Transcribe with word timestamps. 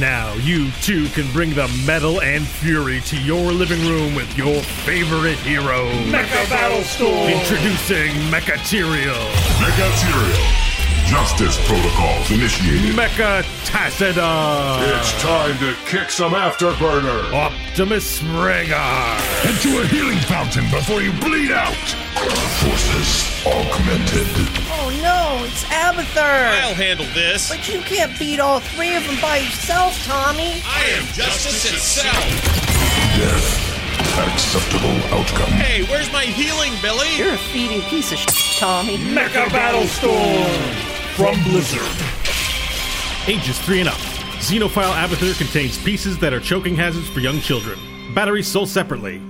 Now 0.00 0.34
you 0.34 0.70
too 0.82 1.06
can 1.08 1.30
bring 1.32 1.54
the 1.54 1.68
metal 1.86 2.20
and 2.20 2.46
fury 2.46 3.00
to 3.00 3.16
your 3.22 3.50
living 3.50 3.80
room 3.88 4.14
with 4.14 4.36
your 4.36 4.60
favorite 4.60 5.38
hero. 5.38 5.88
Mecha 6.12 6.50
Battle 6.50 6.82
Storm! 6.82 7.30
Introducing 7.30 8.12
Mecha 8.28 8.58
Tyrael. 8.68 9.32
Megaterial. 9.56 10.66
Justice 11.06 11.56
protocols 11.66 12.30
initiated. 12.30 12.94
Mecha 12.94 13.42
Tassadar. 13.66 14.78
It's 14.98 15.12
time 15.20 15.58
to 15.58 15.74
kick 15.86 16.10
some 16.10 16.32
afterburner. 16.32 17.32
Optimus 17.32 18.20
Rehgar. 18.20 19.18
Into 19.44 19.82
a 19.82 19.86
healing 19.86 20.18
fountain 20.18 20.70
before 20.70 21.02
you 21.02 21.12
bleed 21.14 21.50
out. 21.50 21.74
Forces 22.62 23.26
augmented. 23.44 24.28
Oh 24.70 24.88
no, 25.02 25.44
it's 25.44 25.64
Abathur! 25.64 26.62
I'll 26.62 26.74
handle 26.74 27.06
this. 27.12 27.50
But 27.50 27.68
you 27.68 27.80
can't 27.80 28.16
beat 28.18 28.38
all 28.38 28.60
three 28.60 28.94
of 28.94 29.04
them 29.06 29.20
by 29.20 29.38
yourself, 29.38 29.94
Tommy! 30.04 30.62
I 30.64 30.84
am 30.96 31.04
justice 31.12 31.64
itself. 31.70 32.24
Death. 33.18 33.76
Acceptable 34.16 34.96
outcome. 35.12 35.50
Hey, 35.52 35.84
where's 35.84 36.10
my 36.12 36.22
healing, 36.24 36.72
Billy? 36.80 37.08
You're 37.18 37.34
a 37.34 37.38
feeding 37.38 37.82
piece 37.82 38.12
of 38.12 38.18
shit, 38.18 38.58
Tommy. 38.58 38.96
Mecha 38.96 39.50
Battle 39.50 39.86
Storm! 39.86 40.86
From 41.16 41.42
Blizzard. 41.44 42.15
Ages 43.28 43.58
3 43.58 43.80
and 43.80 43.88
up. 43.88 43.98
Xenophile 44.38 44.92
Abathur 44.92 45.36
contains 45.36 45.82
pieces 45.82 46.16
that 46.18 46.32
are 46.32 46.38
choking 46.38 46.76
hazards 46.76 47.08
for 47.08 47.18
young 47.18 47.40
children. 47.40 47.76
Batteries 48.14 48.46
sold 48.46 48.68
separately. 48.68 49.20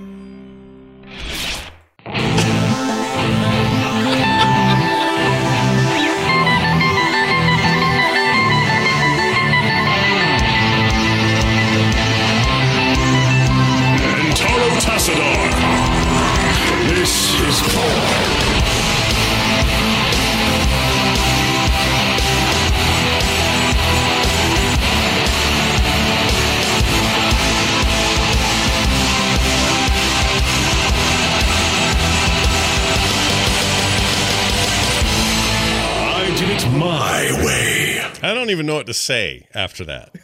Don't 38.47 38.53
even 38.53 38.65
know 38.65 38.75
what 38.75 38.87
to 38.87 38.93
say 38.93 39.47
after 39.53 39.83
that. 39.85 40.15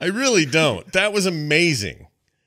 I 0.00 0.06
really 0.06 0.46
don't. 0.46 0.90
That 0.92 1.12
was 1.12 1.26
amazing. 1.26 2.06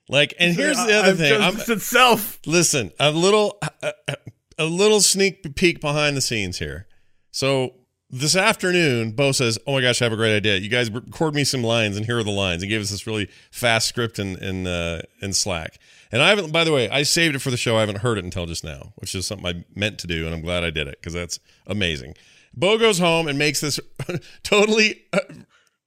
Like, 0.09 0.33
and 0.39 0.55
here's 0.55 0.77
the 0.77 0.93
other 0.93 1.11
I'm 1.11 1.17
thing. 1.17 1.41
I'm, 1.41 1.57
itself. 1.57 2.39
listen, 2.45 2.91
a 2.99 3.11
little, 3.11 3.57
a, 3.81 3.93
a- 4.07 4.15
a 4.59 4.65
little 4.65 5.01
sneak 5.01 5.55
peek 5.55 5.81
behind 5.81 6.15
the 6.15 6.21
scenes 6.21 6.59
here. 6.59 6.87
So 7.31 7.73
this 8.11 8.35
afternoon, 8.35 9.13
Bo 9.13 9.31
says, 9.31 9.57
"Oh 9.65 9.73
my 9.73 9.81
gosh, 9.81 9.99
I 9.99 10.05
have 10.05 10.13
a 10.13 10.15
great 10.15 10.35
idea. 10.35 10.57
You 10.57 10.69
guys 10.69 10.91
record 10.91 11.33
me 11.33 11.43
some 11.43 11.63
lines, 11.63 11.97
and 11.97 12.05
here 12.05 12.19
are 12.19 12.23
the 12.23 12.29
lines." 12.29 12.61
And 12.61 12.69
gave 12.69 12.79
us 12.81 12.91
this 12.91 13.07
really 13.07 13.29
fast 13.49 13.87
script 13.87 14.19
in 14.19 14.37
in 14.37 14.67
uh, 14.67 15.01
in 15.23 15.33
Slack. 15.33 15.79
And 16.11 16.21
I 16.21 16.29
haven't, 16.29 16.51
by 16.51 16.63
the 16.63 16.71
way, 16.71 16.87
I 16.91 17.01
saved 17.01 17.35
it 17.35 17.39
for 17.39 17.49
the 17.49 17.57
show. 17.57 17.77
I 17.77 17.79
haven't 17.79 17.97
heard 17.99 18.19
it 18.19 18.23
until 18.25 18.45
just 18.45 18.63
now, 18.63 18.93
which 18.97 19.15
is 19.15 19.25
something 19.25 19.47
I 19.47 19.65
meant 19.73 19.97
to 19.99 20.07
do, 20.07 20.27
and 20.27 20.35
I'm 20.35 20.41
glad 20.41 20.63
I 20.63 20.69
did 20.69 20.87
it 20.87 20.99
because 21.01 21.13
that's 21.13 21.39
amazing. 21.65 22.13
Bo 22.53 22.77
goes 22.77 22.99
home 22.99 23.27
and 23.27 23.37
makes 23.37 23.61
this 23.61 23.79
totally 24.43 25.03
uh, 25.11 25.19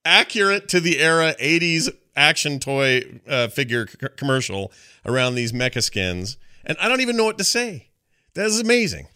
accurate 0.05 0.69
to 0.69 0.81
the 0.81 1.00
era 1.00 1.34
80s 1.41 1.91
action 2.17 2.59
toy 2.59 3.20
uh, 3.28 3.48
figure 3.48 3.86
c- 3.86 3.97
commercial 4.17 4.72
around 5.05 5.34
these 5.34 5.53
mecha 5.53 5.83
skins. 5.83 6.37
And 6.64 6.77
I 6.81 6.89
don't 6.89 7.00
even 7.00 7.17
know 7.17 7.25
what 7.25 7.39
to 7.39 7.44
say. 7.44 7.88
That 8.34 8.47
is 8.47 8.60
amazing. 8.60 9.09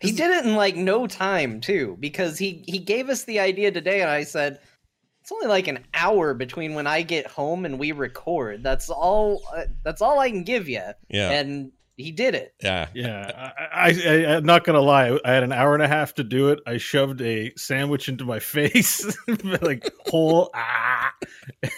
He 0.00 0.12
did 0.12 0.30
it 0.30 0.44
in 0.44 0.56
like 0.56 0.76
no 0.76 1.06
time 1.06 1.60
too, 1.60 1.96
because 1.98 2.38
he 2.38 2.62
he 2.66 2.78
gave 2.78 3.08
us 3.08 3.24
the 3.24 3.40
idea 3.40 3.70
today, 3.70 4.02
and 4.02 4.10
I 4.10 4.24
said 4.24 4.58
it's 5.22 5.32
only 5.32 5.46
like 5.46 5.68
an 5.68 5.78
hour 5.94 6.34
between 6.34 6.74
when 6.74 6.86
I 6.86 7.00
get 7.02 7.26
home 7.26 7.64
and 7.64 7.78
we 7.78 7.92
record. 7.92 8.62
That's 8.62 8.90
all. 8.90 9.42
Uh, 9.56 9.64
that's 9.82 10.02
all 10.02 10.18
I 10.18 10.28
can 10.28 10.42
give 10.42 10.68
you. 10.68 10.82
Yeah. 11.08 11.30
And 11.30 11.72
he 11.96 12.10
did 12.12 12.34
it. 12.34 12.54
Yeah. 12.62 12.88
Yeah, 12.94 13.52
I, 13.72 13.90
I, 13.90 14.02
I, 14.06 14.36
I'm 14.36 14.44
not 14.44 14.64
gonna 14.64 14.80
lie. 14.80 15.18
I 15.24 15.30
had 15.30 15.42
an 15.42 15.52
hour 15.52 15.74
and 15.74 15.82
a 15.82 15.88
half 15.88 16.14
to 16.14 16.24
do 16.24 16.48
it. 16.50 16.60
I 16.66 16.76
shoved 16.78 17.20
a 17.20 17.52
sandwich 17.56 18.08
into 18.08 18.24
my 18.24 18.38
face, 18.40 19.16
like 19.62 19.90
whole, 20.06 20.50
ah, 20.54 21.12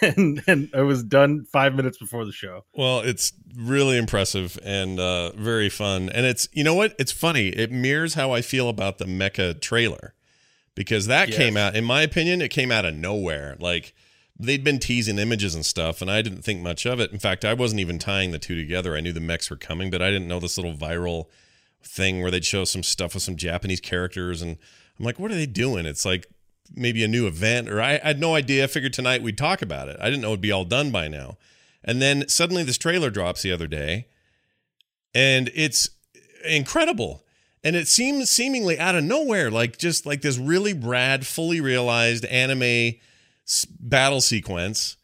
and 0.01 0.41
and 0.47 0.69
I 0.73 0.81
was 0.81 1.03
done 1.03 1.45
five 1.51 1.75
minutes 1.75 1.97
before 1.97 2.25
the 2.25 2.31
show. 2.31 2.65
Well, 2.73 2.99
it's 3.01 3.33
really 3.55 3.97
impressive 3.97 4.57
and 4.63 4.99
uh, 4.99 5.31
very 5.33 5.69
fun. 5.69 6.09
And 6.09 6.25
it's, 6.25 6.47
you 6.51 6.63
know 6.63 6.75
what? 6.75 6.95
It's 6.99 7.11
funny. 7.11 7.47
It 7.49 7.71
mirrors 7.71 8.13
how 8.15 8.31
I 8.31 8.41
feel 8.41 8.69
about 8.69 8.97
the 8.97 9.05
mecha 9.05 9.59
trailer 9.61 10.13
because 10.75 11.07
that 11.07 11.29
Yes. 11.29 11.37
came 11.37 11.57
out, 11.57 11.75
in 11.75 11.83
my 11.83 12.01
opinion, 12.01 12.41
it 12.41 12.49
came 12.49 12.71
out 12.71 12.85
of 12.85 12.93
nowhere. 12.95 13.55
Like 13.59 13.93
they'd 14.39 14.63
been 14.63 14.79
teasing 14.79 15.17
images 15.17 15.55
and 15.55 15.65
stuff, 15.65 16.01
and 16.01 16.11
I 16.11 16.21
didn't 16.21 16.43
think 16.43 16.61
much 16.61 16.85
of 16.85 16.99
it. 16.99 17.11
In 17.11 17.19
fact, 17.19 17.43
I 17.43 17.53
wasn't 17.53 17.81
even 17.81 17.99
tying 17.99 18.31
the 18.31 18.39
two 18.39 18.55
together. 18.55 18.95
I 18.95 19.01
knew 19.01 19.13
the 19.13 19.19
mechs 19.19 19.49
were 19.49 19.55
coming, 19.55 19.89
but 19.89 20.01
I 20.01 20.11
didn't 20.11 20.27
know 20.27 20.39
this 20.39 20.57
little 20.57 20.75
viral 20.75 21.25
thing 21.83 22.21
where 22.21 22.31
they'd 22.31 22.45
show 22.45 22.63
some 22.63 22.83
stuff 22.83 23.13
with 23.13 23.23
some 23.23 23.35
Japanese 23.35 23.81
characters. 23.81 24.41
And 24.41 24.57
I'm 24.99 25.05
like, 25.05 25.19
what 25.19 25.31
are 25.31 25.35
they 25.35 25.45
doing? 25.45 25.85
It's 25.85 26.05
like 26.05 26.27
maybe 26.75 27.03
a 27.03 27.07
new 27.07 27.27
event, 27.27 27.69
or 27.69 27.81
I, 27.81 27.99
I 28.03 28.07
had 28.07 28.19
no 28.19 28.35
idea. 28.35 28.65
I 28.65 28.67
figured 28.67 28.93
tonight 28.93 29.23
we'd 29.23 29.37
talk 29.37 29.61
about 29.61 29.87
it. 29.87 29.97
I 29.99 30.05
didn't 30.05 30.21
know 30.21 30.29
it'd 30.29 30.41
be 30.41 30.51
all 30.51 30.65
done 30.65 30.91
by 30.91 31.07
now. 31.07 31.37
And 31.83 32.01
then 32.01 32.27
suddenly 32.27 32.63
this 32.63 32.77
trailer 32.77 33.09
drops 33.09 33.41
the 33.41 33.51
other 33.51 33.67
day, 33.67 34.07
and 35.15 35.49
it's 35.55 35.89
incredible. 36.45 37.23
And 37.63 37.75
it 37.75 37.87
seems 37.87 38.29
seemingly 38.29 38.77
out 38.77 38.95
of 38.95 39.03
nowhere, 39.03 39.49
like 39.49 39.77
just 39.77 40.05
like 40.05 40.21
this 40.21 40.37
really 40.37 40.73
rad, 40.73 41.25
fully 41.25 41.59
realized 41.59 42.25
anime 42.25 42.95
battle 43.79 44.21
sequence 44.21 44.97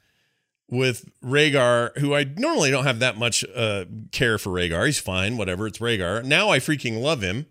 with 0.70 1.09
Rehgar, 1.24 1.98
who 2.00 2.16
I 2.16 2.24
normally 2.24 2.72
don't 2.72 2.86
have 2.86 3.00
that 3.00 3.18
much 3.18 3.46
uh, 3.56 3.86
care 4.12 4.38
for 4.38 4.50
Rehgar. 4.50 4.86
He's 4.86 5.00
fine, 5.00 5.38
whatever. 5.38 5.68
It's 5.68 5.80
Rehgar. 5.80 6.24
Now 6.24 6.50
I 6.50 6.59
freaking 6.59 7.02
love 7.02 7.22
him. 7.22 7.46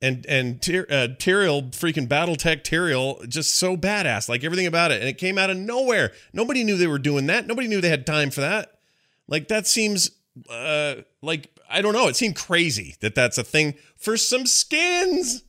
And 0.00 0.24
and 0.26 0.62
Tyr- 0.62 0.86
uh, 0.88 1.08
Tyrael, 1.18 1.72
freaking 1.72 2.06
BattleTech 2.06 2.62
Tyrael, 2.62 3.28
just 3.28 3.56
so 3.56 3.76
badass, 3.76 4.28
like 4.28 4.44
everything 4.44 4.66
about 4.66 4.92
it. 4.92 5.00
And 5.00 5.08
it 5.08 5.18
came 5.18 5.38
out 5.38 5.50
of 5.50 5.56
nowhere. 5.56 6.12
Nobody 6.32 6.62
knew 6.62 6.76
they 6.76 6.86
were 6.86 7.00
doing 7.00 7.26
that. 7.26 7.48
Nobody 7.48 7.66
knew 7.66 7.80
they 7.80 7.88
had 7.88 8.06
time 8.06 8.30
for 8.30 8.40
that. 8.40 8.78
Like 9.26 9.48
that 9.48 9.66
seems 9.66 10.12
uh 10.48 10.96
like 11.20 11.50
I 11.68 11.82
don't 11.82 11.94
know. 11.94 12.06
It 12.06 12.14
seemed 12.16 12.36
crazy 12.36 12.94
that 13.00 13.16
that's 13.16 13.38
a 13.38 13.44
thing 13.44 13.74
for 13.96 14.16
some 14.16 14.46
skins. 14.46 15.42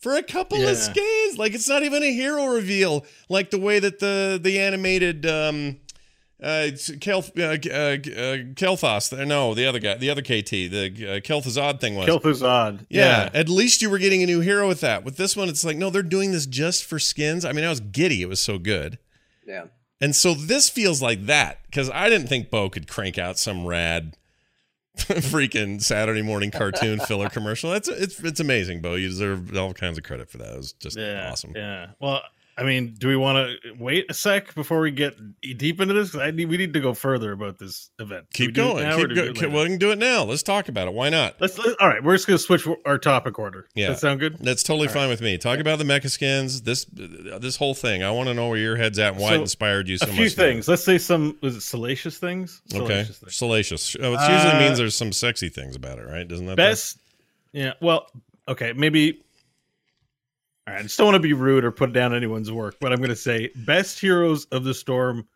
For 0.00 0.14
a 0.16 0.22
couple 0.22 0.58
Yeah. 0.58 0.70
of 0.70 0.76
skins, 0.76 1.38
like 1.38 1.54
it's 1.54 1.68
not 1.68 1.82
even 1.82 2.02
a 2.02 2.12
hero 2.12 2.46
reveal, 2.46 3.04
like 3.28 3.50
the 3.50 3.58
way 3.58 3.78
that 3.80 3.98
the 3.98 4.38
the 4.42 4.58
animated 4.60 5.26
um, 5.26 5.78
uh, 6.40 6.66
it's 6.66 6.88
Kel, 7.00 7.24
uh, 7.36 7.42
uh, 7.42 7.44
uh, 7.44 7.96
Kelthos, 8.54 9.26
no, 9.26 9.54
the 9.54 9.66
other 9.66 9.80
guy, 9.80 9.96
the 9.96 10.08
other 10.08 10.22
KT, 10.22 10.50
the 10.70 10.86
uh, 10.86 11.20
Kel'Thuzad 11.20 11.80
thing 11.80 11.96
was. 11.96 12.08
Kel'Thuzad. 12.08 12.86
yeah, 12.88 13.28
at 13.34 13.48
least 13.48 13.82
you 13.82 13.90
were 13.90 13.98
getting 13.98 14.22
a 14.22 14.26
new 14.26 14.38
hero 14.38 14.68
with 14.68 14.80
that. 14.82 15.02
With 15.04 15.16
this 15.16 15.36
one, 15.36 15.48
it's 15.48 15.64
like, 15.64 15.76
no, 15.76 15.90
they're 15.90 16.02
doing 16.04 16.30
this 16.30 16.46
just 16.46 16.84
for 16.84 17.00
skins. 17.00 17.44
I 17.44 17.50
mean, 17.50 17.64
I 17.64 17.68
was 17.70 17.80
giddy. 17.80 18.22
It 18.22 18.28
was 18.28 18.40
so 18.40 18.56
good. 18.58 18.98
Yeah. 19.48 19.64
And 20.00 20.14
so 20.14 20.32
this 20.32 20.68
feels 20.70 21.02
like 21.02 21.26
that 21.26 21.58
because 21.66 21.90
I 21.90 22.08
didn't 22.08 22.28
think 22.28 22.50
Bo 22.50 22.70
could 22.70 22.86
crank 22.86 23.18
out 23.18 23.36
some 23.36 23.66
rad 23.66 24.16
freaking 25.30 25.82
Saturday 25.82 26.22
morning 26.22 26.50
cartoon 26.50 26.98
filler 27.00 27.28
commercial. 27.28 27.70
That's 27.70 27.88
it's 27.88 28.18
it's 28.20 28.40
amazing, 28.40 28.80
Bo. 28.80 28.94
You 28.94 29.08
deserve 29.08 29.56
all 29.56 29.74
kinds 29.74 29.98
of 29.98 30.04
credit 30.04 30.30
for 30.30 30.38
that. 30.38 30.52
It 30.52 30.56
was 30.56 30.72
just 30.72 30.96
yeah, 30.98 31.30
awesome. 31.30 31.52
Yeah. 31.54 31.88
Well, 32.00 32.22
I 32.58 32.64
mean, 32.64 32.94
do 32.98 33.06
we 33.06 33.14
want 33.14 33.38
to 33.62 33.72
wait 33.78 34.06
a 34.10 34.14
sec 34.14 34.52
before 34.56 34.80
we 34.80 34.90
get 34.90 35.14
deep 35.56 35.80
into 35.80 35.94
this? 35.94 36.16
I 36.16 36.32
need, 36.32 36.46
we 36.46 36.56
need 36.56 36.72
to 36.74 36.80
go 36.80 36.92
further 36.92 37.30
about 37.30 37.56
this 37.58 37.90
event. 38.00 38.26
Keep 38.34 38.54
going. 38.54 38.82
now 38.82 38.96
Keep 38.96 39.08
we 39.10 39.14
go- 39.14 39.22
later? 39.22 39.48
well, 39.48 39.62
we 39.62 39.68
can 39.68 39.78
do 39.78 39.92
it 39.92 39.98
now. 39.98 40.24
Let's 40.24 40.42
talk 40.42 40.68
about 40.68 40.88
it. 40.88 40.94
Why 40.94 41.08
not? 41.08 41.36
Let's, 41.40 41.56
let 41.56 41.80
all 41.80 41.86
right. 41.86 42.02
We're 42.02 42.16
just 42.16 42.26
gonna 42.26 42.38
switch 42.38 42.66
our 42.84 42.98
topic 42.98 43.38
order. 43.38 43.68
Yeah. 43.76 43.86
Does 43.86 43.96
that 43.96 44.00
sound 44.00 44.18
good? 44.18 44.38
That's 44.40 44.64
totally 44.64 44.88
fine 44.88 45.08
with 45.08 45.20
me. 45.20 45.38
Talk 45.38 45.60
about 45.60 45.78
the 45.78 45.84
mecha 45.84 46.10
skins. 46.10 46.62
This 46.62 46.84
this 46.92 47.56
whole 47.56 47.74
thing. 47.74 48.02
I 48.02 48.10
want 48.10 48.28
to 48.28 48.34
know 48.34 48.48
where 48.48 48.58
your 48.58 48.74
head's 48.74 48.98
at 48.98 49.12
and 49.12 49.22
why 49.22 49.28
So, 49.30 49.34
it 49.36 49.40
inspired 49.42 49.88
you 49.88 49.96
so 49.98 50.06
a 50.06 50.08
much. 50.08 50.16
few 50.16 50.28
to 50.28 50.34
do 50.34 50.42
it. 50.42 50.44
things. 50.46 50.66
Let's 50.68 50.82
say 50.84 50.98
some 50.98 51.38
was 51.40 51.54
it 51.54 51.60
salacious 51.60 52.18
things? 52.18 52.60
Okay. 52.74 52.86
Salacious 53.04 53.18
things. 53.18 53.36
Salacious. 53.36 53.96
Oh, 54.00 54.14
it 54.14 54.20
usually 54.32 54.52
Uh, 54.52 54.58
means 54.58 54.78
there's 54.78 54.96
some 54.96 55.12
sexy 55.12 55.48
things 55.48 55.76
about 55.76 56.00
it, 56.00 56.06
right? 56.08 56.26
Doesn't 56.26 56.46
that? 56.46 56.56
Best. 56.56 56.98
Yeah. 57.52 57.74
Well, 57.80 58.10
okay. 58.48 58.72
Maybe. 58.72 59.22
All 60.68 60.74
right. 60.74 60.80
I 60.80 60.82
just 60.82 60.98
don't 60.98 61.06
want 61.06 61.14
to 61.16 61.20
be 61.20 61.32
rude 61.32 61.64
or 61.64 61.72
put 61.72 61.94
down 61.94 62.14
anyone's 62.14 62.52
work, 62.52 62.76
but 62.78 62.92
I'm 62.92 62.98
going 62.98 63.08
to 63.08 63.16
say 63.16 63.50
best 63.56 63.98
heroes 63.98 64.44
of 64.46 64.64
the 64.64 64.74
storm 64.74 65.26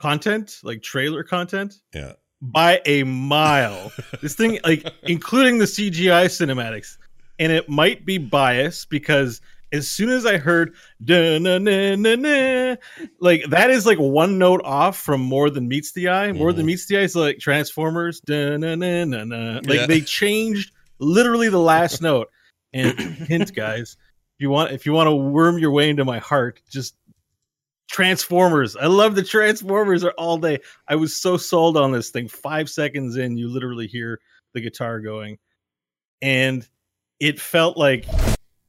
content, 0.00 0.58
like 0.64 0.82
trailer 0.82 1.22
content, 1.22 1.74
Yeah. 1.94 2.14
by 2.42 2.80
a 2.86 3.04
mile. 3.04 3.92
this 4.20 4.34
thing, 4.34 4.58
like, 4.64 4.84
including 5.04 5.58
the 5.58 5.66
CGI 5.66 6.24
cinematics, 6.26 6.96
and 7.38 7.52
it 7.52 7.68
might 7.68 8.04
be 8.04 8.18
biased 8.18 8.90
because 8.90 9.40
as 9.72 9.88
soon 9.88 10.08
as 10.08 10.26
I 10.26 10.38
heard 10.38 10.74
na 10.98 11.38
na 11.38 11.58
na 11.58 12.74
like 13.20 13.44
that 13.50 13.70
is 13.70 13.86
like 13.86 13.98
one 13.98 14.36
note 14.36 14.60
off 14.64 14.98
from 14.98 15.20
More 15.20 15.48
Than 15.50 15.68
Meets 15.68 15.92
the 15.92 16.08
Eye. 16.08 16.32
More 16.32 16.52
Than 16.52 16.62
mm-hmm. 16.62 16.66
Meets 16.66 16.86
the 16.86 16.96
Eye 16.98 17.02
is 17.02 17.14
like 17.14 17.38
Transformers. 17.38 18.20
na 18.28 18.56
na 18.56 18.74
na 18.74 19.04
na. 19.04 19.60
Like 19.64 19.80
Yeah. 19.80 19.86
they 19.86 20.00
changed 20.00 20.72
literally 20.98 21.48
the 21.48 21.60
last 21.60 22.02
note. 22.10 22.28
And 22.72 22.98
hint, 23.28 23.54
guys, 23.54 23.96
you 24.40 24.50
want 24.50 24.72
if 24.72 24.86
you 24.86 24.92
want 24.92 25.06
to 25.06 25.14
worm 25.14 25.58
your 25.58 25.70
way 25.70 25.90
into 25.90 26.04
my 26.04 26.18
heart, 26.18 26.60
just 26.70 26.94
Transformers. 27.88 28.76
I 28.76 28.86
love 28.86 29.16
the 29.16 29.22
Transformers 29.24 30.04
are 30.04 30.12
all 30.12 30.38
day. 30.38 30.58
I 30.86 30.94
was 30.94 31.16
so 31.16 31.36
sold 31.36 31.76
on 31.76 31.90
this 31.90 32.10
thing. 32.10 32.28
Five 32.28 32.70
seconds 32.70 33.16
in, 33.16 33.36
you 33.36 33.48
literally 33.48 33.88
hear 33.88 34.20
the 34.54 34.60
guitar 34.60 35.00
going, 35.00 35.38
and 36.22 36.66
it 37.18 37.40
felt 37.40 37.76
like 37.76 38.06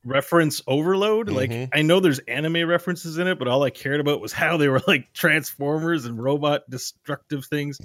reference 0.04 0.64
overload. 0.66 1.30
Like 1.30 1.52
Mhm. 1.52 1.70
I 1.74 1.84
know 1.84 2.00
there's 2.00 2.20
anime 2.20 2.68
references 2.68 3.20
in 3.20 3.28
it, 3.28 3.38
but 3.38 3.48
all 3.48 3.64
I 3.64 3.70
cared 3.70 4.00
about 4.00 4.20
was 4.22 4.34
how 4.34 4.58
they 4.58 4.68
were 4.68 4.82
like 4.88 5.14
Transformers 5.14 6.06
and 6.06 6.22
robot 6.22 6.68
destructive 6.70 7.46
things. 7.46 7.80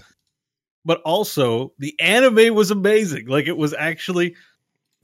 But 0.86 1.02
also, 1.02 1.74
the 1.78 1.94
anime 2.00 2.54
was 2.54 2.70
amazing. 2.70 3.26
Like 3.26 3.46
it 3.46 3.56
was 3.56 3.74
actually. 3.74 4.36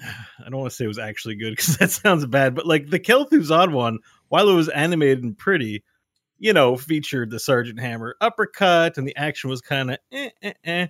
I 0.02 0.50
don't 0.50 0.60
want 0.60 0.70
to 0.70 0.76
say 0.76 0.84
it 0.84 0.88
was 0.88 0.98
actually 0.98 1.36
good 1.36 1.50
because 1.50 1.76
that 1.78 1.90
sounds 1.90 2.26
bad, 2.26 2.54
but 2.54 2.66
like 2.66 2.88
the 2.90 3.00
Kel'Thuzad 3.00 3.72
one, 3.72 3.98
while 4.28 4.48
it 4.48 4.54
was 4.54 4.68
animated 4.68 5.22
and 5.24 5.36
pretty, 5.36 5.84
you 6.38 6.52
know, 6.52 6.76
featured 6.76 7.30
the 7.30 7.38
Sergeant 7.38 7.80
Hammer 7.80 8.16
uppercut 8.20 8.98
and 8.98 9.06
the 9.06 9.16
action 9.16 9.50
was 9.50 9.60
kind 9.60 9.92
of 9.92 9.98
eh, 10.12 10.30
eh, 10.42 10.52
eh. 10.64 10.86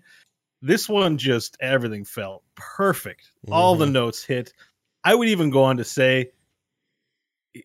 This 0.62 0.88
one 0.88 1.18
just 1.18 1.56
everything 1.60 2.04
felt 2.04 2.44
perfect. 2.54 3.28
All 3.50 3.74
the 3.74 3.86
notes 3.86 4.22
hit. 4.24 4.52
I 5.04 5.14
would 5.14 5.28
even 5.28 5.50
go 5.50 5.64
on 5.64 5.78
to 5.78 5.84
say 5.84 6.30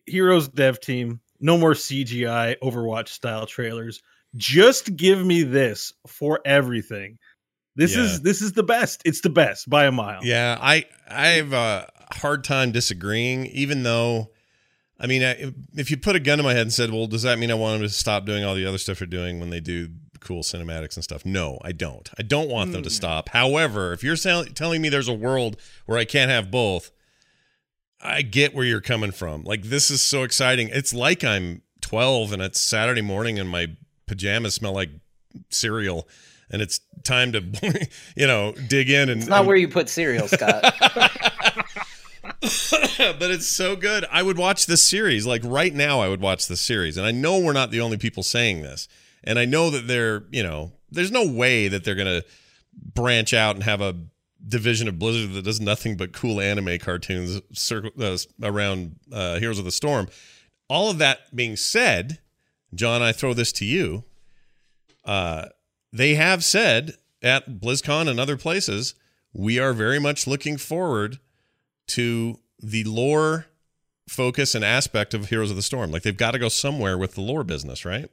Heroes 0.04 0.48
dev 0.48 0.80
team, 0.80 1.20
no 1.40 1.56
more 1.56 1.72
CGI 1.72 2.56
Overwatch 2.62 3.08
style 3.08 3.46
trailers. 3.46 4.02
Just 4.36 4.96
give 4.96 5.24
me 5.24 5.44
this 5.44 5.92
for 6.06 6.40
everything. 6.44 7.18
This 7.78 7.94
Yeah. 7.94 8.02
is 8.02 8.22
this 8.22 8.42
is 8.42 8.52
the 8.54 8.64
best. 8.64 9.02
It's 9.04 9.20
the 9.20 9.30
best 9.30 9.70
by 9.70 9.84
a 9.86 9.92
mile. 9.92 10.20
Yeah, 10.24 10.58
I 10.60 10.84
I 11.08 11.28
have 11.28 11.52
a 11.52 11.88
hard 12.10 12.42
time 12.42 12.72
disagreeing, 12.72 13.46
even 13.46 13.84
though, 13.84 14.32
I 14.98 15.06
mean, 15.06 15.22
I, 15.22 15.52
if 15.76 15.88
you 15.88 15.96
put 15.96 16.16
a 16.16 16.20
gun 16.20 16.38
to 16.38 16.44
my 16.44 16.54
head 16.54 16.62
and 16.62 16.72
said, 16.72 16.90
"Well, 16.90 17.06
does 17.06 17.22
that 17.22 17.38
mean 17.38 17.52
I 17.52 17.54
want 17.54 17.78
them 17.78 17.88
to 17.88 17.94
stop 17.94 18.26
doing 18.26 18.44
all 18.44 18.56
the 18.56 18.66
other 18.66 18.78
stuff 18.78 18.98
they're 18.98 19.06
doing 19.06 19.38
when 19.38 19.50
they 19.50 19.60
do 19.60 19.90
cool 20.18 20.42
cinematics 20.42 20.96
and 20.96 21.04
stuff?" 21.04 21.24
No, 21.24 21.60
I 21.62 21.70
don't. 21.70 22.10
I 22.18 22.24
don't 22.24 22.50
want 22.50 22.72
them 22.72 22.82
to 22.82 22.88
hmm. 22.88 22.94
stop. 22.94 23.28
However, 23.28 23.92
if 23.92 24.02
you're 24.02 24.16
sell- 24.16 24.44
telling 24.44 24.82
me 24.82 24.88
there's 24.88 25.06
a 25.06 25.14
world 25.14 25.56
where 25.86 25.98
I 25.98 26.04
can't 26.04 26.32
have 26.32 26.50
both, 26.50 26.90
I 28.00 28.22
get 28.22 28.56
where 28.56 28.64
you're 28.64 28.80
coming 28.80 29.12
from. 29.12 29.44
Like 29.44 29.62
this 29.62 29.88
is 29.88 30.02
so 30.02 30.24
exciting. 30.24 30.68
It's 30.72 30.92
like 30.92 31.22
I'm 31.22 31.62
12 31.80 32.32
and 32.32 32.42
it's 32.42 32.60
Saturday 32.60 33.02
morning 33.02 33.38
and 33.38 33.48
my 33.48 33.68
pajamas 34.08 34.54
smell 34.54 34.72
like 34.72 34.90
cereal. 35.50 36.08
And 36.50 36.62
it's 36.62 36.80
time 37.04 37.32
to, 37.32 37.88
you 38.16 38.26
know, 38.26 38.52
dig 38.68 38.90
in 38.90 39.08
and 39.08 39.20
It's 39.20 39.30
not 39.30 39.40
and- 39.40 39.48
where 39.48 39.56
you 39.56 39.68
put 39.68 39.88
cereal, 39.88 40.28
Scott. 40.28 40.74
but 42.98 43.30
it's 43.30 43.46
so 43.46 43.76
good. 43.76 44.04
I 44.10 44.22
would 44.22 44.38
watch 44.38 44.66
this 44.66 44.82
series. 44.82 45.26
Like 45.26 45.42
right 45.44 45.74
now, 45.74 46.00
I 46.00 46.08
would 46.08 46.20
watch 46.20 46.48
this 46.48 46.60
series. 46.60 46.96
And 46.96 47.06
I 47.06 47.10
know 47.10 47.38
we're 47.38 47.52
not 47.52 47.70
the 47.70 47.80
only 47.80 47.96
people 47.96 48.22
saying 48.22 48.62
this. 48.62 48.88
And 49.24 49.38
I 49.38 49.44
know 49.44 49.70
that 49.70 49.86
they're, 49.86 50.24
you 50.30 50.42
know, 50.42 50.72
there's 50.90 51.10
no 51.10 51.26
way 51.26 51.68
that 51.68 51.84
they're 51.84 51.94
going 51.94 52.22
to 52.22 52.24
branch 52.94 53.34
out 53.34 53.56
and 53.56 53.64
have 53.64 53.80
a 53.80 53.96
division 54.46 54.88
of 54.88 54.98
Blizzard 54.98 55.32
that 55.34 55.44
does 55.44 55.60
nothing 55.60 55.96
but 55.96 56.12
cool 56.12 56.40
anime 56.40 56.78
cartoons 56.78 57.40
circle, 57.52 57.90
uh, 58.00 58.16
around 58.42 58.96
uh, 59.12 59.38
Heroes 59.38 59.58
of 59.58 59.64
the 59.64 59.72
Storm. 59.72 60.08
All 60.68 60.90
of 60.90 60.98
that 60.98 61.34
being 61.34 61.56
said, 61.56 62.18
John, 62.74 63.02
I 63.02 63.12
throw 63.12 63.34
this 63.34 63.52
to 63.52 63.64
you. 63.64 64.04
Uh, 65.04 65.46
they 65.98 66.14
have 66.14 66.44
said 66.44 66.94
at 67.24 67.58
BlizzCon 67.60 68.08
and 68.08 68.20
other 68.20 68.36
places, 68.36 68.94
we 69.32 69.58
are 69.58 69.72
very 69.72 69.98
much 69.98 70.28
looking 70.28 70.56
forward 70.56 71.18
to 71.88 72.38
the 72.62 72.84
lore 72.84 73.46
focus 74.08 74.54
and 74.54 74.64
aspect 74.64 75.12
of 75.12 75.28
Heroes 75.28 75.50
of 75.50 75.56
the 75.56 75.62
Storm. 75.62 75.90
Like 75.90 76.02
they've 76.02 76.16
got 76.16 76.30
to 76.30 76.38
go 76.38 76.48
somewhere 76.48 76.96
with 76.96 77.16
the 77.16 77.20
lore 77.20 77.42
business, 77.42 77.84
right? 77.84 78.08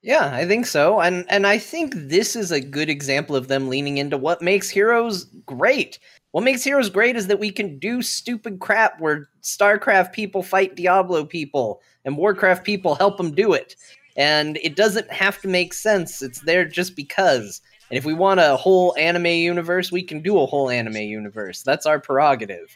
Yeah, 0.00 0.30
I 0.32 0.46
think 0.46 0.64
so. 0.64 1.00
And 1.00 1.26
and 1.28 1.46
I 1.46 1.58
think 1.58 1.92
this 1.94 2.34
is 2.34 2.50
a 2.50 2.60
good 2.60 2.88
example 2.88 3.36
of 3.36 3.48
them 3.48 3.68
leaning 3.68 3.98
into 3.98 4.16
what 4.16 4.40
makes 4.40 4.70
Heroes 4.70 5.24
great. 5.44 5.98
What 6.30 6.44
makes 6.44 6.64
Heroes 6.64 6.88
great 6.88 7.16
is 7.16 7.26
that 7.26 7.40
we 7.40 7.50
can 7.50 7.78
do 7.78 8.00
stupid 8.00 8.58
crap 8.58 9.00
where 9.00 9.28
StarCraft 9.42 10.12
people 10.12 10.42
fight 10.42 10.76
Diablo 10.76 11.26
people 11.26 11.82
and 12.06 12.16
Warcraft 12.16 12.64
people 12.64 12.94
help 12.94 13.18
them 13.18 13.34
do 13.34 13.52
it. 13.52 13.76
And 14.16 14.56
it 14.62 14.76
doesn't 14.76 15.10
have 15.12 15.40
to 15.42 15.48
make 15.48 15.74
sense. 15.74 16.22
It's 16.22 16.40
there 16.40 16.64
just 16.64 16.96
because. 16.96 17.60
And 17.90 17.98
if 17.98 18.04
we 18.04 18.14
want 18.14 18.40
a 18.40 18.56
whole 18.56 18.94
anime 18.98 19.26
universe, 19.26 19.92
we 19.92 20.02
can 20.02 20.20
do 20.22 20.40
a 20.40 20.46
whole 20.46 20.70
anime 20.70 20.96
universe. 20.96 21.62
That's 21.62 21.86
our 21.86 22.00
prerogative. 22.00 22.74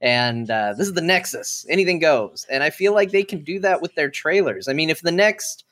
And 0.00 0.50
uh, 0.50 0.74
this 0.76 0.86
is 0.88 0.94
the 0.94 1.00
Nexus. 1.02 1.66
Anything 1.68 1.98
goes. 1.98 2.46
And 2.50 2.62
I 2.62 2.70
feel 2.70 2.94
like 2.94 3.10
they 3.10 3.24
can 3.24 3.44
do 3.44 3.58
that 3.60 3.82
with 3.82 3.94
their 3.94 4.10
trailers. 4.10 4.66
I 4.68 4.72
mean, 4.72 4.90
if 4.90 5.02
the 5.02 5.12
next 5.12 5.64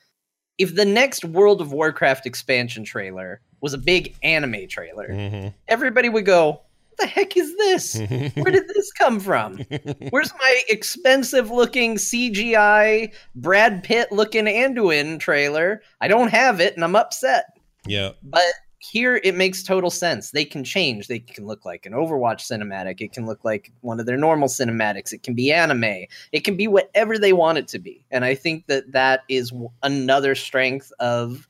if 0.59 0.75
the 0.75 0.85
next 0.87 1.25
World 1.25 1.61
of 1.61 1.73
Warcraft 1.73 2.25
expansion 2.27 2.83
trailer 2.85 3.41
was 3.61 3.75
a 3.75 3.79
big 3.79 4.17
anime 4.23 4.67
trailer, 4.69 5.09
Mm-hmm. 5.09 5.49
everybody 5.69 6.09
would 6.09 6.25
go, 6.25 6.47
"What 6.49 6.66
the 6.98 7.06
heck 7.06 7.37
is 7.37 7.56
this? 7.56 7.96
Where 8.34 8.52
did 8.52 8.69
this 8.69 8.93
come 8.93 9.20
from? 9.20 9.58
Where's 10.10 10.32
my 10.38 10.62
expensive 10.69 11.50
looking 11.50 11.96
CGI 11.96 13.12
Brad 13.34 13.82
Pitt 13.82 14.12
looking 14.12 14.46
Anduin 14.46 15.19
trailer? 15.20 15.82
I 16.00 16.08
don't 16.08 16.28
have 16.28 16.60
it 16.60 16.75
and 16.75 16.84
I'm 16.84 16.96
upset." 16.96 17.46
yeah. 17.87 18.10
But 18.22 18.44
here 18.78 19.20
it 19.25 19.34
makes 19.34 19.62
total 19.62 19.90
sense. 19.90 20.31
They 20.31 20.44
can 20.44 20.62
change. 20.62 21.08
They 21.08 21.19
can 21.19 21.46
look 21.46 21.64
like 21.64 21.87
an 21.87 21.93
Overwatch 21.93 22.40
cinematic. 22.40 23.00
It 23.00 23.12
can 23.12 23.26
look 23.26 23.44
like 23.44 23.72
one 23.81 23.98
of 23.98 24.06
their 24.06 24.16
normal 24.16 24.48
cinematics. 24.48 25.12
It 25.12 25.22
can 25.22 25.34
be 25.34 25.52
anime. 25.52 26.06
It 26.32 26.44
can 26.44 26.56
be 26.56 26.69
whatever 26.69 27.19
they 27.19 27.32
want 27.32 27.58
it 27.58 27.69
to 27.69 27.78
be. 27.78 28.04
And 28.10 28.25
I 28.25 28.34
think 28.34 28.66
that 28.66 28.93
that 28.93 29.22
is 29.28 29.52
another 29.82 30.34
strength 30.34 30.93
of 31.00 31.48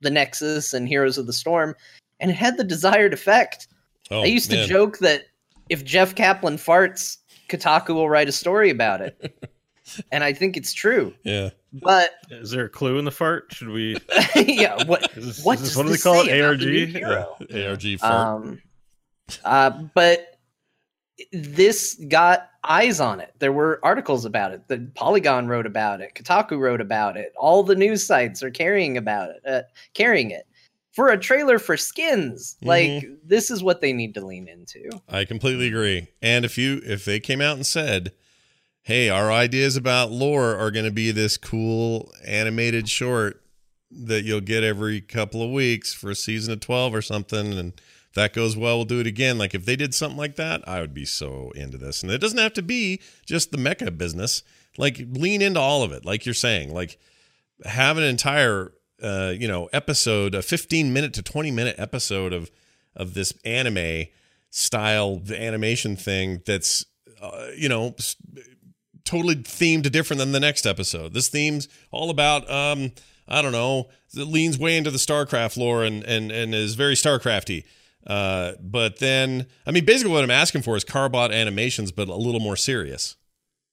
the 0.00 0.10
Nexus 0.10 0.74
and 0.74 0.88
Heroes 0.88 1.16
of 1.16 1.26
the 1.26 1.32
Storm. 1.32 1.74
And 2.20 2.30
it 2.30 2.34
had 2.34 2.56
the 2.56 2.64
desired 2.64 3.14
effect. 3.14 3.68
Oh, 4.10 4.22
I 4.22 4.26
used 4.26 4.50
to 4.50 4.66
joke 4.66 4.98
that 4.98 5.24
if 5.68 5.84
Jeff 5.84 6.14
Kaplan 6.14 6.56
farts, 6.56 7.18
Kotaku 7.48 7.94
will 7.94 8.08
write 8.08 8.28
a 8.28 8.32
story 8.32 8.70
about 8.70 9.00
it. 9.00 9.50
and 10.12 10.24
I 10.24 10.32
think 10.32 10.56
it's 10.56 10.72
true. 10.72 11.14
Yeah. 11.22 11.50
But 11.72 12.10
Is 12.30 12.50
there 12.50 12.66
a 12.66 12.68
clue 12.68 12.98
in 12.98 13.04
the 13.04 13.10
fart? 13.10 13.52
Should 13.52 13.68
we? 13.68 13.96
yeah, 14.36 14.84
what 14.84 15.10
Is 15.16 15.26
this, 15.26 15.44
what 15.44 15.56
is 15.56 15.62
this 15.62 15.70
does 15.70 15.76
what 15.76 15.86
do 15.86 15.92
they 15.92 15.98
call 15.98 16.20
it? 16.20 16.28
about 16.28 16.58
the 16.58 16.66
new 16.66 16.82
ARG? 16.82 16.88
hero? 16.90 17.36
ARG 17.68 17.98
fart. 17.98 18.44
Um, 18.44 18.62
uh, 19.44 19.70
but 19.94 20.38
this 21.32 21.94
got 22.08 22.48
eyes 22.62 23.00
on 23.00 23.20
it. 23.20 23.32
There 23.38 23.52
were 23.52 23.80
articles 23.82 24.24
about 24.24 24.52
it. 24.52 24.66
The 24.68 24.88
Polygon 24.94 25.48
wrote 25.48 25.66
about 25.66 26.00
it. 26.00 26.14
Kotaku 26.14 26.58
wrote 26.58 26.80
about 26.80 27.16
it. 27.16 27.32
All 27.36 27.62
the 27.62 27.74
news 27.74 28.06
sites 28.06 28.42
are 28.42 28.50
carrying 28.50 28.96
about 28.96 29.30
it, 29.30 29.42
uh, 29.46 29.62
carrying 29.94 30.30
it 30.30 30.46
for 30.94 31.08
a 31.08 31.18
trailer 31.18 31.58
for 31.58 31.76
skins. 31.76 32.56
Mm-hmm. 32.56 32.68
Like 32.68 33.08
this 33.24 33.50
is 33.50 33.62
what 33.62 33.80
they 33.80 33.92
need 33.92 34.14
to 34.14 34.24
lean 34.24 34.48
into. 34.48 34.90
I 35.08 35.24
completely 35.24 35.66
agree. 35.68 36.08
And 36.22 36.44
if 36.44 36.56
you 36.56 36.80
if 36.84 37.04
they 37.04 37.20
came 37.20 37.40
out 37.40 37.56
and 37.56 37.66
said, 37.66 38.12
"Hey, 38.82 39.10
our 39.10 39.30
ideas 39.30 39.76
about 39.76 40.12
lore 40.12 40.54
are 40.54 40.70
going 40.70 40.84
to 40.84 40.92
be 40.92 41.10
this 41.10 41.36
cool 41.36 42.12
animated 42.24 42.88
short 42.88 43.42
that 43.90 44.22
you'll 44.24 44.40
get 44.40 44.64
every 44.64 45.00
couple 45.00 45.42
of 45.42 45.50
weeks 45.50 45.92
for 45.92 46.10
a 46.10 46.16
season 46.16 46.52
of 46.52 46.60
12 46.60 46.94
or 46.94 47.02
something 47.02 47.52
and 47.52 47.80
if 48.08 48.14
that 48.14 48.32
goes 48.32 48.56
well, 48.56 48.76
we'll 48.76 48.84
do 48.84 49.00
it 49.00 49.06
again." 49.06 49.36
Like 49.36 49.54
if 49.54 49.66
they 49.66 49.76
did 49.76 49.94
something 49.94 50.18
like 50.18 50.36
that, 50.36 50.66
I 50.68 50.80
would 50.80 50.94
be 50.94 51.04
so 51.04 51.50
into 51.56 51.76
this. 51.76 52.02
And 52.02 52.12
it 52.12 52.18
doesn't 52.18 52.38
have 52.38 52.54
to 52.54 52.62
be 52.62 53.00
just 53.26 53.50
the 53.50 53.58
mecha 53.58 53.98
business. 53.98 54.44
Like 54.78 54.98
lean 55.10 55.42
into 55.42 55.60
all 55.60 55.82
of 55.82 55.92
it, 55.92 56.04
like 56.04 56.24
you're 56.24 56.34
saying. 56.34 56.72
Like 56.72 56.98
have 57.64 57.96
an 57.96 58.04
entire 58.04 58.72
uh, 59.04 59.34
you 59.38 59.46
know, 59.46 59.68
episode, 59.72 60.34
a 60.34 60.42
15 60.42 60.92
minute 60.92 61.12
to 61.14 61.22
20 61.22 61.50
minute 61.50 61.76
episode 61.78 62.32
of 62.32 62.50
of 62.96 63.14
this 63.14 63.34
anime 63.44 64.06
style 64.50 65.20
animation 65.30 65.96
thing 65.96 66.40
that's 66.46 66.86
uh, 67.20 67.48
you 67.56 67.68
know 67.68 67.94
totally 69.04 69.34
themed 69.36 69.90
different 69.90 70.18
than 70.18 70.32
the 70.32 70.40
next 70.40 70.66
episode. 70.66 71.12
This 71.12 71.28
theme's 71.28 71.68
all 71.90 72.08
about 72.08 72.50
um 72.50 72.92
I 73.26 73.42
don't 73.42 73.52
know, 73.52 73.88
it 74.14 74.26
leans 74.26 74.58
way 74.58 74.76
into 74.76 74.90
the 74.90 74.98
StarCraft 74.98 75.56
lore 75.56 75.84
and 75.84 76.02
and 76.04 76.30
and 76.30 76.54
is 76.54 76.74
very 76.74 76.94
StarCrafty. 76.94 77.64
Uh, 78.06 78.52
but 78.60 78.98
then 79.00 79.46
I 79.66 79.70
mean 79.70 79.84
basically 79.84 80.12
what 80.12 80.24
I'm 80.24 80.30
asking 80.30 80.62
for 80.62 80.76
is 80.76 80.84
Carbot 80.84 81.32
animations 81.32 81.92
but 81.92 82.08
a 82.08 82.14
little 82.14 82.40
more 82.40 82.56
serious. 82.56 83.16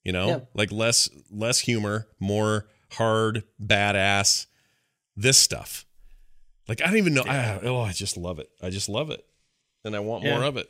You 0.03 0.11
know? 0.11 0.27
Yeah. 0.27 0.39
Like 0.55 0.71
less 0.71 1.09
less 1.29 1.59
humor, 1.59 2.07
more 2.19 2.67
hard 2.93 3.43
badass 3.63 4.47
this 5.21 5.37
stuff. 5.37 5.85
Like 6.67 6.81
I 6.81 6.87
don't 6.87 6.97
even 6.97 7.13
know. 7.13 7.23
I, 7.27 7.59
oh, 7.63 7.81
I 7.81 7.91
just 7.91 8.17
love 8.17 8.39
it. 8.39 8.49
I 8.61 8.69
just 8.69 8.87
love 8.89 9.09
it, 9.09 9.25
and 9.83 9.95
I 9.95 9.99
want 9.99 10.23
Yeah. 10.23 10.35
more 10.37 10.43
of 10.45 10.57
it. 10.57 10.69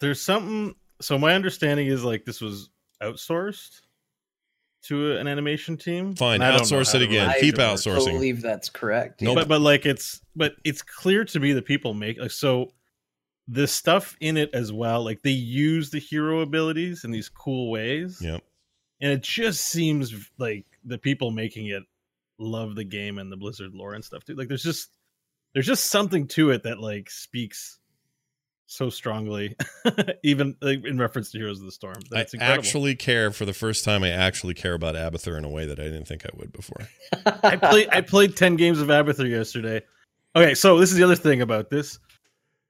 There's 0.00 0.20
something. 0.20 0.74
So 1.00 1.18
my 1.18 1.34
understanding 1.34 1.86
is 1.88 2.02
like 2.04 2.24
this 2.24 2.40
was 2.40 2.70
outsourced. 3.02 3.80
to 4.84 5.16
an 5.16 5.26
animation 5.26 5.76
team. 5.76 6.14
Fine, 6.14 6.36
And 6.36 6.44
I 6.44 6.56
don't 6.56 6.70
know 6.70 6.78
outsource 6.78 6.94
it 6.94 7.02
again. 7.02 7.28
really 7.28 7.40
Keep 7.40 7.56
do 7.56 7.60
it. 7.62 7.64
outsourcing. 7.64 8.12
believe 8.12 8.40
that's 8.42 8.70
correct. 8.70 9.20
Nope. 9.20 9.34
But 9.34 9.48
but 9.48 9.60
like 9.60 9.84
it's 9.86 10.20
but 10.36 10.54
it's 10.64 10.82
clear 10.82 11.24
to 11.24 11.40
me 11.40 11.52
that 11.54 11.64
people 11.66 11.94
make 11.94 12.18
like 12.18 12.30
so 12.30 12.70
the 13.48 13.66
stuff 13.66 14.16
in 14.20 14.36
it 14.36 14.50
as 14.54 14.72
well. 14.72 15.02
Like 15.04 15.20
they 15.22 15.30
use 15.32 15.90
the 15.90 15.98
hero 15.98 16.40
abilities 16.40 17.02
in 17.04 17.10
these 17.10 17.28
cool 17.28 17.70
ways. 17.72 18.18
Yep. 18.22 18.40
and 19.00 19.12
it 19.12 19.20
just 19.22 19.62
seems 19.68 20.14
like 20.38 20.64
the 20.84 20.96
people 20.98 21.32
making 21.32 21.66
it 21.66 21.82
love 22.38 22.74
the 22.74 22.84
game 22.84 23.18
and 23.18 23.30
the 23.30 23.36
blizzard 23.36 23.74
lore 23.74 23.94
and 23.94 24.04
stuff 24.04 24.24
too 24.24 24.34
like 24.34 24.48
there's 24.48 24.62
just 24.62 24.90
there's 25.54 25.66
just 25.66 25.86
something 25.86 26.26
to 26.26 26.50
it 26.50 26.62
that 26.62 26.78
like 26.78 27.10
speaks 27.10 27.78
so 28.66 28.90
strongly 28.90 29.56
even 30.22 30.54
like 30.60 30.84
in 30.84 30.98
reference 30.98 31.30
to 31.30 31.38
heroes 31.38 31.58
of 31.58 31.64
the 31.64 31.72
storm 31.72 31.96
I 32.12 32.18
that's 32.18 32.34
incredible 32.34 32.58
actually 32.58 32.94
care 32.96 33.30
for 33.30 33.46
the 33.46 33.54
first 33.54 33.82
time. 33.82 34.04
I 34.04 34.10
actually 34.10 34.52
care 34.52 34.74
about 34.74 34.94
Abathur 34.94 35.38
in 35.38 35.44
a 35.44 35.48
way 35.48 35.64
that 35.64 35.80
I 35.80 35.84
didn't 35.84 36.04
think 36.04 36.26
I 36.26 36.30
would 36.34 36.52
before. 36.52 36.86
i 37.42 37.56
played 37.56 37.88
i 37.90 38.02
played 38.02 38.36
10 38.36 38.56
games 38.56 38.80
of 38.80 38.88
abathur 38.88 39.28
yesterday 39.28 39.80
okay 40.36 40.54
so 40.54 40.78
this 40.78 40.90
is 40.90 40.98
the 40.98 41.02
other 41.02 41.16
thing 41.16 41.40
about 41.40 41.70
this 41.70 41.98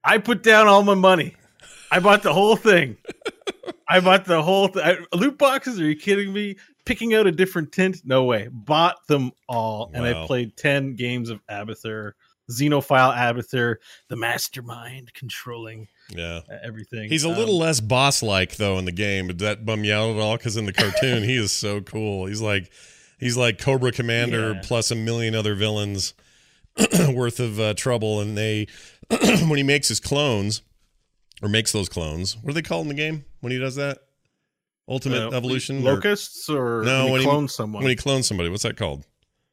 i 0.04 0.18
put 0.18 0.44
down 0.44 0.68
all 0.68 0.84
my 0.84 0.94
money 0.94 1.34
i 1.90 1.98
bought 1.98 2.22
the 2.22 2.32
whole 2.32 2.54
thing 2.54 2.96
I 3.88 4.00
bought 4.00 4.26
the 4.26 4.42
whole 4.42 4.68
th- 4.68 4.98
loot 5.14 5.38
boxes. 5.38 5.80
Are 5.80 5.84
you 5.84 5.96
kidding 5.96 6.32
me? 6.32 6.56
Picking 6.88 7.14
out 7.14 7.26
a 7.26 7.32
different 7.32 7.70
tint? 7.72 7.98
No 8.04 8.24
way. 8.24 8.48
Bought 8.50 9.06
them 9.06 9.30
all, 9.48 9.90
and 9.94 10.04
I 10.04 10.26
played 10.26 10.56
ten 10.56 10.94
games 10.96 11.28
of 11.30 11.40
Abathur, 11.48 12.12
Xenophile 12.50 13.14
Abathur, 13.14 13.76
the 14.08 14.16
mastermind 14.16 15.12
controlling 15.14 15.86
Yeah. 16.14 16.40
uh, 16.50 16.56
everything. 16.64 17.10
He's 17.10 17.24
a 17.24 17.28
Um, 17.28 17.36
little 17.36 17.58
less 17.58 17.80
boss 17.80 18.22
like 18.22 18.56
though 18.56 18.78
in 18.78 18.86
the 18.86 18.92
game. 18.92 19.26
Did 19.28 19.38
that 19.40 19.66
bum 19.66 19.84
you 19.84 19.92
out 19.92 20.16
at 20.16 20.20
all? 20.20 20.36
Because 20.38 20.56
in 20.56 20.64
the 20.66 20.72
cartoon, 20.72 21.22
he 21.24 21.36
is 21.36 21.52
so 21.52 21.80
cool. 21.82 22.26
He's 22.26 22.40
like 22.40 22.72
he's 23.20 23.36
like 23.36 23.58
Cobra 23.58 23.92
Commander 23.92 24.54
Yeah. 24.54 24.60
plus 24.64 24.90
a 24.90 24.94
million 24.94 25.34
other 25.34 25.54
villains 25.54 26.14
worth 27.10 27.38
of 27.40 27.60
uh, 27.60 27.74
trouble. 27.74 28.20
And 28.20 28.36
they 28.38 28.66
when 29.10 29.56
he 29.58 29.62
makes 29.62 29.88
his 29.88 30.00
clones 30.00 30.62
or 31.42 31.48
makes 31.50 31.72
those 31.72 31.88
clones, 31.88 32.36
what 32.36 32.48
do 32.48 32.52
they 32.54 32.62
call 32.62 32.80
in 32.80 32.88
the 32.88 32.94
game 32.94 33.24
when 33.40 33.52
he 33.52 33.58
does 33.58 33.74
that? 33.76 33.98
Ultimate 34.88 35.32
uh, 35.32 35.36
Evolution. 35.36 35.82
locusts, 35.84 36.48
or 36.48 36.82
No, 36.84 37.04
when 37.04 37.12
when 37.12 37.20
he 37.20 37.26
he- 37.26 37.30
clones 37.30 37.54
someone. 37.54 37.82
when 37.82 37.90
he 37.90 37.96
clones 37.96 38.26
somebody, 38.26 38.48
what's 38.48 38.62
that 38.62 38.76
called? 38.76 39.04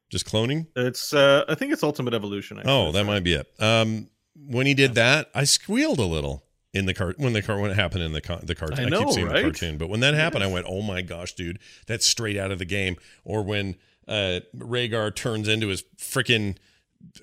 Just 0.09 0.25
cloning? 0.25 0.67
it's 0.75 1.13
uh, 1.13 1.43
I 1.49 1.55
think 1.55 1.73
it's 1.73 1.83
Ultimate 1.83 2.13
Evolution. 2.13 2.57
actually. 2.57 2.71
Oh, 2.73 2.91
that 2.91 3.03
might 3.05 3.23
be 3.23 3.33
it. 3.33 3.47
Um, 3.59 4.09
when 4.35 4.65
he 4.67 4.73
did 4.73 4.95
that, 4.95 5.29
I 5.33 5.43
squealed 5.45 5.99
a 5.99 6.05
little 6.05 6.43
in 6.73 6.85
the 6.85 6.93
cart 6.93 7.17
when 7.17 7.33
the 7.33 7.41
car 7.41 7.59
when 7.59 7.71
it 7.71 7.75
happened 7.75 8.03
in 8.03 8.13
the 8.13 8.21
car 8.21 8.39
the 8.43 8.53
cartoon. 8.55 8.93
I 8.93 8.97
I, 8.97 8.99
keep 8.99 9.11
seeing 9.11 9.25
right? 9.27 9.35
the 9.37 9.41
cartoon, 9.43 9.77
but 9.77 9.89
when 9.89 10.01
that 10.01 10.13
happened, 10.13 10.43
I 10.43 10.47
went, 10.47 10.65
"Oh 10.69 10.81
my 10.81 11.01
gosh, 11.01 11.33
dude, 11.33 11.59
that's 11.87 12.05
straight 12.05 12.37
out 12.37 12.51
of 12.51 12.59
the 12.59 12.65
game." 12.65 12.97
Or 13.23 13.43
when 13.43 13.75
uh, 14.07 14.41
Rehgar 14.55 15.13
turns 15.15 15.47
into 15.47 15.67
his 15.67 15.83
freaking 15.97 16.57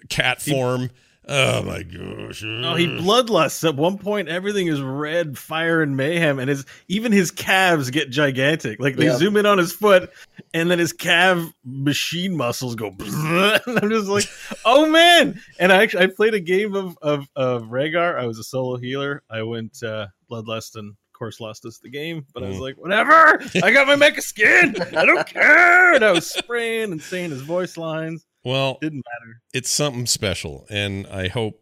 cat 0.08 0.42
form. 0.42 0.90
Oh 1.28 1.62
my 1.62 1.84
gosh! 1.84 2.42
Oh, 2.44 2.74
he 2.74 2.88
bloodlusts. 2.88 3.66
At 3.68 3.76
one 3.76 3.96
point, 3.96 4.28
everything 4.28 4.66
is 4.66 4.80
red, 4.82 5.38
fire, 5.38 5.80
and 5.80 5.96
mayhem, 5.96 6.40
and 6.40 6.48
his 6.48 6.64
even 6.88 7.12
his 7.12 7.30
calves 7.30 7.90
get 7.90 8.10
gigantic. 8.10 8.80
Like 8.80 8.96
they 8.96 9.06
Yeah. 9.06 9.16
zoom 9.16 9.36
in 9.36 9.46
on 9.46 9.56
his 9.58 9.72
foot, 9.72 10.10
and 10.52 10.68
then 10.68 10.80
his 10.80 10.92
calf 10.92 11.38
machine 11.64 12.36
muscles 12.36 12.74
go. 12.74 12.90
And 12.98 13.78
I'm 13.78 13.90
just 13.90 14.08
like, 14.08 14.24
oh 14.64 14.86
man! 14.86 15.40
And 15.60 15.72
I 15.72 15.82
actually 15.82 16.04
I 16.04 16.06
played 16.08 16.34
a 16.34 16.40
game 16.40 16.74
of 16.74 16.98
of 17.00 17.28
of 17.36 17.62
Rehgar. 17.64 18.18
I 18.18 18.26
was 18.26 18.38
a 18.40 18.44
solo 18.44 18.76
healer. 18.76 19.22
I 19.30 19.42
went 19.42 19.80
uh, 19.82 20.08
bloodlust 20.30 20.74
and. 20.76 20.90
of 20.90 21.18
course, 21.18 21.38
lost 21.40 21.64
us 21.66 21.78
the 21.78 21.88
game, 21.88 22.26
but 22.34 22.42
I 22.42 22.48
was 22.48 22.56
Mm. 22.56 22.60
like, 22.62 22.76
whatever. 22.78 23.40
I 23.62 23.70
got 23.70 23.86
my 23.86 23.94
mecha 23.94 24.20
skin. 24.22 24.74
I 24.96 25.04
don't 25.04 25.24
care. 25.24 25.94
And 25.94 26.04
I 26.04 26.10
was 26.10 26.28
spraying 26.28 26.90
and 26.90 27.00
saying 27.00 27.30
his 27.30 27.42
voice 27.42 27.76
lines. 27.76 28.26
Well, 28.44 28.78
Didn't 28.80 29.04
matter. 29.04 29.40
it's 29.52 29.70
something 29.70 30.06
special, 30.06 30.66
and 30.70 31.06
I 31.06 31.28
hope 31.28 31.60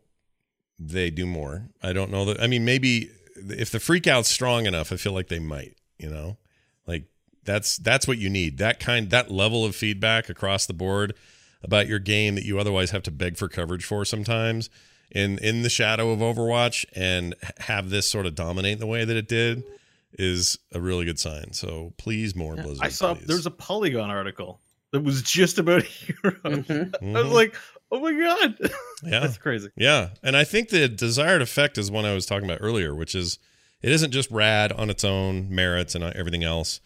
they 0.79 1.11
do 1.11 1.27
more. 1.27 1.69
I 1.83 1.93
don't 1.93 2.11
know 2.11 2.25
that. 2.27 2.41
I 2.41 2.47
mean, 2.47 2.65
maybe 2.65 3.11
if 3.37 3.71
the 3.71 3.81
freak 3.81 4.07
out's 4.07 4.31
strong 4.31 4.67
enough, 4.67 4.93
I 4.93 4.97
feel 4.97 5.13
like 5.13 5.29
they 5.29 5.39
might. 5.39 5.77
You 5.99 6.09
know, 6.11 6.39
like 6.87 7.05
that's 7.45 7.77
that's 7.77 8.09
what 8.09 8.19
you 8.19 8.31
need. 8.31 8.59
That 8.59 8.81
kind, 8.81 9.11
that 9.11 9.31
level 9.31 9.65
of 9.65 9.77
feedback 9.77 10.29
across 10.31 10.67
the 10.67 10.73
board 10.73 11.15
about 11.63 11.87
your 11.87 11.99
game 11.99 12.35
that 12.37 12.45
you 12.45 12.59
otherwise 12.59 12.91
have 12.93 13.03
to 13.03 13.11
beg 13.11 13.37
for 13.37 13.49
coverage 13.49 13.85
for 13.85 14.05
sometimes. 14.05 14.71
In 15.11 15.39
in 15.39 15.63
the 15.63 15.69
shadow 15.69 16.11
of 16.13 16.21
Overwatch, 16.21 16.85
and 16.95 17.35
have 17.59 17.91
this 17.91 18.09
sort 18.09 18.27
of 18.27 18.35
dominate 18.35 18.79
the 18.79 18.87
way 18.87 19.05
that 19.05 19.17
it 19.17 19.29
did 19.29 19.65
is 20.13 20.59
a 20.73 20.81
really 20.81 21.05
good 21.05 21.19
sign. 21.19 21.53
So 21.53 21.93
please, 21.99 22.35
more 22.35 22.55
Blizzard. 22.57 22.79
I 22.85 22.89
saw 22.89 23.15
please. 23.15 23.27
there 23.27 23.37
was 23.37 23.47
a 23.47 23.51
Polygon 23.51 24.09
article 24.09 24.61
that 24.93 25.01
was 25.03 25.23
just 25.23 25.59
about 25.59 25.83
heroes. 25.85 26.41
Mhm. 26.45 26.95
I 27.17 27.23
was 27.23 27.27
Mhm. 27.27 27.33
like, 27.33 27.57
oh 27.93 28.01
my 28.01 28.13
god, 28.13 28.59
yeah, 29.03 29.21
that's 29.21 29.39
crazy. 29.39 29.69
Yeah, 29.77 30.11
and 30.23 30.37
I 30.37 30.45
think 30.45 30.69
the 30.69 30.89
desired 30.89 31.43
effect 31.43 31.79
is 31.79 31.91
one 31.91 32.05
I 32.05 32.15
was 32.15 32.27
talking 32.27 32.45
about 32.49 32.59
earlier, 32.61 32.95
which 32.95 33.15
is 33.15 33.39
it 33.83 33.91
isn't 33.93 34.11
just 34.13 34.31
rad 34.31 34.73
on 34.73 34.91
its 34.91 35.05
own 35.05 35.49
merits 35.55 35.95
and 35.95 36.05
everything 36.05 36.45
else, 36.45 36.81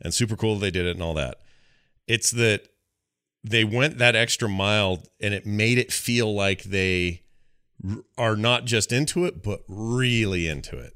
and 0.00 0.14
super 0.14 0.36
cool 0.36 0.56
they 0.56 0.70
did 0.70 0.86
it 0.86 0.92
and 0.96 1.02
all 1.02 1.14
that. 1.14 1.38
It's 2.06 2.30
that 2.32 2.62
they 3.44 3.64
went 3.64 3.98
that 3.98 4.16
extra 4.16 4.48
mile 4.48 5.02
and 5.20 5.32
it 5.34 5.46
made 5.46 5.78
it 5.78 5.92
feel 5.92 6.34
like 6.34 6.64
they 6.64 7.22
are 8.16 8.34
not 8.34 8.64
just 8.64 8.90
into 8.92 9.24
it, 9.24 9.42
but 9.42 9.60
really 9.68 10.48
into 10.48 10.76
it. 10.78 10.94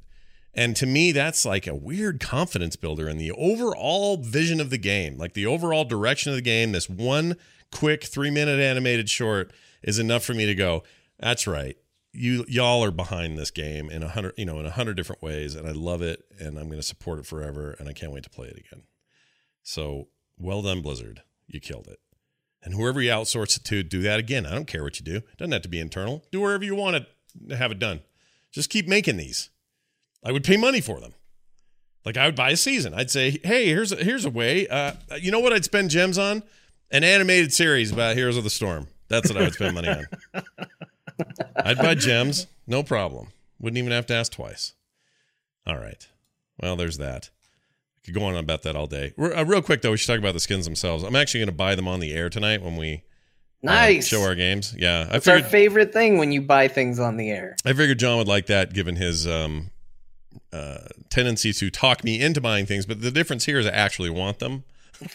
And 0.54 0.76
to 0.76 0.87
me, 0.87 1.12
that's 1.12 1.47
like 1.47 1.66
a 1.66 1.75
weird 1.75 2.21
confidence 2.21 2.76
builder 2.76 3.09
in 3.09 3.16
the 3.16 3.32
overall 3.32 4.18
vision 4.18 4.61
of 4.61 4.71
the 4.71 4.78
game, 4.78 5.16
like 5.16 5.32
the 5.32 5.47
overall 5.47 5.85
direction 5.85 6.30
of 6.30 6.37
the 6.37 6.42
game. 6.42 6.73
This 6.73 6.90
one 6.90 7.37
quick 7.71 8.04
three 8.04 8.30
minute 8.30 8.61
animated 8.61 9.09
short 9.09 9.52
is 9.82 9.99
enough 9.99 10.25
for 10.25 10.35
me 10.35 10.47
to 10.47 10.54
go, 10.54 10.82
that's 11.18 11.47
right. 11.47 11.76
You 12.12 12.44
y'all 12.47 12.85
are 12.85 12.90
behind 12.90 13.38
this 13.38 13.50
game 13.50 13.88
in 13.88 14.02
a 14.02 14.09
hundred, 14.09 14.35
you 14.37 14.44
know, 14.44 14.61
in 14.61 14.66
a 14.66 14.71
hundred 14.71 14.99
different 14.99 15.23
ways, 15.23 15.54
and 15.54 15.66
I 15.66 15.73
love 15.73 16.02
it, 16.02 16.23
and 16.38 16.59
I'm 16.59 16.66
going 16.66 16.76
to 16.76 16.82
support 16.82 17.18
it 17.18 17.25
forever, 17.25 17.75
and 17.78 17.88
I 17.88 17.94
can't 17.94 18.12
wait 18.12 18.25
to 18.25 18.30
play 18.30 18.49
it 18.49 18.59
again. 18.59 18.82
So 19.62 20.09
well 20.38 20.61
done, 20.61 20.82
Blizzard. 20.82 21.23
You 21.47 21.61
killed 21.61 21.88
it. 21.88 22.00
And 22.62 22.75
whoever 22.75 23.00
you 23.00 23.11
outsource 23.11 23.56
it 23.56 23.64
to, 23.64 23.82
do 23.82 24.02
that 24.02 24.18
again. 24.18 24.44
I 24.47 24.52
don't 24.52 24.66
care 24.66 24.85
what 24.85 25.00
you 25.00 25.04
do. 25.04 25.23
Doesn't 25.37 25.52
have 25.52 25.62
to 25.62 25.68
be 25.68 25.80
internal. 25.80 26.25
Do 26.30 26.40
wherever 26.40 26.64
you 26.64 26.75
want 26.75 27.06
to 27.49 27.56
have 27.56 27.73
it 27.73 27.78
done. 27.78 28.00
Just 28.52 28.71
keep 28.71 28.87
making 28.87 29.16
these. 29.16 29.50
I 30.25 30.33
would 30.33 30.45
pay 30.45 30.57
money 30.57 30.81
for 30.81 31.00
them. 31.00 31.14
Like 32.05 32.17
I 32.17 32.26
would 32.26 32.37
buy 32.37 32.50
a 32.50 32.57
season. 32.57 32.95
I'd 32.95 33.11
say, 33.11 33.38
hey, 33.45 33.67
here's 33.67 33.93
a, 33.93 33.97
here's 33.97 34.25
a 34.25 34.31
way. 34.31 34.67
Uh, 34.69 34.93
you 35.21 35.31
know 35.31 35.41
what 35.41 35.52
I'd 35.52 35.64
spend 35.64 35.91
gems 35.91 36.19
on? 36.19 36.43
An 36.91 37.05
animated 37.05 37.52
series 37.52 37.91
about 37.93 38.17
Heroes 38.17 38.37
of 38.37 38.45
the 38.45 38.50
Storm. 38.50 38.88
That's 39.09 39.29
what 39.31 39.41
I 39.41 39.45
would 39.45 39.55
spend 39.55 39.75
money 39.75 39.88
on. 39.88 40.07
I'd 41.57 41.79
buy 41.79 41.95
gems, 41.95 42.47
no 42.67 42.83
problem. 42.83 43.29
Wouldn't 43.61 43.79
even 43.79 43.93
have 43.93 44.07
to 44.07 44.14
ask 44.14 44.33
twice. 44.33 44.73
All 45.67 45.79
right. 45.79 46.07
Well, 46.61 46.76
there's 46.76 46.99
that. 46.99 47.31
I 47.97 48.00
could 48.07 48.14
go 48.14 48.25
on 48.25 48.37
about 48.37 48.62
that 48.62 48.75
all 48.75 48.87
day. 48.87 49.12
Uh, 49.19 49.45
real 49.45 49.62
quick 49.62 49.83
though, 49.83 49.93
we 49.93 49.97
should 49.97 50.09
talk 50.09 50.19
about 50.19 50.35
the 50.35 50.41
skins 50.41 50.64
themselves. 50.64 51.05
I'm 51.05 51.14
actually 51.17 51.41
going 51.41 51.49
to 51.50 51.55
buy 51.55 51.75
them 51.75 51.87
on 51.87 52.00
the 52.00 52.12
air 52.12 52.29
tonight 52.29 52.62
when 52.62 52.76
we 52.76 53.05
uh, 53.67 54.00
show 54.00 54.23
our 54.23 54.35
games. 54.35 54.75
Yeah, 54.76 55.07
I 55.11 55.17
It's 55.17 55.29
our 55.29 55.37
figured 55.37 55.50
favorite 55.52 55.93
thing 55.93 56.19
when 56.19 56.33
you 56.33 56.43
buy 56.43 56.67
things 56.69 56.99
on 56.99 57.17
the 57.17 57.31
air. 57.31 57.57
I 57.64 57.73
figured 57.73 58.00
John 58.00 58.19
would 58.19 58.29
like 58.29 58.47
that, 58.47 58.73
given 58.75 58.97
his 58.97 59.26
um, 59.26 59.71
uh, 60.52 60.88
tendency 61.11 61.52
to 61.52 61.71
talk 61.71 62.04
me 62.04 62.21
into 62.21 62.40
buying 62.40 62.66
things. 62.66 62.87
But 62.87 63.00
the 63.00 63.11
difference 63.11 63.44
here 63.47 63.59
is 63.59 63.66
I 63.66 63.71
actually 63.71 64.11
want 64.11 64.38
them. 64.38 64.64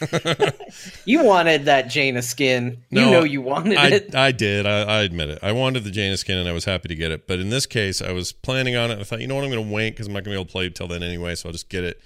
You 1.06 1.24
wanted 1.24 1.64
that 1.64 1.88
Jaina 1.88 2.20
skin. 2.22 2.82
You 2.90 3.00
No, 3.00 3.10
know 3.10 3.24
you 3.24 3.40
wanted 3.40 3.78
I, 3.78 3.88
it. 3.88 4.14
I 4.14 4.32
did. 4.32 4.66
I, 4.66 4.80
I 4.82 5.00
admit 5.02 5.30
it. 5.30 5.38
I 5.42 5.52
wanted 5.52 5.84
the 5.84 5.90
Jaina 5.90 6.16
skin, 6.18 6.36
and 6.36 6.46
I 6.48 6.52
was 6.52 6.66
happy 6.66 6.88
to 6.88 6.94
get 6.94 7.10
it. 7.10 7.26
But 7.26 7.38
in 7.38 7.48
this 7.48 7.64
case, 7.66 8.02
I 8.02 8.12
was 8.12 8.32
planning 8.32 8.76
on 8.76 8.90
it. 8.90 8.98
I 8.98 9.04
thought, 9.04 9.20
you 9.20 9.26
know 9.26 9.34
what, 9.34 9.44
I'm 9.44 9.50
going 9.50 9.66
to 9.66 9.74
wait 9.74 9.90
because 9.90 10.06
I'm 10.06 10.12
not 10.12 10.24
going 10.24 10.34
to 10.34 10.38
be 10.38 10.40
able 10.40 10.44
to 10.46 10.52
play 10.52 10.68
till 10.68 10.88
then 10.88 11.02
anyway. 11.02 11.34
So 11.34 11.48
I'll 11.48 11.52
just 11.52 11.70
get 11.70 11.84
it 11.84 12.00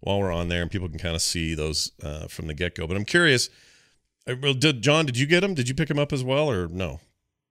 while 0.00 0.18
we're 0.18 0.32
on 0.32 0.48
there, 0.48 0.62
and 0.62 0.70
people 0.70 0.88
can 0.88 0.98
kind 0.98 1.14
of 1.14 1.22
see 1.22 1.54
those 1.54 1.92
uh, 2.02 2.26
from 2.26 2.48
the 2.48 2.54
get 2.54 2.74
go. 2.74 2.86
But 2.88 2.96
I'm 2.96 3.04
curious. 3.04 3.50
uh, 4.28 4.34
well, 4.42 4.54
Did 4.54 4.82
John? 4.82 5.06
Did 5.06 5.16
you 5.16 5.26
get 5.26 5.40
them? 5.40 5.54
Did 5.54 5.68
you 5.68 5.74
pick 5.76 5.88
them 5.88 5.98
up 5.98 6.12
as 6.12 6.24
well, 6.24 6.50
or 6.50 6.66
no? 6.66 6.98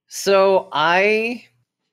So 0.06 0.68
I, 0.72 1.46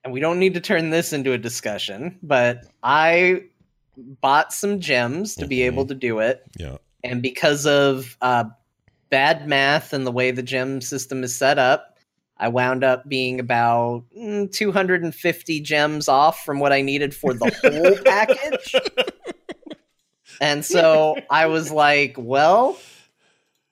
and 0.06 0.12
we 0.12 0.20
don't 0.20 0.38
need 0.38 0.54
to 0.54 0.60
turn 0.60 0.90
this 0.90 1.12
into 1.12 1.32
a 1.32 1.38
discussion, 1.38 2.16
but 2.22 2.64
I 2.84 3.42
bought 4.20 4.52
some 4.52 4.78
gems 4.78 5.34
to 5.34 5.48
be 5.48 5.56
Mhm. 5.58 5.64
able 5.66 5.84
to 5.86 5.94
do 5.96 6.20
it. 6.20 6.44
Yeah. 6.56 6.76
And 7.02 7.20
because 7.20 7.66
of 7.66 8.16
uh, 8.22 8.44
bad 9.10 9.48
math 9.48 9.92
and 9.92 10.06
the 10.06 10.12
way 10.12 10.30
the 10.30 10.44
gem 10.44 10.80
system 10.80 11.24
is 11.24 11.34
set 11.34 11.58
up, 11.58 11.98
I 12.38 12.46
wound 12.46 12.84
up 12.84 13.08
being 13.08 13.40
about 13.40 14.04
mm, 14.16 14.52
250 14.52 15.60
gems 15.60 16.06
off 16.08 16.44
from 16.44 16.60
what 16.60 16.72
I 16.72 16.82
needed 16.82 17.12
for 17.12 17.34
the 17.34 17.50
whole 17.62 17.96
package. 18.04 18.76
And 20.40 20.64
so 20.64 21.16
I 21.30 21.46
was 21.46 21.72
like, 21.72 22.14
well, 22.16 22.78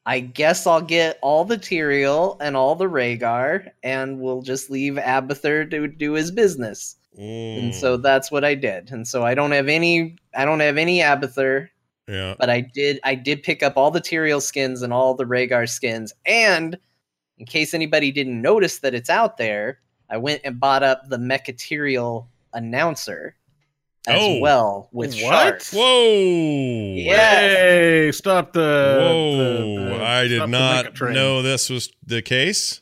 I 0.07 0.21
guess 0.21 0.67
I'll 0.67 0.83
get 0.83 1.19
all 1.23 1.45
the 1.45 1.57
Tyrael 1.57 2.37
and 2.41 2.57
all 2.57 2.75
the 2.75 2.89
Rehgar, 2.89 3.71
and 3.83 4.21
we'll 4.21 4.43
just 4.43 4.71
leave 4.71 4.95
Abathur 4.95 5.71
to 5.71 5.89
do 5.89 6.13
his 6.13 6.31
business. 6.31 6.97
Mm. 7.19 7.59
And 7.59 7.75
so 7.75 7.97
that's 7.97 8.31
what 8.31 8.45
I 8.45 8.55
did. 8.55 8.91
And 8.91 9.07
so 9.09 9.25
I 9.25 9.35
don't 9.35 9.53
have 9.53 9.69
any 9.69 10.17
I 10.37 10.45
don't 10.45 10.61
have 10.61 10.77
any 10.77 10.99
Abathur. 10.99 11.69
Yeah. 12.07 12.35
but 12.39 12.51
I 12.51 12.61
did 12.61 13.01
I 13.03 13.15
did 13.15 13.43
pick 13.43 13.63
up 13.63 13.79
all 13.79 13.91
the 13.91 14.01
Tyrael 14.01 14.43
skins 14.43 14.83
and 14.83 14.93
all 14.93 15.15
the 15.15 15.25
Rehgar 15.25 15.67
skins, 15.67 16.13
and 16.27 16.77
in 17.39 17.47
case 17.47 17.73
anybody 17.73 18.13
didn't 18.13 18.43
notice 18.43 18.81
that 18.81 18.95
it's 18.95 19.09
out 19.09 19.39
there, 19.39 19.81
I 20.11 20.19
went 20.19 20.43
and 20.45 20.61
bought 20.61 20.83
up 20.83 21.09
the 21.09 21.17
Mecha 21.17 21.57
Tyrael 21.57 22.27
announcer 22.53 23.37
as 24.07 24.19
Oh. 24.21 24.39
well 24.41 24.89
with 24.93 25.15
What? 25.15 25.63
shards. 25.63 25.71
Whoa. 25.73 26.95
Yeah. 26.97 27.41
Hey, 27.41 28.13
stop 28.13 28.53
the. 28.53 28.61
Whoa. 29.01 29.37
the- 29.37 29.85
the- 29.99 30.05
I 30.05 30.29
did 30.29 30.49
not 30.49 30.95
Mecha 30.95 31.13
know 31.13 31.43
this 31.43 31.71
was 31.71 31.91
the 32.07 32.23
case. 32.23 32.81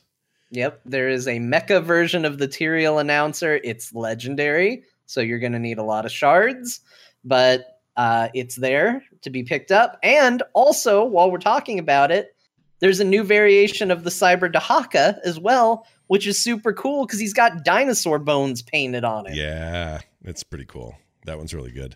Yep, 0.51 0.81
there 0.85 1.09
is 1.09 1.27
a 1.27 1.39
mecha 1.39 1.83
version 1.83 2.25
of 2.25 2.37
the 2.37 2.47
Tyrael 2.47 3.01
announcer. 3.01 3.59
It's 3.63 3.93
legendary, 3.93 4.83
so 5.07 5.19
you're 5.19 5.39
going 5.39 5.53
to 5.53 5.59
need 5.59 5.79
a 5.79 5.83
lot 5.83 6.05
of 6.05 6.11
shards, 6.11 6.81
but 7.25 7.79
uh, 7.97 8.27
it's 8.35 8.55
there 8.55 9.03
to 9.23 9.29
be 9.31 9.41
picked 9.43 9.71
up. 9.71 9.97
And 10.03 10.43
also, 10.53 11.03
while 11.05 11.31
we're 11.31 11.39
talking 11.39 11.79
about 11.79 12.11
it, 12.11 12.35
there's 12.81 12.99
a 12.99 13.03
new 13.03 13.23
variation 13.23 13.89
of 13.89 14.03
the 14.03 14.09
Cyber 14.11 14.51
Dehaka 14.51 15.17
as 15.25 15.39
well, 15.39 15.87
which 16.07 16.27
is 16.27 16.39
super 16.39 16.71
cool 16.73 17.05
because 17.07 17.19
he's 17.19 17.33
got 17.33 17.63
dinosaur 17.63 18.19
bones 18.19 18.61
painted 18.61 19.03
on 19.03 19.25
it. 19.25 19.35
Yeah, 19.35 20.01
it's 20.23 20.43
pretty 20.43 20.65
cool. 20.65 20.95
That 21.25 21.37
one's 21.37 21.53
really 21.53 21.71
good. 21.71 21.95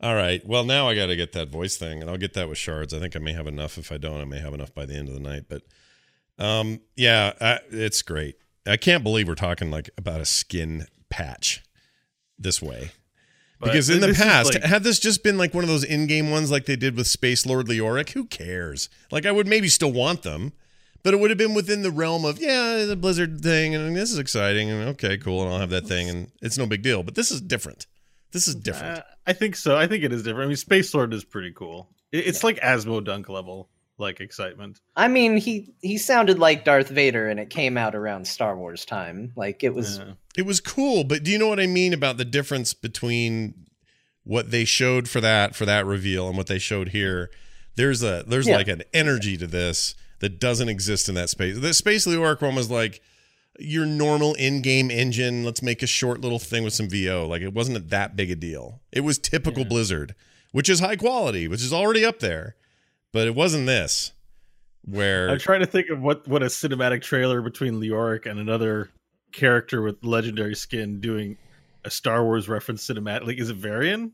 All 0.00 0.14
right. 0.16 0.44
Well, 0.44 0.64
now 0.64 0.88
I 0.88 0.96
got 0.96 1.06
to 1.06 1.16
get 1.16 1.32
that 1.32 1.48
voice 1.48 1.76
thing, 1.76 2.00
and 2.00 2.10
I'll 2.10 2.16
get 2.16 2.34
that 2.34 2.48
with 2.48 2.58
shards. 2.58 2.92
I 2.92 2.98
think 2.98 3.14
I 3.14 3.20
may 3.20 3.32
have 3.32 3.46
enough. 3.46 3.78
If 3.78 3.92
I 3.92 3.98
don't, 3.98 4.20
I 4.20 4.24
may 4.24 4.40
have 4.40 4.54
enough 4.54 4.74
by 4.74 4.84
the 4.84 4.94
end 4.94 5.08
of 5.08 5.14
the 5.14 5.20
night. 5.20 5.44
But 5.48 5.62
um, 6.38 6.80
yeah, 6.96 7.32
I, 7.40 7.60
it's 7.70 8.02
great. 8.02 8.36
I 8.66 8.76
can't 8.76 9.04
believe 9.04 9.28
we're 9.28 9.34
talking 9.34 9.70
like 9.70 9.90
about 9.96 10.20
a 10.20 10.24
skin 10.24 10.86
patch 11.08 11.62
this 12.38 12.60
way. 12.60 12.90
But 13.60 13.66
because 13.66 13.90
in 13.90 14.00
the 14.00 14.12
past, 14.12 14.54
like- 14.54 14.64
had 14.64 14.82
this 14.82 14.98
just 14.98 15.22
been 15.22 15.38
like 15.38 15.54
one 15.54 15.62
of 15.62 15.70
those 15.70 15.84
in-game 15.84 16.32
ones 16.32 16.50
like 16.50 16.66
they 16.66 16.74
did 16.74 16.96
with 16.96 17.06
Space 17.06 17.46
Lord 17.46 17.66
Leoric, 17.66 18.10
who 18.10 18.24
cares? 18.24 18.88
Like 19.12 19.24
I 19.24 19.30
would 19.30 19.46
maybe 19.46 19.68
still 19.68 19.92
want 19.92 20.22
them, 20.22 20.52
but 21.04 21.14
it 21.14 21.20
would 21.20 21.30
have 21.30 21.38
been 21.38 21.54
within 21.54 21.82
the 21.82 21.92
realm 21.92 22.24
of 22.24 22.40
yeah, 22.40 22.84
the 22.84 22.96
Blizzard 22.96 23.40
thing, 23.40 23.76
and 23.76 23.94
this 23.94 24.10
is 24.10 24.18
exciting, 24.18 24.68
and 24.68 24.88
okay, 24.90 25.16
cool, 25.16 25.44
and 25.44 25.52
I'll 25.52 25.60
have 25.60 25.70
that 25.70 25.86
thing, 25.86 26.08
and 26.08 26.32
it's 26.40 26.58
no 26.58 26.66
big 26.66 26.82
deal. 26.82 27.04
But 27.04 27.14
this 27.14 27.30
is 27.30 27.40
different. 27.40 27.86
This 28.32 28.48
is 28.48 28.54
different. 28.54 28.98
Uh, 28.98 29.02
I 29.26 29.32
think 29.32 29.56
so. 29.56 29.76
I 29.76 29.86
think 29.86 30.04
it 30.04 30.12
is 30.12 30.22
different. 30.22 30.44
I 30.44 30.48
mean, 30.48 30.56
Space 30.56 30.92
Lord 30.94 31.12
is 31.14 31.24
pretty 31.24 31.52
cool. 31.52 31.88
It- 32.10 32.26
It's 32.26 32.42
like 32.44 32.58
Asmo 32.60 33.04
Dunk 33.04 33.28
level, 33.28 33.68
like 33.98 34.20
excitement. 34.20 34.80
I 34.96 35.08
mean, 35.08 35.36
he 35.36 35.74
he 35.80 35.98
sounded 35.98 36.38
like 36.38 36.64
Darth 36.64 36.88
Vader, 36.88 37.28
and 37.28 37.38
it 37.38 37.50
came 37.50 37.76
out 37.78 37.94
around 37.94 38.26
Star 38.26 38.56
Wars 38.56 38.84
time. 38.84 39.32
Like 39.36 39.62
it 39.62 39.74
was. 39.74 39.98
Yeah. 39.98 40.12
It 40.36 40.46
was 40.46 40.60
cool, 40.60 41.04
but 41.04 41.22
do 41.22 41.30
you 41.30 41.38
know 41.38 41.48
what 41.48 41.60
I 41.60 41.66
mean 41.66 41.92
about 41.92 42.16
the 42.16 42.24
difference 42.24 42.72
between 42.74 43.66
what 44.24 44.50
they 44.50 44.64
showed 44.64 45.08
for 45.08 45.20
that 45.20 45.54
for 45.54 45.66
that 45.66 45.84
reveal 45.84 46.28
and 46.28 46.36
what 46.36 46.46
they 46.46 46.58
showed 46.58 46.88
here? 46.88 47.30
There's 47.76 48.02
a 48.02 48.24
there's 48.26 48.48
Yeah. 48.48 48.56
like 48.56 48.68
an 48.68 48.82
energy 48.94 49.36
to 49.36 49.46
this 49.46 49.94
that 50.20 50.38
doesn't 50.40 50.68
exist 50.68 51.08
in 51.08 51.14
that 51.16 51.28
space. 51.30 51.58
The 51.58 51.74
Space 51.74 52.06
Leoric 52.06 52.40
one 52.40 52.54
was 52.54 52.70
like 52.70 53.02
your 53.58 53.86
normal 53.86 54.34
in-game 54.34 54.90
engine. 54.90 55.44
Let's 55.44 55.62
make 55.62 55.82
a 55.82 55.86
short 55.86 56.20
little 56.20 56.38
thing 56.38 56.64
with 56.64 56.72
some 56.72 56.88
VO. 56.88 57.26
Like 57.26 57.42
it 57.42 57.52
wasn't 57.52 57.90
that 57.90 58.16
big 58.16 58.30
a 58.30 58.36
deal. 58.36 58.80
It 58.92 59.00
was 59.00 59.18
typical 59.18 59.64
Blizzard, 59.64 60.14
which 60.52 60.68
is 60.68 60.80
high 60.80 60.96
quality, 60.96 61.48
which 61.48 61.62
is 61.62 61.72
already 61.72 62.04
up 62.04 62.20
there, 62.20 62.56
but 63.12 63.26
it 63.26 63.34
wasn't 63.34 63.66
this. 63.66 64.12
Where 64.84 65.28
I'm 65.28 65.38
trying 65.38 65.60
to 65.60 65.66
think 65.66 65.90
of 65.90 66.00
what 66.00 66.26
what 66.26 66.42
a 66.42 66.46
cinematic 66.46 67.02
trailer 67.02 67.40
between 67.40 67.74
Leoric 67.74 68.26
and 68.26 68.40
another 68.40 68.90
character 69.32 69.80
with 69.80 70.02
legendary 70.04 70.56
skin 70.56 71.00
doing 71.00 71.36
a 71.84 71.90
Star 71.90 72.24
Wars 72.24 72.48
reference 72.48 72.86
cinematic. 72.86 73.26
Like, 73.26 73.38
is 73.38 73.50
it 73.50 73.56
Varian? 73.56 74.12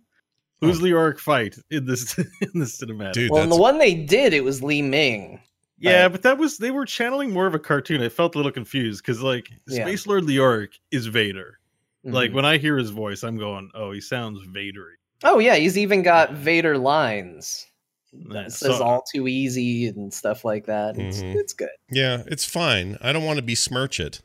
Who's 0.60 0.80
oh. 0.80 0.84
Leoric 0.84 1.18
fight 1.18 1.56
in 1.70 1.86
this 1.86 2.18
in 2.18 2.50
this 2.54 2.78
cinematic? 2.80 3.12
dude, 3.12 3.30
Well, 3.30 3.42
in 3.42 3.48
the 3.48 3.56
one 3.56 3.78
they 3.78 3.94
did, 3.94 4.34
it 4.34 4.44
was 4.44 4.62
Li 4.62 4.82
Ming. 4.82 5.40
Yeah, 5.78 6.02
right. 6.02 6.12
but 6.12 6.22
that 6.22 6.38
was 6.38 6.58
they 6.58 6.70
were 6.70 6.84
channeling 6.86 7.32
more 7.32 7.46
of 7.46 7.54
a 7.54 7.58
cartoon. 7.58 8.02
I 8.02 8.08
felt 8.08 8.34
a 8.34 8.38
little 8.38 8.52
confused 8.52 9.02
because 9.04 9.20
like 9.22 9.48
Yeah. 9.66 9.84
Space 9.84 10.06
Lord 10.06 10.24
Leoric 10.24 10.78
is 10.90 11.06
Vader. 11.06 11.58
Like 12.04 12.30
Mhm. 12.30 12.34
when 12.34 12.44
I 12.44 12.58
hear 12.58 12.76
his 12.78 12.90
voice, 12.90 13.22
I'm 13.22 13.36
going, 13.38 13.70
"Oh, 13.74 13.92
he 13.92 14.00
sounds 14.00 14.40
Vadery." 14.48 14.94
oh 15.24 15.40
yeah, 15.40 15.56
he's 15.56 15.76
even 15.76 16.02
got 16.02 16.32
Vader 16.32 16.78
lines. 16.78 17.66
Yeah, 18.12 18.42
It 18.46 18.52
says 18.52 18.78
so- 18.78 18.82
all 18.84 19.02
too 19.02 19.26
easy 19.28 19.86
and 19.88 20.14
stuff 20.14 20.44
like 20.44 20.66
that. 20.66 20.96
It's, 20.96 21.18
Mhm. 21.20 21.34
it's 21.36 21.52
good. 21.52 21.68
Yeah, 21.90 22.22
it's 22.26 22.44
fine. 22.44 22.96
I 23.02 23.12
don't 23.12 23.24
want 23.24 23.36
to 23.38 23.42
besmirch 23.42 23.98
it, 24.00 24.20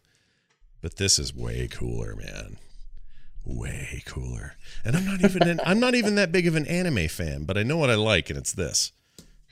but 0.82 0.96
this 0.98 1.18
is 1.20 1.34
way 1.36 1.68
cooler, 1.68 2.16
man. 2.16 2.58
Way 3.44 4.04
cooler. 4.06 4.56
And 4.86 4.96
I'm 4.96 5.04
not 5.06 5.22
even 5.24 5.44
an, 5.50 5.60
I'm 5.66 5.80
not 5.80 5.96
even 5.96 6.16
that 6.16 6.32
big 6.32 6.48
of 6.48 6.56
an 6.56 6.66
anime 6.68 7.10
fan, 7.10 7.44
but 7.44 7.58
I 7.58 7.64
know 7.64 7.76
what 7.78 7.90
I 7.90 7.96
like, 7.96 8.30
and 8.30 8.38
it's 8.40 8.54
this. 8.54 8.92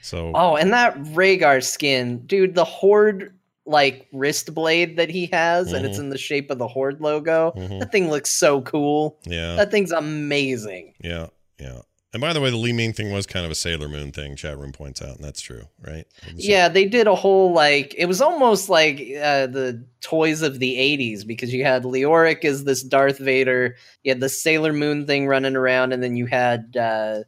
So 0.02 0.32
Oh, 0.36 0.56
and 0.56 0.72
that 0.74 0.98
Rehgar 0.98 1.64
skin, 1.64 2.20
dude, 2.26 2.56
the 2.56 2.66
Horde 2.66 3.34
like 3.66 4.08
wrist 4.12 4.54
blade 4.56 4.98
that 4.98 5.10
he 5.10 5.28
has, 5.28 5.72
and 5.72 5.86
it's 5.86 5.98
Mhm. 5.98 6.02
in 6.02 6.10
the 6.10 6.18
shape 6.18 6.50
of 6.50 6.58
the 6.58 6.68
Horde 6.68 7.00
logo. 7.00 7.54
Mhm. 7.56 7.80
That 7.80 7.92
thing 7.92 8.10
looks 8.10 8.32
so 8.38 8.62
cool. 8.62 9.18
yeah, 9.26 9.56
That 9.56 9.70
thing's 9.72 9.92
amazing. 9.92 10.94
yeah, 11.04 11.28
yeah. 11.60 11.82
And 12.14 12.20
by 12.20 12.34
the 12.34 12.42
way, 12.42 12.50
the 12.50 12.58
Li 12.58 12.74
Ming 12.74 12.92
thing 12.92 13.14
was 13.14 13.26
kind 13.26 13.46
of 13.46 13.52
a 13.54 13.56
Sailor 13.56 13.88
Moon 13.88 14.12
thing. 14.12 14.36
Chat 14.36 14.58
room 14.58 14.74
points 14.74 15.02
out, 15.02 15.16
and 15.16 15.24
that's 15.24 15.40
true, 15.40 15.64
right? 15.80 16.06
Yeah, 16.36 16.68
they 16.68 16.84
did 16.86 17.08
a 17.08 17.16
whole 17.16 17.54
like 17.54 17.96
it 17.98 18.06
was 18.08 18.20
almost 18.20 18.68
like 18.68 18.98
uh, 19.00 19.48
the 19.48 19.82
toys 20.02 20.42
of 20.42 20.60
the 20.60 20.78
'80s 20.78 21.24
because 21.24 21.54
you 21.54 21.64
had 21.64 21.84
Leoric 21.84 22.44
as 22.44 22.66
this 22.66 22.84
Darth 22.84 23.20
Vader, 23.20 23.78
you 24.04 24.12
had 24.12 24.20
the 24.20 24.28
Sailor 24.28 24.74
Moon 24.74 25.06
thing 25.08 25.26
running 25.28 25.56
around, 25.56 25.94
and 25.94 26.04
then 26.04 26.18
you 26.18 26.26
had 26.26 26.76
uh, 26.76 27.20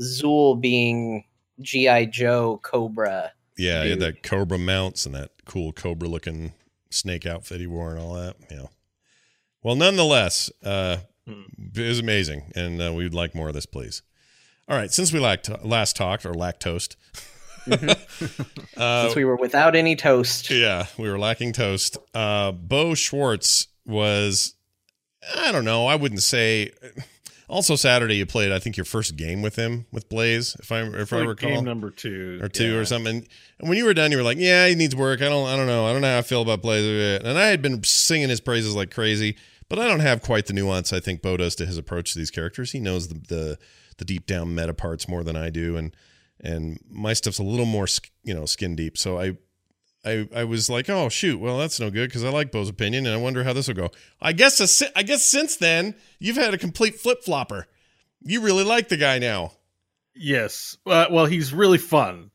Zool 0.00 0.58
being 0.58 1.24
GI 1.60 2.06
Joe 2.06 2.58
Cobra. 2.62 3.32
yeah. 3.56 3.84
He 3.84 3.90
had 3.90 4.00
that 4.00 4.22
Cobra 4.22 4.58
mounts 4.58 5.06
and 5.06 5.14
that 5.14 5.30
cool 5.44 5.72
Cobra 5.72 6.08
looking 6.08 6.52
snake 6.90 7.26
outfit 7.26 7.60
he 7.60 7.66
wore 7.66 7.90
and 7.90 8.00
all 8.00 8.14
that. 8.14 8.36
Yeah. 8.50 8.66
Well, 9.62 9.76
nonetheless, 9.76 10.50
uh, 10.64 10.98
Hmm. 11.26 11.42
it 11.76 11.86
was 11.86 11.98
amazing, 11.98 12.50
and 12.56 12.80
uh, 12.80 12.92
we'd 12.94 13.12
like 13.14 13.34
more 13.34 13.48
of 13.48 13.54
this, 13.54 13.66
please. 13.66 14.00
All 14.68 14.76
right, 14.76 14.90
since 14.90 15.12
we 15.12 15.20
lact- 15.20 15.50
last 15.64 15.94
talked 15.94 16.24
or 16.24 16.32
lactose, 16.32 16.96
uh, 18.76 19.02
Since 19.04 19.16
we 19.16 19.24
were 19.24 19.36
without 19.36 19.76
any 19.76 19.96
toast. 19.96 20.50
yeah, 20.50 20.86
we 20.98 21.08
were 21.10 21.18
lacking 21.18 21.52
toast. 21.52 21.98
Uh, 22.14 22.52
Bo 22.52 22.94
Schwartz 22.94 23.68
was, 23.86 24.54
I 25.36 25.52
don't 25.52 25.64
know, 25.64 25.86
I 25.86 25.94
wouldn't 25.96 26.22
say. 26.22 26.72
Also, 27.50 27.74
Saturday 27.74 28.14
you 28.14 28.26
played, 28.26 28.52
I 28.52 28.60
think, 28.60 28.76
your 28.76 28.84
first 28.84 29.16
game 29.16 29.42
with 29.42 29.56
him 29.56 29.86
with 29.90 30.08
Blaze, 30.08 30.56
if 30.60 30.70
I 30.70 30.82
if 30.82 31.12
I 31.12 31.18
recall, 31.18 31.50
game 31.50 31.64
number 31.64 31.90
two 31.90 32.38
or 32.40 32.48
two 32.48 32.74
yeah. 32.74 32.78
or 32.78 32.84
something. 32.84 33.26
And 33.58 33.68
when 33.68 33.76
you 33.76 33.84
were 33.84 33.92
done, 33.92 34.12
you 34.12 34.18
were 34.18 34.22
like, 34.22 34.38
"Yeah, 34.38 34.68
he 34.68 34.76
needs 34.76 34.94
work. 34.94 35.20
I 35.20 35.28
don't, 35.28 35.48
I 35.48 35.56
don't 35.56 35.66
know. 35.66 35.84
I 35.84 35.92
don't 35.92 36.00
know 36.00 36.12
how 36.12 36.18
I 36.18 36.22
feel 36.22 36.42
about 36.42 36.62
Blaze." 36.62 37.20
And 37.24 37.36
I 37.36 37.48
had 37.48 37.60
been 37.60 37.82
singing 37.82 38.28
his 38.28 38.40
praises 38.40 38.76
like 38.76 38.92
crazy, 38.92 39.36
but 39.68 39.80
I 39.80 39.88
don't 39.88 39.98
have 39.98 40.22
quite 40.22 40.46
the 40.46 40.52
nuance 40.52 40.92
I 40.92 41.00
think 41.00 41.22
Bo 41.22 41.36
does 41.36 41.56
to 41.56 41.66
his 41.66 41.76
approach 41.76 42.12
to 42.12 42.18
these 42.20 42.30
characters. 42.30 42.70
He 42.70 42.78
knows 42.78 43.08
the 43.08 43.14
the, 43.14 43.58
the 43.98 44.04
deep 44.04 44.26
down 44.26 44.54
meta 44.54 44.72
parts 44.72 45.08
more 45.08 45.24
than 45.24 45.34
I 45.34 45.50
do, 45.50 45.76
and 45.76 45.94
and 46.38 46.78
my 46.88 47.14
stuff's 47.14 47.40
a 47.40 47.42
little 47.42 47.66
more, 47.66 47.88
you 48.22 48.32
know, 48.32 48.46
skin 48.46 48.76
deep. 48.76 48.96
So 48.96 49.18
I. 49.18 49.36
I, 50.04 50.28
I 50.34 50.44
was 50.44 50.70
like, 50.70 50.88
oh 50.88 51.08
shoot, 51.08 51.38
well 51.38 51.58
that's 51.58 51.78
no 51.78 51.90
good 51.90 52.08
because 52.08 52.24
I 52.24 52.30
like 52.30 52.50
Bo's 52.52 52.68
opinion 52.68 53.06
and 53.06 53.14
I 53.14 53.18
wonder 53.18 53.44
how 53.44 53.52
this 53.52 53.68
will 53.68 53.74
go. 53.74 53.90
I 54.20 54.32
guess 54.32 54.80
a, 54.82 54.98
I 54.98 55.02
guess 55.02 55.24
since 55.24 55.56
then 55.56 55.94
you've 56.18 56.36
had 56.36 56.54
a 56.54 56.58
complete 56.58 56.94
flip 56.98 57.22
flopper. 57.22 57.66
You 58.22 58.40
really 58.40 58.64
like 58.64 58.88
the 58.88 58.96
guy 58.96 59.18
now. 59.18 59.52
Yes. 60.14 60.76
Uh, 60.86 61.06
well, 61.10 61.26
he's 61.26 61.52
really 61.52 61.78
fun. 61.78 62.30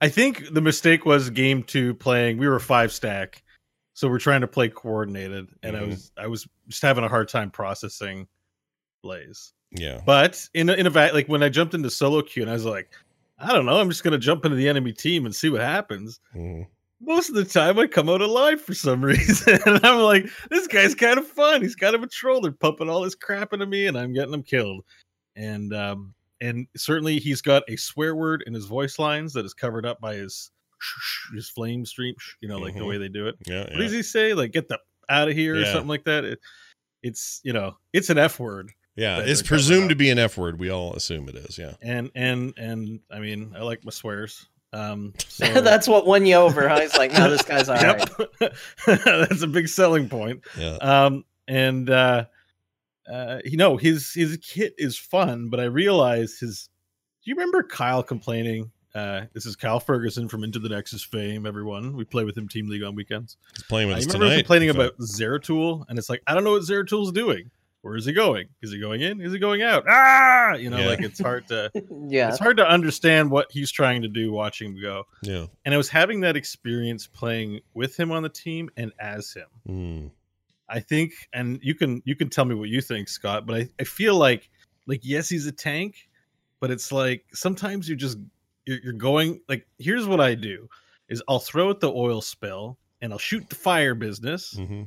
I 0.00 0.08
think 0.08 0.52
the 0.52 0.60
mistake 0.60 1.04
was 1.06 1.30
game 1.30 1.62
two 1.62 1.94
playing. 1.94 2.38
We 2.38 2.48
were 2.48 2.58
five 2.58 2.92
stack, 2.92 3.42
so 3.94 4.08
we're 4.08 4.18
trying 4.18 4.40
to 4.40 4.48
play 4.48 4.68
coordinated, 4.68 5.46
and 5.62 5.76
I 5.76 5.80
Mhm. 5.80 5.88
was 5.88 6.12
I 6.18 6.26
was 6.26 6.48
just 6.68 6.82
having 6.82 7.04
a 7.04 7.08
hard 7.08 7.28
time 7.28 7.50
processing 7.50 8.26
Blaze. 9.02 9.52
Yeah. 9.70 10.00
But 10.04 10.48
in 10.54 10.68
a, 10.68 10.72
in 10.74 10.86
a 10.86 10.90
va- 10.90 11.10
like 11.12 11.28
when 11.28 11.42
I 11.42 11.48
jumped 11.48 11.74
into 11.74 11.88
solo 11.90 12.22
queue, 12.22 12.42
and 12.42 12.50
I 12.50 12.54
was 12.54 12.64
like, 12.64 12.90
I 13.38 13.52
don't 13.52 13.64
know, 13.66 13.78
I'm 13.80 13.88
just 13.90 14.02
gonna 14.04 14.18
jump 14.18 14.44
into 14.44 14.56
the 14.56 14.68
enemy 14.68 14.92
team 14.92 15.24
and 15.24 15.34
see 15.34 15.48
what 15.50 15.60
happens. 15.60 16.20
Mhm. 16.34 16.66
Most 17.04 17.28
of 17.28 17.34
the 17.34 17.44
time, 17.44 17.78
I 17.78 17.86
come 17.86 18.08
out 18.08 18.20
alive 18.20 18.60
for 18.60 18.74
some 18.74 19.04
reason, 19.04 19.58
and 19.66 19.84
I'm 19.84 20.00
like, 20.00 20.26
this 20.50 20.66
guy's 20.68 20.94
kind 20.94 21.18
of 21.18 21.26
fun. 21.26 21.60
He's 21.62 21.74
kind 21.74 21.94
of 21.94 22.02
a 22.02 22.06
troll. 22.06 22.40
They're 22.40 22.52
pumping 22.52 22.88
all 22.88 23.02
this 23.02 23.14
crap 23.14 23.52
into 23.52 23.66
me, 23.66 23.86
and 23.86 23.98
I'm 23.98 24.12
getting 24.12 24.30
them 24.30 24.42
killed. 24.42 24.84
And 25.36 25.74
um, 25.74 26.14
and 26.40 26.66
certainly 26.76 27.18
he's 27.18 27.40
got 27.42 27.62
a 27.68 27.76
swear 27.76 28.14
word 28.14 28.44
in 28.46 28.54
his 28.54 28.66
voice 28.66 28.98
lines 28.98 29.32
that 29.32 29.44
is 29.44 29.54
covered 29.54 29.84
up 29.86 30.00
by 30.00 30.14
his 30.14 30.50
his 31.34 31.48
flame 31.48 31.84
stream. 31.86 32.14
You 32.40 32.48
know, 32.48 32.58
like 32.58 32.74
the 32.74 32.80
Mhm. 32.80 32.88
way 32.88 32.98
they 32.98 33.08
do 33.08 33.26
it. 33.28 33.36
Yeah. 33.46 33.60
What 33.62 33.72
yeah. 33.72 33.78
does 33.78 33.92
he 33.92 34.02
say? 34.02 34.34
Like 34.34 34.52
get 34.52 34.68
the 34.68 34.78
out 35.08 35.28
of 35.28 35.34
here 35.34 35.60
or 35.60 35.64
something 35.64 35.88
like 35.88 36.04
that. 36.04 36.24
It, 36.24 36.38
it's 37.02 37.40
you 37.42 37.52
know, 37.52 37.76
it's 37.92 38.10
an 38.10 38.18
F 38.18 38.38
word. 38.38 38.70
Yeah, 38.94 39.20
it's 39.20 39.40
presumed 39.42 39.88
to 39.88 39.94
be 39.96 40.10
an 40.10 40.18
F 40.18 40.36
word. 40.36 40.58
We 40.60 40.68
all 40.70 40.92
assume 40.92 41.28
it 41.28 41.34
is. 41.34 41.56
Yeah. 41.56 41.74
And 41.80 42.10
and 42.14 42.52
and 42.58 43.00
I 43.10 43.20
mean, 43.20 43.54
I 43.56 43.62
like 43.62 43.84
my 43.84 43.90
swears. 43.90 44.46
Um, 44.72 45.12
so, 45.28 45.60
That's 45.60 45.86
what 45.86 46.06
won 46.06 46.26
you 46.26 46.36
over, 46.36 46.68
huh? 46.68 46.78
It's 46.80 46.96
like, 46.96 47.12
no, 47.12 47.30
this 47.30 47.42
guy's 47.42 47.68
all 47.68 47.76
right. 47.76 48.08
Yep. 48.40 48.54
That's 48.86 49.42
a 49.42 49.46
big 49.46 49.68
selling 49.68 50.08
point. 50.08 50.42
Yeah. 50.58 50.76
Um, 50.76 51.24
and 51.48 51.90
uh, 51.90 52.26
uh, 53.10 53.38
you 53.44 53.56
know, 53.56 53.76
his 53.76 54.12
his 54.12 54.38
kit 54.38 54.74
is 54.78 54.96
fun, 54.96 55.48
but 55.48 55.60
I 55.60 55.64
realize 55.64 56.38
his 56.38 56.68
Do 57.24 57.30
you 57.30 57.34
remember 57.34 57.62
Kyle 57.62 58.02
complaining? 58.02 58.70
Uh, 58.94 59.22
this 59.32 59.46
is 59.46 59.56
Kyle 59.56 59.80
Ferguson 59.80 60.28
from 60.28 60.44
Into 60.44 60.58
the 60.58 60.68
Nexus 60.68 61.02
fame. 61.02 61.46
Everyone, 61.46 61.96
we 61.96 62.04
play 62.04 62.24
with 62.24 62.36
him 62.36 62.46
team 62.46 62.68
league 62.68 62.82
on 62.82 62.94
weekends. 62.94 63.38
He's 63.54 63.64
playing 63.64 63.88
with 63.88 63.96
I 63.96 64.00
us 64.00 64.06
remember 64.06 64.26
tonight. 64.26 64.36
complaining 64.38 64.70
about 64.70 64.98
Zeratul, 64.98 65.84
and 65.88 65.98
it's 65.98 66.10
like 66.10 66.22
I 66.26 66.34
don't 66.34 66.44
know 66.44 66.52
what 66.52 66.62
Zeratul's 66.62 67.10
doing. 67.12 67.50
Where 67.82 67.96
is 67.96 68.06
he 68.06 68.12
going? 68.12 68.46
Is 68.62 68.72
he 68.72 68.78
going 68.80 69.00
in? 69.00 69.20
Is 69.20 69.32
he 69.32 69.38
going 69.38 69.60
out? 69.62 69.84
Ah, 69.88 70.54
you 70.54 70.70
know, 70.70 70.78
Yeah. 70.78 70.86
like 70.86 71.00
it's 71.00 71.20
hard 71.20 71.46
to 71.48 71.70
yeah. 72.08 72.28
it's 72.28 72.38
hard 72.38 72.56
to 72.58 72.66
understand 72.68 73.30
what 73.30 73.50
he's 73.50 73.70
trying 73.72 74.02
to 74.02 74.08
do 74.08 74.32
watching 74.32 74.74
him 74.76 74.80
go. 74.80 75.04
Yeah. 75.22 75.46
And 75.64 75.74
I 75.74 75.76
was 75.76 75.88
having 75.88 76.20
that 76.20 76.36
experience 76.36 77.06
playing 77.06 77.60
with 77.74 77.98
him 77.98 78.12
on 78.12 78.22
the 78.22 78.28
team 78.28 78.70
and 78.76 78.92
as 79.00 79.32
him. 79.34 79.46
Mm. 79.68 80.10
I 80.68 80.80
think, 80.80 81.12
and 81.34 81.58
you 81.62 81.74
can 81.74 82.02
you 82.04 82.14
can 82.16 82.30
tell 82.30 82.44
me 82.44 82.54
what 82.54 82.68
you 82.68 82.80
think, 82.80 83.08
Scott, 83.08 83.46
but 83.46 83.56
I, 83.56 83.68
I 83.80 83.84
feel 83.84 84.14
like 84.16 84.48
like 84.86 85.00
yes, 85.02 85.28
he's 85.28 85.46
a 85.46 85.52
tank, 85.52 86.08
but 86.60 86.70
it's 86.70 86.92
like 86.92 87.24
sometimes 87.34 87.88
you 87.88 87.96
just 87.96 88.16
you're, 88.64 88.78
you're 88.82 88.92
going 88.92 89.40
like 89.48 89.66
here's 89.78 90.06
what 90.06 90.20
I 90.20 90.34
do 90.36 90.68
is 91.08 91.22
I'll 91.28 91.40
throw 91.40 91.68
out 91.70 91.80
the 91.80 91.92
oil 91.92 92.22
spill 92.22 92.78
and 93.00 93.12
I'll 93.12 93.18
shoot 93.18 93.48
the 93.50 93.56
fire 93.56 93.94
business, 93.96 94.52
hmm 94.56 94.84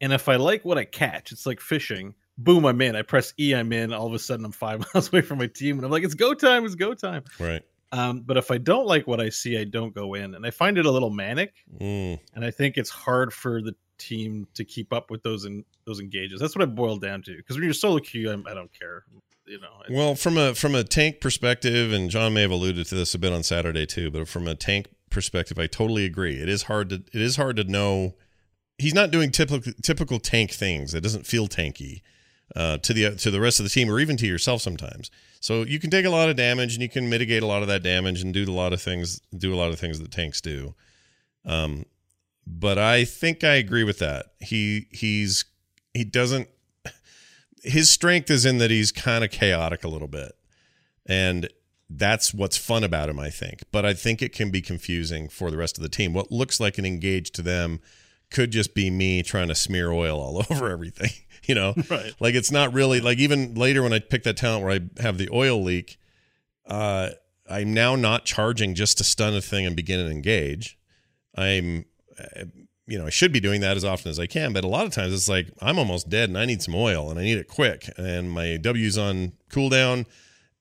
and 0.00 0.12
if 0.12 0.28
I 0.28 0.36
like 0.36 0.62
what 0.62 0.76
I 0.78 0.84
catch, 0.84 1.32
it's 1.32 1.46
like 1.46 1.58
fishing. 1.60 2.14
Boom, 2.38 2.66
I'm 2.66 2.80
in. 2.82 2.96
I 2.96 3.02
press 3.02 3.32
E, 3.38 3.54
I'm 3.54 3.72
in. 3.72 3.92
All 3.92 4.06
of 4.06 4.12
a 4.12 4.18
sudden, 4.18 4.44
I'm 4.44 4.52
five 4.52 4.84
miles 4.94 5.08
away 5.12 5.22
from 5.22 5.38
my 5.38 5.46
team, 5.46 5.76
and 5.76 5.84
I'm 5.84 5.90
like, 5.90 6.04
it's 6.04 6.14
go 6.14 6.34
time, 6.34 6.64
it's 6.64 6.74
go 6.74 6.94
time. 6.94 7.24
Right. 7.40 7.62
Um, 7.92 8.20
but 8.26 8.36
if 8.36 8.50
I 8.50 8.58
don't 8.58 8.86
like 8.86 9.06
what 9.06 9.20
I 9.20 9.28
see, 9.30 9.56
I 9.58 9.64
don't 9.64 9.94
go 9.94 10.14
in, 10.14 10.34
and 10.34 10.44
I 10.44 10.50
find 10.50 10.76
it 10.76 10.86
a 10.86 10.90
little 10.90 11.10
manic 11.10 11.54
Mm. 11.80 12.18
and 12.34 12.44
I 12.44 12.50
think 12.50 12.76
it's 12.76 12.90
hard 12.90 13.32
for 13.32 13.62
the 13.62 13.74
team 13.98 14.46
to 14.54 14.64
keep 14.64 14.92
up 14.92 15.10
with 15.10 15.22
those 15.22 15.44
in 15.46 15.64
those 15.86 16.00
engages. 16.00 16.40
That's 16.40 16.54
what 16.54 16.62
I 16.62 16.66
boiled 16.66 17.00
down 17.00 17.22
to. 17.22 17.36
Because 17.36 17.56
when 17.56 17.64
you're 17.64 17.72
solo 17.72 17.98
queue, 17.98 18.30
I'm, 18.30 18.46
I 18.46 18.54
don't 18.54 18.70
care. 18.78 19.04
You 19.46 19.60
know, 19.60 19.68
Well, 19.88 20.14
from 20.16 20.36
a 20.36 20.54
from 20.54 20.74
a 20.74 20.82
tank 20.82 21.20
perspective, 21.20 21.92
and 21.92 22.10
John 22.10 22.34
may 22.34 22.42
have 22.42 22.50
alluded 22.50 22.86
to 22.86 22.94
this 22.96 23.14
a 23.14 23.18
bit 23.18 23.32
on 23.32 23.44
Saturday 23.44 23.86
too, 23.86 24.10
but 24.10 24.26
from 24.26 24.48
a 24.48 24.56
tank 24.56 24.88
perspective, 25.08 25.56
I 25.58 25.68
totally 25.68 26.04
agree. 26.04 26.40
It 26.42 26.48
is 26.48 26.64
hard 26.64 26.88
to 26.90 26.96
it 26.96 27.22
is 27.22 27.36
hard 27.36 27.54
to 27.56 27.64
know. 27.64 28.16
He's 28.78 28.92
not 28.92 29.12
doing 29.12 29.30
typical 29.30 29.72
typical 29.82 30.18
tank 30.18 30.50
things. 30.50 30.92
It 30.94 31.02
doesn't 31.02 31.26
feel 31.26 31.46
tanky 31.46 32.02
uh, 32.56 32.78
to 32.78 32.92
the 32.92 33.14
to 33.16 33.30
the 33.30 33.40
rest 33.40 33.60
of 33.60 33.64
the 33.64 33.70
team, 33.70 33.88
or 33.90 34.00
even 34.00 34.16
to 34.16 34.26
yourself 34.26 34.62
sometimes. 34.62 35.10
So 35.40 35.62
you 35.62 35.78
can 35.78 35.90
take 35.90 36.06
a 36.06 36.10
lot 36.10 36.28
of 36.28 36.36
damage, 36.36 36.74
and 36.74 36.82
you 36.82 36.88
can 36.88 37.08
mitigate 37.08 37.42
a 37.42 37.46
lot 37.46 37.62
of 37.62 37.68
that 37.68 37.82
damage, 37.82 38.22
and 38.22 38.34
do 38.34 38.44
a 38.44 38.50
lot 38.50 38.72
of 38.72 38.82
things 38.82 39.20
do 39.36 39.54
a 39.54 39.56
lot 39.56 39.70
of 39.70 39.78
things 39.78 40.00
that 40.00 40.10
tanks 40.10 40.40
do. 40.40 40.74
Um, 41.44 41.84
but 42.46 42.78
I 42.78 43.04
think 43.04 43.44
I 43.44 43.54
agree 43.54 43.84
with 43.84 43.98
that. 44.00 44.26
He 44.40 44.86
he's 44.90 45.44
he 45.94 46.04
doesn't 46.04 46.48
his 47.66 47.90
strength 47.90 48.30
is 48.30 48.46
in 48.46 48.58
that 48.58 48.70
he's 48.70 48.92
kind 48.92 49.24
of 49.24 49.30
chaotic 49.30 49.84
a 49.84 49.88
little 49.88 50.08
bit. 50.08 50.32
And 51.04 51.48
that's 51.90 52.32
what's 52.32 52.56
fun 52.56 52.84
about 52.84 53.08
him, 53.08 53.18
I 53.18 53.30
think. 53.30 53.64
But 53.70 53.84
I 53.84 53.92
think 53.92 54.22
it 54.22 54.32
can 54.32 54.50
be 54.50 54.62
confusing 54.62 55.28
for 55.28 55.50
the 55.50 55.56
rest 55.56 55.76
of 55.76 55.82
the 55.82 55.88
team. 55.88 56.12
What 56.12 56.32
looks 56.32 56.60
like 56.60 56.78
an 56.78 56.86
engage 56.86 57.30
to 57.32 57.42
them 57.42 57.80
could 58.30 58.50
just 58.50 58.74
be 58.74 58.90
me 58.90 59.22
trying 59.22 59.48
to 59.48 59.54
smear 59.54 59.92
oil 59.92 60.18
all 60.18 60.38
over 60.50 60.70
everything, 60.70 61.10
you 61.46 61.54
know? 61.54 61.74
right. 61.90 62.14
Like 62.20 62.34
it's 62.34 62.50
not 62.50 62.72
really 62.72 63.00
like 63.00 63.18
even 63.18 63.54
later 63.54 63.82
when 63.82 63.92
I 63.92 63.98
pick 63.98 64.22
that 64.24 64.36
talent 64.36 64.64
where 64.64 64.72
I 64.72 65.02
have 65.02 65.18
the 65.18 65.28
oil 65.32 65.62
leak, 65.62 65.98
uh, 66.66 67.10
I'm 67.48 67.72
now 67.72 67.96
not 67.96 68.24
charging 68.24 68.74
just 68.74 68.98
to 68.98 69.04
stun 69.04 69.34
a 69.34 69.40
thing 69.40 69.66
and 69.66 69.76
begin 69.76 70.00
and 70.00 70.10
engage. 70.10 70.78
I'm, 71.36 71.84
uh, 72.18 72.44
you 72.86 72.98
know, 72.98 73.06
I 73.06 73.10
should 73.10 73.32
be 73.32 73.40
doing 73.40 73.60
that 73.60 73.76
as 73.76 73.84
often 73.84 74.10
as 74.10 74.18
I 74.18 74.26
can, 74.26 74.52
but 74.52 74.64
a 74.64 74.68
lot 74.68 74.86
of 74.86 74.92
times 74.92 75.12
it's 75.12 75.28
like 75.28 75.48
I'm 75.60 75.78
almost 75.78 76.08
dead 76.08 76.28
and 76.28 76.38
I 76.38 76.44
need 76.44 76.62
some 76.62 76.74
oil 76.74 77.10
and 77.10 77.18
I 77.18 77.22
need 77.22 77.38
it 77.38 77.48
quick, 77.48 77.88
and 77.96 78.30
my 78.30 78.56
W's 78.56 78.96
on 78.96 79.32
cooldown, 79.50 80.06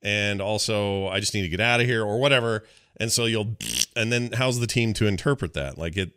and 0.01 0.41
also 0.41 1.07
I 1.07 1.19
just 1.19 1.33
need 1.33 1.43
to 1.43 1.49
get 1.49 1.59
out 1.59 1.81
of 1.81 1.85
here 1.85 2.03
or 2.03 2.19
whatever. 2.19 2.63
And 2.97 3.11
so 3.11 3.25
you'll, 3.25 3.57
and 3.95 4.11
then 4.11 4.31
how's 4.33 4.59
the 4.59 4.67
team 4.67 4.93
to 4.93 5.07
interpret 5.07 5.53
that? 5.53 5.77
Like 5.77 5.97
it, 5.97 6.11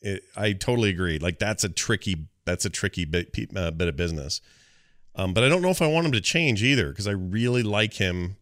it 0.00 0.22
I 0.36 0.52
totally 0.52 0.90
agree. 0.90 1.18
Like 1.18 1.38
that's 1.38 1.64
a 1.64 1.68
tricky, 1.68 2.26
that's 2.46 2.64
a 2.64 2.70
tricky 2.70 3.04
bit, 3.04 3.36
uh, 3.54 3.70
bit 3.70 3.88
of 3.88 3.96
business. 3.96 4.40
Um, 5.14 5.34
but 5.34 5.44
I 5.44 5.48
don't 5.48 5.62
know 5.62 5.70
if 5.70 5.82
I 5.82 5.86
want 5.86 6.06
him 6.06 6.12
to 6.12 6.20
change 6.20 6.62
either 6.62 6.90
because 6.90 7.08
I 7.08 7.12
really 7.12 7.62
like 7.62 7.94
him 7.94 8.36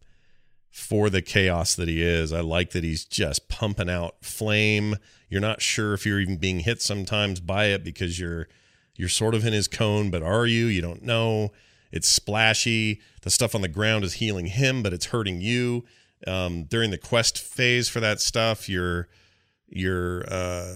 for 0.71 1.09
the 1.09 1.23
chaos 1.23 1.75
that 1.77 1.89
he 1.89 2.03
is. 2.03 2.33
I 2.33 2.41
like 2.41 2.73
that 2.73 2.83
he's 2.83 3.05
just 3.05 3.49
pumping 3.49 3.89
out 3.89 4.17
flame. 4.23 4.97
You're 5.29 5.41
not 5.41 5.63
sure 5.63 5.95
if 5.95 6.05
you're 6.05 6.21
even 6.21 6.37
being 6.37 6.61
hit 6.61 6.83
sometimes 6.83 7.41
by 7.41 7.67
it 7.67 7.85
because 7.85 8.19
you're 8.19 8.49
you're 8.97 9.09
sort 9.09 9.35
of 9.35 9.45
in 9.45 9.53
his 9.53 9.69
cone, 9.69 10.11
but 10.11 10.23
are 10.23 10.47
you? 10.47 10.67
You 10.67 10.81
don't 10.81 11.03
know. 11.03 11.53
It's 11.91 12.09
splashy. 12.09 13.01
The 13.23 13.31
stuff 13.31 13.55
on 13.55 13.61
the 13.61 13.69
ground 13.69 14.05
is 14.05 14.15
healing 14.15 14.47
him, 14.47 14.83
but 14.83 14.93
it's 14.93 15.07
hurting 15.07 15.41
you. 15.41 15.85
Um, 16.27 16.65
during 16.65 16.91
the 16.91 16.99
quest 16.99 17.39
phase 17.39 17.89
for 17.89 18.01
that 18.01 18.21
stuff, 18.21 18.69
you're 18.69 19.09
you're 19.69 20.25
uh, 20.29 20.75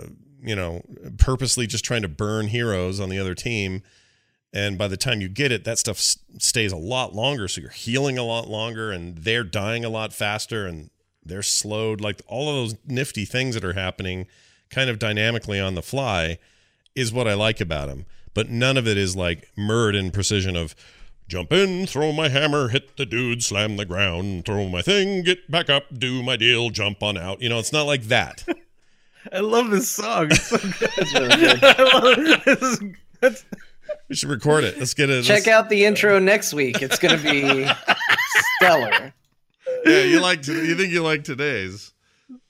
you 0.49 0.57
know 0.57 0.83
purposely 1.19 1.67
just 1.67 1.85
trying 1.85 2.03
to 2.03 2.09
burn 2.09 2.49
heroes 2.49 3.01
on 3.01 3.09
the 3.09 3.19
other 3.19 3.35
team. 3.35 3.83
And 4.51 4.79
by 4.79 4.89
the 4.89 4.97
time 4.97 5.21
you 5.21 5.29
get 5.29 5.53
it 5.53 5.65
that 5.65 5.79
stuff 5.79 5.99
stays 5.99 6.73
a 6.73 6.77
lot 6.77 7.15
longer. 7.15 7.49
So 7.49 7.61
you're 7.61 7.71
healing 7.71 8.17
a 8.17 8.25
lot 8.25 8.49
longer 8.49 8.91
and 8.91 9.19
they're 9.19 9.45
dying 9.45 9.85
a 9.85 9.91
lot 9.91 10.15
faster 10.15 10.67
and 10.67 10.89
they're 11.23 11.43
slowed. 11.43 12.01
Like 12.01 12.23
all 12.27 12.49
of 12.49 12.55
those 12.57 12.77
nifty 12.87 13.27
things 13.27 13.55
that 13.55 13.65
are 13.65 13.75
happening 13.75 14.27
kind 14.71 14.91
of 14.91 14.99
dynamically 14.99 15.61
on 15.61 15.75
the 15.75 15.83
fly 15.83 16.39
is 16.95 17.13
what 17.13 17.29
i 17.29 17.35
like 17.35 17.61
about 17.61 17.89
him 17.89 18.05
but 18.35 18.49
none 18.49 18.77
of 18.77 18.87
it 18.87 18.97
is 18.97 19.17
like 19.17 19.49
Muradin 19.57 20.13
precision 20.13 20.57
of 20.57 20.75
jump 21.29 21.53
in 21.53 21.87
throw 21.87 22.13
my 22.13 22.29
hammer 22.29 22.69
hit 22.69 22.97
the 22.97 23.07
dude 23.07 23.43
slam 23.43 23.77
the 23.77 23.85
ground 23.85 24.45
throw 24.45 24.69
my 24.69 24.83
thing 24.83 25.23
get 25.23 25.51
back 25.51 25.71
up 25.71 25.85
do 25.97 26.23
my 26.23 26.37
deal 26.37 26.71
jump 26.71 27.03
on 27.03 27.17
out. 27.17 27.41
You 27.41 27.49
know 27.49 27.59
it's 27.59 27.73
not 27.73 27.87
like 27.87 28.05
that 28.05 28.45
I 29.33 29.41
love 29.41 29.71
this 29.71 29.89
song. 29.91 30.29
It's 30.31 30.47
so 30.47 30.57
good. 30.59 30.91
It's 30.99 31.15
really 31.15 31.37
good. 31.37 31.65
I 31.65 31.83
love 31.83 32.19
it. 32.19 32.45
This 32.45 32.63
is, 32.63 32.81
that's, 33.21 33.45
we 34.09 34.15
should 34.17 34.29
record 34.29 34.65
it 34.65 34.79
let's 34.79 34.95
get 34.95 35.11
it 35.11 35.23
Check 35.25 35.47
let's- 35.47 35.49
out 35.49 35.69
the 35.69 35.85
intro 35.85 36.19
next 36.19 36.53
week. 36.55 36.81
It's 36.83 36.99
going 36.99 37.19
to 37.19 37.23
be 37.23 37.69
stellar. 38.57 39.13
yeah 39.85 40.03
you 40.03 40.21
like 40.21 40.43
to, 40.43 40.53
you 40.67 40.75
think 40.77 40.93
you 40.93 41.03
like 41.03 41.25
today's 41.25 41.93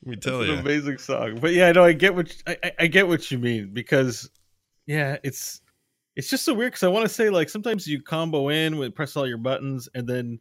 let 0.05 0.11
me 0.11 0.17
tell 0.17 0.41
it's 0.41 0.49
you 0.49 0.55
an 0.55 0.61
amazing 0.61 0.99
song. 0.99 1.39
But 1.41 1.53
yeah, 1.53 1.71
no, 1.73 1.85
I 1.85 1.93
get 1.93 2.15
what 2.15 2.35
I, 2.47 2.57
I- 2.63 2.73
I 2.81 2.87
get 2.87 3.07
what 3.09 3.31
you 3.31 3.39
mean 3.39 3.71
because 3.73 4.31
yeah, 4.87 5.19
it's 5.23 5.61
it's 6.17 6.29
just 6.31 6.45
so 6.45 6.55
weird 6.55 6.73
because 6.73 6.83
I 6.83 6.89
want 6.89 7.07
to 7.07 7.13
say 7.15 7.31
like 7.31 7.49
sometimes 7.49 7.87
you 7.87 8.03
combo 8.03 8.49
in 8.49 8.77
with 8.79 8.95
press 8.95 9.17
all 9.17 9.27
your 9.27 9.39
buttons 9.39 9.89
and 9.95 10.07
then 10.09 10.41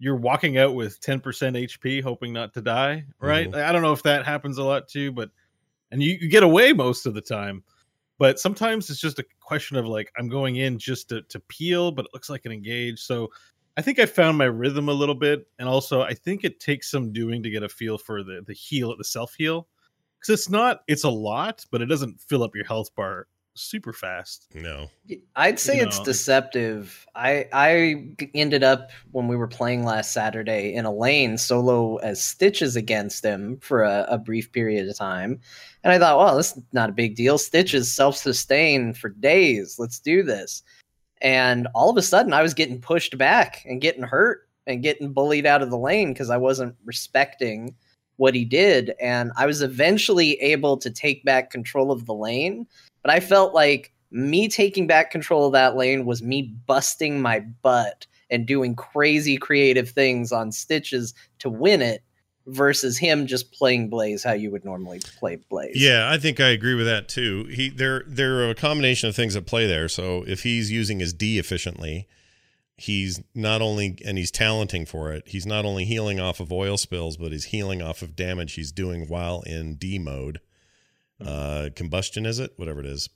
you're 0.00 0.16
walking 0.16 0.58
out 0.58 0.74
with 0.74 1.00
10% 1.00 1.22
HP 1.22 2.02
hoping 2.02 2.32
not 2.32 2.54
to 2.54 2.60
die, 2.60 3.04
right? 3.20 3.48
Mm-hmm. 3.48 3.68
I 3.68 3.70
don't 3.70 3.82
know 3.82 3.92
if 3.92 4.02
that 4.02 4.24
happens 4.26 4.58
a 4.58 4.64
lot 4.64 4.88
too, 4.88 5.12
but 5.12 5.30
and 5.92 6.02
you, 6.02 6.18
you 6.20 6.28
get 6.28 6.42
away 6.42 6.72
most 6.72 7.06
of 7.06 7.14
the 7.14 7.20
time. 7.20 7.62
But 8.18 8.40
sometimes 8.40 8.90
it's 8.90 9.00
just 9.00 9.18
a 9.18 9.24
question 9.40 9.76
of 9.76 9.86
like 9.86 10.10
I'm 10.18 10.28
going 10.28 10.56
in 10.56 10.78
just 10.78 11.08
to, 11.10 11.22
to 11.22 11.40
peel, 11.40 11.92
but 11.92 12.06
it 12.06 12.10
looks 12.12 12.30
like 12.30 12.44
an 12.44 12.52
engage. 12.52 13.00
So 13.00 13.30
I 13.76 13.82
think 13.82 13.98
I 13.98 14.06
found 14.06 14.36
my 14.36 14.44
rhythm 14.44 14.88
a 14.88 14.92
little 14.92 15.14
bit, 15.14 15.46
and 15.58 15.68
also 15.68 16.02
I 16.02 16.14
think 16.14 16.44
it 16.44 16.60
takes 16.60 16.90
some 16.90 17.12
doing 17.12 17.42
to 17.42 17.50
get 17.50 17.62
a 17.62 17.68
feel 17.68 17.98
for 17.98 18.22
the 18.22 18.42
the 18.46 18.52
heal, 18.52 18.94
the 18.96 19.04
self 19.04 19.34
heal, 19.34 19.68
because 20.18 20.40
it's 20.40 20.50
not 20.50 20.80
it's 20.88 21.04
a 21.04 21.10
lot, 21.10 21.64
but 21.70 21.82
it 21.82 21.86
doesn't 21.86 22.20
fill 22.20 22.42
up 22.42 22.54
your 22.54 22.66
health 22.66 22.94
bar 22.94 23.28
super 23.54 23.92
fast. 23.92 24.48
no 24.54 24.88
I'd 25.36 25.58
say 25.58 25.78
You 25.78 25.84
it's 25.84 25.98
know. 25.98 26.04
deceptive. 26.04 27.06
I 27.14 28.06
ended 28.34 28.62
up 28.64 28.90
when 29.10 29.28
we 29.28 29.36
were 29.36 29.48
playing 29.48 29.84
last 29.84 30.12
Saturday 30.12 30.74
in 30.74 30.84
a 30.84 30.92
lane 30.92 31.36
solo 31.36 31.96
as 31.96 32.22
Stitches 32.22 32.76
against 32.76 33.24
him 33.24 33.58
for 33.58 33.82
a, 33.82 34.06
a 34.08 34.18
brief 34.18 34.50
period 34.52 34.88
of 34.88 34.96
time, 34.96 35.38
and 35.84 35.92
I 35.92 35.98
thought, 35.98 36.18
well, 36.18 36.36
this 36.36 36.56
is 36.56 36.62
not 36.72 36.90
a 36.90 36.92
big 36.92 37.14
deal. 37.14 37.38
Stitches 37.38 37.92
self 37.92 38.16
sustain 38.16 38.94
for 38.94 39.10
days. 39.10 39.78
Let's 39.78 39.98
do 39.98 40.22
this. 40.22 40.62
And 41.20 41.68
all 41.74 41.90
of 41.90 41.96
a 41.96 42.02
sudden, 42.02 42.32
I 42.32 42.42
was 42.42 42.54
getting 42.54 42.80
pushed 42.80 43.16
back 43.18 43.64
and 43.64 43.80
getting 43.80 44.02
hurt 44.02 44.48
and 44.66 44.82
getting 44.82 45.12
bullied 45.12 45.46
out 45.46 45.62
of 45.62 45.70
the 45.70 45.78
lane 45.78 46.12
because 46.12 46.30
I 46.30 46.36
wasn't 46.36 46.74
respecting 46.84 47.74
what 48.16 48.34
he 48.34 48.44
did. 48.44 48.94
And 49.00 49.32
I 49.36 49.46
was 49.46 49.62
eventually 49.62 50.32
able 50.40 50.76
to 50.78 50.90
take 50.90 51.24
back 51.24 51.50
control 51.50 51.90
of 51.90 52.06
the 52.06 52.14
lane 52.14 52.66
but 53.02 53.10
I 53.10 53.20
felt 53.20 53.54
like 53.54 53.92
me 54.10 54.48
taking 54.48 54.86
back 54.86 55.10
control 55.10 55.46
of 55.46 55.52
that 55.52 55.76
lane 55.76 56.04
was 56.04 56.22
me 56.22 56.54
busting 56.66 57.20
my 57.20 57.40
butt 57.40 58.06
and 58.30 58.46
doing 58.46 58.74
crazy 58.74 59.36
creative 59.36 59.90
things 59.90 60.32
on 60.32 60.52
stitches 60.52 61.14
to 61.38 61.50
win 61.50 61.82
it 61.82 62.02
versus 62.46 62.98
him 62.98 63.26
just 63.26 63.52
playing 63.52 63.88
Blaze 63.88 64.22
how 64.24 64.32
you 64.32 64.50
would 64.50 64.64
normally 64.64 65.00
play 65.18 65.36
Blaze. 65.48 65.74
Yeah, 65.76 66.10
I 66.10 66.18
think 66.18 66.40
I 66.40 66.48
agree 66.48 66.74
with 66.74 66.86
that 66.86 67.08
too. 67.08 67.44
He 67.44 67.68
there 67.68 68.04
there 68.06 68.36
are 68.38 68.50
a 68.50 68.54
combination 68.54 69.08
of 69.08 69.16
things 69.16 69.36
at 69.36 69.46
play 69.46 69.66
there. 69.66 69.88
So 69.88 70.24
if 70.26 70.42
he's 70.42 70.70
using 70.70 70.98
his 70.98 71.12
D 71.12 71.38
efficiently, 71.38 72.08
he's 72.76 73.22
not 73.34 73.62
only 73.62 73.98
and 74.04 74.18
he's 74.18 74.30
talenting 74.30 74.86
for 74.86 75.12
it. 75.12 75.24
He's 75.26 75.46
not 75.46 75.64
only 75.64 75.84
healing 75.84 76.18
off 76.18 76.40
of 76.40 76.52
oil 76.52 76.76
spills, 76.76 77.16
but 77.16 77.32
he's 77.32 77.44
healing 77.44 77.80
off 77.80 78.02
of 78.02 78.16
damage 78.16 78.54
he's 78.54 78.72
doing 78.72 79.06
while 79.06 79.42
in 79.42 79.76
D 79.76 79.98
mode. 79.98 80.40
Uh, 81.26 81.70
combustion 81.74 82.26
is 82.26 82.38
it? 82.38 82.52
Whatever 82.56 82.80
it 82.80 82.86
is. 82.86 83.08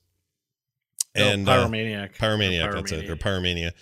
No, 1.16 1.28
And 1.28 1.48
uh, 1.48 1.66
pyromaniac, 1.66 2.16
Pyromaniac, 2.16 2.74
that's 2.74 2.92
it, 2.92 3.08
or 3.08 3.16
Pyromania. 3.16 3.72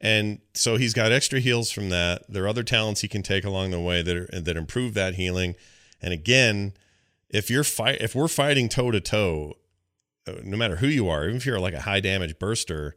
And 0.00 0.38
so 0.54 0.76
he's 0.76 0.94
got 0.94 1.12
extra 1.12 1.40
heals 1.40 1.70
from 1.70 1.90
that. 1.90 2.22
There 2.28 2.44
are 2.44 2.48
other 2.48 2.62
talents 2.62 3.00
he 3.00 3.08
can 3.08 3.22
take 3.22 3.44
along 3.44 3.72
the 3.72 3.80
way 3.80 4.00
that 4.02 4.16
are, 4.16 4.40
that 4.40 4.56
improve 4.56 4.94
that 4.94 5.16
healing. 5.16 5.54
And 6.00 6.12
again, 6.12 6.74
if 7.28 7.50
you're 7.50 7.64
fight 7.64 8.00
if 8.00 8.14
we're 8.14 8.28
fighting 8.28 8.68
toe 8.68 8.90
to 8.90 9.00
toe, 9.00 9.54
uh, 10.26 10.34
no 10.44 10.56
matter 10.56 10.76
who 10.76 10.86
you 10.86 11.08
are, 11.08 11.24
even 11.24 11.36
if 11.36 11.44
you're 11.44 11.60
like 11.60 11.74
a 11.74 11.82
high 11.82 12.00
damage 12.00 12.38
burster, 12.38 12.94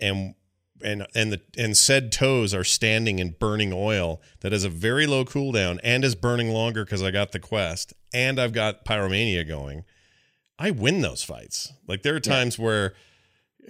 and 0.00 0.34
and 0.82 1.06
and 1.14 1.32
the 1.32 1.40
and 1.56 1.76
said 1.76 2.10
toes 2.10 2.54
are 2.54 2.64
standing 2.64 3.18
in 3.18 3.36
burning 3.38 3.72
oil 3.72 4.20
that 4.40 4.52
has 4.52 4.64
a 4.64 4.68
very 4.68 5.06
low 5.06 5.24
cooldown 5.24 5.78
and 5.84 6.04
is 6.04 6.14
burning 6.14 6.50
longer 6.50 6.84
because 6.84 7.02
I 7.02 7.10
got 7.10 7.32
the 7.32 7.38
quest 7.38 7.92
and 8.12 8.40
I've 8.40 8.52
got 8.52 8.84
pyromania 8.84 9.46
going, 9.46 9.84
I 10.62 10.70
win 10.70 11.00
those 11.00 11.24
fights. 11.24 11.72
Like 11.88 12.02
there 12.02 12.14
are 12.14 12.20
times 12.20 12.56
where 12.56 12.94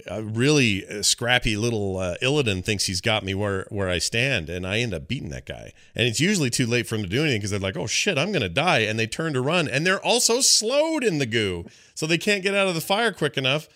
a 0.06 0.22
really 0.22 0.86
uh, 0.86 1.02
scrappy 1.02 1.56
little 1.56 1.96
uh, 1.96 2.16
Illidan 2.20 2.62
thinks 2.62 2.84
he's 2.84 3.00
got 3.00 3.24
me 3.24 3.34
where 3.34 3.66
where 3.70 3.88
I 3.88 3.98
stand, 3.98 4.50
and 4.50 4.66
I 4.66 4.80
end 4.80 4.92
up 4.92 5.08
beating 5.08 5.30
that 5.30 5.46
guy. 5.46 5.72
And 5.94 6.06
it's 6.06 6.20
usually 6.20 6.50
too 6.50 6.66
late 6.66 6.86
for 6.86 6.96
him 6.96 7.02
to 7.02 7.08
do 7.08 7.22
anything 7.22 7.40
because 7.40 7.50
they're 7.50 7.60
like, 7.60 7.78
"Oh 7.78 7.86
shit, 7.86 8.18
I'm 8.18 8.30
gonna 8.30 8.50
die," 8.50 8.80
and 8.80 8.98
they 8.98 9.06
turn 9.06 9.32
to 9.32 9.40
run, 9.40 9.68
and 9.68 9.86
they're 9.86 10.04
also 10.04 10.42
slowed 10.42 11.02
in 11.02 11.16
the 11.16 11.24
goo, 11.24 11.64
so 11.94 12.06
they 12.06 12.18
can't 12.18 12.42
get 12.42 12.54
out 12.54 12.68
of 12.68 12.74
the 12.74 12.80
fire 12.82 13.10
quick 13.10 13.38
enough. 13.38 13.68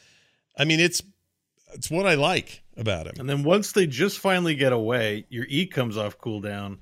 I 0.58 0.66
mean, 0.66 0.78
it's 0.78 1.02
it's 1.72 1.90
what 1.90 2.06
I 2.06 2.16
like 2.16 2.62
about 2.76 3.06
him. 3.06 3.14
And 3.18 3.30
then 3.30 3.44
once 3.44 3.72
they 3.72 3.86
just 3.86 4.18
finally 4.18 4.54
get 4.54 4.74
away, 4.74 5.24
your 5.30 5.46
E 5.48 5.66
comes 5.66 5.96
off 5.96 6.18
cooldown. 6.18 6.78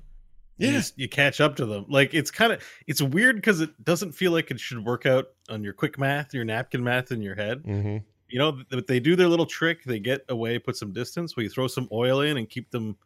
You, 0.57 0.71
just- 0.71 0.97
you 0.97 1.09
catch 1.09 1.41
up 1.41 1.55
to 1.57 1.65
them. 1.65 1.85
Like 1.89 2.13
it's 2.13 2.31
kind 2.31 2.53
of 2.53 2.63
it's 2.87 3.01
weird 3.01 3.35
because 3.35 3.61
it 3.61 3.83
doesn't 3.83 4.13
feel 4.13 4.31
like 4.31 4.51
it 4.51 4.59
should 4.59 4.83
work 4.85 5.05
out 5.05 5.25
on 5.49 5.63
your 5.63 5.73
quick 5.73 5.99
math, 5.99 6.33
your 6.33 6.45
napkin 6.45 6.83
math 6.83 7.11
in 7.11 7.21
your 7.21 7.35
head. 7.35 7.61
hmm 7.65 7.97
You 8.29 8.39
know, 8.39 8.61
th- 8.71 8.85
they 8.87 8.99
do 8.99 9.15
their 9.15 9.27
little 9.27 9.45
trick. 9.45 9.83
They 9.83 9.99
get 9.99 10.21
away, 10.29 10.57
put 10.59 10.77
some 10.77 10.93
distance. 10.93 11.35
Where 11.35 11.43
you 11.43 11.49
throw 11.49 11.67
some 11.67 11.87
oil 11.91 12.21
in 12.21 12.37
and 12.37 12.49
keep 12.49 12.71
them 12.71 12.97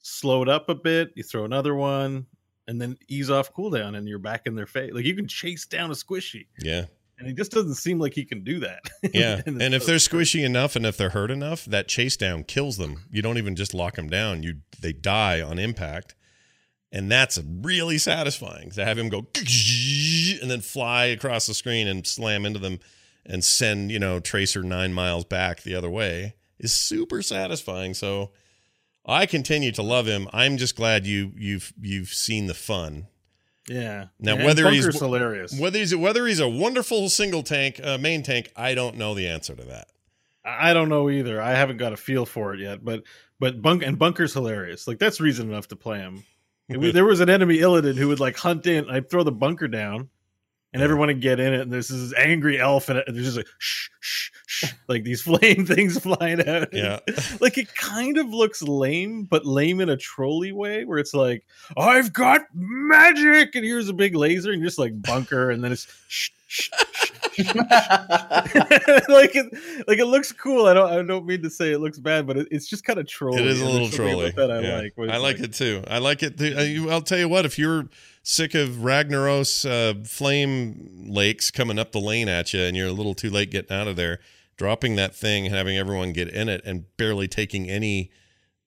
slowed 0.00 0.48
up 0.48 0.68
a 0.68 0.74
bit. 0.74 1.12
You 1.16 1.22
throw 1.22 1.44
another 1.44 1.74
one, 1.74 2.26
and 2.66 2.80
then 2.80 2.96
ease 3.08 3.30
off 3.30 3.52
cooldown, 3.54 3.96
and 3.96 4.08
you're 4.08 4.18
back 4.18 4.42
in 4.46 4.54
their 4.54 4.66
face. 4.66 4.92
Like 4.92 5.04
you 5.04 5.14
can 5.14 5.28
chase 5.28 5.66
down 5.66 5.90
a 5.90 5.94
squishy, 5.94 6.46
yeah, 6.60 6.86
and 7.18 7.28
it 7.28 7.36
just 7.36 7.52
doesn't 7.52 7.74
seem 7.74 7.98
like 7.98 8.14
he 8.14 8.24
can 8.24 8.42
do 8.42 8.60
that. 8.60 8.80
yeah. 9.14 9.42
And 9.46 9.60
and 9.60 9.74
if 9.74 9.84
they're 9.86 9.96
squishy 9.96 10.44
enough, 10.44 10.76
and 10.76 10.86
if 10.86 10.96
they're 10.96 11.10
hurt 11.10 11.30
enough, 11.30 11.64
that 11.66 11.88
chase 11.88 12.16
down 12.16 12.44
kills 12.44 12.76
them. 12.78 13.04
You 13.10 13.22
don't 13.22 13.38
even 13.38 13.54
just 13.54 13.74
lock 13.74 13.96
them 13.96 14.08
down; 14.08 14.42
you 14.42 14.60
they 14.80 14.92
die 14.92 15.40
on 15.42 15.58
impact. 15.58 16.14
And 16.96 17.12
that's 17.12 17.38
really 17.60 17.98
satisfying 17.98 18.70
to 18.70 18.82
have 18.82 18.96
him 18.96 19.10
go 19.10 19.18
and 20.40 20.50
then 20.50 20.62
fly 20.62 21.04
across 21.06 21.46
the 21.46 21.52
screen 21.52 21.86
and 21.86 22.06
slam 22.06 22.46
into 22.46 22.58
them 22.58 22.78
and 23.26 23.44
send, 23.44 23.92
you 23.92 23.98
know, 23.98 24.18
Tracer 24.18 24.62
nine 24.62 24.94
miles 24.94 25.26
back 25.26 25.62
the 25.62 25.74
other 25.74 25.90
way 25.90 26.36
is 26.58 26.74
super 26.74 27.20
satisfying. 27.20 27.92
So 27.92 28.30
I 29.04 29.26
continue 29.26 29.72
to 29.72 29.82
love 29.82 30.06
him. 30.06 30.26
I'm 30.32 30.56
just 30.56 30.74
glad 30.74 31.06
you 31.06 31.32
you've 31.36 31.74
you've 31.78 32.08
seen 32.08 32.46
the 32.46 32.54
fun. 32.54 33.08
yeah. 33.68 34.06
Now, 34.18 34.36
And 34.36 34.44
whether 34.44 34.70
he's- 34.70 34.98
hilarious. 34.98 35.52
Whether 35.60 35.80
he's 35.80 35.94
whether 35.94 36.26
he's 36.26 36.40
a 36.40 36.48
wonderful 36.48 37.10
single 37.10 37.42
tank, 37.42 37.78
uh, 37.84 37.98
main 37.98 38.22
tank, 38.22 38.50
I 38.56 38.74
don't 38.74 38.96
know 38.96 39.12
the 39.14 39.28
answer 39.28 39.54
to 39.54 39.64
that. 39.64 39.88
I 40.46 40.72
don't 40.72 40.88
know 40.88 41.10
either. 41.10 41.42
I 41.42 41.50
haven't 41.50 41.76
got 41.76 41.92
a 41.92 41.96
feel 41.98 42.24
for 42.24 42.54
it 42.54 42.60
yet, 42.60 42.82
but 42.82 43.02
but 43.38 43.60
bunk 43.60 43.82
and 43.82 43.98
bunker's 43.98 44.32
hilarious. 44.32 44.88
Like 44.88 44.98
that's 44.98 45.20
reason 45.20 45.50
enough 45.50 45.68
to 45.68 45.76
play 45.76 45.98
him. 45.98 46.24
There 46.68 47.04
was 47.04 47.20
an 47.20 47.30
enemy 47.30 47.58
Illidan 47.58 47.96
who 47.96 48.08
would 48.08 48.20
like 48.20 48.36
hunt 48.36 48.66
in. 48.66 48.90
I'd 48.90 49.08
throw 49.08 49.22
the 49.22 49.32
bunker 49.32 49.68
down, 49.68 50.08
and 50.72 50.82
everyone 50.82 51.08
would 51.08 51.20
get 51.20 51.38
in 51.38 51.54
it. 51.54 51.60
And 51.60 51.72
there's 51.72 51.88
this 51.88 52.12
angry 52.18 52.58
elf, 52.58 52.88
and 52.88 53.02
there's 53.06 53.24
just 53.24 53.36
like 53.36 53.46
shh 53.58 53.88
shh 54.00 54.30
shh, 54.46 54.72
like 54.88 55.04
these 55.04 55.22
flame 55.22 55.64
things 55.64 55.98
flying 55.98 56.46
out. 56.46 56.68
Yeah. 56.72 56.98
like 57.40 57.56
it 57.56 57.72
kind 57.74 58.18
of 58.18 58.30
looks 58.30 58.62
lame, 58.62 59.24
but 59.24 59.46
lame 59.46 59.80
in 59.80 59.88
a 59.88 59.96
trolley 59.96 60.50
way, 60.50 60.84
where 60.84 60.98
it's 60.98 61.14
like 61.14 61.44
I've 61.76 62.12
got 62.12 62.42
magic, 62.52 63.54
and 63.54 63.64
here's 63.64 63.88
a 63.88 63.94
big 63.94 64.16
laser, 64.16 64.50
and 64.50 64.60
you're 64.60 64.68
just 64.68 64.78
like 64.78 65.00
bunker, 65.00 65.50
and 65.50 65.62
then 65.62 65.70
it's 65.72 65.86
shh 66.08 66.30
like 69.08 69.34
it 69.34 69.86
like 69.88 69.98
it 69.98 70.06
looks 70.06 70.32
cool. 70.32 70.66
I 70.66 70.74
don't 70.74 70.90
I 70.92 71.02
don't 71.02 71.26
mean 71.26 71.42
to 71.42 71.50
say 71.50 71.72
it 71.72 71.78
looks 71.80 71.98
bad, 71.98 72.26
but 72.26 72.36
it, 72.36 72.48
it's 72.50 72.66
just 72.68 72.84
kind 72.84 72.98
of 72.98 73.06
trolly. 73.06 73.40
It 73.42 73.46
is 73.46 73.60
a 73.60 73.66
little 73.68 73.88
trolly. 73.90 74.30
That 74.30 74.50
I 74.50 74.60
Yeah. 74.60 74.76
like. 74.78 74.94
I 74.98 75.14
it's 75.14 75.22
like 75.22 75.40
it 75.40 75.52
too. 75.52 75.82
I 75.88 75.98
like 75.98 76.22
it. 76.22 76.38
Too. 76.38 76.88
I'll 76.90 77.02
tell 77.02 77.18
you 77.18 77.28
what. 77.28 77.44
If 77.44 77.58
you're 77.58 77.88
sick 78.22 78.54
of 78.54 78.70
Ragnaros 78.76 79.68
uh, 79.68 80.04
flame 80.04 81.06
lakes 81.08 81.50
coming 81.50 81.78
up 81.78 81.92
the 81.92 82.00
lane 82.00 82.28
at 82.28 82.52
you, 82.54 82.60
and 82.60 82.76
you're 82.76 82.88
a 82.88 82.92
little 82.92 83.14
too 83.14 83.30
late 83.30 83.50
getting 83.50 83.76
out 83.76 83.88
of 83.88 83.96
there, 83.96 84.20
dropping 84.56 84.96
that 84.96 85.14
thing 85.14 85.46
and 85.46 85.54
having 85.54 85.76
everyone 85.76 86.12
get 86.12 86.28
in 86.28 86.48
it, 86.48 86.62
and 86.64 86.84
barely 86.96 87.28
taking 87.28 87.68
any 87.68 88.10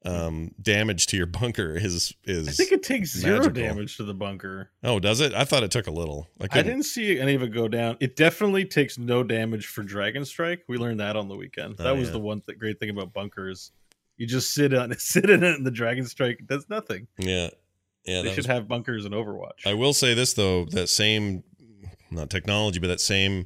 um, 0.06 0.52
damage 0.62 1.08
to 1.08 1.18
your 1.18 1.26
bunker 1.26 1.74
is 1.76 2.14
is. 2.24 2.48
I 2.48 2.52
think 2.52 2.72
it 2.72 2.84
takes 2.84 3.12
zero 3.12 3.38
magical. 3.40 3.62
damage 3.62 3.98
to 3.98 4.04
the 4.04 4.14
bunker. 4.14 4.70
oh, 4.84 5.00
does 5.00 5.20
it? 5.20 5.34
I 5.34 5.44
thought 5.44 5.64
it 5.64 5.72
took 5.72 5.88
a 5.88 5.92
little. 5.92 6.28
I, 6.40 6.48
I 6.52 6.62
didn't 6.62 6.84
see 6.84 7.20
any 7.20 7.36
of 7.36 7.44
it 7.44 7.50
go 7.50 7.68
down. 7.68 7.98
It 8.00 8.16
definitely 8.16 8.64
takes 8.66 8.98
no 8.98 9.24
damage 9.24 9.68
for 9.68 9.84
Dragon 9.84 10.24
Strike. 10.24 10.64
We 10.70 10.78
learned 10.78 11.00
that 11.02 11.16
on 11.18 11.28
the 11.28 11.36
weekend. 11.36 11.78
That 11.78 11.88
Oh, 11.88 11.96
was 11.96 12.08
yeah. 12.08 12.14
the 12.14 12.20
one 12.20 12.42
th- 12.42 12.58
great 12.58 12.80
thing 12.80 12.90
about 12.90 13.14
bunkers. 13.14 13.72
You 14.18 14.26
just 14.28 14.54
sit 14.54 14.74
on 14.74 14.94
sit 14.98 15.30
in 15.30 15.44
it, 15.44 15.56
and 15.56 15.66
the 15.66 15.72
Dragon 15.72 16.06
Strike 16.06 16.44
does 16.48 16.70
nothing. 16.70 17.08
Yeah, 17.18 17.50
yeah. 18.06 18.22
they 18.22 18.30
should 18.30 18.38
was 18.38 18.46
have 18.48 18.68
bunkers 18.70 19.06
in 19.06 19.12
Overwatch. 19.12 19.66
I 19.66 19.74
will 19.74 19.94
say 19.94 20.14
this 20.14 20.34
though, 20.34 20.66
that 20.66 20.88
same 20.88 21.44
not 22.12 22.30
technology, 22.30 22.80
but 22.80 22.88
that 22.88 23.02
same 23.02 23.46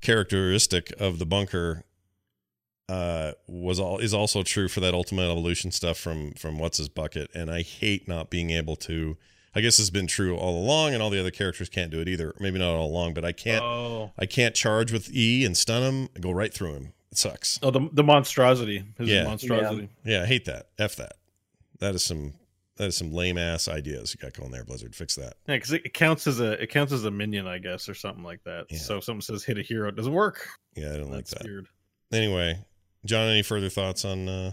characteristic 0.00 0.92
of 0.98 1.18
the 1.18 1.26
bunker 1.26 1.84
uh 2.88 3.32
was 3.46 3.78
all 3.78 3.98
is 3.98 4.12
also 4.12 4.42
true 4.42 4.68
for 4.68 4.80
that 4.80 4.92
ultimate 4.94 5.30
evolution 5.30 5.70
stuff 5.70 5.96
from 5.98 6.32
from 6.32 6.58
what's 6.58 6.78
his 6.78 6.88
bucket 6.88 7.30
and 7.34 7.50
I 7.50 7.62
hate 7.62 8.08
not 8.08 8.28
being 8.28 8.50
able 8.50 8.76
to 8.76 9.16
I 9.54 9.60
guess 9.60 9.78
it's 9.78 9.90
been 9.90 10.06
true 10.06 10.36
all 10.36 10.58
along 10.58 10.94
and 10.94 11.02
all 11.02 11.10
the 11.10 11.20
other 11.20 11.30
characters 11.30 11.68
can't 11.68 11.90
do 11.90 12.00
it 12.00 12.08
either. 12.08 12.34
Maybe 12.40 12.58
not 12.58 12.74
all 12.74 12.86
along, 12.88 13.12
but 13.14 13.24
I 13.24 13.32
can't 13.32 13.62
oh, 13.62 14.10
I 14.18 14.26
can't 14.26 14.54
charge 14.54 14.90
with 14.92 15.14
E 15.14 15.44
and 15.44 15.56
stun 15.56 15.82
him 15.82 16.08
and 16.14 16.22
go 16.22 16.30
right 16.32 16.52
through 16.52 16.72
him. 16.74 16.92
It 17.10 17.18
sucks. 17.18 17.58
oh, 17.62 17.70
the 17.70 17.88
the 17.92 18.02
monstrosity. 18.02 18.82
His 18.98 19.08
Yeah. 19.10 19.24
monstrosity. 19.24 19.90
Yeah, 20.04 20.22
I 20.22 20.26
hate 20.26 20.46
that. 20.46 20.68
F 20.78 20.96
that. 20.96 21.12
That 21.80 21.94
is 21.94 22.02
some 22.02 22.32
that 22.78 22.86
is 22.88 22.96
some 22.96 23.12
lame 23.12 23.36
ass 23.36 23.68
ideas 23.68 24.14
you 24.14 24.20
got 24.26 24.32
going 24.32 24.50
there, 24.50 24.64
Blizzard. 24.64 24.94
Fix 24.96 25.16
that. 25.16 25.34
Yeah, 25.46 25.56
because 25.56 25.72
it, 25.72 25.82
it 25.84 25.92
counts 25.92 26.26
as 26.26 26.40
a 26.40 26.52
it 26.62 26.70
counts 26.70 26.90
as 26.92 27.04
a 27.04 27.10
minion, 27.10 27.46
I 27.46 27.58
guess, 27.58 27.88
or 27.90 27.94
something 27.94 28.24
like 28.24 28.42
that. 28.44 28.64
Yeah. 28.70 28.78
So 28.78 28.96
if 28.96 29.04
someone 29.04 29.20
says 29.20 29.44
hit 29.44 29.58
a 29.58 29.62
hero, 29.62 29.88
it 29.90 29.96
doesn't 29.96 30.12
work. 30.14 30.48
Yeah, 30.74 30.94
I 30.94 30.96
don't 30.96 31.12
like 31.12 31.26
that. 31.26 31.44
weird. 31.44 31.66
Anyway, 32.10 32.58
John, 33.04 33.28
any 33.28 33.42
further 33.42 33.68
thoughts 33.68 34.04
on 34.04 34.28
uh, 34.28 34.52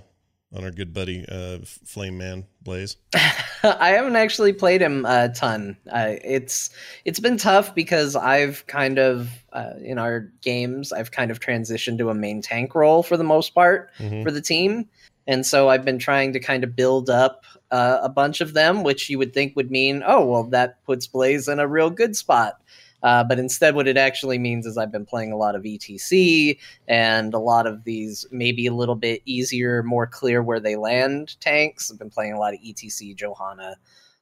on 0.53 0.63
our 0.63 0.71
good 0.71 0.93
buddy 0.93 1.25
uh, 1.29 1.59
Flame 1.63 2.17
Man 2.17 2.45
Blaze? 2.61 2.97
I 3.63 3.89
haven't 3.89 4.15
actually 4.15 4.53
played 4.53 4.81
him 4.81 5.05
a 5.05 5.29
ton. 5.29 5.77
Uh, 5.91 6.15
it's 6.23 6.69
it's 7.05 7.19
been 7.19 7.37
tough 7.37 7.75
because 7.75 8.15
I've 8.15 8.65
kind 8.67 8.97
of 8.97 9.29
uh, 9.53 9.73
in 9.83 9.97
our 9.99 10.31
games 10.41 10.91
I've 10.91 11.11
kind 11.11 11.29
of 11.29 11.39
transitioned 11.39 11.97
to 11.99 12.09
a 12.09 12.15
main 12.15 12.41
tank 12.41 12.73
role 12.73 13.03
for 13.03 13.17
the 13.17 13.23
most 13.23 13.53
part 13.53 13.91
Mhm. 13.99 14.23
for 14.23 14.31
the 14.31 14.41
team, 14.41 14.87
and 15.27 15.45
so 15.45 15.69
I've 15.69 15.85
been 15.85 15.99
trying 15.99 16.33
to 16.33 16.39
kind 16.39 16.63
of 16.63 16.75
build 16.75 17.09
up 17.09 17.43
uh, 17.71 17.99
a 18.01 18.09
bunch 18.09 18.41
of 18.41 18.53
them, 18.55 18.81
which 18.81 19.11
you 19.11 19.19
would 19.19 19.33
think 19.33 19.55
would 19.55 19.69
mean 19.69 20.01
oh 20.05 20.25
well 20.25 20.43
that 20.45 20.83
puts 20.85 21.05
Blaze 21.05 21.47
in 21.47 21.59
a 21.59 21.67
real 21.67 21.91
good 21.91 22.15
spot. 22.15 22.58
Uh, 23.01 23.23
but 23.23 23.39
instead, 23.39 23.75
what 23.75 23.87
it 23.87 23.97
actually 23.97 24.37
means 24.37 24.65
is 24.65 24.77
I've 24.77 24.91
been 24.91 25.05
playing 25.05 25.31
a 25.31 25.37
lot 25.37 25.55
of 25.55 25.63
ETC 25.63 26.57
and 26.87 27.33
a 27.33 27.39
lot 27.39 27.65
of 27.65 27.83
these 27.83 28.25
maybe 28.31 28.67
a 28.67 28.73
little 28.73 28.95
bit 28.95 29.21
easier, 29.25 29.83
more 29.83 30.05
clear 30.05 30.43
where 30.43 30.59
they 30.59 30.75
land 30.75 31.39
tanks. 31.39 31.89
I've 31.91 31.99
been 31.99 32.09
playing 32.09 32.33
a 32.33 32.39
lot 32.39 32.53
of 32.53 32.59
ETC, 32.59 33.15
Johanna, 33.15 33.77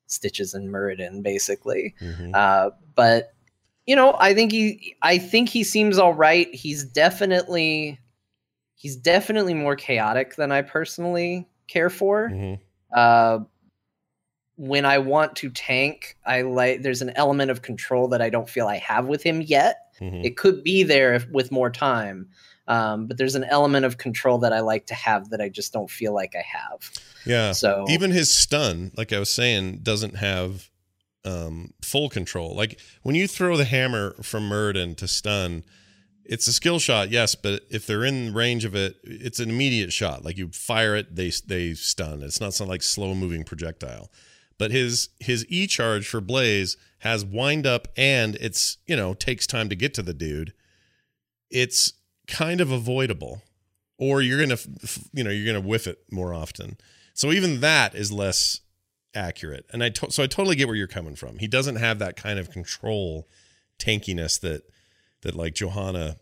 Stitches, 0.06 0.54
and 0.54 0.70
Muradin, 0.70 1.24
basically. 1.24 1.96
Mhm. 2.02 2.36
Uh, 2.36 2.72
but 2.96 3.34
you 3.88 3.96
know, 3.96 4.16
I 4.20 4.34
think 4.34 4.52
he, 4.52 4.96
I 5.02 5.18
think 5.18 5.48
he 5.48 5.64
seems 5.64 5.98
all 5.98 6.14
right. 6.14 6.54
He's 6.54 6.84
definitely, 6.84 8.00
he's 8.76 8.98
definitely 8.98 9.54
more 9.54 9.78
chaotic 9.78 10.36
than 10.36 10.52
I 10.52 10.62
personally 10.62 11.48
care 11.68 11.90
for. 11.90 12.30
Mhm. 12.30 12.60
Uh, 12.94 13.40
when 14.58 14.86
I 14.86 14.98
want 14.98 15.36
to 15.38 15.50
tank, 15.50 16.18
I 16.26 16.42
like 16.42 16.82
there's 16.82 17.02
an 17.02 17.12
element 17.16 17.52
of 17.52 17.62
control 17.62 18.08
that 18.10 18.22
I 18.22 18.30
don't 18.30 18.50
feel 18.50 18.68
I 18.68 18.78
have 18.78 19.06
with 19.06 19.24
him 19.24 19.42
yet. 19.42 19.78
Mhm. 20.02 20.26
It 20.26 20.36
could 20.36 20.64
be 20.64 20.84
there 20.84 21.14
if, 21.14 21.28
with 21.30 21.52
more 21.52 21.70
time, 21.70 22.30
um, 22.68 23.08
but 23.08 23.18
there's 23.18 23.36
an 23.36 23.44
element 23.46 23.86
of 23.86 23.98
control 23.98 24.40
that 24.40 24.54
I 24.54 24.60
like 24.60 24.88
to 24.88 24.94
have 24.96 25.30
that 25.30 25.42
I 25.42 25.50
just 25.50 25.74
don't 25.74 25.90
feel 25.90 26.14
like 26.14 26.34
I 26.36 26.44
have. 26.44 26.92
Yeah. 27.26 27.52
So 27.52 27.86
Even 27.90 28.12
his 28.12 28.30
stun, 28.36 28.92
like 28.98 29.14
I 29.14 29.20
was 29.20 29.32
saying, 29.32 29.80
doesn't 29.84 30.16
have 30.16 30.70
um, 31.24 31.74
full 31.82 32.10
control. 32.10 32.56
Like 32.56 32.80
when 33.04 33.16
you 33.16 33.28
throw 33.28 33.58
the 33.58 33.66
hammer 33.66 34.16
from 34.24 34.48
Murden 34.48 34.96
to 34.96 35.08
stun, 35.08 35.64
it's 36.26 36.48
a 36.48 36.54
skill 36.54 36.80
shot, 36.80 37.10
yes, 37.10 37.36
but 37.36 37.64
if 37.70 37.86
they're 37.88 38.04
in 38.04 38.34
range 38.34 38.66
of 38.66 38.76
it, 38.76 38.96
it's 39.04 39.40
an 39.40 39.50
immediate 39.50 39.94
shot. 39.94 40.26
Like 40.26 40.38
you 40.38 40.50
fire 40.50 40.96
it, 40.96 41.16
they 41.16 41.32
they 41.46 41.74
stun. 41.74 42.22
It's 42.22 42.42
not 42.42 42.54
some 42.54 42.68
like 42.68 42.82
slow 42.82 43.14
moving 43.14 43.44
projectile. 43.44 44.12
But 44.60 44.72
his 44.72 45.10
his 45.20 45.46
E 45.50 45.68
charge 45.68 46.08
for 46.08 46.22
Blaze 46.22 46.78
has 47.00 47.24
wind 47.24 47.68
up 47.68 47.88
and 47.96 48.36
it's 48.38 48.78
you 48.88 48.96
know 48.96 49.14
takes 49.14 49.46
time 49.46 49.70
to 49.70 49.76
get 49.76 49.94
to 49.96 50.02
the 50.02 50.14
dude. 50.14 50.54
It's 51.50 51.94
kind 52.28 52.60
of 52.62 52.72
avoidable. 52.72 53.42
or 54.00 54.22
you're 54.22 54.40
gonna, 54.40 54.60
you 55.12 55.24
know, 55.24 55.32
you're 55.32 55.46
gonna 55.52 55.66
whiff 55.68 55.88
it 55.88 55.98
more 56.12 56.32
often. 56.32 56.78
So 57.16 57.32
even 57.32 57.62
that 57.62 57.96
is 57.96 58.12
less 58.12 58.62
accurate. 59.16 59.66
And 59.72 59.84
I 59.84 59.90
to- 59.90 60.12
so 60.12 60.22
I 60.22 60.28
totally 60.28 60.56
get 60.56 60.68
where 60.68 60.76
you're 60.76 60.86
coming 60.86 61.16
from. 61.16 61.40
He 61.40 61.48
doesn't 61.48 61.78
have 61.78 61.98
that 61.98 62.16
kind 62.16 62.38
of 62.38 62.52
control 62.52 63.28
tankiness 63.80 64.40
that 64.42 64.64
that 65.22 65.34
like 65.34 65.56
Johanna, 65.56 66.18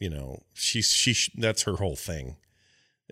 you 0.00 0.10
know, 0.10 0.42
she's 0.52 0.90
she 0.90 1.14
that's 1.36 1.62
her 1.62 1.74
whole 1.76 1.94
thing 1.94 2.36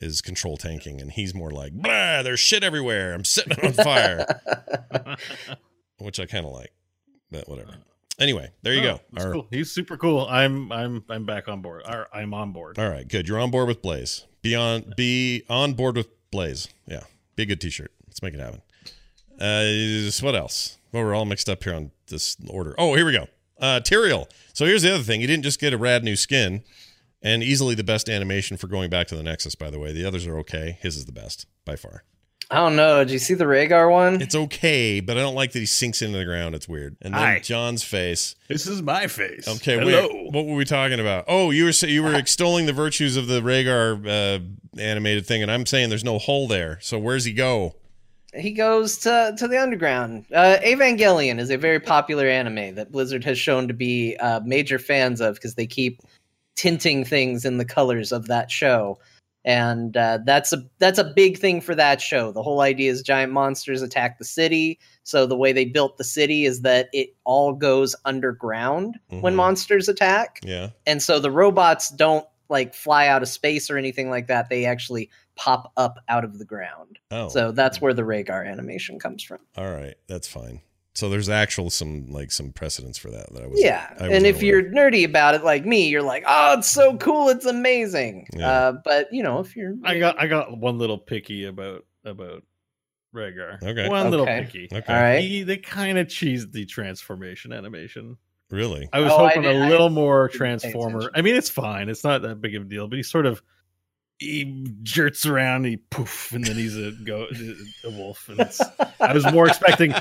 is 0.01 0.21
control 0.21 0.57
tanking, 0.57 1.01
and 1.01 1.11
he's 1.13 1.35
more 1.35 1.51
like, 1.51 1.73
blah, 1.73 2.23
there's 2.23 2.41
shit 2.41 2.63
everywhere. 2.65 3.15
I'm 3.15 3.25
setting 3.25 3.57
it 3.59 3.65
on 3.65 3.73
fire, 3.85 4.27
which 5.99 6.21
I 6.21 6.27
kind 6.27 6.47
of 6.47 6.53
like, 6.53 6.73
but 7.31 7.49
whatever. 7.49 7.75
Anyway, 8.19 8.51
there 8.63 8.75
you 8.75 8.81
Oh, 8.89 9.01
go. 9.15 9.21
Our- 9.23 9.33
cool. 9.33 9.47
He's 9.51 9.71
super 9.71 9.97
cool. 9.97 10.27
I'm 10.29 10.73
I'm 10.73 11.05
I'm 11.09 11.25
back 11.25 11.49
on 11.49 11.63
board. 11.63 11.83
Or 11.89 12.09
I'm 12.13 12.35
on 12.35 12.53
board. 12.53 12.79
All 12.79 12.89
right, 12.89 13.07
good. 13.07 13.29
You're 13.29 13.39
on 13.39 13.51
board 13.51 13.69
with 13.69 13.81
Blaze. 13.81 14.27
Be 14.43 14.57
on 14.57 14.93
be 14.97 15.45
on 15.49 15.75
board 15.75 15.97
with 15.97 16.09
Blaze. 16.33 16.69
Yeah. 16.87 17.03
Be 17.37 17.45
a 17.45 17.47
good 17.47 17.61
t-shirt. 17.61 17.93
Let's 18.09 18.21
make 18.23 18.35
it 18.35 18.41
happen. 18.41 18.63
Uh 19.41 20.11
what 20.21 20.35
else? 20.35 20.79
Well, 20.91 21.05
we're 21.05 21.15
all 21.15 21.27
mixed 21.27 21.49
up 21.49 21.63
here 21.63 21.75
on 21.75 21.93
this 22.09 22.37
order. 22.49 22.75
Oh, 22.77 22.95
here 22.97 23.07
we 23.07 23.13
go. 23.13 23.29
Uh 23.61 23.79
Tyrael. 23.81 24.27
So 24.53 24.65
here's 24.67 24.83
the 24.83 24.93
other 24.95 25.05
thing. 25.05 25.21
You 25.21 25.29
didn't 25.29 25.45
just 25.45 25.61
get 25.61 25.73
a 25.73 25.79
rad 25.79 26.03
new 26.03 26.17
skin 26.17 26.65
and 27.23 27.43
easily 27.43 27.75
the 27.75 27.85
best 27.85 28.09
animation 28.09 28.57
for 28.57 28.67
going 28.67 28.91
back 28.91 29.07
to 29.09 29.17
the 29.17 29.23
Nexus, 29.23 29.55
by 29.55 29.71
the 29.71 29.79
way. 29.79 29.93
The 29.93 30.05
others 30.05 30.27
are 30.27 30.39
okay. 30.39 30.79
His 30.81 30.97
is 30.97 31.07
the 31.07 31.13
best 31.13 31.47
by 31.65 31.77
far. 31.77 32.05
I 32.51 32.57
don't 32.57 32.77
know. 32.77 33.05
Did 33.05 33.13
you 33.13 33.19
see 33.19 33.35
the 33.35 33.45
Rehgar 33.45 33.91
one? 33.91 34.23
It's 34.23 34.35
okay, 34.35 35.01
but 35.01 35.19
I 35.19 35.21
don't 35.21 35.35
like 35.35 35.53
that 35.53 35.59
he 35.59 35.67
sinks 35.67 36.01
into 36.01 36.17
the 36.17 36.25
ground. 36.25 36.55
It's 36.55 36.67
weird. 36.67 36.97
And 37.03 37.13
then 37.13 37.21
Hi. 37.21 37.39
John's 37.41 37.85
face. 37.85 38.37
This 38.49 38.67
is 38.67 38.81
my 38.81 39.07
face. 39.07 39.47
Okay, 39.47 39.79
Hello. 39.79 40.09
wait. 40.09 40.33
What 40.33 40.47
were 40.47 40.55
we 40.55 40.65
talking 40.65 40.99
about? 40.99 41.27
Oh, 41.29 41.51
you 41.51 41.65
were 41.65 41.87
you 41.87 42.03
were 42.03 42.15
extolling 42.15 42.65
the 42.65 42.73
virtues 42.73 43.19
of 43.19 43.27
the 43.27 43.43
Rehgar 43.43 44.07
uh, 44.07 44.81
animated 44.81 45.27
thing, 45.27 45.43
and 45.43 45.51
I'm 45.51 45.67
saying 45.67 45.91
there's 45.91 46.05
no 46.05 46.19
hole 46.19 46.49
there. 46.49 46.79
So 46.81 46.99
where's 46.99 47.25
he 47.27 47.33
go? 47.33 47.75
he 48.35 48.53
goes 48.53 48.99
to 48.99 49.35
to 49.39 49.49
the 49.49 49.61
underground. 49.61 50.25
Uh, 50.33 50.57
Evangelion 50.65 51.39
is 51.39 51.51
a 51.51 51.57
very 51.57 51.81
popular 51.81 52.27
anime 52.27 52.75
that 52.77 52.93
Blizzard 52.93 53.25
has 53.25 53.39
shown 53.39 53.69
to 53.69 53.75
be 53.75 54.17
uh, 54.17 54.41
major 54.41 54.79
fans 54.79 55.21
of 55.21 55.35
because 55.35 55.55
they 55.55 55.67
keep 55.67 56.01
tinting 56.59 57.05
things 57.05 57.45
in 57.45 57.57
the 57.59 57.65
colors 57.65 58.11
of 58.11 58.27
that 58.27 58.51
show, 58.51 58.99
and 59.45 59.97
uh, 59.97 60.19
that's 60.27 60.53
a 60.53 60.59
that's 60.81 60.99
a 60.99 61.05
big 61.05 61.39
thing 61.39 61.61
for 61.61 61.75
that 61.77 62.01
show. 62.03 62.33
The 62.33 62.43
whole 62.43 62.61
idea 62.61 62.91
is 62.91 63.01
giant 63.03 63.33
monsters 63.33 63.81
attack 63.81 64.19
the 64.19 64.25
city. 64.25 64.79
So 65.05 65.25
the 65.25 65.37
way 65.37 65.53
they 65.53 65.65
built 65.65 65.97
the 65.97 66.05
city 66.05 66.45
is 66.45 66.63
that 66.63 66.89
it 66.93 67.15
all 67.25 67.53
goes 67.55 67.95
underground 68.05 68.99
when 69.09 69.33
Mhm. 69.35 69.37
monsters 69.37 69.89
attack 69.89 70.41
Yeah. 70.43 70.71
and 70.87 71.01
so 71.03 71.19
the 71.21 71.31
robots 71.31 71.89
don't 71.91 72.27
like 72.51 72.75
fly 72.75 73.07
out 73.07 73.23
of 73.23 73.29
space 73.29 73.71
or 73.71 73.77
anything 73.79 74.11
like 74.11 74.27
that 74.27 74.49
they 74.49 74.65
actually 74.65 75.09
pop 75.37 75.71
up 75.77 75.99
out 76.09 76.25
of 76.25 76.39
the 76.39 76.45
ground 76.45 76.99
Oh. 77.11 77.29
so 77.29 77.53
that's 77.53 77.81
where 77.81 77.95
the 77.95 78.03
Rehgar 78.03 78.47
animation 78.47 78.99
comes 78.99 79.23
from 79.23 79.39
all 79.57 79.71
right, 79.73 79.95
that's 80.09 80.27
fine. 80.29 80.61
So 80.99 81.09
there's 81.09 81.29
actual 81.29 81.71
some 81.71 82.07
like 82.11 82.33
some 82.33 82.51
precedents 82.53 82.99
for 82.99 83.11
that 83.13 83.33
that 83.33 83.45
I 83.45 83.47
was. 83.47 83.61
yeah 83.63 83.95
I 84.01 84.09
and 84.09 84.27
if 84.27 84.37
aware 84.37 84.45
you're 84.47 84.63
nerdy 84.65 85.05
about 85.05 85.37
it 85.37 85.45
like 85.45 85.65
me 85.65 85.87
you're 85.89 86.03
like 86.03 86.25
oh 86.27 86.59
it's 86.59 86.69
so 86.69 86.97
cool 86.97 87.29
it's 87.29 87.47
amazing 87.47 88.27
Yeah. 88.35 88.49
uh, 88.51 88.73
but 88.85 89.07
you 89.13 89.23
know 89.23 89.39
if 89.39 89.55
you're 89.55 89.75
I 89.85 90.01
got 90.01 90.21
I 90.21 90.27
got 90.27 90.59
one 90.59 90.77
little 90.79 90.99
picky 90.99 91.45
about 91.45 91.85
about 92.05 92.43
Rehgar. 93.15 93.63
Okay. 93.63 93.89
One 93.89 94.11
little 94.11 94.27
picky. 94.27 94.69
okay, 94.73 94.93
all 94.93 95.01
right 95.01 95.21
He, 95.21 95.43
they 95.45 95.57
kind 95.57 95.99
of 95.99 96.09
cheesed 96.09 96.51
the 96.53 96.67
transformation 96.67 97.53
animation. 97.53 98.17
really? 98.51 98.89
I 98.93 98.99
was 99.01 99.13
Oh, 99.13 99.19
hoping 99.29 99.43
didn't- 99.43 99.63
a 99.63 99.67
I 99.67 99.69
little 99.71 99.91
more 99.91 100.29
transformer. 100.29 101.11
I 101.15 101.23
mean, 101.23 101.37
it's 101.37 101.49
fine. 101.51 101.89
It's 101.89 102.03
not 102.05 102.23
that 102.23 102.41
big 102.41 102.55
of 102.57 102.63
a 102.63 102.65
deal. 102.67 102.89
But 102.89 102.97
he 102.97 103.03
sort 103.03 103.27
of 103.27 103.41
he 104.19 104.67
jerks 104.83 105.25
around, 105.27 105.65
he 105.65 105.77
poof, 105.77 106.33
and 106.33 106.45
then 106.45 106.57
he's 106.57 106.77
a 106.77 106.93
go 106.93 107.27
a 107.85 107.91
wolf. 107.91 108.29
And 108.29 108.41
it's, 108.41 108.61
I 109.01 109.13
was 109.13 109.31
more 109.33 109.47
expecting. 109.49 109.95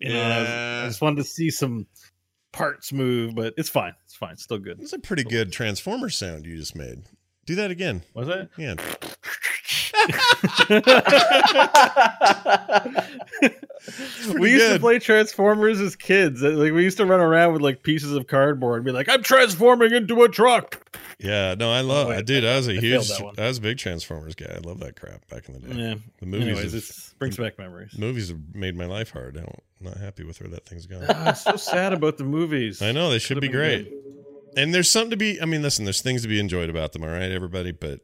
You 0.00 0.12
know, 0.12 0.20
I, 0.22 0.38
was- 0.38 0.48
Yeah. 0.48 0.80
I 0.84 0.88
just 0.88 1.00
wanted 1.02 1.16
to 1.16 1.24
see 1.24 1.50
some 1.50 1.86
parts 2.52 2.92
move, 2.92 3.34
but 3.34 3.54
it's 3.56 3.68
fine. 3.68 3.94
It's 4.04 4.14
fine. 4.14 4.32
It's 4.32 4.42
still 4.44 4.58
good. 4.58 4.80
It's 4.80 4.92
a 4.92 4.98
pretty 4.98 5.24
good 5.24 5.52
Transformer 5.52 6.10
sound 6.10 6.46
you 6.46 6.56
just 6.56 6.74
made. 6.76 7.02
Do 7.46 7.54
that 7.56 7.70
again. 7.70 8.02
Was 8.14 8.28
that? 8.28 8.50
Yeah. 8.56 8.74
We 14.38 14.52
used 14.52 14.72
to 14.72 14.78
play 14.80 14.98
Transformers 14.98 15.80
as 15.80 15.96
kids. 15.96 16.42
Like 16.42 16.72
we 16.72 16.82
used 16.82 16.98
to 16.98 17.06
run 17.06 17.20
around 17.20 17.52
with 17.52 17.62
like 17.62 17.82
pieces 17.82 18.12
of 18.14 18.26
cardboard 18.26 18.76
and 18.78 18.84
be 18.84 18.92
like, 18.92 19.08
"I'm 19.08 19.22
transforming 19.22 19.92
into 19.92 20.22
a 20.22 20.28
truck." 20.28 20.98
Yeah. 21.18 21.54
No, 21.58 21.70
I 21.72 21.80
love. 21.80 22.06
Oh, 22.06 22.10
wait, 22.10 22.26
dude, 22.26 22.44
I 22.44 22.56
was 22.56 22.68
a 22.68 22.72
I 22.72 22.80
huge. 22.80 23.08
that 23.08 23.22
one. 23.24 23.34
I 23.38 23.46
was 23.48 23.58
a 23.58 23.60
big 23.62 23.78
Transformers 23.78 24.34
guy. 24.34 24.54
I 24.54 24.58
love 24.66 24.80
that 24.80 24.98
crap 24.98 25.26
back 25.28 25.48
in 25.48 25.54
the 25.54 25.60
day. 25.60 25.74
Yeah. 25.80 25.94
The 26.20 26.26
movies. 26.26 26.48
Anyways, 26.48 26.72
have- 26.72 26.82
it 26.82 27.14
brings 27.18 27.36
back 27.36 27.58
memories. 27.58 27.98
movies 27.98 28.28
have 28.28 28.38
made 28.54 28.76
my 28.76 28.86
life 28.86 29.10
hard. 29.10 29.36
I 29.36 29.40
don't, 29.40 29.62
I'm 29.80 29.86
not 29.86 29.96
happy 29.98 30.24
with 30.24 30.40
where 30.40 30.50
that 30.50 30.66
thing's 30.66 30.86
going. 30.86 31.04
Oh, 31.08 31.12
I'm 31.12 31.34
so 31.34 31.56
sad 31.56 31.92
about 31.92 32.18
the 32.18 32.24
movies. 32.24 32.80
I 32.82 32.92
know 32.92 33.10
they 33.10 33.18
should 33.18 33.40
be 33.40 33.48
Could've 33.48 33.84
been 33.84 33.84
great. 33.84 33.94
And 34.56 34.74
there's 34.74 34.90
something 34.90 35.10
to 35.10 35.16
be. 35.16 35.40
I 35.40 35.44
mean, 35.44 35.62
listen, 35.62 35.84
there's 35.84 36.02
things 36.02 36.22
to 36.22 36.28
be 36.28 36.40
enjoyed 36.40 36.70
about 36.70 36.92
them. 36.92 37.02
All 37.02 37.10
right, 37.10 37.30
everybody, 37.30 37.72
but 37.72 38.00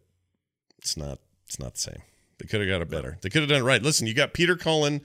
it's 0.79 0.97
not. 0.97 1.19
It's 1.47 1.59
not 1.59 1.75
the 1.75 1.81
same. 1.81 2.03
They 2.39 2.47
could 2.47 2.61
have 2.61 2.69
got 2.69 2.83
it 2.83 2.91
better. 2.91 3.19
They 3.23 3.31
could 3.31 3.43
have 3.43 3.49
done 3.49 3.63
it 3.63 3.65
right. 3.65 3.83
Listen, 3.83 4.07
you 4.07 4.15
got 4.15 4.35
Peter 4.35 4.57
Cullen. 4.57 5.01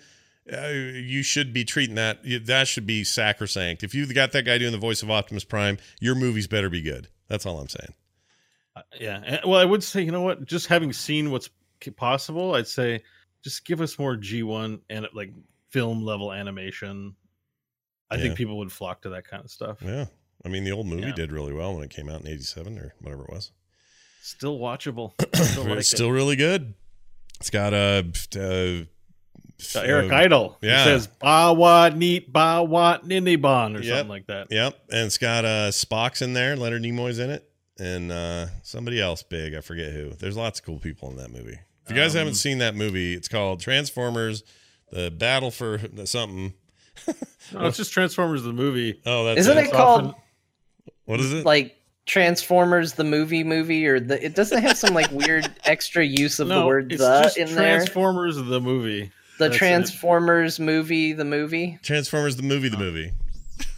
Uh, 0.51 0.67
you 0.67 1.21
should 1.23 1.54
be 1.54 1.63
treating 1.63 1.95
that. 1.95 2.19
That 2.45 2.67
should 2.67 2.86
be 2.86 3.04
sacrosanct. 3.04 3.84
If 3.84 3.93
you've 3.93 4.13
got 4.13 4.32
that 4.34 4.43
guy 4.43 4.58
doing 4.58 4.71
the 4.71 4.77
voice 4.77 5.04
of 5.04 5.12
Optimus 5.12 5.43
Prime, 5.43 5.77
your 5.99 6.15
movies 6.15 6.47
better 6.47 6.69
be 6.69 6.82
good. 6.82 7.08
That's 7.27 7.45
all 7.45 7.60
I'm 7.60 7.69
saying. 7.69 7.93
Uh, 8.75 8.82
yeah. 8.99 9.39
Well, 9.45 9.60
I 9.60 9.65
would 9.65 9.84
say, 9.84 10.01
you 10.01 10.12
know 10.12 10.21
what? 10.21 10.45
Just 10.45 10.67
having 10.67 10.91
seen 10.93 11.32
what's 11.32 11.49
possible, 11.95 12.56
I'd 12.56 12.67
say 12.67 13.04
just 13.43 13.65
give 13.65 13.82
us 13.82 13.97
more 13.97 14.15
G1 14.17 14.82
and 14.89 15.08
like 15.13 15.32
film 15.69 16.04
level 16.04 16.32
animation. 16.34 17.15
I 18.10 18.15
Yeah. 18.15 18.23
think 18.23 18.36
people 18.38 18.58
would 18.58 18.71
flock 18.71 19.04
to 19.04 19.10
that 19.10 19.25
kind 19.27 19.43
of 19.43 19.51
stuff. 19.51 19.77
Yeah. 19.82 20.06
I 20.43 20.49
mean, 20.49 20.63
the 20.63 20.71
old 20.71 20.88
movie 20.88 21.04
Yeah. 21.04 21.13
did 21.13 21.32
really 21.32 21.54
well 21.54 21.73
when 21.75 21.84
it 21.84 21.91
came 21.91 22.10
out 22.10 22.21
in 22.21 22.27
'87 22.27 22.77
or 22.77 22.93
whatever 22.99 23.23
it 23.23 23.30
was. 23.30 23.51
Still 24.21 24.57
watchable. 24.60 25.13
Still 25.36 25.65
like 25.65 25.79
it's 25.79 25.99
it. 25.99 26.07
really 26.10 26.36
good. 26.36 26.73
It's 27.39 27.49
got 27.49 27.73
a. 27.73 28.05
Uh, 28.36 28.86
Uh, 29.75 29.79
Eric 29.81 30.12
uh, 30.12 30.15
Idle. 30.15 30.57
yeah. 30.62 30.81
It 30.81 30.86
says 30.86 31.07
Bawa 31.21 31.95
Neat 31.95 32.34
Bawa 32.34 33.03
Ninibon 33.03 33.77
or 33.77 33.81
Yep. 33.84 33.93
something 33.95 34.07
like 34.10 34.25
that. 34.25 34.47
Yep, 34.49 34.75
and 34.89 35.05
it's 35.05 35.19
got 35.19 35.45
uh 35.45 35.69
Spock's 35.69 36.23
in 36.23 36.34
there, 36.34 36.55
Leonard 36.55 36.81
Nimoy's 36.81 37.19
in 37.19 37.29
it, 37.29 37.47
and 37.79 38.12
uh 38.12 38.47
somebody 38.63 38.99
else 38.99 39.21
big, 39.21 39.53
I 39.53 39.62
forget 39.62 39.91
who. 39.91 40.10
There's 40.15 40.36
lots 40.36 40.60
of 40.60 40.65
cool 40.65 40.79
people 40.79 41.12
in 41.12 41.17
that 41.17 41.29
movie. 41.31 41.60
If 41.86 41.91
you 41.91 41.95
guys 41.95 42.15
Um, 42.15 42.19
haven't 42.21 42.36
seen 42.36 42.57
that 42.57 42.73
movie, 42.73 43.13
it's 43.13 43.27
called 43.27 43.60
Transformers: 43.60 44.43
The 44.91 45.12
Battle 45.12 45.51
for 45.51 45.79
something. 46.05 46.53
No, 47.53 47.67
it's 47.67 47.77
just 47.77 47.91
Transformers 47.93 48.41
the 48.41 48.53
movie. 48.53 48.99
Oh, 49.05 49.25
that's 49.25 49.41
Isn't 49.41 49.60
it. 49.60 49.65
it 49.67 49.71
called 49.73 50.01
often- 50.07 50.21
What 51.05 51.19
is 51.19 51.34
it? 51.34 51.45
like 51.45 51.75
Transformers 52.05 52.93
the 52.93 53.03
movie 53.03 53.43
movie 53.43 53.85
or 53.87 53.99
the 53.99 54.23
it 54.23 54.35
doesn't 54.35 54.61
have 54.61 54.77
some 54.77 54.93
like 54.93 55.11
weird 55.11 55.49
extra 55.65 56.03
use 56.05 56.39
of 56.39 56.47
the 56.47 56.55
no, 56.55 56.65
word 56.67 56.91
it's 56.91 57.01
the 57.01 57.21
just 57.23 57.37
in 57.37 57.47
there. 57.55 57.77
Transformers 57.77 58.35
the 58.37 58.59
movie. 58.59 59.11
The 59.37 59.45
that's 59.49 59.55
it. 59.55 59.57
Transformers 59.59 60.59
movie 60.59 61.13
the 61.13 61.25
movie. 61.25 61.79
Transformers: 61.83 62.35
The 62.35 62.43
Movie, 62.43 62.69
the 62.69 62.77
Oh. 62.77 62.79
movie. 62.79 63.11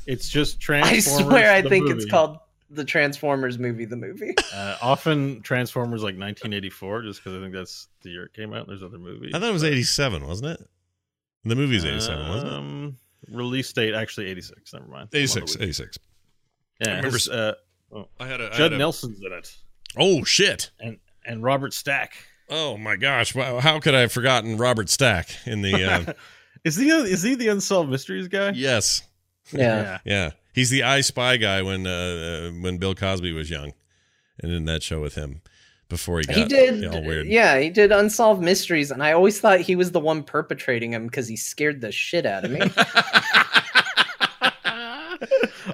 It's 0.08 0.30
just 0.30 0.60
Transformers. 0.62 1.08
I 1.08 1.24
swear 1.24 1.54
I 1.54 1.62
think 1.62 1.86
movie. 1.86 1.98
it's 2.02 2.10
called 2.10 2.40
the 2.70 2.84
Transformers 2.86 3.60
movie 3.60 3.86
the 3.86 3.96
movie. 3.98 4.34
Uh, 4.54 4.78
often 4.84 5.42
Transformers 5.42 6.02
like 6.04 6.14
1984, 6.16 7.02
just 7.04 7.24
because 7.24 7.36
I 7.38 7.42
think 7.42 7.54
that's 7.54 7.88
the 8.04 8.10
year 8.12 8.26
it 8.26 8.34
came 8.34 8.54
out. 8.54 8.68
There's 8.68 8.84
other 8.84 9.00
movies. 9.00 9.32
I 9.34 9.40
thought 9.40 9.50
it 9.50 9.54
was 9.54 9.64
'87, 9.64 10.26
wasn't 10.28 10.60
it? 10.60 10.68
The 11.44 11.56
movie's 11.56 11.84
'87, 11.86 12.30
wasn't 12.30 12.52
it? 12.52 12.56
Um, 12.56 12.98
release 13.32 13.74
date 13.74 13.94
actually 13.96 14.28
86. 14.28 14.74
Never 14.74 14.86
mind. 14.86 14.96
I'm 14.96 15.02
on 15.02 15.08
the 15.12 15.18
86, 15.18 15.58
86. 15.60 15.98
Yeah, 16.82 16.88
I 16.88 16.96
remember 16.98 17.18
his, 17.18 17.28
uh, 17.94 18.04
I 18.20 18.28
had 18.28 18.42
a 18.42 18.48
I 18.48 18.50
Judd 18.50 18.60
had 18.60 18.74
a- 18.74 18.78
Nelson's 18.78 19.20
in 19.24 19.32
it, 19.34 19.56
Oh 19.98 20.24
shit! 20.24 20.72
and 20.80 20.98
and 21.26 21.44
Robert 21.44 21.74
Stack. 21.74 22.14
Oh 22.50 22.78
my 22.78 22.96
gosh! 22.96 23.34
Wow, 23.36 23.60
how 23.60 23.80
could 23.80 23.96
I 23.96 24.02
have 24.02 24.12
forgotten 24.12 24.58
Robert 24.58 24.90
Stack 24.90 25.30
in 25.46 25.62
the? 25.62 25.84
Uh, 25.84 26.14
Is 26.64 26.78
he 26.78 26.90
is 26.90 27.22
he 27.24 27.36
the 27.36 27.50
unsolved 27.50 27.90
mysteries 27.90 28.30
guy? 28.30 28.52
yes, 28.56 29.02
Yeah. 29.52 30.00
Yeah, 30.06 30.32
he's 30.54 30.70
the 30.70 30.84
I 30.84 31.02
Spy 31.02 31.36
guy 31.36 31.62
when 31.62 31.86
uh, 31.86 31.90
uh, 31.90 32.52
when 32.62 32.78
Bill 32.78 32.96
Cosby 32.96 33.34
was 33.34 33.50
young, 33.50 33.74
and 34.42 34.50
in 34.52 34.64
that 34.66 34.82
show 34.82 35.02
with 35.02 35.16
him 35.16 35.42
before 35.90 36.20
he 36.20 36.26
got 36.26 36.38
He 36.38 36.46
did 36.46 36.86
all 36.86 37.04
weird. 37.04 37.28
Yeah, 37.28 37.60
he 37.60 37.70
did 37.70 37.92
unsolved 37.92 38.42
mysteries 38.42 38.92
and 38.92 39.04
I 39.04 39.12
always 39.12 39.40
thought 39.42 39.60
he 39.60 39.76
was 39.76 39.92
the 39.92 40.00
one 40.00 40.24
perpetrating 40.24 40.92
them 40.92 41.06
because 41.06 41.28
he 41.28 41.36
scared 41.36 41.82
the 41.82 41.92
shit 41.92 42.26
out 42.26 42.46
of 42.46 42.52
me. 42.52 42.62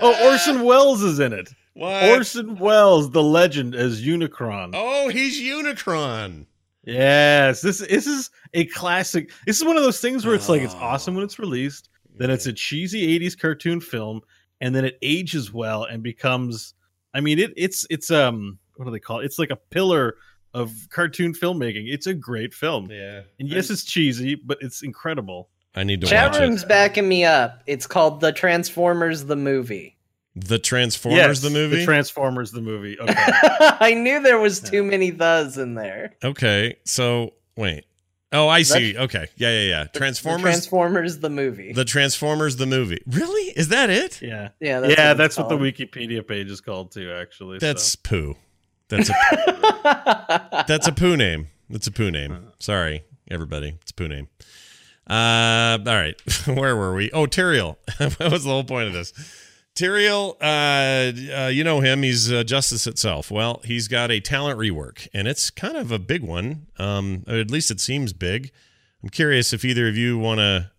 Oh, 0.02 0.30
Orson 0.32 0.62
Welles 0.64 1.02
is 1.02 1.20
in 1.20 1.34
it. 1.34 1.50
What? 1.80 2.04
Orson 2.10 2.58
Welles, 2.58 3.12
the 3.12 3.24
legend, 3.24 3.74
as 3.76 4.02
Unicron. 4.04 4.72
oh, 4.74 5.08
he's 5.10 5.40
Unicron. 5.42 6.46
Yes, 6.86 7.62
this 7.62 7.80
this 7.80 8.08
is 8.08 8.30
a 8.54 8.66
classic. 8.66 9.32
This 9.46 9.58
is 9.58 9.66
one 9.66 9.78
of 9.78 9.84
those 9.84 10.00
things 10.02 10.26
where 10.26 10.36
it's 10.36 10.50
like 10.50 10.62
it's 10.62 10.74
Oh. 10.76 10.80
awesome 10.80 11.16
when 11.16 11.24
it's 11.24 11.38
released, 11.40 11.90
then 12.18 12.30
it's 12.30 12.46
a 12.48 12.54
cheesy 12.54 13.20
'80s 13.20 13.38
cartoon 13.40 13.80
film, 13.82 14.22
and 14.62 14.74
then 14.74 14.86
it 14.86 14.98
ages 15.02 15.54
well 15.54 15.84
and 15.84 16.02
becomes. 16.02 16.74
I 17.14 17.22
mean, 17.22 17.38
it 17.40 17.54
it's 17.58 17.86
it's 17.90 18.10
um 18.12 18.58
what 18.76 18.86
do 18.86 18.92
they 18.92 19.00
call 19.00 19.20
it? 19.20 19.26
It's 19.26 19.38
like 19.40 19.52
a 19.52 19.56
pillar 19.58 20.16
of 20.54 20.72
cartoon 20.90 21.34
filmmaking. 21.34 21.94
It's 21.94 22.08
a 22.08 22.14
great 22.14 22.54
film. 22.54 22.90
Yeah. 22.90 23.22
And 23.40 23.48
yes, 23.50 23.70
it's 23.70 23.84
cheesy, 23.84 24.36
but 24.36 24.58
it's 24.62 24.82
incredible. 24.82 25.50
I 25.76 25.84
need 25.84 26.02
to 26.02 26.08
Chat 26.08 26.32
watch 26.32 26.42
room's 26.42 26.64
it. 26.64 26.70
backing 26.70 27.08
me 27.08 27.24
up. 27.26 27.62
It's 27.68 27.86
called 27.86 28.20
The 28.22 28.32
Transformers 28.32 29.26
the 29.26 29.36
movie. 29.36 29.96
The 30.36 30.60
Transformers, 30.60 31.18
Yes, 31.18 31.40
the 31.42 31.50
movie. 31.50 31.78
The 31.80 31.86
Transformers, 31.86 32.52
the 32.52 32.62
movie. 32.62 32.98
Okay. 33.02 33.16
I 33.18 33.94
knew 33.94 34.22
there 34.22 34.38
was 34.40 34.60
too 34.60 34.84
many 34.84 35.12
thes 35.12 35.58
in 35.58 35.74
there. 35.76 36.16
okay, 36.24 36.78
so 36.86 37.34
wait. 37.58 37.86
Oh, 38.32 38.48
I 38.48 38.62
see. 38.62 38.96
Okay, 38.96 39.26
yeah, 39.38 39.50
yeah, 39.50 39.68
yeah. 39.68 39.84
The 39.92 39.98
Transformers. 40.00 40.42
Transformers 40.44 41.18
the 41.18 41.32
movie. 41.32 41.74
the 41.74 41.84
Transformers, 41.84 42.58
the 42.58 42.68
movie. 42.68 43.02
Really? 43.08 43.52
Is 43.58 43.70
that 43.70 43.90
it? 43.90 44.22
yeah. 44.22 44.50
yeah, 44.60 44.82
yeah, 44.82 45.10
what 45.10 45.18
that's 45.18 45.36
it's 45.36 45.38
what 45.40 45.50
the. 45.50 45.58
Wikipedia 45.58 46.26
page 46.26 46.52
is 46.52 46.62
called 46.62 46.92
too, 46.92 47.12
actually. 47.12 47.60
so. 47.60 47.66
That's 47.66 47.96
poo. 47.96 48.36
That's 48.90 49.10
a 49.10 50.64
that's 50.68 50.88
a 50.88 50.92
poo 50.92 51.18
name. 51.18 51.48
That's 51.72 51.88
a 51.88 51.92
poo 51.92 52.12
name. 52.12 52.38
Sorry, 52.60 53.04
everybody. 53.32 53.78
It's 53.82 53.92
a 53.92 53.94
poo 53.96 54.08
name. 54.08 54.28
Uh, 55.10 55.80
all 55.86 55.96
right. 55.96 56.20
Where 56.46 56.76
were 56.76 56.94
we? 56.94 57.10
Oh, 57.12 57.26
Tyrael. 57.26 57.78
what 58.20 58.32
was 58.32 58.44
the 58.44 58.50
whole 58.52 58.64
point 58.64 58.88
of 58.88 58.94
this? 58.94 59.12
Tyrael, 59.80 60.36
uh, 60.42 61.44
uh, 61.44 61.48
you 61.48 61.64
know 61.64 61.80
him. 61.80 62.04
He's 62.04 62.32
uh, 62.32 62.44
justice 62.44 62.86
itself. 62.86 63.32
Well, 63.32 63.62
he's 63.64 63.88
got 63.88 64.12
a 64.12 64.20
talent 64.20 64.60
rework, 64.60 65.08
and 65.14 65.26
it's 65.26 65.50
kind 65.50 65.78
of 65.78 65.92
a 65.92 66.00
big 66.00 66.22
one. 66.22 66.68
Um, 66.78 67.24
at 67.28 67.50
least 67.50 67.72
it 67.72 67.80
seems 67.80 68.12
big. 68.12 68.52
I'm 69.02 69.10
curious 69.10 69.54
if 69.54 69.64
either 69.64 69.88
of 69.88 69.96
you 69.96 70.18
want 70.18 70.40
to. 70.40 70.72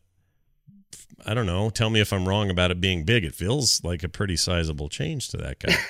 I 1.25 1.33
don't 1.33 1.47
know. 1.47 1.71
Tell 1.71 1.89
me 1.89 2.01
if 2.01 2.13
I'm 2.13 2.29
wrong 2.29 2.51
about 2.51 2.71
it 2.71 2.81
being 2.81 3.05
big. 3.05 3.25
It 3.25 3.35
feels 3.35 3.83
like 3.83 4.03
a 4.03 4.09
pretty 4.09 4.37
sizable 4.37 4.89
change 4.89 5.31
to 5.31 5.37
that 5.39 5.59
guy. 5.61 5.75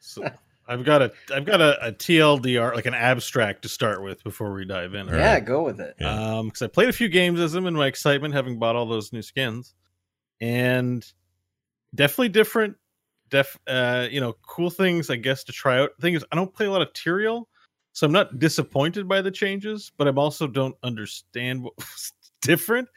So 0.00 0.26
I've 0.66 0.84
got 0.84 1.02
a 1.02 1.12
I've 1.34 1.44
got 1.44 1.60
a, 1.60 1.88
a 1.88 1.92
TLDR 1.92 2.74
like 2.74 2.86
an 2.86 2.94
abstract 2.94 3.62
to 3.62 3.68
start 3.68 4.02
with 4.02 4.24
before 4.24 4.54
we 4.54 4.64
dive 4.64 4.94
in. 4.94 5.06
All 5.06 5.14
yeah, 5.14 5.34
right. 5.34 5.44
go 5.44 5.62
with 5.64 5.80
it. 5.80 5.96
Yeah. 6.00 6.38
Um, 6.38 6.46
because 6.46 6.62
I 6.62 6.66
played 6.68 6.88
a 6.88 6.94
few 6.94 7.08
games 7.10 7.40
as 7.40 7.54
him 7.54 7.66
in 7.66 7.74
my 7.74 7.86
excitement, 7.88 8.32
having 8.32 8.58
bought 8.58 8.74
all 8.74 8.86
those 8.86 9.12
new 9.12 9.20
skins, 9.20 9.74
and 10.40 11.04
definitely 11.94 12.30
different. 12.30 12.76
Def, 13.30 13.58
uh, 13.66 14.08
you 14.10 14.20
know, 14.20 14.34
cool 14.46 14.70
things 14.70 15.10
I 15.10 15.16
guess 15.16 15.44
to 15.44 15.52
try 15.52 15.80
out. 15.80 15.90
Thing 16.00 16.14
is, 16.14 16.24
I 16.32 16.36
don't 16.36 16.54
play 16.54 16.66
a 16.66 16.70
lot 16.70 16.80
of 16.80 16.92
Tyrael, 16.94 17.44
so 17.92 18.06
I'm 18.06 18.12
not 18.12 18.38
disappointed 18.38 19.06
by 19.06 19.20
the 19.20 19.30
changes, 19.30 19.92
but 19.96 20.08
I'm 20.08 20.18
also 20.18 20.46
don't 20.46 20.76
understand 20.82 21.62
what's 21.62 22.12
different. 22.42 22.88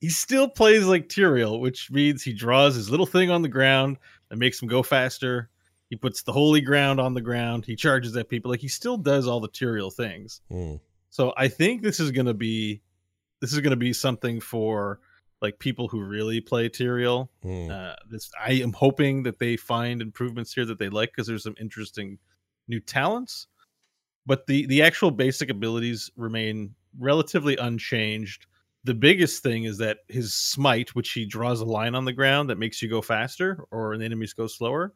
He 0.00 0.10
still 0.10 0.48
plays 0.48 0.84
like 0.84 1.08
Tyrael, 1.08 1.60
which 1.60 1.90
means 1.90 2.22
he 2.22 2.34
draws 2.34 2.74
his 2.74 2.90
little 2.90 3.06
thing 3.06 3.30
on 3.30 3.40
the 3.40 3.48
ground 3.48 3.96
that 4.28 4.36
makes 4.36 4.60
him 4.60 4.68
go 4.68 4.82
faster. 4.82 5.48
He 5.88 5.96
puts 5.96 6.22
the 6.22 6.32
holy 6.32 6.60
ground 6.60 7.00
on 7.00 7.14
the 7.14 7.20
ground. 7.20 7.64
He 7.64 7.76
charges 7.76 8.16
at 8.16 8.28
people. 8.28 8.50
Like 8.50 8.60
he 8.60 8.68
still 8.68 8.98
does 8.98 9.26
all 9.26 9.40
the 9.40 9.48
Tyrael 9.48 9.92
things. 9.92 10.42
Hmm. 10.50 10.74
So 11.10 11.32
I 11.36 11.48
think 11.48 11.82
this 11.82 12.00
is 12.00 12.10
gonna 12.10 12.34
be 12.34 12.82
this 13.40 13.52
is 13.52 13.60
gonna 13.60 13.76
be 13.76 13.92
something 13.92 14.40
for 14.40 14.98
like 15.44 15.58
people 15.58 15.86
who 15.88 16.02
really 16.02 16.40
play 16.40 16.68
Tyrael. 16.68 17.28
Hmm. 17.42 17.70
Uh, 17.70 17.94
this 18.10 18.30
I 18.42 18.52
am 18.54 18.72
hoping 18.72 19.22
that 19.24 19.38
they 19.38 19.56
find 19.56 20.00
improvements 20.00 20.52
here 20.54 20.64
that 20.64 20.78
they 20.78 20.88
like 20.88 21.10
because 21.12 21.26
there's 21.26 21.44
some 21.44 21.54
interesting 21.60 22.18
new 22.66 22.80
talents, 22.80 23.46
but 24.26 24.46
the 24.46 24.66
the 24.66 24.82
actual 24.82 25.10
basic 25.10 25.50
abilities 25.50 26.10
remain 26.16 26.74
relatively 26.98 27.56
unchanged. 27.58 28.46
The 28.84 28.94
biggest 28.94 29.42
thing 29.42 29.64
is 29.64 29.78
that 29.78 29.98
his 30.08 30.34
smite, 30.34 30.94
which 30.94 31.12
he 31.12 31.24
draws 31.26 31.60
a 31.60 31.64
line 31.64 31.94
on 31.94 32.04
the 32.04 32.12
ground 32.12 32.50
that 32.50 32.58
makes 32.58 32.82
you 32.82 32.88
go 32.88 33.02
faster 33.02 33.64
or 33.70 33.96
the 33.96 34.04
enemies 34.04 34.32
go 34.34 34.46
slower, 34.46 34.92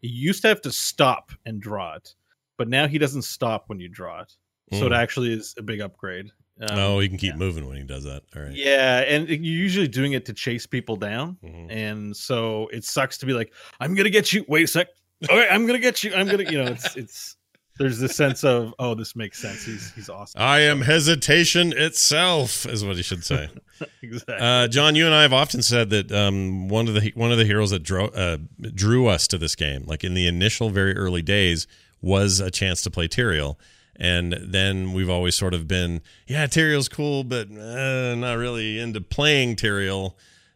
he 0.00 0.08
used 0.08 0.42
to 0.42 0.48
have 0.48 0.60
to 0.62 0.72
stop 0.72 1.32
and 1.46 1.60
draw 1.60 1.94
it, 1.94 2.14
but 2.56 2.68
now 2.68 2.86
he 2.86 2.98
doesn't 2.98 3.22
stop 3.22 3.64
when 3.68 3.80
you 3.80 3.88
draw 3.88 4.22
it. 4.22 4.32
So 4.72 4.86
it 4.86 4.92
Mm. 4.92 5.02
actually 5.02 5.32
is 5.32 5.54
a 5.56 5.62
big 5.62 5.80
upgrade. 5.80 6.30
Um, 6.60 6.78
oh, 6.78 6.98
he 6.98 7.08
can 7.08 7.18
keep 7.18 7.32
yeah. 7.34 7.36
moving 7.38 7.68
when 7.68 7.76
he 7.76 7.84
does 7.84 8.04
that. 8.04 8.22
All 8.34 8.42
right. 8.42 8.52
Yeah, 8.52 9.00
and 9.00 9.28
you're 9.28 9.38
usually 9.38 9.88
doing 9.88 10.12
it 10.12 10.24
to 10.26 10.32
chase 10.32 10.66
people 10.66 10.96
down, 10.96 11.36
Mhm. 11.44 11.66
and 11.70 12.16
so 12.16 12.68
it 12.72 12.84
sucks 12.84 13.16
to 13.18 13.26
be 13.26 13.32
like, 13.32 13.52
"I'm 13.80 13.94
gonna 13.94 14.10
get 14.10 14.32
you." 14.32 14.44
Wait 14.48 14.64
a 14.64 14.66
sec. 14.66 14.88
Okay, 15.24 15.48
I'm 15.50 15.66
gonna 15.66 15.78
get 15.78 16.02
you. 16.02 16.12
I'm 16.14 16.26
gonna, 16.26 16.50
you 16.50 16.58
know, 16.62 16.70
it's 16.70 16.96
it's. 16.96 17.34
There's 17.78 18.00
this 18.00 18.16
sense 18.16 18.42
of, 18.42 18.74
oh, 18.80 18.96
this 18.96 19.14
makes 19.14 19.38
sense. 19.38 19.64
He's 19.64 19.92
he's 19.92 20.08
awesome. 20.08 20.40
I 20.42 20.60
am 20.62 20.80
hesitation 20.80 21.72
itself, 21.76 22.66
is 22.66 22.84
what 22.84 22.96
he 22.96 23.02
should 23.04 23.24
say. 23.24 23.48
exactly. 24.02 24.34
uh, 24.36 24.66
John, 24.66 24.96
you 24.96 25.06
and 25.06 25.14
I 25.14 25.22
have 25.22 25.32
often 25.32 25.62
said 25.62 25.90
that 25.90 26.10
um, 26.10 26.68
one 26.68 26.88
of 26.88 26.94
the 26.94 27.12
one 27.14 27.30
of 27.30 27.38
the 27.38 27.44
heroes 27.44 27.70
that 27.70 27.84
drew 27.84 28.06
uh, 28.06 28.38
drew 28.74 29.06
us 29.06 29.28
to 29.28 29.38
this 29.38 29.54
game, 29.54 29.84
like 29.86 30.02
in 30.02 30.14
the 30.14 30.26
initial 30.26 30.70
very 30.70 30.96
early 30.96 31.22
days, 31.22 31.68
was 32.02 32.40
a 32.40 32.50
chance 32.50 32.82
to 32.82 32.90
play 32.90 33.06
Tyrael. 33.06 33.54
And 33.98 34.38
then 34.40 34.92
we've 34.92 35.10
always 35.10 35.34
sort 35.34 35.54
of 35.54 35.66
been, 35.66 36.02
yeah, 36.26 36.46
Tyrael's 36.46 36.88
cool, 36.88 37.24
but 37.24 37.50
uh, 37.50 38.14
not 38.14 38.34
really 38.34 38.78
into 38.78 39.00
playing 39.00 39.56
Tyrael 39.56 40.14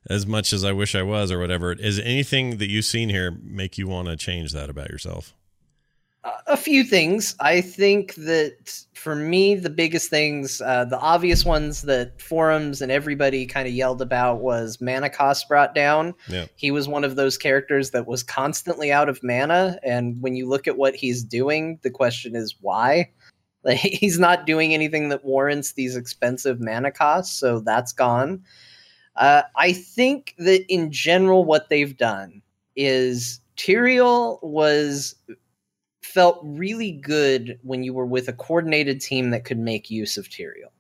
as 0.09 0.27
much 0.27 0.53
as 0.53 0.65
I 0.65 0.73
wish 0.73 0.95
I 0.95 1.03
was, 1.03 1.31
or 1.31 1.39
whatever. 1.39 1.73
Is 1.73 1.99
anything 1.99 2.59
that 2.59 2.69
you've 2.69 2.85
seen 2.85 3.09
here 3.09 3.37
make 3.43 3.79
you 3.79 3.87
want 3.89 4.09
to 4.09 4.17
change 4.17 4.53
that 4.53 4.71
about 4.71 4.91
yourself? 4.91 5.35
a 6.47 6.57
few 6.57 6.85
things. 6.85 7.35
I 7.41 7.61
think 7.61 8.15
that 8.15 8.85
for 8.95 9.17
me, 9.17 9.57
the 9.57 9.71
biggest 9.71 10.09
things, 10.09 10.61
uh, 10.61 10.85
the 10.85 10.99
obvious 10.99 11.45
ones 11.45 11.83
that 11.83 12.21
forums 12.21 12.81
and 12.81 12.93
everybody 12.93 13.47
kind 13.47 13.67
of 13.67 13.75
yelled 13.75 14.01
about 14.01 14.41
was 14.41 14.81
mana 14.81 15.11
cost 15.11 15.49
brought 15.49 15.75
down. 15.75 16.15
Yeah. 16.29 16.47
He 16.55 16.71
was 16.71 16.87
one 16.87 17.03
of 17.03 17.17
those 17.17 17.37
characters 17.37 17.91
that 17.91 18.07
was 18.07 18.23
constantly 18.23 18.93
out 18.93 19.09
of 19.09 19.21
mana. 19.23 19.79
And 19.83 20.21
when 20.23 20.37
you 20.37 20.49
look 20.49 20.69
at 20.69 20.77
what 20.77 20.95
he's 20.95 21.25
doing, 21.25 21.81
the 21.83 21.91
question 21.91 22.37
is 22.37 22.55
why? 22.61 23.11
Like, 23.65 23.79
he's 23.81 24.19
not 24.19 24.47
doing 24.47 24.75
anything 24.75 25.09
that 25.11 25.25
warrants 25.25 25.73
these 25.73 25.97
expensive 25.97 26.61
mana 26.61 26.91
costs. 26.91 27.39
So 27.39 27.61
that's 27.61 27.93
gone. 27.93 28.43
Uh, 29.17 29.43
I 29.57 29.73
think 29.73 30.35
that 30.39 30.65
in 30.73 30.91
general, 30.91 31.45
what 31.45 31.69
they've 31.69 31.97
done 31.97 32.43
is 32.77 33.41
Tyrael 33.57 34.43
was 34.43 35.15
felt 36.03 36.41
really 36.43 36.93
good 36.93 37.59
when 37.63 37.83
you 37.83 37.95
were 37.95 38.07
with 38.07 38.29
a 38.29 38.33
coordinated 38.33 39.01
team 39.01 39.31
that 39.31 39.45
could 39.45 39.59
make 39.59 39.91
use 39.91 40.17
of 40.17 40.29
Tyrael. 40.29 40.71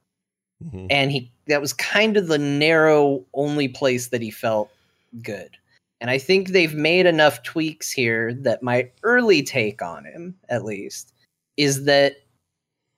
Mhm. 0.64 0.87
And 0.91 1.12
he 1.12 1.30
that 1.47 1.61
was 1.61 1.72
kind 1.72 2.16
of 2.16 2.28
the 2.28 2.39
narrow 2.39 3.24
only 3.35 3.68
place 3.68 4.09
that 4.09 4.22
he 4.22 4.30
felt 4.30 4.70
good. 5.22 5.57
And 6.01 6.11
I 6.11 6.18
think 6.18 6.49
they've 6.49 6.74
made 6.74 7.07
enough 7.07 7.43
tweaks 7.43 7.91
here 7.93 8.35
that 8.35 8.62
my 8.62 8.91
early 9.03 9.43
take 9.43 9.83
on 9.83 10.05
him, 10.05 10.35
at 10.49 10.64
least, 10.64 11.12
is 11.57 11.85
that 11.85 12.16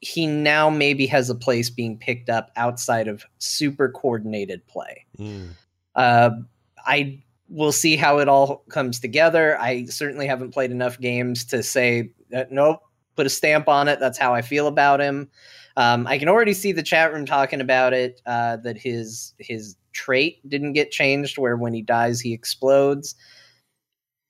he 0.04 0.26
now 0.26 0.68
maybe 0.68 1.06
has 1.06 1.30
a 1.30 1.34
place 1.34 1.70
being 1.70 1.96
picked 1.96 2.28
up 2.28 2.50
outside 2.56 3.08
of 3.08 3.24
super 3.38 3.88
coordinated 3.88 4.66
play. 4.66 5.06
Mm. 5.18 5.50
Uh, 5.94 6.30
I 6.86 7.22
will 7.48 7.72
see 7.72 7.96
how 7.96 8.18
it 8.18 8.28
all 8.28 8.64
comes 8.68 9.00
together. 9.00 9.58
I 9.58 9.86
certainly 9.86 10.26
haven't 10.26 10.50
played 10.52 10.70
enough 10.70 11.00
games 11.00 11.44
to 11.46 11.62
say 11.62 12.10
that, 12.30 12.52
nope, 12.52 12.80
put 13.16 13.24
a 13.24 13.30
stamp 13.30 13.66
on 13.66 13.88
it. 13.88 13.98
That's 13.98 14.18
how 14.18 14.34
I 14.34 14.42
feel 14.42 14.66
about 14.66 15.00
him. 15.00 15.30
Um, 15.76 16.06
I 16.06 16.18
can 16.18 16.28
already 16.28 16.52
see 16.52 16.72
the 16.72 16.82
chat 16.82 17.12
room 17.12 17.24
talking 17.24 17.62
about 17.62 17.94
it. 17.94 18.20
Uh, 18.26 18.58
that 18.58 18.76
his 18.76 19.32
his 19.38 19.74
trait 19.92 20.46
didn't 20.48 20.74
get 20.74 20.90
changed, 20.90 21.38
where 21.38 21.56
when 21.56 21.72
he 21.72 21.82
dies 21.82 22.20
he 22.20 22.32
explodes. 22.32 23.14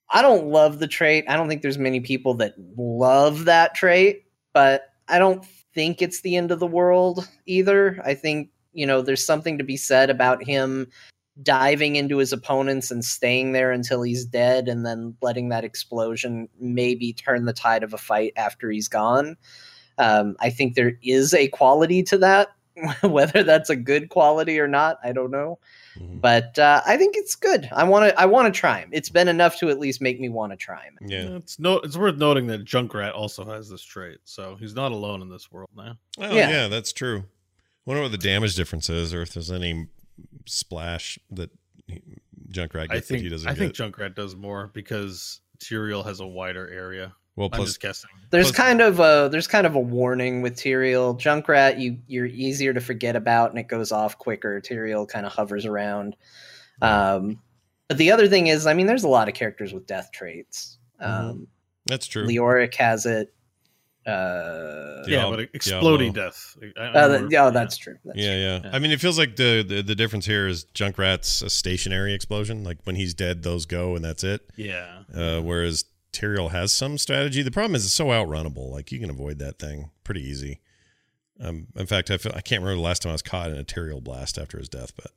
I 0.09 0.21
don't 0.21 0.47
love 0.47 0.79
the 0.79 0.87
trait. 0.87 1.25
I 1.27 1.35
don't 1.35 1.49
think 1.49 1.61
there's 1.61 1.77
many 1.77 1.99
people 1.99 2.35
that 2.35 2.55
love 2.77 3.45
that 3.45 3.75
trait, 3.75 4.23
but 4.53 4.89
I 5.07 5.19
don't 5.19 5.45
think 5.75 6.01
it's 6.01 6.21
the 6.21 6.35
end 6.35 6.49
of 6.51 6.59
the 6.59 6.67
world 6.67 7.27
either. 7.45 8.01
I 8.03 8.15
think 8.15 8.49
you 8.73 8.87
know 8.87 9.01
there's 9.01 9.25
something 9.25 9.57
to 9.59 9.63
be 9.63 9.77
said 9.77 10.09
about 10.09 10.43
him 10.43 10.87
diving 11.43 11.97
into 11.97 12.17
his 12.17 12.31
opponents 12.31 12.91
and 12.91 13.03
staying 13.03 13.51
there 13.51 13.71
until 13.71 14.01
he's 14.01 14.25
dead 14.25 14.67
and 14.69 14.85
then 14.85 15.15
letting 15.21 15.49
that 15.49 15.65
explosion 15.65 16.47
maybe 16.59 17.11
turn 17.11 17.45
the 17.45 17.53
tide 17.53 17.83
of 17.83 17.93
a 17.93 17.97
fight 17.97 18.31
after 18.37 18.71
he's 18.71 18.87
gone. 18.87 19.35
Um, 19.97 20.35
I 20.39 20.49
think 20.49 20.75
there 20.75 20.97
is 21.03 21.33
a 21.33 21.49
quality 21.49 22.03
to 22.03 22.17
that. 22.19 22.49
Whether 23.01 23.43
that's 23.43 23.69
a 23.69 23.75
good 23.75 24.09
quality 24.09 24.59
or 24.59 24.67
not, 24.67 24.97
I 25.03 25.11
don't 25.11 25.31
know. 25.31 25.59
Mhm. 25.97 26.19
But 26.21 26.57
uh, 26.59 26.81
I 26.85 26.97
think 26.97 27.15
it's 27.17 27.35
good. 27.35 27.69
I 27.71 27.83
want 27.85 28.09
to. 28.09 28.19
I 28.19 28.25
want 28.25 28.53
to 28.53 28.59
try 28.59 28.79
him. 28.79 28.89
It's 28.91 29.09
been 29.09 29.27
enough 29.27 29.57
to 29.59 29.69
at 29.69 29.79
least 29.79 30.01
make 30.01 30.19
me 30.19 30.29
want 30.29 30.51
to 30.51 30.57
try 30.57 30.83
him. 30.83 30.97
Yeah. 31.01 31.35
it's 31.37 31.57
no. 31.59 31.77
It's 31.79 31.95
worth 31.97 32.17
noting 32.17 32.47
that 32.47 32.65
Junkrat 32.65 33.13
also 33.15 33.45
has 33.45 33.69
this 33.69 33.81
trait, 33.81 34.19
so 34.25 34.55
he's 34.59 34.75
not 34.75 34.91
alone 34.91 35.21
in 35.21 35.29
this 35.29 35.51
world 35.51 35.69
now. 35.75 35.97
Oh 36.19 36.33
Yeah. 36.33 36.49
yeah. 36.49 36.67
that's 36.67 36.91
true. 36.93 37.23
Wonder 37.85 38.01
what 38.01 38.11
the 38.11 38.17
damage 38.17 38.55
difference 38.55 38.89
is, 38.89 39.13
or 39.13 39.21
if 39.21 39.33
there's 39.33 39.51
any 39.51 39.87
splash 40.45 41.17
that 41.31 41.51
he- 41.87 42.01
Junkrat 42.51 42.89
gets 42.89 42.91
I 42.91 42.95
that 42.95 43.05
think 43.05 43.21
he 43.23 43.29
doesn't 43.29 43.47
I 43.49 43.53
get. 43.53 43.59
think 43.59 43.73
Junkrat 43.95 44.15
does 44.15 44.35
more 44.35 44.67
because 44.73 45.39
Tyrael 45.59 46.05
has 46.05 46.19
a 46.19 46.27
wider 46.27 46.67
area. 46.69 47.13
Well, 47.35 47.49
I'm 47.51 47.65
just 47.65 47.81
guessing. 47.81 48.09
There's 48.31 48.47
Plus- 48.51 48.57
kind 48.57 48.81
of 48.81 48.99
a 48.99 49.29
there's 49.31 49.47
kind 49.47 49.65
of 49.67 49.75
a 49.75 49.79
warning 49.79 50.41
with 50.41 50.55
Tyrael. 50.55 51.19
Junkrat, 51.19 51.79
you 51.79 51.97
you're 52.07 52.25
easier 52.25 52.73
to 52.73 52.81
forget 52.81 53.15
about, 53.15 53.49
and 53.51 53.59
it 53.59 53.67
goes 53.67 53.91
off 53.91 54.17
quicker. 54.17 54.61
Tyrael 54.61 55.07
kind 55.07 55.25
of 55.25 55.31
hovers 55.31 55.65
around. 55.65 56.15
Um, 56.81 57.39
but 57.87 57.97
the 57.97 58.11
other 58.11 58.27
thing 58.27 58.47
is, 58.47 58.65
I 58.67 58.73
mean, 58.73 58.87
there's 58.87 59.03
a 59.03 59.07
lot 59.07 59.27
of 59.27 59.33
characters 59.35 59.73
with 59.73 59.85
death 59.87 60.09
traits. 60.11 60.77
Um, 60.99 61.47
that's 61.85 62.07
true. 62.07 62.25
Leoric 62.25 62.73
has 62.75 63.05
it. 63.05 63.31
Uh, 64.07 65.03
yeah, 65.07 65.27
but 65.29 65.39
exploding 65.53 66.13
Diablo. 66.13 66.29
death. 66.31 66.57
I- 66.61 66.79
I 66.79 66.85
uh, 66.87 67.07
remember- 67.07 67.29
that- 67.29 67.39
oh, 67.45 67.51
that's 67.51 67.77
true. 67.77 67.95
That's 68.05 68.17
Yeah, 68.19 68.35
yeah, 68.35 68.61
Yeah. 68.63 68.69
I 68.71 68.79
mean, 68.79 68.91
it 68.91 68.99
feels 69.01 69.17
like 69.17 69.35
the, 69.35 69.63
the 69.67 69.81
the 69.81 69.95
difference 69.95 70.25
here 70.27 70.47
is 70.47 70.65
Junkrat's 70.75 71.41
a 71.41 71.49
stationary 71.49 72.13
explosion. 72.13 72.63
Like 72.63 72.77
when 72.83 72.95
he's 72.95 73.13
dead, 73.15 73.41
those 73.43 73.65
go 73.65 73.95
and 73.95 74.05
that's 74.05 74.23
it. 74.23 74.41
yeah. 74.55 74.99
Uh, 75.13 75.41
whereas 75.41 75.85
Tyrael 76.15 76.51
has 76.51 76.71
some 76.71 76.97
strategy. 76.97 77.41
The 77.41 77.51
problem 77.51 77.75
is 77.75 77.85
it's 77.85 77.93
so 77.93 78.07
outrunnable. 78.07 78.71
Like 78.71 78.91
you 78.91 78.99
can 78.99 79.09
avoid 79.09 79.39
that 79.39 79.59
thing 79.59 79.91
pretty 80.03 80.21
easy. 80.21 80.61
Um, 81.39 81.67
in 81.75 81.85
fact, 81.85 82.09
I 82.09 82.17
feel 82.17 82.31
I 82.33 82.41
can't 82.41 82.61
remember 82.61 82.77
the 82.77 82.87
last 82.87 83.01
time 83.01 83.09
I 83.09 83.13
was 83.13 83.21
caught 83.21 83.51
in 83.51 83.57
a 83.57 83.63
Tyrael 83.63 84.01
blast 84.01 84.37
after 84.37 84.57
his 84.57 84.69
death, 84.69 84.95
but 84.95 85.11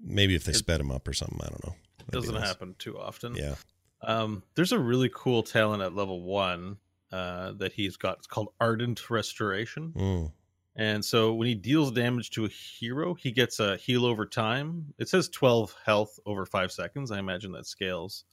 maybe 0.00 0.34
if 0.34 0.44
they 0.44 0.52
sped 0.54 0.80
him 0.80 0.90
up 0.90 1.06
or 1.06 1.12
something, 1.12 1.38
I 1.42 1.48
don't 1.48 1.66
know. 1.66 1.74
That'd 1.98 2.12
Doesn't 2.12 2.34
nice. 2.34 2.48
happen 2.48 2.74
too 2.78 2.98
often. 2.98 3.34
Yeah. 3.34 3.56
Um, 4.02 4.42
there's 4.54 4.72
a 4.72 4.78
really 4.78 5.10
cool 5.12 5.42
talent 5.42 5.82
at 5.82 5.94
level 5.94 6.22
one 6.22 6.78
uh, 7.12 7.52
that 7.58 7.72
he's 7.72 7.96
got. 7.96 8.18
It's 8.18 8.26
called 8.26 8.48
Ardent 8.60 9.10
Restoration. 9.10 9.92
Mm. 9.94 10.32
And 10.76 11.04
so 11.04 11.34
when 11.34 11.48
he 11.48 11.56
deals 11.56 11.90
damage 11.90 12.30
to 12.30 12.44
a 12.44 12.48
hero, 12.48 13.12
he 13.12 13.32
gets 13.32 13.58
a 13.58 13.76
heal 13.76 14.06
over 14.06 14.24
time. 14.24 14.94
It 14.98 15.08
says 15.08 15.28
12 15.28 15.74
health 15.84 16.18
over 16.24 16.46
five 16.46 16.70
seconds. 16.70 17.10
I 17.10 17.18
imagine 17.18 17.50
that 17.52 17.66
scales. 17.66 18.24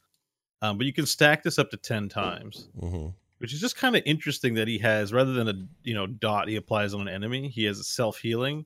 Um, 0.61 0.77
but 0.77 0.87
you 0.87 0.93
can 0.93 1.05
stack 1.05 1.43
this 1.43 1.59
up 1.59 1.69
to 1.71 1.77
10 1.77 2.09
times, 2.09 2.69
hmm 2.79 3.07
which 3.39 3.53
is 3.53 3.59
just 3.59 3.75
kind 3.75 3.95
of 3.95 4.01
interesting 4.05 4.53
that 4.53 4.67
he 4.67 4.77
has, 4.77 5.11
rather 5.11 5.33
than 5.33 5.49
a 5.49 5.53
you 5.83 5.93
know 5.93 6.07
dot 6.07 6.47
he 6.47 6.55
applies 6.55 6.93
on 6.93 7.01
an 7.01 7.09
enemy, 7.09 7.49
he 7.49 7.65
has 7.65 7.79
a 7.79 7.83
self 7.83 8.17
healing. 8.17 8.65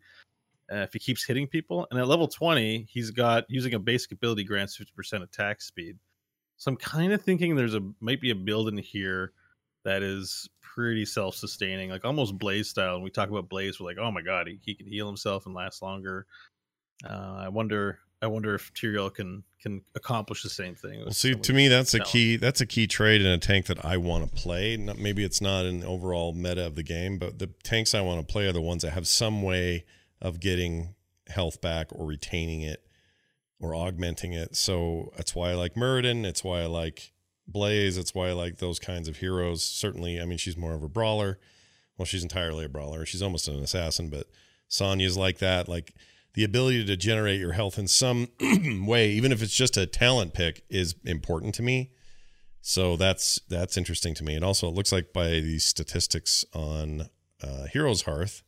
Uh, 0.71 0.77
if 0.77 0.93
he 0.93 0.99
keeps 0.99 1.25
hitting 1.25 1.47
people, 1.47 1.87
and 1.89 1.99
at 1.99 2.07
level 2.07 2.27
20, 2.27 2.87
he's 2.87 3.09
got 3.09 3.45
using 3.49 3.73
a 3.73 3.79
basic 3.79 4.11
ability 4.11 4.43
grants 4.43 4.77
50% 4.77 5.23
attack 5.23 5.61
speed. 5.61 5.97
So 6.57 6.69
I'm 6.69 6.77
kind 6.77 7.11
of 7.11 7.21
thinking 7.21 7.55
there's 7.55 7.73
a 7.73 7.81
might 7.99 8.21
be 8.21 8.29
a 8.29 8.35
build 8.35 8.67
in 8.67 8.77
here 8.77 9.33
that 9.83 10.03
is 10.03 10.47
pretty 10.61 11.05
self-sustaining, 11.05 11.89
like 11.89 12.05
almost 12.05 12.37
Blaze 12.37 12.69
style. 12.69 12.95
And 12.95 13.03
we 13.03 13.09
talk 13.09 13.29
about 13.29 13.49
Blaze, 13.49 13.79
we're 13.79 13.87
like, 13.87 13.97
oh 13.97 14.11
my 14.11 14.21
god, 14.21 14.47
he, 14.47 14.59
he 14.61 14.75
can 14.75 14.85
heal 14.85 15.07
himself 15.07 15.45
and 15.45 15.55
last 15.55 15.81
longer. 15.81 16.27
Uh, 17.09 17.37
I 17.39 17.49
wonder, 17.49 17.99
I 18.21 18.27
wonder 18.27 18.53
if 18.53 18.73
Tyrael 18.73 19.13
can 19.13 19.43
can 19.61 19.81
accomplish 19.95 20.43
the 20.43 20.49
same 20.49 20.75
thing. 20.75 21.01
Well, 21.01 21.11
see, 21.11 21.35
to 21.35 21.53
me, 21.53 21.67
that's 21.67 21.93
a 21.93 21.99
key. 21.99 22.37
That's 22.37 22.61
a 22.61 22.65
key 22.65 22.87
trade 22.87 23.21
in 23.21 23.27
a 23.27 23.37
tank 23.37 23.65
that 23.67 23.83
I 23.83 23.97
want 23.97 24.29
to 24.29 24.35
play. 24.35 24.77
Not, 24.77 24.97
maybe 24.97 25.23
it's 25.23 25.41
not 25.41 25.65
in 25.65 25.81
the 25.81 25.87
overall 25.87 26.33
meta 26.33 26.65
of 26.65 26.75
the 26.75 26.83
game, 26.83 27.17
but 27.17 27.39
the 27.39 27.47
tanks 27.63 27.93
I 27.93 28.01
want 28.01 28.25
to 28.25 28.31
play 28.31 28.47
are 28.47 28.53
the 28.53 28.61
ones 28.61 28.83
that 28.83 28.91
have 28.91 29.07
some 29.07 29.41
way 29.41 29.85
of 30.21 30.39
getting 30.39 30.95
health 31.27 31.61
back 31.61 31.87
or 31.91 32.05
retaining 32.05 32.61
it 32.61 32.85
or 33.59 33.75
augmenting 33.75 34.33
it. 34.33 34.55
So 34.55 35.11
that's 35.17 35.35
why 35.35 35.51
I 35.51 35.53
like 35.53 35.75
Muradin. 35.75 36.25
It's 36.25 36.43
why 36.43 36.61
I 36.61 36.65
like 36.65 37.11
Blaze. 37.47 37.97
It's 37.97 38.15
why 38.15 38.29
I 38.29 38.33
like 38.33 38.57
those 38.57 38.79
kinds 38.79 39.07
of 39.07 39.17
heroes. 39.17 39.63
Certainly, 39.63 40.21
I 40.21 40.25
mean, 40.25 40.37
she's 40.37 40.57
more 40.57 40.73
of 40.73 40.83
a 40.83 40.89
brawler. 40.89 41.39
Well, 41.97 42.05
she's 42.05 42.23
entirely 42.23 42.63
a 42.63 42.69
brawler. 42.69 43.05
She's 43.05 43.21
almost 43.21 43.49
an 43.49 43.61
assassin, 43.61 44.09
but 44.09 44.27
Sonya's 44.69 45.17
like 45.17 45.39
that. 45.39 45.67
Like 45.67 45.93
the 46.33 46.43
ability 46.43 46.85
to 46.85 46.95
generate 46.95 47.39
your 47.39 47.53
health 47.53 47.79
in 47.79 47.87
some 47.87 48.27
way, 48.85 49.09
even 49.11 49.31
if 49.31 49.41
it's 49.41 49.55
just 49.55 49.77
a 49.77 49.85
talent 49.85 50.33
pick, 50.33 50.63
is 50.69 50.95
important 51.03 51.55
to 51.55 51.63
me. 51.63 51.91
So 52.61 52.95
that's 52.97 53.39
that's 53.49 53.77
interesting 53.77 54.13
to 54.15 54.23
me. 54.23 54.35
And 54.35 54.43
also, 54.43 54.67
it 54.67 54.75
looks 54.75 54.91
like 54.91 55.13
by 55.13 55.29
these 55.29 55.65
statistics 55.65 56.45
on 56.53 57.09
uh, 57.41 57.65
Heroes 57.71 58.03
Hearth, 58.03 58.43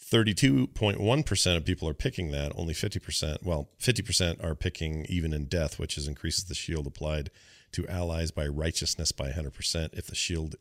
thirty-two 0.00 0.68
point 0.68 1.00
one 1.00 1.22
percent 1.22 1.56
of 1.56 1.64
people 1.64 1.88
are 1.88 1.94
picking 1.94 2.30
that. 2.30 2.52
Only 2.54 2.74
fifty 2.74 3.00
percent, 3.00 3.42
well, 3.42 3.70
fifty 3.78 4.02
percent 4.02 4.42
are 4.42 4.54
picking 4.54 5.04
even 5.08 5.32
in 5.32 5.46
death, 5.46 5.78
which 5.78 5.98
is 5.98 6.06
increases 6.06 6.44
the 6.44 6.54
shield 6.54 6.86
applied 6.86 7.30
to 7.72 7.86
allies 7.88 8.30
by 8.30 8.46
righteousness 8.46 9.12
by 9.12 9.32
hundred 9.32 9.54
percent 9.54 9.94
if 9.94 10.06
the 10.06 10.14
shield 10.14 10.54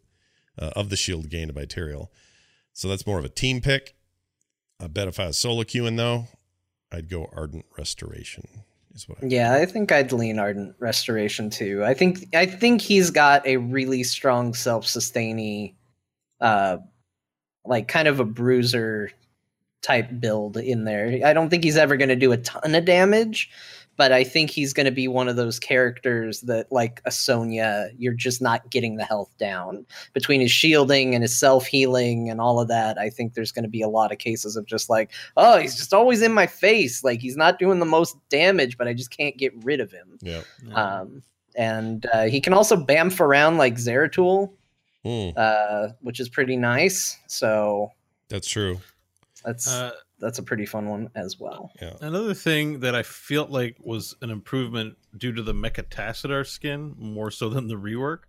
uh, 0.59 0.71
of 0.75 0.89
the 0.89 0.97
shield 0.97 1.29
gained 1.29 1.53
by 1.53 1.65
Tyrael. 1.65 2.07
So 2.73 2.87
that's 2.87 3.07
more 3.07 3.19
of 3.19 3.25
a 3.25 3.29
team 3.29 3.61
pick. 3.61 3.95
I 4.79 4.87
bet 4.87 5.07
if 5.07 5.19
I 5.19 5.27
was 5.27 5.37
solo 5.37 5.63
queuing 5.63 5.97
though, 5.97 6.27
I'd 6.91 7.09
go 7.09 7.29
Ardent 7.35 7.65
Restoration. 7.77 8.47
Is 8.93 9.07
what 9.07 9.23
I 9.23 9.27
Yeah, 9.27 9.53
I 9.53 9.65
think 9.65 9.91
I'd 9.91 10.11
lean 10.11 10.39
Ardent 10.39 10.75
Restoration 10.79 11.49
too. 11.49 11.83
I 11.83 11.93
think 11.93 12.35
I 12.35 12.45
think 12.45 12.81
he's 12.81 13.09
got 13.09 13.45
a 13.45 13.57
really 13.57 14.03
strong 14.03 14.53
self-sustaining 14.53 15.75
uh 16.39 16.77
like 17.65 17.87
kind 17.87 18.07
of 18.07 18.19
a 18.19 18.25
bruiser 18.25 19.11
type 19.81 20.09
build 20.19 20.57
in 20.57 20.83
there. 20.85 21.19
I 21.25 21.33
don't 21.33 21.49
think 21.49 21.63
he's 21.63 21.77
ever 21.77 21.97
going 21.97 22.09
to 22.09 22.15
do 22.15 22.31
a 22.31 22.37
ton 22.37 22.75
of 22.75 22.85
damage, 22.85 23.49
but 23.97 24.11
I 24.11 24.23
think 24.23 24.49
he's 24.49 24.73
going 24.73 24.85
to 24.85 24.91
be 24.91 25.07
one 25.07 25.27
of 25.27 25.35
those 25.35 25.59
characters 25.59 26.41
that 26.41 26.71
like 26.71 27.01
a 27.05 27.11
Sonya, 27.11 27.89
you're 27.97 28.13
just 28.13 28.41
not 28.41 28.69
getting 28.69 28.95
the 28.95 29.03
health 29.03 29.31
down. 29.37 29.85
Between 30.13 30.39
his 30.39 30.51
shielding 30.51 31.13
and 31.13 31.23
his 31.23 31.37
self-healing 31.37 32.29
and 32.29 32.39
all 32.39 32.59
of 32.59 32.67
that, 32.69 32.97
I 32.97 33.09
think 33.09 33.33
there's 33.33 33.51
going 33.51 33.63
to 33.63 33.69
be 33.69 33.81
a 33.81 33.89
lot 33.89 34.11
of 34.11 34.19
cases 34.19 34.55
of 34.55 34.65
just 34.65 34.89
like, 34.89 35.11
oh, 35.35 35.57
he's 35.57 35.75
just 35.75 35.93
always 35.93 36.21
in 36.21 36.31
my 36.31 36.47
face. 36.47 37.03
Like 37.03 37.19
he's 37.19 37.35
not 37.35 37.59
doing 37.59 37.79
the 37.79 37.85
most 37.85 38.15
damage, 38.29 38.77
but 38.77 38.87
I 38.87 38.93
just 38.93 39.09
can't 39.09 39.37
get 39.37 39.53
rid 39.63 39.79
of 39.79 39.91
him. 39.91 40.17
Yeah. 40.21 40.41
Um, 40.73 41.23
and 41.55 42.05
uh, 42.13 42.25
he 42.25 42.39
can 42.39 42.53
also 42.53 42.75
bamf 42.75 43.19
around 43.19 43.57
like 43.57 43.75
Zeratul, 43.75 44.51
Mm, 45.05 45.33
uh, 45.37 45.93
which 46.01 46.19
is 46.19 46.27
pretty 46.27 46.57
nice. 46.57 47.17
So 47.27 47.91
that's 48.29 48.47
true. 48.47 48.81
that's 49.45 49.71
Uh, 49.71 49.91
that's 50.19 50.39
a 50.39 50.43
pretty 50.43 50.65
fun 50.65 50.89
one 50.89 51.09
as 51.15 51.39
well. 51.39 51.71
Yeah. 51.81 51.93
Another 52.01 52.33
thing 52.33 52.79
that 52.79 52.95
I 52.95 53.03
felt 53.03 53.49
like 53.49 53.77
was 53.79 54.15
an 54.21 54.29
improvement 54.29 54.97
due 55.17 55.33
to 55.33 55.43
the 55.43 55.53
Mechatassadar 55.53 56.45
skin, 56.45 56.95
more 56.97 57.31
so 57.31 57.49
than 57.49 57.67
the 57.67 57.75
rework, 57.75 58.21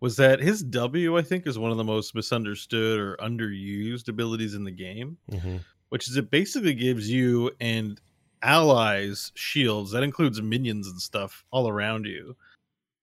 was 0.00 0.16
that 0.16 0.40
his 0.40 0.62
W, 0.62 1.16
I 1.16 1.22
think, 1.22 1.46
is 1.46 1.58
one 1.58 1.70
of 1.70 1.76
the 1.76 1.84
most 1.84 2.14
misunderstood 2.14 2.98
or 2.98 3.16
underused 3.16 4.08
abilities 4.08 4.54
in 4.54 4.64
the 4.64 4.70
game, 4.70 5.18
hmm 5.30 5.56
which 5.90 6.08
is 6.08 6.16
it 6.16 6.28
basically 6.28 6.74
gives 6.74 7.08
you 7.08 7.52
and 7.60 8.00
allies 8.42 9.30
shields. 9.36 9.92
That 9.92 10.02
includes 10.02 10.42
minions 10.42 10.88
and 10.88 11.00
stuff 11.00 11.44
all 11.52 11.68
around 11.68 12.06
you. 12.06 12.34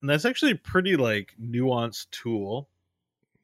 And 0.01 0.09
that's 0.09 0.25
actually 0.25 0.51
a 0.51 0.55
pretty 0.55 0.97
like 0.97 1.33
nuanced 1.41 2.09
tool. 2.11 2.67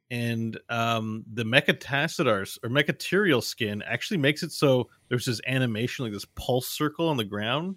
And 0.09 0.57
um 0.69 1.25
the 1.33 1.43
Mechatassadar 1.43 2.57
or 2.63 2.69
Mecha 2.69 2.93
Tyrael 2.93 3.43
skin 3.43 3.83
actually 3.85 4.17
makes 4.17 4.43
it 4.43 4.51
so 4.51 4.89
there's 5.09 5.25
this 5.25 5.41
animation 5.47 6.05
like 6.05 6.13
this 6.13 6.25
pulse 6.35 6.67
circle 6.67 7.09
on 7.09 7.17
the 7.17 7.25
ground 7.25 7.75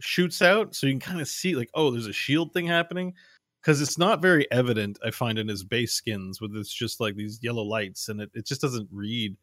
shoots 0.00 0.42
out 0.42 0.74
so 0.74 0.86
you 0.86 0.92
can 0.92 1.00
kind 1.00 1.20
of 1.20 1.28
see 1.28 1.56
like 1.56 1.70
oh 1.74 1.90
there's 1.90 2.06
a 2.06 2.12
shield 2.12 2.52
thing 2.52 2.66
happening 2.66 3.12
because 3.60 3.80
it's 3.80 3.98
not 3.98 4.22
very 4.22 4.50
evident 4.52 4.96
i 5.04 5.10
find 5.10 5.38
in 5.38 5.48
his 5.48 5.64
base 5.64 5.92
skins 5.92 6.40
with 6.40 6.54
it's 6.56 6.72
just 6.72 7.00
like 7.00 7.16
these 7.16 7.40
yellow 7.42 7.64
lights 7.64 8.08
and 8.08 8.20
it, 8.20 8.30
it 8.32 8.46
just 8.46 8.60
doesn't 8.60 8.88
read. 8.92 9.36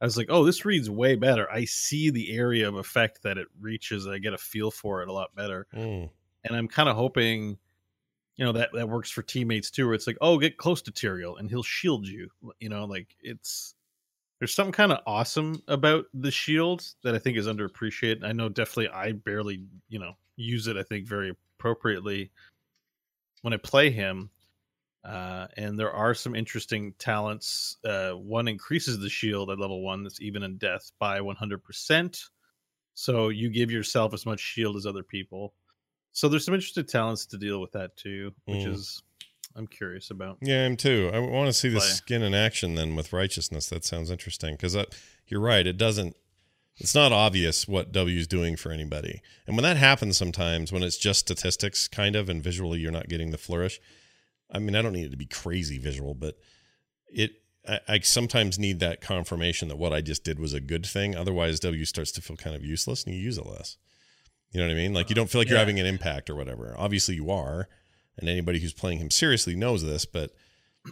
I 0.00 0.06
was 0.06 0.16
like 0.16 0.26
oh 0.30 0.44
this 0.44 0.64
reads 0.64 0.90
way 0.90 1.14
better. 1.14 1.50
I 1.50 1.64
see 1.64 2.10
the 2.10 2.36
area 2.36 2.66
of 2.66 2.74
effect 2.76 3.22
that 3.22 3.38
it 3.38 3.46
reaches 3.60 4.06
i 4.06 4.18
get 4.18 4.32
a 4.34 4.38
feel 4.38 4.70
for 4.70 5.02
it 5.02 5.08
a 5.08 5.12
lot 5.12 5.34
better. 5.34 5.66
Mm. 5.74 6.10
and 6.44 6.56
i'm 6.56 6.68
kind 6.68 6.88
of 6.88 6.96
hoping 6.96 7.58
you 8.40 8.46
know 8.46 8.52
that 8.52 8.70
that 8.72 8.88
works 8.88 9.10
for 9.10 9.22
teammates 9.22 9.70
too 9.70 9.84
where 9.84 9.94
it's 9.94 10.06
like 10.06 10.16
oh 10.22 10.38
get 10.38 10.56
close 10.56 10.80
to 10.80 10.90
Tyrael 10.90 11.38
and 11.38 11.50
he'll 11.50 11.62
shield 11.62 12.06
you 12.06 12.28
you 12.58 12.70
know 12.70 12.86
like 12.86 13.14
it's 13.20 13.74
there's 14.38 14.54
something 14.54 14.72
kind 14.72 14.92
of 14.92 15.00
awesome 15.06 15.62
about 15.68 16.06
the 16.14 16.30
shield 16.30 16.82
that 17.04 17.14
i 17.14 17.18
think 17.18 17.36
is 17.36 17.46
underappreciated. 17.46 18.24
I 18.24 18.32
know 18.32 18.48
definitely 18.48 18.88
i 18.88 19.12
barely 19.12 19.62
you 19.90 19.98
know 19.98 20.14
use 20.36 20.66
it 20.66 20.78
i 20.78 20.82
think 20.82 21.06
very 21.06 21.36
appropriately 21.58 22.32
when 23.42 23.52
i 23.52 23.58
play 23.58 23.90
him 23.90 24.30
uh, 25.02 25.46
and 25.56 25.78
there 25.78 25.92
are 25.92 26.12
some 26.12 26.34
interesting 26.34 26.92
talents 26.98 27.78
uh, 27.86 28.10
one 28.10 28.48
increases 28.48 28.98
the 28.98 29.08
shield 29.08 29.50
at 29.50 29.58
level 29.58 29.82
one 29.82 30.02
that's 30.02 30.20
even 30.20 30.42
in 30.42 30.58
death 30.58 30.92
by 30.98 31.20
100% 31.20 32.24
so 32.94 33.28
you 33.28 33.48
give 33.48 33.70
yourself 33.70 34.12
as 34.12 34.26
much 34.26 34.40
shield 34.40 34.76
as 34.76 34.84
other 34.84 35.02
people 35.02 35.54
so 36.12 36.28
there's 36.28 36.44
some 36.44 36.54
interesting 36.54 36.84
talents 36.86 37.26
to 37.26 37.38
deal 37.38 37.60
with 37.60 37.72
that 37.72 37.96
too, 37.96 38.32
which 38.44 38.58
Mm. 38.66 38.74
is 38.74 39.02
I'm 39.56 39.66
curious 39.66 40.10
about. 40.10 40.38
Yeah, 40.40 40.64
I'm 40.64 40.76
too. 40.76 41.10
I 41.12 41.18
want 41.18 41.48
to 41.48 41.52
see 41.52 41.68
the 41.68 41.80
skin 41.80 42.22
in 42.22 42.34
action 42.34 42.76
then 42.76 42.94
with 42.94 43.12
righteousness. 43.12 43.66
That 43.68 43.84
sounds 43.84 44.08
interesting 44.10 44.54
because 44.54 44.76
you're 45.26 45.40
right. 45.40 45.66
It 45.66 45.76
doesn't. 45.76 46.16
It's 46.76 46.94
not 46.94 47.12
obvious 47.12 47.66
what 47.68 47.90
W 47.92 48.16
is 48.18 48.26
doing 48.28 48.56
for 48.56 48.70
anybody, 48.72 49.20
and 49.46 49.56
when 49.56 49.64
that 49.64 49.76
happens, 49.76 50.16
sometimes 50.16 50.72
when 50.72 50.82
it's 50.82 50.96
just 50.96 51.20
statistics, 51.20 51.88
kind 51.88 52.14
of, 52.16 52.28
and 52.28 52.42
visually 52.42 52.78
you're 52.78 52.92
not 52.92 53.08
getting 53.08 53.32
the 53.32 53.38
flourish. 53.38 53.80
I 54.50 54.60
mean, 54.60 54.74
I 54.76 54.82
don't 54.82 54.92
need 54.94 55.06
it 55.06 55.10
to 55.10 55.16
be 55.16 55.26
crazy 55.26 55.78
visual, 55.78 56.14
but 56.14 56.38
it. 57.08 57.32
I, 57.68 57.80
I 57.88 57.98
sometimes 58.00 58.58
need 58.58 58.80
that 58.80 59.00
confirmation 59.02 59.68
that 59.68 59.76
what 59.76 59.92
I 59.92 60.00
just 60.00 60.24
did 60.24 60.38
was 60.38 60.54
a 60.54 60.60
good 60.60 60.86
thing. 60.86 61.14
Otherwise, 61.14 61.60
W 61.60 61.84
starts 61.84 62.12
to 62.12 62.22
feel 62.22 62.36
kind 62.36 62.56
of 62.56 62.64
useless, 62.64 63.04
and 63.04 63.14
you 63.14 63.20
use 63.20 63.36
it 63.36 63.44
less. 63.46 63.76
You 64.52 64.60
know 64.60 64.66
what 64.66 64.72
I 64.72 64.76
mean? 64.76 64.92
Like 64.92 65.08
you 65.08 65.14
don't 65.14 65.30
feel 65.30 65.40
like 65.40 65.48
you're 65.48 65.58
having 65.58 65.78
an 65.78 65.86
impact 65.86 66.28
or 66.28 66.34
whatever. 66.34 66.74
Obviously, 66.76 67.14
you 67.14 67.30
are, 67.30 67.68
and 68.18 68.28
anybody 68.28 68.58
who's 68.58 68.72
playing 68.72 68.98
him 68.98 69.10
seriously 69.10 69.54
knows 69.54 69.82
this. 69.82 70.04
But 70.04 70.32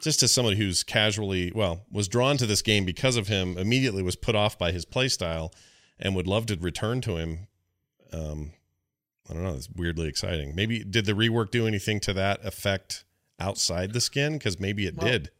just 0.02 0.22
as 0.22 0.32
someone 0.32 0.54
who's 0.56 0.84
casually, 0.84 1.50
well, 1.54 1.84
was 1.90 2.08
drawn 2.08 2.36
to 2.36 2.46
this 2.46 2.62
game 2.62 2.84
because 2.84 3.16
of 3.16 3.28
him, 3.28 3.58
immediately 3.58 4.02
was 4.02 4.16
put 4.16 4.36
off 4.36 4.58
by 4.58 4.70
his 4.70 4.84
play 4.84 5.08
style, 5.08 5.52
and 5.98 6.14
would 6.14 6.26
love 6.26 6.46
to 6.46 6.56
return 6.56 7.00
to 7.02 7.16
him. 7.16 7.48
Um, 8.12 8.52
I 9.28 9.34
don't 9.34 9.42
know. 9.42 9.54
It's 9.54 9.68
weirdly 9.68 10.08
exciting. 10.08 10.54
Maybe 10.54 10.84
did 10.84 11.04
the 11.04 11.12
rework 11.12 11.50
do 11.50 11.66
anything 11.66 12.00
to 12.00 12.12
that 12.14 12.44
effect 12.46 13.04
outside 13.40 13.92
the 13.92 14.00
skin? 14.00 14.38
Because 14.38 14.58
maybe 14.60 14.86
it 14.86 14.96
Well, 14.96 15.06
did. 15.06 15.30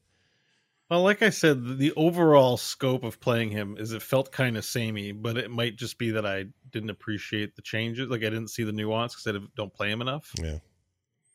Well, 0.90 1.02
like 1.02 1.22
I 1.22 1.28
said, 1.30 1.78
the- 1.78 1.92
overall 1.96 2.56
scope 2.56 3.04
of 3.04 3.20
playing 3.20 3.50
him 3.50 3.76
is 3.78 3.92
it 3.92 4.00
felt 4.02 4.32
kind 4.32 4.56
of 4.56 4.64
samey, 4.64 5.12
but 5.12 5.36
it 5.36 5.50
might 5.50 5.76
just 5.76 5.98
be 5.98 6.10
that 6.12 6.24
I 6.24 6.46
didn't 6.70 6.90
appreciate 6.90 7.54
the 7.56 7.62
changes. 7.62 8.08
Like 8.08 8.20
I 8.22 8.30
didn't 8.30 8.48
see 8.48 8.64
the 8.64 8.72
nuance 8.72 9.14
because 9.14 9.36
I 9.36 9.46
don't 9.54 9.72
play 9.74 9.90
him 9.90 10.00
enough. 10.00 10.32
Yeah. 10.42 10.58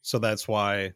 So 0.01 0.17
that's 0.17 0.47
why, 0.47 0.93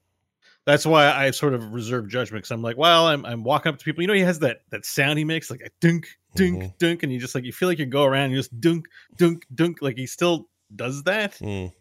that's 0.65 0.85
why 0.87 1.11
I 1.11 1.29
sort 1.31 1.53
of 1.53 1.71
reserve 1.73 2.09
judgment 2.09 2.43
because 2.43 2.51
I'm 2.51 2.61
like, 2.63 2.77
well, 2.77 3.07
I'm 3.07 3.25
I'm 3.25 3.43
walking 3.43 3.69
up 3.71 3.77
to 3.79 3.85
people. 3.85 4.01
You 4.01 4.07
know, 4.07 4.13
he 4.15 4.21
has 4.21 4.39
that 4.39 4.61
that 4.71 4.85
sound 4.85 5.19
he 5.19 5.23
makes 5.23 5.49
like 5.51 5.61
a 5.61 5.69
dunk, 5.79 6.07
dunk, 6.35 6.63
Mhm. 6.63 6.77
dunk, 6.79 7.03
and 7.03 7.13
you 7.13 7.19
just 7.19 7.35
like 7.35 7.43
you 7.45 7.53
feel 7.53 7.69
like 7.69 7.79
you 7.79 7.85
go 7.85 8.03
around, 8.05 8.31
you 8.31 8.37
just 8.37 8.59
dunk, 8.59 8.87
dunk, 9.17 9.45
dunk. 9.53 9.81
Like 9.81 9.97
he 9.97 10.07
still 10.07 10.49
does 10.75 11.03
that. 11.03 11.33
Mm. 11.35 11.71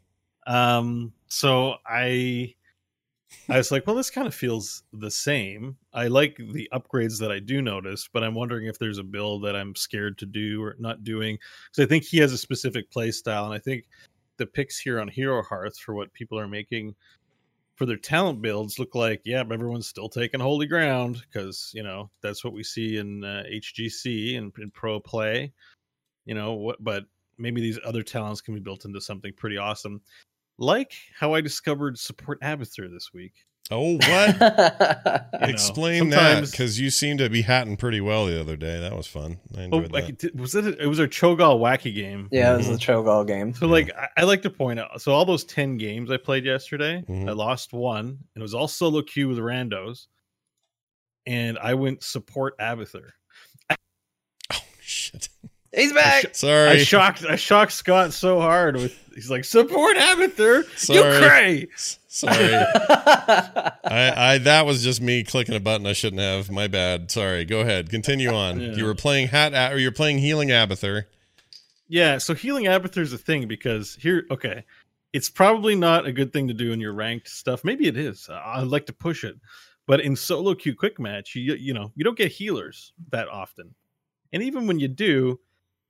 Um, 0.46 1.12
so 1.26 1.76
I 1.86 2.54
I 3.48 3.58
was 3.58 3.70
like, 3.70 3.86
well, 3.86 3.96
this 3.96 4.10
kind 4.10 4.26
of 4.26 4.34
feels 4.34 4.82
the 4.92 5.10
same. 5.10 5.76
I 5.92 6.08
like 6.08 6.36
the 6.36 6.68
upgrades 6.72 7.18
that 7.20 7.30
I 7.30 7.38
do 7.38 7.62
notice, 7.62 8.08
but 8.12 8.24
I'm 8.24 8.34
wondering 8.34 8.66
if 8.66 8.78
there's 8.78 8.98
a 8.98 9.04
build 9.04 9.44
that 9.44 9.54
I'm 9.54 9.74
scared 9.74 10.18
to 10.18 10.26
do 10.26 10.62
or 10.62 10.76
not 10.78 11.04
doing. 11.04 11.38
Because 11.70 11.84
I 11.84 11.88
think 11.88 12.04
he 12.04 12.18
has 12.18 12.32
a 12.32 12.38
specific 12.38 12.90
play 12.90 13.10
style, 13.10 13.44
and 13.44 13.54
I 13.54 13.58
think 13.58 13.84
the 14.36 14.46
picks 14.46 14.78
here 14.78 15.00
on 15.00 15.08
Hero 15.08 15.42
Hearth 15.42 15.78
for 15.78 15.94
what 15.94 16.12
people 16.12 16.38
are 16.38 16.48
making 16.48 16.94
for 17.76 17.86
their 17.86 17.96
talent 17.96 18.40
builds 18.40 18.78
look 18.78 18.94
like, 18.94 19.20
yeah, 19.24 19.44
everyone's 19.50 19.86
still 19.86 20.08
taking 20.08 20.40
holy 20.40 20.66
ground 20.66 21.22
because 21.30 21.70
you 21.74 21.82
know 21.82 22.10
that's 22.22 22.42
what 22.42 22.54
we 22.54 22.64
see 22.64 22.96
in 22.96 23.22
uh, 23.22 23.44
HGC 23.50 24.38
and 24.38 24.52
in 24.58 24.70
pro 24.70 24.98
play. 24.98 25.52
You 26.24 26.34
know 26.34 26.54
what? 26.54 26.82
But 26.82 27.04
maybe 27.38 27.60
these 27.60 27.78
other 27.84 28.02
talents 28.02 28.40
can 28.40 28.54
be 28.54 28.60
built 28.60 28.86
into 28.86 29.00
something 29.00 29.32
pretty 29.34 29.58
awesome 29.58 30.00
like 30.58 30.92
how 31.18 31.34
I 31.34 31.40
discovered 31.40 31.98
support 31.98 32.40
Abathur 32.40 32.90
this 32.90 33.10
week. 33.12 33.32
Oh, 33.70 33.94
what? 33.96 34.06
You 35.36 35.40
know, 35.40 35.48
Explain 35.48 36.10
that 36.10 36.48
because 36.50 36.80
you 36.80 36.88
seemed 36.90 37.18
to 37.18 37.28
be 37.28 37.42
hatting 37.42 37.76
pretty 37.76 38.00
well 38.00 38.26
the 38.26 38.40
other 38.40 38.56
day. 38.56 38.78
That 38.80 38.96
was 38.96 39.06
fun. 39.06 39.38
I 39.56 39.62
Oh, 39.62 39.64
enjoyed 39.64 39.92
like 39.92 40.06
that. 40.18 40.24
it, 40.24 40.36
was 40.36 40.54
it? 40.54 40.78
It 40.80 40.86
was 40.86 40.98
our 41.00 41.06
Cho'Gall 41.08 41.58
wacky 41.60 41.94
game. 41.94 42.28
yeah, 42.30 42.54
it 42.54 42.58
was 42.58 42.66
Mhm. 42.68 42.72
the 42.72 42.78
Cho'Gall 42.78 43.26
game. 43.26 43.52
So, 43.54 43.66
like, 43.66 43.90
I, 43.96 44.08
I 44.18 44.22
like 44.24 44.42
to 44.42 44.50
point 44.50 44.78
out. 44.80 45.02
So, 45.02 45.12
all 45.12 45.24
those 45.24 45.44
ten 45.44 45.76
games 45.78 46.10
I 46.10 46.16
played 46.16 46.44
yesterday, 46.44 47.02
Mhm. 47.08 47.28
I 47.28 47.32
lost 47.32 47.72
one, 47.72 48.06
and 48.06 48.18
it 48.36 48.42
was 48.42 48.54
all 48.54 48.68
solo 48.68 49.02
queue 49.02 49.28
with 49.28 49.38
randos. 49.38 50.06
And 51.26 51.58
I 51.58 51.74
went 51.74 52.02
support 52.04 52.56
Abathur. 52.58 53.10
Oh 54.52 54.56
shit! 54.80 55.28
He's 55.76 55.92
back. 55.92 56.24
I 56.24 56.32
Sorry. 56.32 56.68
I 56.70 56.78
shocked. 56.78 57.24
I 57.24 57.36
shocked 57.36 57.72
Scott 57.72 58.12
so 58.12 58.40
hard 58.40 58.76
with. 58.76 58.98
He's 59.14 59.30
like 59.30 59.44
support 59.44 59.96
Abathur. 59.96 60.64
You 60.88 60.96
Sorry. 61.02 61.18
cray. 61.28 61.66
S- 61.74 61.98
Sorry. 62.08 62.54
I, 63.14 64.12
I 64.34 64.38
that 64.38 64.66
was 64.66 64.82
just 64.82 65.00
me 65.00 65.22
clicking 65.24 65.54
a 65.54 65.60
button 65.60 65.86
I 65.86 65.92
shouldn't 65.92 66.20
have. 66.22 66.50
My 66.50 66.66
bad. 66.68 67.10
Sorry. 67.10 67.44
Go 67.44 67.60
ahead. 67.60 67.90
Continue 67.90 68.30
on. 68.30 68.60
Yeah. 68.60 68.72
You 68.74 68.84
were 68.84 68.94
playing 68.94 69.28
hat 69.28 69.52
A- 69.54 69.74
or 69.74 69.78
you're 69.78 69.92
playing 69.92 70.18
healing 70.18 70.48
Abathur. 70.48 71.04
Yeah, 71.88 72.18
so 72.18 72.34
healing 72.34 72.64
Abathur 72.64 72.98
is 73.02 73.12
a 73.12 73.18
thing 73.18 73.46
because 73.46 73.94
here, 74.00 74.24
okay, 74.30 74.64
it's 75.12 75.30
probably 75.30 75.76
not 75.76 76.04
a 76.04 76.10
good 76.12 76.32
thing 76.32 76.48
to 76.48 76.54
do 76.54 76.72
in 76.72 76.80
your 76.80 76.92
ranked 76.94 77.28
stuff. 77.28 77.62
Maybe 77.64 77.86
it 77.86 77.96
is. 77.96 78.28
I- 78.28 78.56
I'd 78.60 78.66
like 78.66 78.86
to 78.86 78.92
push 78.92 79.22
it, 79.24 79.36
but 79.86 80.00
in 80.00 80.16
solo 80.16 80.54
queue 80.54 80.74
quick 80.74 80.98
match, 80.98 81.34
you 81.36 81.54
you 81.54 81.72
know 81.74 81.92
you 81.94 82.02
don't 82.04 82.18
get 82.18 82.32
healers 82.32 82.92
that 83.12 83.28
often, 83.28 83.74
and 84.32 84.42
even 84.42 84.66
when 84.66 84.78
you 84.80 84.88
do, 84.88 85.38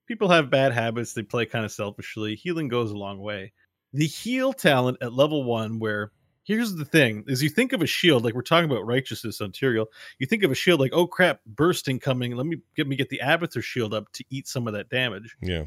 people 0.06 0.28
have 0.28 0.50
bad 0.50 0.72
habits. 0.72 1.12
They 1.12 1.22
play 1.22 1.46
kind 1.46 1.64
of 1.64 1.72
selfishly. 1.72 2.34
Healing 2.34 2.68
goes 2.68 2.90
a 2.90 2.96
long 2.96 3.18
way. 3.18 3.52
The 3.92 4.06
heal 4.06 4.52
talent 4.52 4.98
at 5.00 5.12
level 5.12 5.44
one, 5.44 5.78
where 5.78 6.12
here's 6.44 6.74
the 6.74 6.84
thing: 6.84 7.24
is 7.26 7.42
you 7.42 7.48
think 7.48 7.72
of 7.72 7.82
a 7.82 7.86
shield 7.86 8.24
like 8.24 8.34
we're 8.34 8.42
talking 8.42 8.70
about 8.70 8.86
righteousness 8.86 9.40
on 9.40 9.52
Tyrael. 9.52 9.86
You 10.18 10.26
think 10.26 10.42
of 10.42 10.50
a 10.50 10.54
shield 10.54 10.80
like, 10.80 10.92
oh 10.92 11.06
crap, 11.06 11.40
bursting 11.46 11.98
coming. 11.98 12.36
Let 12.36 12.46
me 12.46 12.58
get 12.76 12.86
me 12.86 12.96
get 12.96 13.08
the 13.08 13.20
Abathur 13.22 13.62
shield 13.62 13.94
up 13.94 14.10
to 14.12 14.24
eat 14.30 14.48
some 14.48 14.66
of 14.66 14.74
that 14.74 14.88
damage. 14.88 15.36
Yeah. 15.40 15.64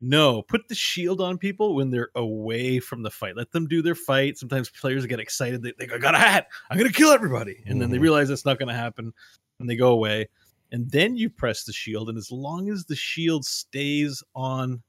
No, 0.00 0.42
put 0.42 0.68
the 0.68 0.74
shield 0.74 1.22
on 1.22 1.38
people 1.38 1.74
when 1.74 1.90
they're 1.90 2.10
away 2.14 2.78
from 2.78 3.02
the 3.02 3.10
fight. 3.10 3.36
Let 3.36 3.52
them 3.52 3.66
do 3.66 3.80
their 3.80 3.94
fight. 3.94 4.36
Sometimes 4.36 4.68
players 4.68 5.06
get 5.06 5.18
excited. 5.18 5.62
They 5.62 5.70
think, 5.70 5.92
I 5.92 5.98
got 5.98 6.14
a 6.14 6.18
hat. 6.18 6.48
I'm 6.68 6.76
going 6.76 6.90
to 6.90 6.94
kill 6.94 7.10
everybody. 7.10 7.62
And 7.66 7.80
then 7.80 7.90
they 7.90 7.96
Mhm. 7.96 8.02
realize 8.02 8.28
that's 8.28 8.44
not 8.44 8.58
going 8.58 8.68
to 8.68 8.74
happen 8.74 9.14
and 9.60 9.70
they 9.70 9.76
go 9.76 9.92
away. 9.92 10.28
And 10.74 10.90
then 10.90 11.16
you 11.16 11.30
press 11.30 11.62
the 11.62 11.72
shield. 11.72 12.08
And 12.08 12.18
as 12.18 12.32
long 12.32 12.68
as 12.68 12.84
the 12.84 12.96
shield 12.96 13.44
stays 13.44 14.24
on 14.34 14.82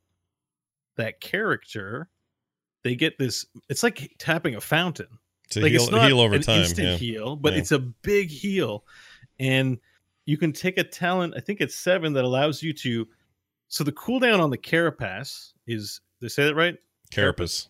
that 0.97 1.19
character, 1.21 2.09
they 2.83 2.95
get 2.95 3.19
this. 3.19 3.45
It's 3.69 3.83
like 3.83 4.11
tapping 4.17 4.55
a 4.55 4.61
fountain 4.61 5.07
To 5.51 5.61
like 5.61 5.71
heal, 5.73 5.81
it's 5.83 5.91
not 5.91 6.07
heal 6.07 6.19
over 6.21 6.35
an 6.35 6.41
time. 6.41 6.61
instant 6.61 6.87
Yeah. 6.87 6.97
heal, 6.97 7.35
but 7.35 7.53
Yeah. 7.53 7.59
it's 7.59 7.71
a 7.71 7.77
big 7.79 8.29
heal, 8.31 8.83
and 9.39 9.77
you 10.25 10.37
can 10.37 10.53
take 10.53 10.77
a 10.79 10.83
talent. 10.83 11.35
I 11.37 11.39
think 11.39 11.61
it's 11.61 11.75
seven 11.75 12.13
that 12.13 12.23
allows 12.23 12.63
you 12.63 12.73
to. 12.73 13.07
So 13.67 13.83
the 13.83 13.91
cooldown 13.91 14.39
on 14.39 14.49
the 14.49 14.57
Carapace 14.57 15.53
is. 15.67 16.01
Did 16.19 16.25
I 16.25 16.29
say 16.29 16.43
that 16.45 16.55
right? 16.55 16.77
Carapace. 17.11 17.67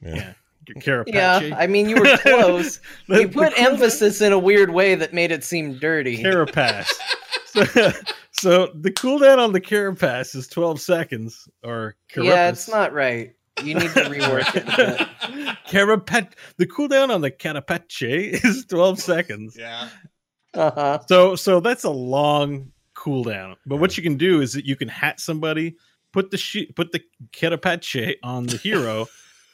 Yeah. 0.00 0.14
Yeah. 0.16 0.32
Carapace. 0.80 1.14
yeah, 1.14 1.56
I 1.56 1.66
mean 1.68 1.88
you 1.88 1.96
were 1.96 2.16
close. 2.22 2.80
The- 3.08 3.20
you 3.22 3.28
put 3.28 3.52
emphasis 3.56 4.20
in 4.20 4.32
a 4.32 4.38
weird 4.38 4.70
way 4.70 4.94
that 4.96 5.12
made 5.12 5.30
it 5.30 5.44
seem 5.44 5.78
dirty. 5.78 6.16
Carapace. 6.20 6.92
so, 7.52 7.92
so 8.32 8.72
the 8.74 8.90
cooldown 8.90 9.38
on 9.38 9.52
the 9.52 9.60
Carapace 9.60 10.34
is 10.34 10.48
twelve 10.48 10.80
seconds, 10.80 11.48
or 11.62 11.96
yeah, 12.16 12.48
it's 12.48 12.68
not 12.68 12.92
right. 12.92 13.34
You 13.62 13.74
need 13.74 13.90
to 13.92 14.04
rework 14.04 14.54
it. 14.54 14.64
a 14.78 15.32
bit. 15.32 15.56
Carapace. 15.66 16.32
The 16.56 16.66
cooldown 16.66 17.10
on 17.10 17.20
the 17.20 17.30
Carapace 17.30 18.44
is 18.44 18.64
twelve 18.66 18.98
seconds. 18.98 19.56
Yeah. 19.58 19.88
Uh-huh. 20.54 21.00
So 21.08 21.36
so 21.36 21.60
that's 21.60 21.84
a 21.84 21.90
long 21.90 22.72
cooldown. 22.94 23.56
But 23.66 23.76
what 23.76 23.96
you 23.96 24.02
can 24.02 24.16
do 24.16 24.40
is 24.40 24.52
that 24.54 24.64
you 24.64 24.76
can 24.76 24.88
hat 24.88 25.20
somebody, 25.20 25.76
put 26.12 26.30
the 26.30 26.38
shi 26.38 26.66
put 26.66 26.92
the 26.92 27.02
Carapace 27.32 28.16
on 28.22 28.46
the 28.46 28.56
hero, 28.56 29.06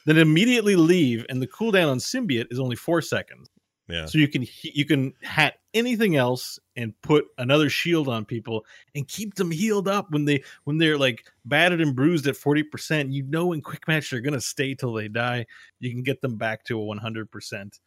then 0.07 0.19
immediately 0.19 0.77
leave, 0.77 1.27
and 1.29 1.43
the 1.43 1.47
cooldown 1.47 1.91
on 1.91 1.99
symbiote 1.99 2.47
is 2.51 2.61
only 2.61 2.77
four 2.77 3.03
seconds. 3.03 3.51
Yeah. 3.89 4.07
So 4.07 4.19
you 4.19 4.29
can 4.29 4.47
you 4.63 4.85
can 4.85 5.15
hat 5.23 5.55
anything 5.73 6.17
else 6.17 6.59
and 6.77 6.93
put 7.03 7.27
another 7.39 7.71
shield 7.71 8.09
on 8.09 8.25
people 8.25 8.65
and 8.95 9.09
keep 9.09 9.35
them 9.35 9.51
healed 9.51 9.89
up 9.89 10.11
when 10.11 10.27
they 10.27 10.43
when 10.65 10.77
they're 10.77 10.99
like 10.99 11.25
battered 11.47 11.81
and 11.81 11.97
bruised 11.97 12.27
at 12.27 12.37
forty 12.37 12.63
percent. 12.63 13.11
You 13.11 13.23
know 13.23 13.53
in 13.53 13.63
quick 13.63 13.89
match 13.89 14.11
they're 14.11 14.21
gonna 14.21 14.41
stay 14.41 14.75
till 14.75 14.93
they 14.93 15.09
die. 15.09 15.47
You 15.81 15.91
can 15.91 16.03
get 16.03 16.21
them 16.21 16.37
back 16.37 16.65
to 16.65 16.79
a 16.79 16.85
one 16.85 16.99
hundred 16.99 17.31
percent 17.31 17.81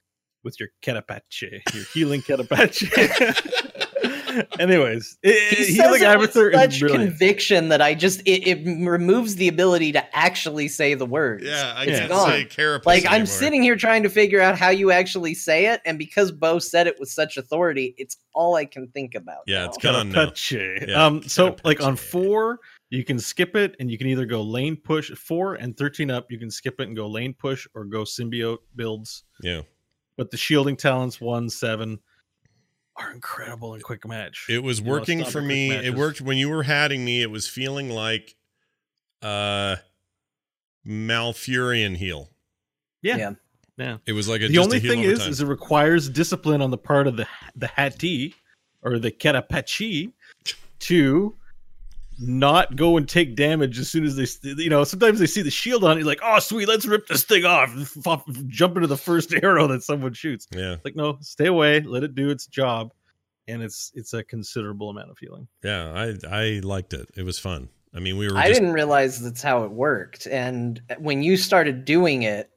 with 0.43 0.59
your 0.59 0.69
Catapache, 0.81 1.61
your 1.73 1.83
healing 1.93 2.21
Catapache. 2.21 2.89
Anyways, 4.59 5.17
it, 5.23 5.57
He 5.57 5.73
healing 5.73 5.99
says 5.99 6.13
it 6.15 6.19
with 6.19 6.53
such 6.53 6.79
conviction 6.81 7.69
that 7.69 7.81
I 7.81 7.93
just 7.93 8.21
it, 8.21 8.47
it 8.47 8.87
removes 8.87 9.35
the 9.35 9.47
ability 9.47 9.91
to 9.93 10.15
actually 10.15 10.67
say 10.67 10.93
the 10.93 11.05
words. 11.05 11.43
Yeah. 11.43 11.73
I 11.75 11.83
It's 11.85 11.99
can't 11.99 12.11
gone. 12.11 12.29
say 12.29 12.45
carapace. 12.45 12.85
Like 12.85 13.05
I'm 13.09 13.25
sitting 13.25 13.61
here 13.61 13.75
trying 13.75 14.03
to 14.03 14.09
figure 14.09 14.41
out 14.41 14.57
how 14.57 14.69
you 14.69 14.91
actually 14.91 15.33
say 15.33 15.67
it, 15.67 15.81
and 15.85 15.97
because 15.97 16.31
Bo 16.31 16.59
said 16.59 16.87
it 16.87 16.99
with 16.99 17.09
such 17.09 17.37
authority, 17.37 17.95
it's 17.97 18.17
all 18.33 18.55
I 18.55 18.65
can 18.65 18.87
think 18.89 19.15
about. 19.15 19.43
Yeah, 19.47 19.59
now. 19.59 19.65
it's 19.67 19.77
gone 19.77 20.09
now. 20.09 20.15
Catapache. 20.15 20.85
Yeah, 20.87 21.05
um, 21.05 21.23
so 21.23 21.55
like 21.63 21.81
on 21.81 21.95
four, 21.95 22.59
you 22.89 23.03
can 23.03 23.19
skip 23.19 23.55
it, 23.55 23.75
and 23.79 23.89
you 23.89 23.97
can 23.97 24.07
either 24.07 24.25
go 24.25 24.41
lane 24.41 24.75
push 24.75 25.11
four 25.11 25.55
and 25.55 25.75
thirteen 25.77 26.11
up. 26.11 26.31
You 26.31 26.39
can 26.39 26.51
skip 26.51 26.79
it 26.79 26.87
and 26.87 26.95
go 26.95 27.07
lane 27.07 27.33
push, 27.33 27.67
or 27.73 27.85
go 27.85 28.03
symbiote 28.03 28.59
builds. 28.75 29.23
Yeah. 29.41 29.61
But 30.17 30.29
the 30.29 30.37
shielding 30.37 30.75
talents 30.75 31.19
one 31.21 31.49
seven 31.49 31.99
are 32.97 33.11
incredible 33.11 33.73
in 33.73 33.81
quick 33.81 34.05
match. 34.07 34.47
It 34.49 34.63
was 34.63 34.79
You 34.79 34.89
working 34.89 35.19
stop 35.19 35.31
for 35.31 35.41
me. 35.41 35.71
It 35.71 35.95
worked 35.95 36.21
when 36.21 36.37
you 36.37 36.49
were 36.49 36.63
hatting 36.63 37.03
me. 37.03 37.21
It 37.21 37.31
was 37.31 37.47
feeling 37.47 37.89
like 37.89 38.35
uh 39.21 39.77
Malfurion 40.85 41.95
heal. 41.95 42.29
Yeah. 43.01 43.17
Yeah. 43.17 43.31
Yeah. 43.77 43.97
It 44.05 44.13
was 44.13 44.27
like 44.27 44.41
a, 44.41 44.47
the 44.47 44.53
just 44.53 44.65
only 44.65 44.77
a 44.77 44.79
heal 44.79 44.91
thing 44.91 45.03
is, 45.03 45.19
time. 45.19 45.29
is 45.29 45.41
it 45.41 45.47
requires 45.47 46.09
discipline 46.09 46.61
on 46.61 46.71
the 46.71 46.77
part 46.77 47.07
of 47.07 47.17
the 47.17 47.27
the 47.55 47.67
Hati 47.67 48.35
or 48.83 48.99
the 48.99 49.11
Ketapachi 49.11 50.11
to 50.79 51.35
not 52.19 52.75
go 52.75 52.97
and 52.97 53.07
take 53.09 53.35
damage 53.35 53.79
as 53.79 53.89
soon 53.89 54.03
as 54.03 54.15
they, 54.15 54.49
you 54.61 54.69
know, 54.69 54.83
sometimes 54.83 55.19
they 55.19 55.25
see 55.25 55.41
the 55.41 55.49
shield 55.51 55.83
on. 55.83 55.97
You're 55.97 56.05
like, 56.05 56.19
oh, 56.23 56.39
sweet, 56.39 56.67
let's 56.67 56.85
rip 56.85 57.07
this 57.07 57.23
thing 57.23 57.45
off, 57.45 57.69
F- 57.77 57.97
f- 58.07 58.25
jump 58.47 58.75
into 58.75 58.87
the 58.87 58.97
first 58.97 59.33
arrow 59.43 59.67
that 59.67 59.83
someone 59.83 60.13
shoots. 60.13 60.47
yeah, 60.51 60.75
Like, 60.83 60.95
no, 60.95 61.17
stay 61.21 61.47
away, 61.47 61.79
let 61.81 62.03
it 62.03 62.13
do 62.15 62.29
its 62.29 62.45
job, 62.47 62.91
and 63.47 63.61
it's 63.63 63.91
it's 63.95 64.13
a 64.13 64.23
considerable 64.23 64.89
amount 64.89 65.09
of 65.09 65.17
healing. 65.17 65.47
yeah. 65.63 65.91
I 65.93 66.35
I 66.35 66.59
liked 66.63 66.93
it. 66.93 67.09
It 67.15 67.23
was 67.23 67.39
fun. 67.39 67.69
I 67.93 67.99
mean, 67.99 68.17
we 68.17 68.27
were. 68.31 68.37
I 68.37 68.47
just, 68.47 68.59
didn't 68.59 68.73
realize 68.73 69.19
that's 69.21 69.41
how 69.41 69.63
it 69.63 69.71
worked. 69.71 70.25
And 70.27 70.81
when 70.99 71.23
you 71.23 71.35
started 71.37 71.83
doing 71.85 72.23
it, 72.23 72.49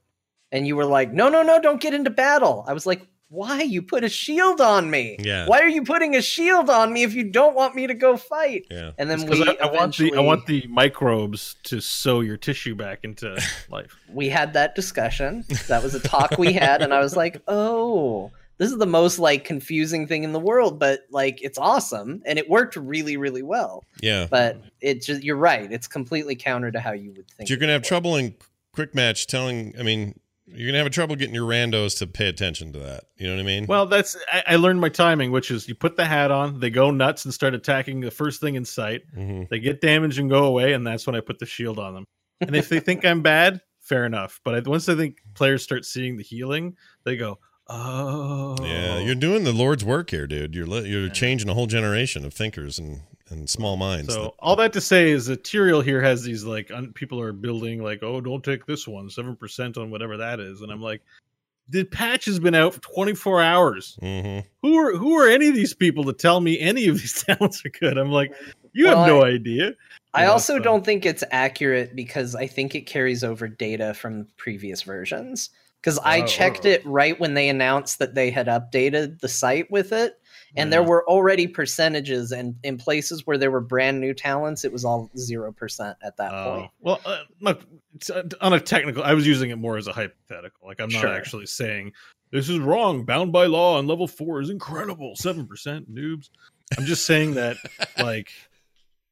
and 0.53 0.65
you 0.67 0.77
were 0.77 0.85
like, 0.85 1.13
"No, 1.13 1.29
no, 1.29 1.43
no, 1.43 1.61
don't 1.61 1.81
get 1.81 1.95
into 1.95 2.11
battle," 2.11 2.65
I 2.69 2.73
was 2.73 2.87
like, 2.87 3.09
"Why? 3.35 3.63
You 3.63 3.83
put 3.83 4.05
a 4.05 4.09
shield 4.09 4.61
on 4.61 4.91
me? 4.91 5.17
Yeah. 5.19 5.47
Why 5.47 5.61
are 5.61 5.69
you 5.69 5.83
putting 5.83 6.15
a 6.15 6.23
shield 6.23 6.71
on 6.71 6.93
me 6.93 7.03
if 7.03 7.15
you 7.15 7.25
don't 7.25 7.55
want 7.55 7.75
me 7.75 7.87
to 7.87 7.95
go 7.95 8.17
fight?" 8.17 8.67
Yeah. 8.71 8.93
And 8.99 9.11
then 9.11 9.21
Because 9.21 9.41
we 9.41 9.49
I, 9.49 9.67
I 9.67 9.73
want 9.73 9.97
the 9.97 10.15
I 10.15 10.21
want 10.21 10.47
the 10.47 10.67
microbes 10.69 11.57
to 11.65 11.81
sew 11.81 12.21
your 12.21 12.37
tissue 12.37 12.75
back 12.75 13.01
into 13.03 13.41
life. 13.69 13.97
we 14.13 14.29
had 14.29 14.53
that 14.55 14.75
discussion. 14.75 15.45
That 15.69 15.83
was 15.83 15.95
a 15.95 16.01
talk 16.01 16.39
we 16.39 16.53
had, 16.53 16.83
and 16.83 16.95
I 16.95 17.01
was 17.01 17.17
like, 17.17 17.43
"Oh, 17.49 18.31
this 18.59 18.71
is 18.71 18.79
the 18.79 18.87
most 18.87 19.19
like 19.19 19.45
confusing 19.45 20.07
thing 20.07 20.25
in 20.25 20.33
the 20.33 20.41
world, 20.41 20.79
but 20.79 21.01
like 21.11 21.43
it's 21.43 21.59
awesome 21.59 22.23
and 22.25 22.39
it 22.39 22.49
worked 22.49 22.77
really, 22.77 23.17
really 23.17 23.43
well. 23.43 23.85
Yeah. 24.01 24.27
But 24.31 24.63
it 24.81 25.03
just 25.03 25.25
you're 25.25 25.37
right. 25.37 25.71
It's 25.73 25.89
completely 25.89 26.37
counter 26.37 26.71
to 26.71 26.81
how 26.81 26.93
you 26.93 27.13
would 27.17 27.29
think. 27.33 27.49
You're 27.49 27.59
gonna 27.59 27.73
have 27.73 27.83
trouble 27.83 28.17
in 28.17 28.35
quick 28.73 28.95
match 28.95 29.27
telling. 29.27 29.75
I 29.79 29.83
mean, 29.83 30.19
you're 30.47 30.69
gonna 30.69 30.79
have 30.79 30.87
a 30.87 30.91
trouble 30.91 31.17
getting 31.17 31.35
your 31.35 31.49
randos 31.49 31.99
to 31.99 32.07
pay 32.07 32.29
attention 32.29 32.73
to 32.73 32.79
that. 32.81 33.05
You 33.17 33.27
know 33.29 33.35
what 33.35 33.41
I 33.41 33.45
mean? 33.45 33.67
Well, 33.67 33.87
that's 33.87 34.17
I, 34.33 34.43
I 34.49 34.57
learned 34.57 34.81
my 34.81 34.89
timing, 34.89 35.31
which 35.31 35.51
is 35.51 35.69
you 35.69 35.75
put 35.75 35.97
the 35.97 36.05
hat 36.05 36.31
on, 36.31 36.61
they 36.61 36.71
go 36.71 36.91
nuts 36.91 37.25
and 37.25 37.33
start 37.33 37.55
attacking 37.55 38.01
the 38.01 38.11
first 38.11 38.41
thing 38.41 38.55
in 38.55 38.65
sight. 38.65 39.03
hmm 39.15 39.45
They 39.51 39.59
get 39.59 39.81
damaged 39.81 40.19
and 40.19 40.29
go 40.29 40.45
away, 40.45 40.73
and 40.73 40.87
that's 40.87 41.07
when 41.07 41.17
I 41.17 41.21
put 41.21 41.39
the 41.39 41.47
shield 41.47 41.79
on 41.79 41.95
them. 41.95 42.05
And 42.41 42.55
if 42.55 42.69
they 42.69 42.81
think 42.81 43.05
I'm 43.05 43.23
bad, 43.23 43.61
fair 43.81 44.05
enough. 44.05 44.41
But 44.45 44.55
I, 44.55 44.69
once 44.69 44.89
I 44.89 44.95
think 44.97 45.19
players 45.35 45.63
start 45.63 45.85
seeing 45.85 46.17
the 46.17 46.23
healing, 46.23 46.77
they 47.05 47.17
go, 47.17 47.39
"Oh, 47.69 48.57
Yeah, 48.63 48.99
you're 48.99 49.15
doing 49.15 49.45
the 49.45 49.53
Lord's 49.53 49.85
work 49.85 50.11
here, 50.11 50.27
dude. 50.27 50.55
You're 50.55 50.67
li- 50.67 50.89
you're 50.89 51.09
changing 51.09 51.49
a 51.49 51.55
whole 51.55 51.67
generation 51.67 52.25
of 52.25 52.35
thinkers 52.35 52.79
and 52.79 53.01
and 53.31 53.49
small 53.49 53.77
minds. 53.77 54.13
So 54.13 54.23
that- 54.25 54.33
all 54.39 54.55
that 54.57 54.73
to 54.75 54.81
say 54.83 55.11
is 55.11 55.27
that 55.27 55.45
Tyrael 55.45 55.83
here 55.83 56.03
has 56.03 56.23
these 56.25 56.45
like 56.45 56.71
un- 56.71 56.93
people 56.93 57.19
are 57.21 57.33
building 57.33 57.83
like, 57.83 58.03
oh, 58.03 58.21
don't 58.21 58.45
take 58.45 58.67
this 58.67 58.87
one, 58.87 59.09
seven 59.09 59.35
percent 59.35 59.79
on 59.79 59.91
whatever 59.91 60.19
that 60.19 60.41
is, 60.41 60.61
and 60.61 60.71
I'm 60.71 60.83
like, 60.83 61.01
the 61.71 61.85
patch 61.85 62.27
has 62.27 62.39
been 62.39 62.55
out 62.55 62.75
for 62.75 62.81
24 62.83 63.41
hours. 63.43 63.99
Mhm. 64.03 64.45
Who 64.61 64.77
are 64.77 64.95
who 64.97 65.15
are 65.19 65.27
any 65.29 65.49
of 65.49 65.55
these 65.55 65.73
people 65.73 66.05
to 66.05 66.13
tell 66.13 66.41
me 66.41 66.61
any 66.61 66.87
of 66.89 67.01
these 67.01 67.23
talents 67.27 67.65
are 67.65 67.71
good? 67.71 67.97
I'm 67.97 68.11
like, 68.13 68.33
you 68.75 68.85
Well, 68.87 68.99
have 68.99 69.07
no 69.09 69.23
I- 69.23 69.29
idea. 69.31 69.73
I 70.13 70.25
Yeah, 70.25 70.31
also 70.33 70.59
so- 70.59 70.63
don't 70.63 70.85
think 70.85 71.07
it's 71.07 71.25
accurate 71.31 71.97
because 71.97 72.35
I 72.35 72.47
think 72.47 72.75
it 72.75 72.83
carries 72.83 73.25
over 73.25 73.49
data 73.49 73.95
from 73.95 74.29
previous 74.37 74.83
versions. 74.83 75.49
Because 75.85 75.99
I 75.99 76.23
Oh. 76.23 76.27
checked 76.27 76.65
it 76.65 76.81
right 76.87 77.21
when 77.21 77.35
they 77.35 77.51
announced 77.51 77.99
that 77.99 78.15
they 78.15 78.31
had 78.31 78.47
updated 78.47 79.21
the 79.21 79.29
site 79.29 79.71
with 79.71 79.93
it, 79.93 80.19
and 80.57 80.73
there 80.73 80.83
were 80.83 81.07
already 81.07 81.47
percentages, 81.47 82.33
and 82.33 82.57
in 82.63 82.79
places 82.79 83.27
where 83.27 83.37
there 83.37 83.51
were 83.51 83.61
brand 83.61 84.01
new 84.01 84.15
talents, 84.15 84.65
it 84.65 84.73
was 84.73 84.87
all 84.87 85.11
zero 85.19 85.53
percent 85.53 85.99
at 86.03 86.17
that 86.17 86.33
Oh, 86.33 86.53
point. 86.53 86.71
well, 86.81 87.01
uh, 87.05 87.25
look, 87.41 87.65
uh, 88.15 88.23
on 88.41 88.55
a 88.55 88.61
technical, 88.61 89.03
I 89.03 89.13
was 89.13 89.27
using 89.27 89.51
it 89.51 89.57
more 89.57 89.77
as 89.77 89.87
a 89.87 89.93
hypothetical. 89.93 90.67
Like 90.67 90.81
I'm 90.81 90.89
not 90.89 91.03
Sure. 91.03 91.13
actually 91.13 91.45
saying 91.47 91.93
this 92.31 92.49
is 92.49 92.59
wrong. 92.61 93.05
Bound 93.05 93.31
by 93.31 93.45
law 93.45 93.77
on 93.77 93.87
level 93.87 94.09
four 94.09 94.41
is 94.41 94.49
incredible. 94.49 95.17
Seven 95.17 95.47
percent 95.47 95.95
noobs. 95.95 96.31
I'm 96.79 96.87
just 96.87 97.05
saying 97.05 97.35
that, 97.35 97.59
like, 97.99 98.31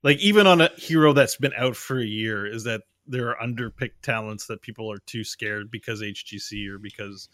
like 0.02 0.18
even 0.20 0.46
on 0.46 0.62
a 0.62 0.70
hero 0.78 1.12
that's 1.12 1.36
been 1.36 1.52
out 1.54 1.76
for 1.76 1.98
a 2.00 2.06
year, 2.06 2.46
is 2.46 2.64
that 2.64 2.80
there 3.06 3.28
are 3.28 3.46
underpicked 3.46 4.00
talents 4.02 4.46
that 4.46 4.62
people 4.62 4.90
are 4.90 4.98
too 5.06 5.24
scared 5.24 5.70
because 5.70 6.00
HGC 6.02 6.68
or 6.68 6.78
because 6.78 7.28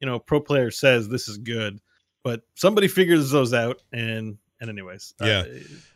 you 0.00 0.06
know 0.06 0.18
pro 0.18 0.40
player 0.40 0.70
says 0.70 1.08
this 1.08 1.28
is 1.28 1.38
good, 1.38 1.80
but 2.22 2.42
somebody 2.54 2.88
figures 2.88 3.30
those 3.30 3.52
out 3.54 3.82
and 3.92 4.38
and 4.60 4.70
anyways, 4.70 5.12
Yeah. 5.20 5.40
uh, 5.40 5.46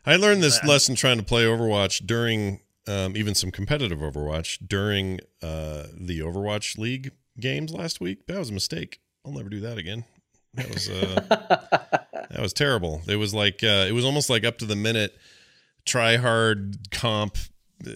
I 0.04 0.16
learned 0.16 0.42
this 0.42 0.59
Yeah. 0.62 0.70
lesson 0.70 0.96
trying 0.96 1.18
to 1.18 1.22
play 1.22 1.44
Overwatch 1.44 2.04
during 2.07 2.61
um, 2.88 3.16
even 3.16 3.34
some 3.34 3.50
competitive 3.50 3.98
Overwatch 4.00 4.59
during 4.66 5.20
uh, 5.42 5.86
the 5.92 6.20
Overwatch 6.20 6.78
League 6.78 7.12
games 7.38 7.72
last 7.72 8.00
week. 8.00 8.26
That 8.26 8.38
was 8.38 8.50
a 8.50 8.52
mistake. 8.52 9.00
I'll 9.24 9.32
never 9.32 9.48
do 9.48 9.61
that 9.61 9.76
again. 9.78 10.04
That 10.54 10.68
was 10.68 10.88
uh, 10.88 11.24
that 12.30 12.40
was 12.40 12.52
terrible. 12.52 13.02
It 13.07 13.16
was 13.16 13.34
like 13.34 13.62
uh, 13.62 13.86
it 13.88 13.92
was 13.92 14.04
almost 14.04 14.30
like 14.30 14.44
up 14.44 14.59
to 14.59 14.66
the 14.66 14.76
minute 14.76 15.16
try 15.84 16.16
hard 16.16 16.90
comp 16.90 17.36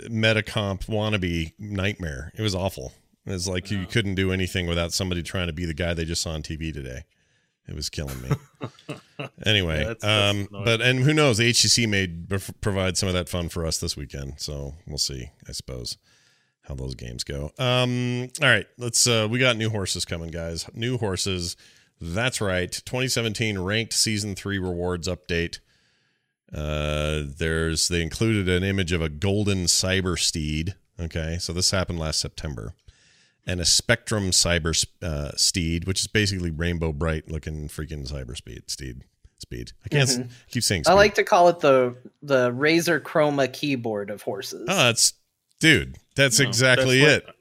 meta 0.09 0.43
comp 0.43 0.83
wannabe 0.85 1.53
nightmare. 1.59 2.33
It 2.37 2.43
was 2.43 2.55
awful. 2.55 2.93
It 3.27 3.33
was 3.33 3.49
like 3.49 3.71
you 3.71 3.87
couldn't 3.87 4.15
do 4.15 4.33
anything 4.33 4.67
without 4.67 4.93
somebody 4.93 5.23
trying 5.23 5.47
to 5.47 5.53
be 5.53 5.65
the 5.67 5.75
guy 5.75 5.95
they 5.95 6.05
just 6.05 6.23
saw 6.23 6.31
on 6.33 6.43
TV 6.43 6.73
today. 6.73 7.03
It 7.69 7.75
was 7.75 7.89
killing 7.89 8.21
me. 8.23 8.31
anyway, 9.47 9.79
Yeah, 9.81 9.85
that's- 9.95 10.01
that's 10.03 10.31
um, 10.31 10.49
annoying. 10.51 10.65
but 10.65 10.81
and 10.81 10.99
who 11.01 11.13
knows? 11.15 11.39
HGC 11.39 11.89
may 11.89 12.07
bef- 12.09 12.53
provide 12.61 12.97
some 12.97 13.09
of 13.09 13.15
that 13.15 13.29
fun 13.29 13.49
for 13.49 13.65
us 13.65 13.79
this 13.79 13.97
weekend. 13.97 14.35
So 14.39 14.75
we'll 14.87 14.99
see. 14.99 15.31
I 15.49 15.53
suppose 15.53 15.97
how 16.63 16.75
those 16.75 16.95
games 16.95 17.23
go. 17.23 17.53
Um, 17.59 18.29
all 18.43 18.49
right, 18.49 18.67
let's. 18.79 19.07
Uh, 19.07 19.29
we 19.31 19.39
got 19.39 19.57
new 19.57 19.71
horses 19.71 20.05
coming, 20.05 20.31
guys. 20.31 20.67
New 20.75 20.99
horses. 20.99 21.57
That's 22.01 22.41
right. 22.41 22.73
2017 22.73 23.59
ranked 23.59 23.93
season 23.93 24.35
three 24.35 24.59
rewards 24.59 25.07
update. 25.07 25.61
Uh, 26.55 27.23
there's 27.39 27.89
they 27.89 28.03
included 28.03 28.49
an 28.49 28.65
image 28.65 28.93
of 28.93 29.01
a 29.03 29.09
golden 29.09 29.65
cyber 29.65 30.19
steed. 30.19 30.75
Okay, 30.99 31.39
so 31.39 31.53
this 31.53 31.71
happened 31.71 31.99
last 31.99 32.21
September, 32.21 32.75
and 33.47 33.61
a 33.61 33.65
spectrum 33.65 34.31
cyber 34.31 34.75
uh, 35.03 35.31
steed, 35.37 35.87
which 35.87 36.01
is 36.01 36.07
basically 36.07 36.51
Rainbow 36.51 36.93
Brite 36.93 37.31
looking 37.31 37.69
freaking 37.69 38.11
cyber 38.11 38.37
speed 38.37 38.65
steed. 38.69 39.05
Speed. 39.39 39.73
I 39.87 39.89
can't 39.89 40.09
s- 40.09 40.19
keep 40.51 40.63
saying. 40.63 40.85
Speed. 40.85 40.93
I 40.93 40.95
like 40.97 41.15
to 41.15 41.25
call 41.25 41.49
it 41.49 41.61
the 41.61 41.97
the 42.23 42.51
Razer 42.53 43.01
Chroma 43.01 43.51
keyboard 43.51 44.11
of 44.11 44.21
horses. 44.23 44.67
Oh, 44.69 44.77
that's 44.77 45.15
dude. 45.61 45.97
That's 46.17 46.41
No, 46.41 46.49
exactly 46.49 47.01
that's 47.01 47.27
it. 47.29 47.35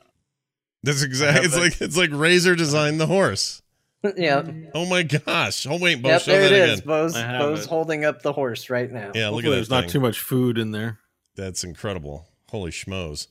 That's 0.83 1.01
exactly. 1.03 1.35
have 1.35 1.45
It's 1.45 1.55
that- 1.55 1.61
like 1.61 1.81
it's 1.81 1.97
like 1.97 2.11
Razer 2.11 2.55
designed 2.55 3.01
the 3.01 3.07
horse. 3.07 3.61
yeah. 4.17 4.49
Oh 4.73 4.85
my 4.85 5.03
gosh! 5.03 5.67
Oh 5.67 5.77
wait, 5.77 6.01
Bo, 6.01 6.09
Yep, 6.09 6.21
show 6.21 6.31
there 6.31 6.41
it 6.43 6.49
that 6.49 6.69
is. 6.69 6.79
again. 6.79 6.87
Bo's, 6.87 7.13
Bo's 7.13 7.63
it. 7.65 7.69
holding 7.69 8.05
up 8.05 8.21
the 8.21 8.31
horse 8.33 8.69
right 8.69 8.89
now. 8.91 9.11
Yeah, 9.13 9.29
look 9.29 9.43
at 9.43 9.47
at 9.47 9.55
there's 9.55 9.67
that 9.69 9.81
not 9.81 9.89
too 9.89 9.99
much 9.99 10.19
food 10.19 10.57
in 10.57 10.71
there. 10.71 10.99
That's 11.35 11.63
incredible. 11.63 12.27
Holy 12.49 12.71
schmoes. 12.71 13.27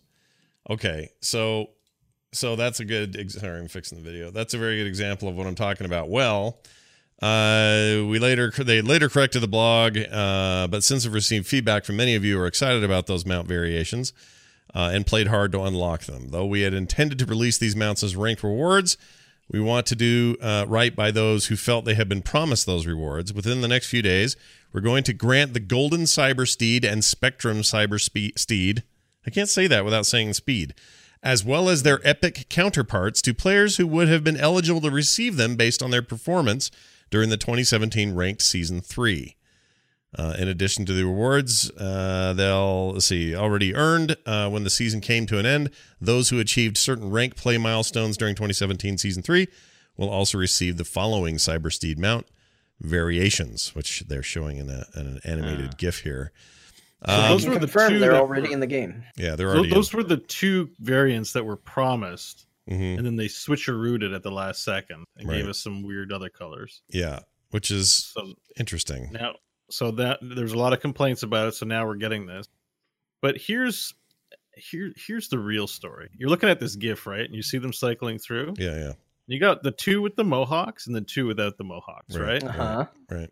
Okay, 0.69 1.11
so 1.21 1.71
so 2.33 2.57
that's 2.57 2.81
a 2.81 2.85
good. 2.85 3.31
Sorry, 3.31 3.59
I'm 3.59 3.69
fixing 3.69 3.99
the 3.99 4.05
video. 4.05 4.31
That's 4.31 4.53
a 4.55 4.59
very 4.59 4.77
good 4.77 4.87
example 4.87 5.29
of 5.29 5.37
what 5.37 5.47
I'm 5.47 5.55
talking 5.55 5.87
about. 5.87 6.11
Well, 6.11 6.59
uh, 7.23 8.05
we 8.07 8.19
later 8.19 8.51
they 8.51 8.83
later 8.83 9.09
corrected 9.09 9.43
the 9.43 9.49
blog, 9.49 9.99
uh, 9.99 10.66
but 10.69 10.85
since 10.85 11.05
we've 11.05 11.14
received 11.14 11.47
feedback 11.47 11.85
from 11.85 11.97
many 11.97 12.14
of 12.14 12.25
you 12.25 12.37
who 12.37 12.43
are 12.43 12.47
excited 12.47 12.85
about 12.85 13.07
those 13.07 13.25
mount 13.25 13.49
variations 13.49 14.12
uh, 14.75 14.91
and 14.93 15.07
played 15.07 15.29
hard 15.29 15.51
to 15.53 15.62
unlock 15.62 16.03
them, 16.05 16.29
though 16.29 16.47
we 16.47 16.61
had 16.61 16.75
intended 16.75 17.19
to 17.21 17.25
release 17.27 17.57
these 17.59 17.75
mounts 17.75 18.03
as 18.03 18.14
ranked 18.14 18.43
rewards. 18.43 18.99
We 19.51 19.61
want 19.61 19.86
to 19.86 19.96
do 19.96 20.36
uh, 20.42 20.66
right 20.68 20.94
by 20.94 21.11
those 21.11 21.46
who 21.46 21.57
felt 21.57 21.84
they 21.84 21.94
had 21.94 22.09
been 22.09 22.22
promised 22.22 22.66
those 22.66 22.86
rewards. 22.86 23.32
Within 23.32 23.62
the 23.62 23.68
next 23.68 23.88
few 23.88 24.03
days, 24.03 24.36
we're 24.72 24.82
going 24.82 25.05
to 25.05 25.14
grant 25.14 25.55
the 25.55 25.61
Golden 25.61 26.03
Cyber 26.03 26.46
Steed 26.46 26.84
and 26.84 27.03
Spectrum 27.03 27.62
Cyber 27.62 27.99
Spe- 27.99 28.36
Steed. 28.38 28.82
I 29.26 29.30
can't 29.30 29.49
say 29.49 29.66
that 29.66 29.84
without 29.84 30.05
saying 30.05 30.34
speed, 30.34 30.74
as 31.22 31.44
well 31.44 31.70
as 31.70 31.82
their 31.82 32.07
epic 32.07 32.46
counterparts 32.51 33.22
to 33.22 33.32
players 33.32 33.78
who 33.78 33.86
would 33.86 34.09
have 34.09 34.22
been 34.22 34.36
eligible 34.36 34.82
to 34.82 34.90
receive 34.90 35.36
them 35.36 35.57
based 35.57 35.82
on 35.82 35.90
their 35.90 36.03
performance 36.03 36.70
during 37.11 37.30
the 37.30 37.38
2017 37.38 38.14
ranked 38.14 38.42
season 38.42 38.82
three. 38.82 39.38
Uh, 40.17 40.35
in 40.39 40.49
addition 40.49 40.87
to 40.87 40.93
the 40.95 41.05
rewards, 41.05 41.71
uh, 41.73 42.33
they'll 42.35 42.93
let's 42.93 43.07
see 43.07 43.35
already 43.37 43.75
earned 43.75 44.17
uh, 44.25 44.49
when 44.49 44.65
the 44.65 44.71
season 44.71 45.01
came 45.03 45.27
to 45.27 45.39
an 45.39 45.45
end. 45.45 45.71
Those 46.01 46.31
who 46.31 46.41
achieved 46.41 46.79
certain 46.79 47.11
rank 47.11 47.37
play 47.37 47.59
milestones 47.59 48.17
during 48.17 48.35
2017 48.35 48.97
season 48.97 49.23
three 49.23 49.49
will 49.99 50.09
also 50.09 50.39
receive 50.39 50.79
the 50.79 50.85
following 50.85 51.37
Cyber 51.37 51.71
Steed 51.71 51.99
mount 51.99 52.27
variations, 52.81 53.75
which 53.75 54.01
they're 54.09 54.23
showing 54.23 54.57
in, 54.59 54.71
a, 54.71 54.87
in 54.97 55.07
an 55.07 55.21
animated 55.25 55.77
GIF 55.77 56.01
here. 56.01 56.33
So 57.07 57.13
Um, 57.13 57.29
those 57.31 57.47
were 57.47 57.55
the 57.55 57.61
confirm 57.61 57.91
two 57.93 57.99
they're 57.99 58.17
already 58.17 58.49
were- 58.49 58.55
in 58.55 58.61
the 58.61 58.67
game. 58.67 59.05
yeah, 59.17 59.37
they're 59.37 59.49
Tho- 59.49 59.55
already. 59.59 59.75
those 59.75 59.93
were 59.93 60.03
the 60.03 60.17
two 60.17 60.71
variants 60.81 61.33
that 61.35 61.45
were 61.45 61.57
promised, 61.57 62.47
Mhm. 62.71 62.97
and 62.99 63.07
then 63.07 63.17
they 63.17 63.27
switcherooed 63.27 64.03
it 64.03 64.13
at 64.13 64.23
the 64.23 64.31
last 64.33 64.65
second 64.65 65.05
and 65.17 65.29
Right. 65.29 65.37
gave 65.39 65.49
us 65.49 65.59
some 65.59 65.83
weird 65.83 66.13
other 66.13 66.29
colors. 66.29 66.83
Yeah, 66.89 67.21
which 67.51 67.71
is 67.71 67.93
So 67.93 68.35
interesting. 68.59 69.11
now, 69.13 69.35
so 69.71 69.91
that 69.93 70.19
there's 70.23 70.53
a 70.53 70.59
lot 70.59 70.73
of 70.73 70.81
complaints 70.81 71.23
about 71.23 71.49
it. 71.49 71.55
So 71.55 71.66
now 71.66 71.87
we're 71.87 71.97
getting 71.97 72.27
this. 72.27 72.49
But 73.21 73.37
here's 73.37 73.95
here 74.55 74.93
here's 74.97 75.29
the 75.29 75.39
real 75.39 75.66
story. 75.66 76.09
You're 76.16 76.31
looking 76.31 76.49
at 76.49 76.61
this 76.61 76.77
GIF, 76.77 77.07
right? 77.07 77.25
And 77.25 77.35
you 77.35 77.43
see 77.43 77.59
them 77.59 77.73
cycling 77.73 78.19
through. 78.19 78.55
Yeah, 78.59 78.77
yeah, 78.77 78.93
You 79.27 79.39
got 79.41 79.62
the 79.62 79.71
two 79.73 80.03
with 80.03 80.16
the 80.16 80.25
mohawks 80.25 80.87
and 80.87 80.95
the 80.97 81.01
two 81.01 81.27
without 81.27 81.57
the 81.59 81.64
mohawks, 81.64 82.16
Right. 82.16 82.43
right? 82.43 82.45
Uh 82.45 82.53
huh. 82.53 82.87
right. 83.11 83.31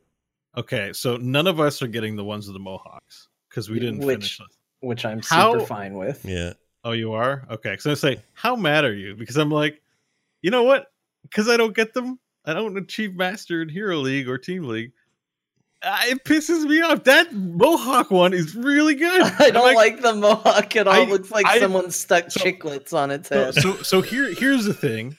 Okay, 0.57 0.93
so 0.93 1.17
none 1.19 1.47
of 1.47 1.61
us 1.61 1.83
are 1.83 1.87
getting 1.87 2.17
the 2.17 2.25
ones 2.25 2.47
with 2.47 2.55
the 2.55 2.61
mohawks 2.61 3.29
because 3.49 3.69
we 3.69 3.79
didn't 3.79 3.99
Which- 3.99 4.15
finish 4.17 4.39
this. 4.39 4.47
Which 4.81 5.05
I'm 5.05 5.21
How- 5.23 5.53
super 5.55 5.67
fine 5.67 5.95
with. 5.95 6.25
Yeah, 6.25 6.53
Oh, 6.85 6.93
you 6.93 7.13
are? 7.15 7.45
Okay. 7.51 7.77
So 7.79 7.91
I 7.91 7.95
say, 7.95 8.23
how 8.35 8.55
mad 8.55 8.85
are 8.85 8.95
you? 8.95 9.17
Because 9.17 9.37
I'm 9.37 9.51
like, 9.51 9.83
you 10.43 10.51
know 10.53 10.63
what? 10.63 10.93
Because 11.23 11.49
I 11.49 11.57
don't 11.57 11.75
get 11.75 11.93
them. 11.95 12.21
I 12.45 12.55
don't 12.55 12.77
achieve 12.79 13.17
master 13.17 13.61
in 13.63 13.69
Hero 13.69 13.97
League 13.97 14.29
or 14.29 14.39
Team 14.39 14.63
League. 14.65 14.93
Uh, 15.83 15.99
it 16.05 16.25
pisses 16.25 16.65
me 16.65 16.81
off. 16.81 17.05
That 17.05 17.33
Mohawk 17.33 18.11
one 18.11 18.33
is 18.33 18.55
really 18.57 18.95
good. 18.95 19.23
I 19.39 19.51
don't 19.51 19.75
like, 19.75 20.01
the 20.01 20.15
mohawk 20.15 20.75
at 20.75 20.89
all. 20.89 20.95
I- 20.95 21.01
it 21.01 21.09
looks 21.09 21.31
like 21.31 21.47
I- 21.47 21.59
someone 21.59 21.91
stuck 21.91 22.31
so- 22.31 22.41
chiclets 22.41 22.93
on 22.93 23.11
its 23.11 23.29
head. 23.29 23.55
so, 23.55 23.75
so 23.83 24.01
here, 24.01 24.33
here's 24.35 24.65
the 24.65 24.75
thing. 24.75 25.17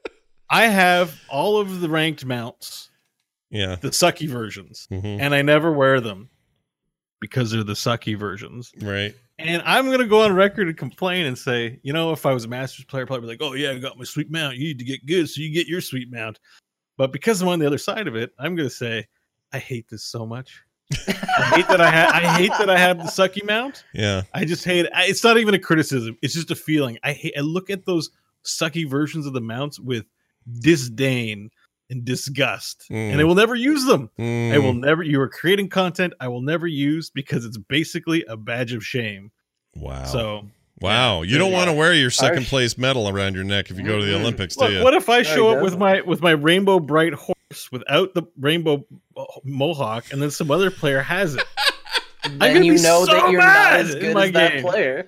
I 0.50 0.64
have 0.66 1.20
all 1.28 1.58
of 1.58 1.80
the 1.82 1.90
ranked 1.90 2.24
mounts, 2.24 2.88
yeah. 3.50 3.76
the 3.76 3.88
sucky 3.90 4.26
versions, 4.28 4.86
hmm 4.88 5.04
and 5.04 5.34
I 5.34 5.42
never 5.42 5.70
wear 5.70 6.00
them 6.00 6.30
because 7.20 7.50
they're 7.50 7.62
the 7.64 7.74
sucky 7.74 8.16
versions. 8.18 8.72
Right. 8.80 9.14
And 9.38 9.62
I'm 9.66 9.90
gonna 9.90 10.06
go 10.06 10.22
on 10.22 10.32
record 10.34 10.68
and 10.68 10.76
complain 10.76 11.26
and 11.26 11.36
say, 11.36 11.78
you 11.82 11.92
know, 11.92 12.12
if 12.12 12.24
I 12.24 12.32
was 12.32 12.44
a 12.46 12.48
Masters 12.48 12.86
player, 12.86 13.02
I'd 13.02 13.08
probably 13.08 13.26
be 13.26 13.32
like, 13.34 13.42
"Oh 13.42 13.52
yeah, 13.54 13.72
I 13.72 13.78
got 13.78 13.98
my 13.98 14.04
sweet 14.04 14.30
mount. 14.30 14.56
You 14.56 14.64
need 14.68 14.78
to 14.78 14.84
get 14.86 15.04
good, 15.06 15.28
so 15.28 15.42
you 15.42 15.52
get 15.52 15.66
your 15.68 15.80
sweet 15.82 16.10
mount." 16.10 16.40
But 16.96 17.12
because 17.12 17.42
I'm 17.42 17.48
on 17.48 17.58
the 17.58 17.66
other 17.66 17.78
side 17.78 18.08
of 18.08 18.16
it, 18.16 18.32
I'm 18.38 18.56
going 18.56 18.68
to 18.68 18.74
say 18.74 19.06
I 19.52 19.58
hate 19.58 19.88
this 19.88 20.04
so 20.04 20.26
much. 20.26 20.62
I 21.08 21.52
hate 21.54 21.68
that 21.68 21.80
I 21.80 21.90
had. 21.90 22.08
I 22.10 22.20
hate 22.38 22.52
that 22.58 22.70
I 22.70 22.78
have 22.78 22.98
the 22.98 23.04
sucky 23.04 23.44
mount. 23.44 23.84
Yeah. 23.92 24.22
I 24.34 24.44
just 24.44 24.64
hate 24.64 24.86
it. 24.86 24.92
I- 24.94 25.04
It's 25.06 25.22
not 25.24 25.36
even 25.38 25.54
a 25.54 25.58
criticism. 25.58 26.16
It's 26.22 26.34
just 26.34 26.50
a 26.50 26.54
feeling. 26.56 26.98
I 27.02 27.12
hate. 27.12 27.34
I 27.36 27.40
look 27.40 27.68
at 27.70 27.84
those 27.86 28.10
sucky 28.44 28.88
versions 28.88 29.26
of 29.26 29.32
the 29.34 29.40
mounts 29.40 29.78
with 29.78 30.06
disdain 30.62 31.50
and 31.90 32.04
disgust, 32.04 32.84
Mm. 32.90 33.12
and 33.12 33.20
I 33.20 33.24
will 33.24 33.34
never 33.34 33.54
use 33.54 33.84
them. 33.86 34.10
I 34.18 34.58
will 34.58 34.74
Mm. 34.74 34.80
never. 34.80 35.02
You 35.02 35.20
are 35.22 35.28
creating 35.28 35.68
content 35.70 36.12
I 36.20 36.28
will 36.28 36.42
never 36.42 36.66
use 36.66 37.08
because 37.10 37.44
it's 37.46 37.56
basically 37.56 38.24
a 38.28 38.36
badge 38.36 38.72
of 38.74 38.84
shame. 38.84 39.30
Wow. 39.74 40.04
So 40.04 40.50
wow. 40.80 41.22
You 41.22 41.38
don't 41.38 41.52
want 41.52 41.68
to 41.70 41.72
wear 41.74 41.94
your 41.94 42.10
second 42.10 42.44
place 42.46 42.76
medal 42.76 43.08
around 43.08 43.34
your 43.34 43.44
neck 43.44 43.70
if 43.70 43.78
you 43.78 43.84
go 43.84 43.98
to 43.98 44.04
the 44.04 44.12
Mhm. 44.12 44.20
Olympics, 44.20 44.54
do 44.56 44.64
Look, 44.64 44.72
you? 44.74 44.82
what 44.82 44.94
if 44.94 45.08
I 45.08 45.22
show 45.22 45.50
he 45.50 45.56
up 45.56 45.62
with 45.62 45.78
my 45.78 46.02
with 46.02 46.20
my 46.20 46.32
Rainbow 46.32 46.78
Brite 46.78 47.14
horse 47.14 47.37
without 47.72 48.14
the 48.14 48.22
rainbow 48.38 48.84
mohawk, 49.44 50.12
and 50.12 50.20
then 50.20 50.30
some 50.30 50.50
other 50.50 50.70
player 50.70 51.00
has 51.00 51.34
it? 51.34 51.44
then 52.24 52.38
gonna 52.38 52.64
you 52.64 52.74
be 52.74 52.82
know 52.82 53.04
so 53.04 53.12
that 53.12 53.30
you're 53.30 53.40
mad 53.40 53.72
not 53.72 53.80
as 53.80 53.94
good 53.94 54.14
my 54.14 54.26
as 54.26 54.32
that 54.32 54.52
game. 54.54 54.62
player. 54.62 55.06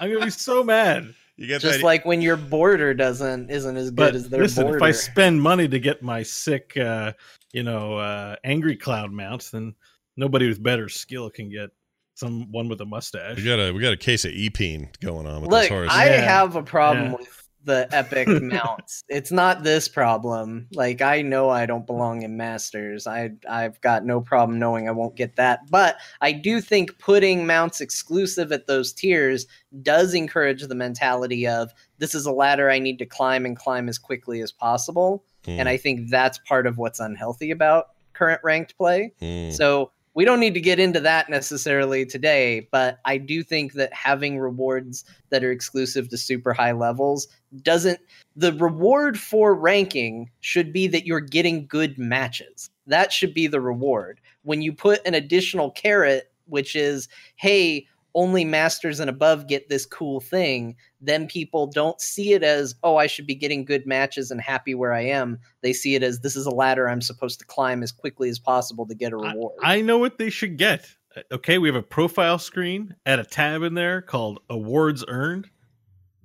I'm 0.00 0.12
gonna 0.12 0.24
be 0.24 0.30
so 0.30 0.62
mad. 0.64 1.14
you 1.36 1.46
get 1.46 1.60
Just 1.60 1.78
that 1.80 1.84
like 1.84 2.04
when 2.04 2.22
your 2.22 2.36
border 2.36 2.94
doesn't 2.94 3.50
isn't 3.50 3.76
as 3.76 3.90
good 3.90 3.96
But 3.96 4.14
as 4.14 4.28
their 4.28 4.42
listen, 4.42 4.62
border. 4.64 4.78
if 4.78 4.82
I 4.82 4.90
spend 4.92 5.42
money 5.42 5.68
to 5.68 5.78
get 5.78 6.02
my 6.02 6.22
sick, 6.22 6.76
uh, 6.76 7.12
you 7.52 7.62
know, 7.62 7.96
uh, 7.98 8.36
angry 8.44 8.76
cloud 8.76 9.12
mount, 9.12 9.48
then 9.52 9.74
nobody 10.16 10.48
with 10.48 10.62
better 10.62 10.88
skill 10.88 11.28
can 11.30 11.50
get 11.50 11.70
someone 12.14 12.68
with 12.68 12.80
a 12.80 12.86
mustache. 12.86 13.36
we 13.36 13.44
got 13.44 13.58
a 13.58 13.72
we 13.72 13.80
got 13.80 13.92
a 13.92 13.96
case 13.98 14.24
of 14.24 14.30
e-peen 14.32 14.88
going 15.02 15.26
on 15.26 15.42
with 15.42 15.50
this 15.50 15.68
horse. 15.68 15.88
I 15.90 16.06
Yeah. 16.06 16.20
have 16.22 16.56
a 16.56 16.62
problem 16.62 17.06
Yeah. 17.12 17.16
with 17.18 17.41
the 17.64 17.88
epic 17.92 18.28
mounts. 18.42 19.04
It's 19.08 19.30
not 19.30 19.62
this 19.62 19.88
problem. 19.88 20.66
Like 20.72 21.00
I 21.00 21.22
know 21.22 21.50
I 21.50 21.66
don't 21.66 21.86
belong 21.86 22.22
in 22.22 22.36
masters. 22.36 23.06
I 23.06 23.30
I've 23.48 23.80
got 23.80 24.04
no 24.04 24.20
problem 24.20 24.58
knowing 24.58 24.88
I 24.88 24.92
won't 24.92 25.16
get 25.16 25.36
that. 25.36 25.70
But 25.70 25.96
I 26.20 26.32
do 26.32 26.60
think 26.60 26.98
putting 26.98 27.46
mounts 27.46 27.80
exclusive 27.80 28.52
at 28.52 28.66
those 28.66 28.92
tiers 28.92 29.46
does 29.82 30.14
encourage 30.14 30.62
the 30.62 30.74
mentality 30.74 31.46
of 31.46 31.72
this 31.98 32.14
is 32.14 32.26
a 32.26 32.32
ladder 32.32 32.70
I 32.70 32.78
need 32.78 32.98
to 32.98 33.06
climb 33.06 33.46
and 33.46 33.56
climb 33.56 33.88
as 33.88 33.98
quickly 33.98 34.40
as 34.40 34.52
possible. 34.52 35.24
Mm, 35.44 35.58
And 35.60 35.68
I 35.68 35.76
think 35.76 36.10
that's 36.10 36.38
part 36.38 36.66
of 36.66 36.78
what's 36.78 37.00
unhealthy 37.00 37.50
about 37.50 37.86
current 38.12 38.40
ranked 38.44 38.76
play. 38.76 39.12
mm. 39.20 39.52
So 39.52 39.92
we 40.14 40.24
don't 40.26 40.40
need 40.40 40.54
to 40.54 40.60
get 40.60 40.78
into 40.78 41.00
that 41.00 41.30
necessarily 41.30 42.04
today, 42.04 42.68
but 42.70 42.98
I 43.06 43.16
do 43.16 43.42
think 43.42 43.72
that 43.74 43.92
having 43.94 44.38
rewards 44.38 45.04
that 45.30 45.42
are 45.42 45.50
exclusive 45.50 46.10
to 46.10 46.18
super 46.18 46.52
high 46.52 46.72
levels 46.72 47.28
doesn't. 47.62 48.00
The 48.36 48.52
reward 48.54 49.18
for 49.18 49.54
ranking 49.54 50.30
should 50.40 50.72
be 50.72 50.86
that 50.88 51.06
you're 51.06 51.20
getting 51.20 51.66
good 51.66 51.98
matches. 51.98 52.70
That 52.86 53.12
should 53.12 53.34
be 53.34 53.46
the 53.46 53.60
reward. 53.60 54.20
When 54.42 54.62
you 54.62 54.72
put 54.72 55.06
an 55.06 55.14
additional 55.14 55.70
carrot, 55.70 56.32
which 56.46 56.74
is, 56.74 57.08
hey, 57.36 57.86
only 58.14 58.44
masters 58.44 59.00
and 59.00 59.08
above 59.08 59.46
get 59.46 59.68
this 59.68 59.86
cool 59.86 60.20
thing, 60.20 60.76
then 61.00 61.26
people 61.26 61.66
don't 61.66 62.00
see 62.00 62.32
it 62.32 62.42
as, 62.42 62.74
oh, 62.82 62.96
I 62.96 63.06
should 63.06 63.26
be 63.26 63.34
getting 63.34 63.64
good 63.64 63.86
matches 63.86 64.30
and 64.30 64.40
happy 64.40 64.74
where 64.74 64.92
I 64.92 65.02
am. 65.02 65.38
They 65.62 65.72
see 65.72 65.94
it 65.94 66.02
as 66.02 66.20
this 66.20 66.36
is 66.36 66.46
a 66.46 66.50
ladder 66.50 66.88
I'm 66.88 67.00
supposed 67.00 67.38
to 67.40 67.46
climb 67.46 67.82
as 67.82 67.92
quickly 67.92 68.28
as 68.28 68.38
possible 68.38 68.86
to 68.86 68.94
get 68.94 69.12
a 69.12 69.16
reward. 69.16 69.54
I 69.62 69.80
know 69.80 69.98
what 69.98 70.18
they 70.18 70.30
should 70.30 70.56
get. 70.56 70.94
Uh, 71.16 71.22
okay, 71.32 71.58
we 71.58 71.68
have 71.68 71.76
a 71.76 71.82
profile 71.82 72.38
screen, 72.38 72.94
add 73.06 73.18
a 73.18 73.24
tab 73.24 73.62
in 73.62 73.74
there 73.74 74.02
called 74.02 74.40
awards 74.50 75.04
earned. 75.08 75.48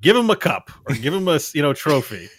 Give 0.02 0.16
them 0.16 0.30
a 0.30 0.36
cup 0.36 0.70
or 0.88 0.96
give 0.96 1.14
them 1.14 1.28
a 1.28 1.40
you 1.54 1.62
know 1.62 1.74
trophy. 1.74 2.30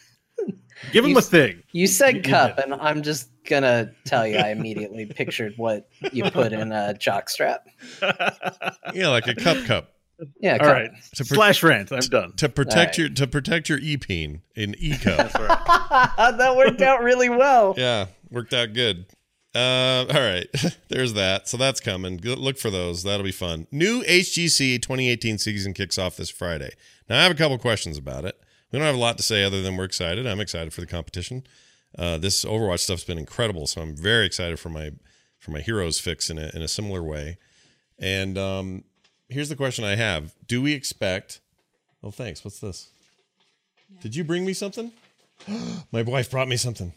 Give 0.93 1.03
them 1.03 1.11
You 1.11 1.17
a 1.17 1.19
s- 1.19 1.29
thing. 1.29 1.63
You 1.73 1.87
said 1.89 2.15
You- 2.17 2.23
you 2.25 2.29
cup, 2.31 2.57
did. 2.57 2.67
and 2.67 2.75
I'm 2.75 3.03
just 3.03 3.31
gonna 3.49 3.91
tell 4.05 4.27
you, 4.27 4.37
I 4.39 4.51
immediately 4.51 5.07
pictured 5.07 5.55
what 5.57 5.89
you 6.13 6.25
put 6.31 6.53
in 6.53 6.71
a 6.71 6.95
jockstrap. 6.99 7.59
yeah, 8.95 9.09
like 9.09 9.27
a 9.27 9.35
cup 9.35 9.65
cup 9.65 9.93
Yeah, 10.41 10.53
All 10.53 10.59
cup. 10.61 10.73
right, 10.73 10.91
to, 11.17 11.25
pro- 11.25 11.35
slash 11.37 11.63
rant. 11.65 11.91
I'm 11.93 11.99
done. 12.01 12.33
to 12.37 12.49
protect 12.49 12.77
Alright. 12.77 12.99
your 12.99 13.09
to 13.11 13.27
protect 13.27 13.69
your 13.69 13.79
e-peen 13.79 14.43
in 14.55 14.75
eco. 14.79 15.17
cup. 15.17 15.33
That's 15.33 15.35
all 15.37 15.47
right. 15.47 16.37
that 16.39 16.57
worked 16.57 16.81
out 16.83 17.03
really 17.03 17.29
well. 17.29 17.75
yeah, 17.77 18.07
worked 18.31 18.55
out 18.55 18.73
good. 18.73 19.07
Uh, 19.59 20.07
all 20.15 20.21
right, 20.21 20.47
there's 20.89 21.15
that. 21.15 21.49
So 21.49 21.57
that's 21.57 21.81
coming. 21.81 22.19
Go- 22.19 22.35
Look 22.35 22.59
for 22.59 22.71
those. 22.71 23.03
That'll 23.03 23.25
be 23.25 23.33
fun. 23.33 23.67
New 23.73 24.03
HGC 24.05 24.81
2018 24.81 25.39
season 25.39 25.75
kicks 25.75 25.99
off 25.99 26.17
this 26.17 26.31
Friday. 26.31 26.71
Now 27.09 27.19
I 27.19 27.23
have 27.25 27.33
a 27.33 27.35
couple 27.35 27.59
questions 27.59 27.99
about 27.99 28.25
it. 28.25 28.41
We 28.71 28.79
don't 28.79 28.87
have 28.87 28.95
a 28.95 28.99
lot 28.99 29.17
to 29.17 29.23
say 29.25 29.43
other 29.43 29.61
than 29.61 29.77
we're 29.77 29.85
excited. 29.85 30.27
I'm 30.27 30.41
excited 30.41 30.73
for 30.73 30.81
the 30.81 30.87
competition. 30.87 31.45
Uh, 31.99 32.19
this 32.19 32.45
Overwatch 32.45 32.81
stuff's 32.81 33.03
been 33.03 33.19
incredible, 33.19 33.67
so 33.67 33.81
I'm 33.81 33.97
very 33.97 34.27
excited 34.27 34.61
for 34.61 34.69
my 34.69 34.93
for 35.41 35.51
my 35.51 35.61
heroes 35.61 35.99
fix 35.99 36.31
in 36.31 36.39
a 36.39 36.51
in 36.55 36.63
a 36.63 36.69
similar 36.69 37.03
way. 37.03 37.39
And 37.99 38.39
um, 38.39 38.85
here's 39.29 39.49
the 39.49 39.57
question 39.57 39.85
I 39.85 39.97
have: 39.97 40.35
Do 40.47 40.63
we 40.63 40.73
expect? 40.73 41.41
Oh, 42.05 42.13
thanks. 42.13 42.45
What's 42.45 42.61
this? 42.61 42.91
Did 44.03 44.15
you 44.15 44.23
bring 44.23 44.45
me 44.45 44.53
something? 44.53 44.93
my 45.93 46.03
wife 46.03 46.31
brought 46.31 46.47
me 46.47 46.57
something. 46.57 46.93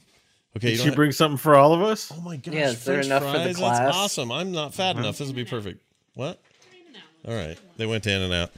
Okay, 0.57 0.71
you 0.71 0.77
Did 0.77 0.83
she 0.83 0.89
ha- 0.89 0.95
bring 0.95 1.11
something 1.13 1.37
for 1.37 1.55
all 1.55 1.73
of 1.73 1.81
us? 1.81 2.11
Oh 2.15 2.21
my 2.21 2.35
gosh! 2.35 2.53
Yeah, 2.53 2.69
is 2.71 2.83
there 2.83 2.95
French 2.95 3.05
enough 3.07 3.23
for 3.23 3.37
the 3.37 3.43
fries? 3.45 3.57
class? 3.57 3.79
That's 3.79 3.97
awesome. 3.97 4.31
I'm 4.31 4.51
not 4.51 4.73
fat 4.73 4.97
enough. 4.97 5.17
This 5.17 5.27
will 5.27 5.35
be 5.35 5.45
perfect. 5.45 5.81
What? 6.15 6.41
All 7.27 7.33
right, 7.35 7.57
they 7.77 7.85
went 7.85 8.03
to 8.05 8.11
In 8.11 8.21
and 8.21 8.33
Out. 8.33 8.51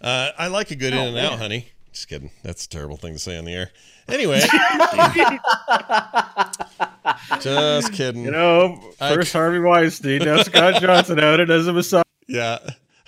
Uh, 0.00 0.30
I 0.38 0.48
like 0.48 0.70
a 0.70 0.76
good 0.76 0.92
In 0.92 0.98
and 0.98 1.18
Out, 1.18 1.38
honey. 1.38 1.68
Just 1.92 2.08
kidding. 2.08 2.30
That's 2.44 2.66
a 2.66 2.68
terrible 2.68 2.96
thing 2.96 3.14
to 3.14 3.18
say 3.18 3.36
on 3.36 3.44
the 3.44 3.52
air. 3.52 3.70
Anyway, 4.08 4.40
just 7.40 7.92
kidding. 7.92 8.24
You 8.24 8.30
know, 8.30 8.80
I- 9.00 9.14
first 9.14 9.32
Harvey 9.32 9.60
Weinstein, 9.60 10.24
now 10.24 10.42
Scott 10.42 10.74
Johnson 10.82 11.18
outed 11.18 11.50
as 11.50 11.66
a 11.66 11.72
Messiah. 11.72 12.04
yeah, 12.28 12.58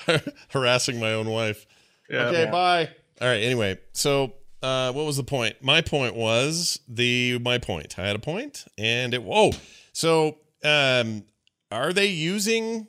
harassing 0.50 1.00
my 1.00 1.12
own 1.12 1.28
wife. 1.28 1.66
Yeah. 2.10 2.26
okay, 2.26 2.50
bye. 2.50 2.88
All 3.20 3.28
right. 3.28 3.42
Anyway, 3.42 3.78
so 3.92 4.34
uh, 4.62 4.92
what 4.92 5.04
was 5.04 5.16
the 5.16 5.24
point? 5.24 5.56
My 5.62 5.80
point 5.80 6.14
was 6.14 6.80
the 6.88 7.38
my 7.38 7.58
point. 7.58 7.98
I 7.98 8.06
had 8.06 8.16
a 8.16 8.20
point, 8.20 8.64
and 8.78 9.12
it. 9.14 9.22
Whoa. 9.22 9.50
So, 9.92 10.38
um, 10.64 11.24
are 11.70 11.92
they 11.92 12.06
using 12.06 12.86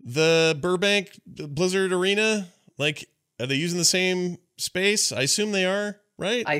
the 0.00 0.58
Burbank 0.60 1.20
Blizzard 1.26 1.92
Arena? 1.92 2.48
Like, 2.78 3.08
are 3.38 3.46
they 3.46 3.54
using 3.54 3.78
the 3.78 3.84
same 3.84 4.38
space? 4.56 5.12
I 5.12 5.22
assume 5.22 5.52
they 5.52 5.66
are, 5.66 5.96
right? 6.18 6.44
I 6.46 6.58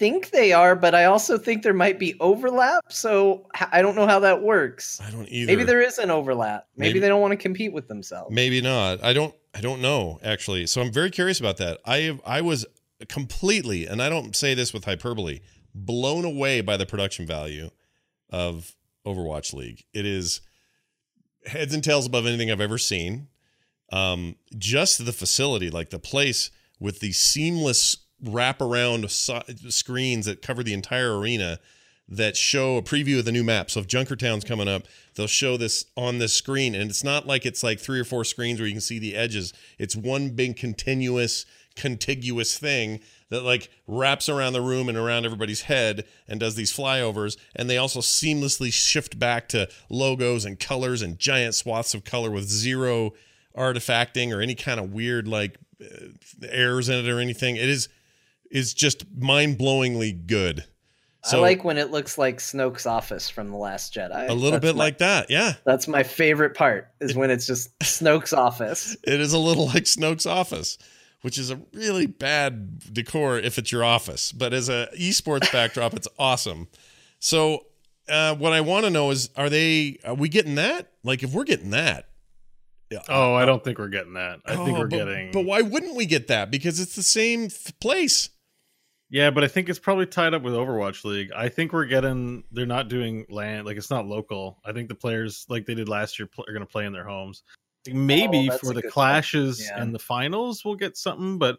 think 0.00 0.30
they 0.30 0.52
are, 0.52 0.74
but 0.74 0.94
I 0.94 1.04
also 1.04 1.36
think 1.36 1.62
there 1.62 1.74
might 1.74 1.98
be 1.98 2.14
overlap. 2.20 2.90
So 2.90 3.46
I 3.70 3.82
don't 3.82 3.94
know 3.94 4.06
how 4.06 4.20
that 4.20 4.42
works. 4.42 5.00
I 5.06 5.10
don't 5.10 5.28
either. 5.28 5.52
Maybe 5.52 5.64
there 5.64 5.82
is 5.82 5.98
an 5.98 6.10
overlap. 6.10 6.66
Maybe, 6.76 6.88
Maybe- 6.88 7.00
they 7.00 7.08
don't 7.08 7.20
want 7.20 7.32
to 7.32 7.36
compete 7.36 7.72
with 7.72 7.88
themselves. 7.88 8.34
Maybe 8.34 8.60
not. 8.62 9.04
I 9.04 9.12
don't. 9.12 9.34
I 9.52 9.60
don't 9.60 9.82
know 9.82 10.20
actually. 10.22 10.66
So 10.66 10.80
I'm 10.80 10.92
very 10.92 11.10
curious 11.10 11.40
about 11.40 11.56
that. 11.58 11.80
I 11.84 12.18
I 12.24 12.40
was 12.40 12.64
completely, 13.08 13.86
and 13.86 14.02
I 14.02 14.08
don't 14.08 14.36
say 14.36 14.54
this 14.54 14.72
with 14.72 14.84
hyperbole, 14.84 15.40
blown 15.74 16.24
away 16.24 16.60
by 16.60 16.76
the 16.76 16.86
production 16.86 17.26
value 17.26 17.70
of 18.30 18.74
Overwatch 19.06 19.52
League. 19.52 19.84
It 19.92 20.06
is 20.06 20.40
heads 21.46 21.74
and 21.74 21.82
tails 21.82 22.06
above 22.06 22.26
anything 22.26 22.50
I've 22.50 22.60
ever 22.60 22.78
seen. 22.78 23.28
Um, 23.92 24.36
just 24.56 25.04
the 25.04 25.12
facility, 25.12 25.70
like 25.70 25.90
the 25.90 25.98
place 25.98 26.50
with 26.78 27.00
the 27.00 27.12
seamless 27.12 27.96
wraparound 28.22 29.10
so- 29.10 29.42
screens 29.68 30.26
that 30.26 30.42
cover 30.42 30.62
the 30.62 30.74
entire 30.74 31.18
arena 31.18 31.58
that 32.08 32.36
show 32.36 32.76
a 32.76 32.82
preview 32.82 33.20
of 33.20 33.24
the 33.24 33.32
new 33.32 33.44
map. 33.44 33.70
So 33.70 33.80
if 33.80 33.86
Junkertown's 33.86 34.44
coming 34.44 34.66
up, 34.68 34.82
they'll 35.14 35.28
show 35.28 35.56
this 35.56 35.84
on 35.96 36.18
this 36.18 36.34
screen, 36.34 36.74
and 36.74 36.90
it's 36.90 37.04
not 37.04 37.26
like 37.26 37.46
it's 37.46 37.62
like 37.62 37.78
three 37.78 38.00
or 38.00 38.04
four 38.04 38.24
screens 38.24 38.58
where 38.58 38.66
you 38.66 38.74
can 38.74 38.80
see 38.80 38.98
the 38.98 39.14
edges. 39.14 39.52
It's 39.78 39.94
one 39.94 40.30
big 40.30 40.56
continuous, 40.56 41.46
contiguous 41.76 42.58
thing 42.58 43.00
that 43.30 43.42
like 43.42 43.70
wraps 43.86 44.28
around 44.28 44.52
the 44.54 44.60
room 44.60 44.88
and 44.88 44.98
around 44.98 45.24
everybody's 45.24 45.62
head 45.62 46.04
and 46.28 46.40
does 46.40 46.56
these 46.56 46.72
flyovers. 46.76 47.36
And 47.54 47.70
they 47.70 47.78
also 47.78 48.00
seamlessly 48.00 48.72
shift 48.72 49.18
back 49.18 49.48
to 49.50 49.68
logos 49.88 50.44
and 50.44 50.58
colors 50.58 51.00
and 51.02 51.18
giant 51.18 51.54
swaths 51.54 51.94
of 51.94 52.04
color 52.04 52.30
with 52.30 52.44
zero 52.48 53.12
artifacting 53.56 54.34
or 54.34 54.40
any 54.40 54.54
kind 54.54 54.80
of 54.80 54.92
weird 54.92 55.28
like 55.28 55.58
uh, 55.82 56.06
errors 56.48 56.88
in 56.88 57.04
it 57.04 57.08
or 57.08 57.20
anything. 57.20 57.56
It 57.56 57.68
is 57.68 57.88
is 58.50 58.74
just 58.74 59.04
mind 59.16 59.58
blowingly 59.58 60.26
good. 60.26 60.64
I 61.30 61.36
like 61.36 61.64
when 61.64 61.76
it 61.76 61.90
looks 61.90 62.16
like 62.16 62.38
Snoke's 62.38 62.86
office 62.86 63.28
from 63.28 63.50
The 63.50 63.56
Last 63.56 63.92
Jedi. 63.94 64.28
a 64.28 64.32
little 64.32 64.52
That's 64.52 64.62
bit 64.62 64.74
my- 64.76 64.84
like 64.84 64.98
that. 64.98 65.28
Yeah. 65.30 65.52
That's 65.64 65.86
my 65.86 66.02
favorite 66.02 66.54
part 66.56 66.88
is 66.98 67.14
when 67.14 67.30
it's 67.30 67.46
just 67.46 67.78
Snoke's 67.80 68.32
office. 68.32 68.96
It 69.04 69.20
is 69.20 69.34
a 69.34 69.38
little 69.38 69.66
like 69.66 69.84
Snoke's 69.84 70.24
office, 70.24 70.78
which 71.22 71.38
is 71.38 71.50
a 71.50 71.60
really 71.72 72.06
bad 72.06 72.92
decor 72.92 73.38
if 73.38 73.58
it's 73.58 73.70
your 73.72 73.84
office. 73.84 74.32
But 74.32 74.52
as 74.52 74.68
a 74.68 74.88
esports 74.98 75.50
backdrop, 75.52 75.94
it's 75.94 76.08
awesome. 76.18 76.68
So, 77.18 77.66
uh, 78.08 78.34
what 78.36 78.52
I 78.52 78.60
want 78.60 78.84
to 78.84 78.90
know 78.90 79.10
is, 79.10 79.30
are 79.36 79.48
they? 79.50 79.98
Are 80.04 80.14
we 80.14 80.28
getting 80.28 80.56
that? 80.56 80.90
Like, 81.04 81.22
if 81.22 81.32
we're 81.32 81.44
getting 81.44 81.70
that, 81.70 82.06
Oh, 83.08 83.34
I 83.34 83.44
don't 83.44 83.62
think 83.62 83.78
we're 83.78 83.88
getting 83.88 84.14
that. 84.14 84.40
I 84.44 84.56
think 84.56 84.70
Oh, 84.76 84.80
we're 84.80 84.88
but, 84.88 84.96
getting. 84.96 85.30
But 85.30 85.44
why 85.44 85.62
wouldn't 85.62 85.94
we 85.94 86.06
get 86.06 86.26
that? 86.26 86.50
Because 86.50 86.80
it's 86.80 86.96
the 86.96 87.04
same 87.04 87.44
f- 87.44 87.72
place. 87.80 88.30
Yeah, 89.10 89.30
but 89.30 89.44
I 89.44 89.48
think 89.48 89.68
it's 89.68 89.78
probably 89.78 90.06
tied 90.06 90.34
up 90.34 90.42
with 90.42 90.54
Overwatch 90.54 91.04
League. 91.04 91.30
I 91.34 91.48
think 91.48 91.72
we're 91.72 91.84
getting 91.86 92.42
they're 92.52 92.66
not 92.66 92.88
doing 92.88 93.26
land 93.28 93.66
like 93.66 93.76
it's 93.76 93.90
not 93.90 94.06
local. 94.06 94.58
I 94.64 94.72
think 94.72 94.88
the 94.88 94.94
players 94.96 95.46
like 95.48 95.66
they 95.66 95.74
did 95.74 95.88
last 95.88 96.18
year 96.18 96.26
pl- 96.26 96.44
are 96.48 96.52
going 96.52 96.66
to 96.66 96.70
play 96.70 96.84
in 96.86 96.92
their 96.92 97.04
homes. 97.04 97.42
I 97.86 97.90
think 97.90 97.96
Maybe 97.96 98.50
Oh, 98.50 98.58
for 98.58 98.74
the 98.74 98.82
clashes 98.82 99.60
Yeah. 99.68 99.80
and 99.82 99.94
the 99.94 99.98
finals 99.98 100.64
we'll 100.64 100.74
get 100.74 100.96
something, 100.96 101.38
but 101.38 101.58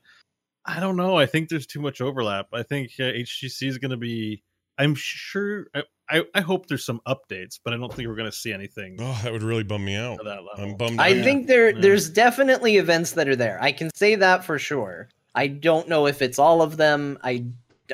I 0.66 0.80
don't 0.80 0.96
know. 0.96 1.18
I 1.18 1.26
think 1.26 1.50
there's 1.50 1.66
too 1.66 1.82
much 1.82 2.02
overlap. 2.02 2.48
I 2.54 2.62
think 2.64 2.92
uh, 3.00 3.04
HGC 3.04 3.68
is 3.68 3.78
going 3.80 3.92
to 3.92 3.98
be. 3.98 4.44
I'm 4.78 4.94
sure. 4.96 5.66
I, 5.76 5.84
I 6.10 6.24
I 6.36 6.42
hope 6.42 6.68
there's 6.68 6.86
some 6.86 7.02
updates, 7.08 7.60
but 7.64 7.74
I 7.74 7.78
don't 7.78 7.92
think 7.94 8.08
we're 8.08 8.16
going 8.16 8.30
to 8.30 8.36
see 8.36 8.54
anything 8.54 8.98
Oh, 9.00 9.20
that 9.24 9.32
would 9.32 9.42
really 9.44 9.64
bum 9.64 9.84
me 9.84 9.96
out. 9.96 10.18
that 10.24 10.44
level. 10.44 10.50
I'm 10.58 10.76
bummed. 10.78 11.00
I 11.00 11.18
out. 11.18 11.24
think 11.24 11.48
there 11.48 11.72
Yeah. 11.72 11.82
there's 11.82 12.10
definitely 12.10 12.78
events 12.78 13.14
that 13.14 13.28
are 13.28 13.36
there. 13.36 13.58
I 13.62 13.72
can 13.72 13.90
say 13.96 14.16
that 14.16 14.44
for 14.46 14.60
sure. 14.60 15.10
I 15.34 15.48
don't 15.48 15.88
know 15.90 16.06
if 16.08 16.22
it's 16.22 16.38
all 16.38 16.62
of 16.62 16.78
them. 16.78 17.18
I 17.24 17.46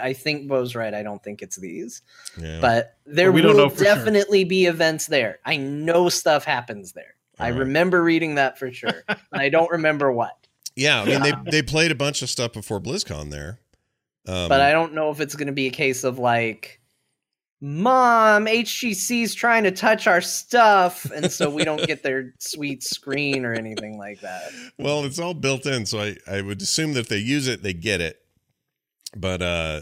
I 0.01 0.13
think 0.13 0.47
Bo's 0.49 0.75
right. 0.75 0.93
I 0.93 1.03
don't 1.03 1.23
think 1.23 1.41
it's 1.41 1.55
these. 1.55 2.01
Yeah. 2.39 2.59
But 2.59 2.97
there 3.05 3.31
we 3.31 3.41
don't 3.41 3.55
know 3.55 3.63
will 3.63 3.69
for 3.69 3.83
sure. 3.83 3.95
definitely 3.95 4.43
be 4.43 4.65
events 4.65 5.07
there. 5.07 5.39
I 5.45 5.55
know 5.57 6.09
stuff 6.09 6.43
happens 6.43 6.91
there. 6.93 7.15
I 7.39 7.49
remember 7.49 8.03
reading 8.03 8.35
that 8.35 8.57
for 8.57 8.71
sure. 8.71 9.03
and 9.09 9.17
I 9.31 9.49
don't 9.49 9.71
remember 9.71 10.11
what. 10.11 10.35
yeah, 10.75 11.01
I 11.01 11.05
mean 11.05 11.21
they 11.21 11.33
they 11.51 11.61
played 11.61 11.91
a 11.91 11.95
bunch 11.95 12.21
of 12.21 12.29
stuff 12.29 12.53
before 12.53 12.79
BlizzCon 12.79 13.31
there. 13.31 13.59
Um, 14.27 14.49
But 14.49 14.61
I 14.61 14.71
don't 14.71 14.93
know 14.93 15.09
if 15.11 15.21
it's 15.21 15.35
going 15.35 15.47
to 15.47 15.53
be 15.53 15.67
a 15.67 15.71
case 15.71 16.03
of 16.03 16.19
like 16.19 16.79
Mom, 17.59 18.45
HGC's 18.45 19.33
trying 19.33 19.63
to 19.63 19.71
touch 19.71 20.05
our 20.05 20.21
stuff 20.21 21.09
and 21.09 21.31
so 21.31 21.49
we 21.49 21.63
don't 21.63 21.85
get 21.87 22.03
their 22.03 22.33
sweet 22.39 22.83
screen 22.83 23.45
or 23.45 23.53
anything 23.53 23.97
like 23.97 24.21
that. 24.21 24.51
well, 24.77 25.03
it's 25.05 25.17
all 25.17 25.33
built 25.33 25.65
in, 25.65 25.85
so 25.85 25.99
I 25.99 26.17
I 26.27 26.41
would 26.41 26.61
assume 26.61 26.93
that 26.93 27.01
if 27.01 27.07
they 27.09 27.17
use 27.17 27.47
it, 27.47 27.63
they 27.63 27.73
get 27.73 27.99
it. 28.01 28.19
But 29.15 29.41
uh, 29.41 29.79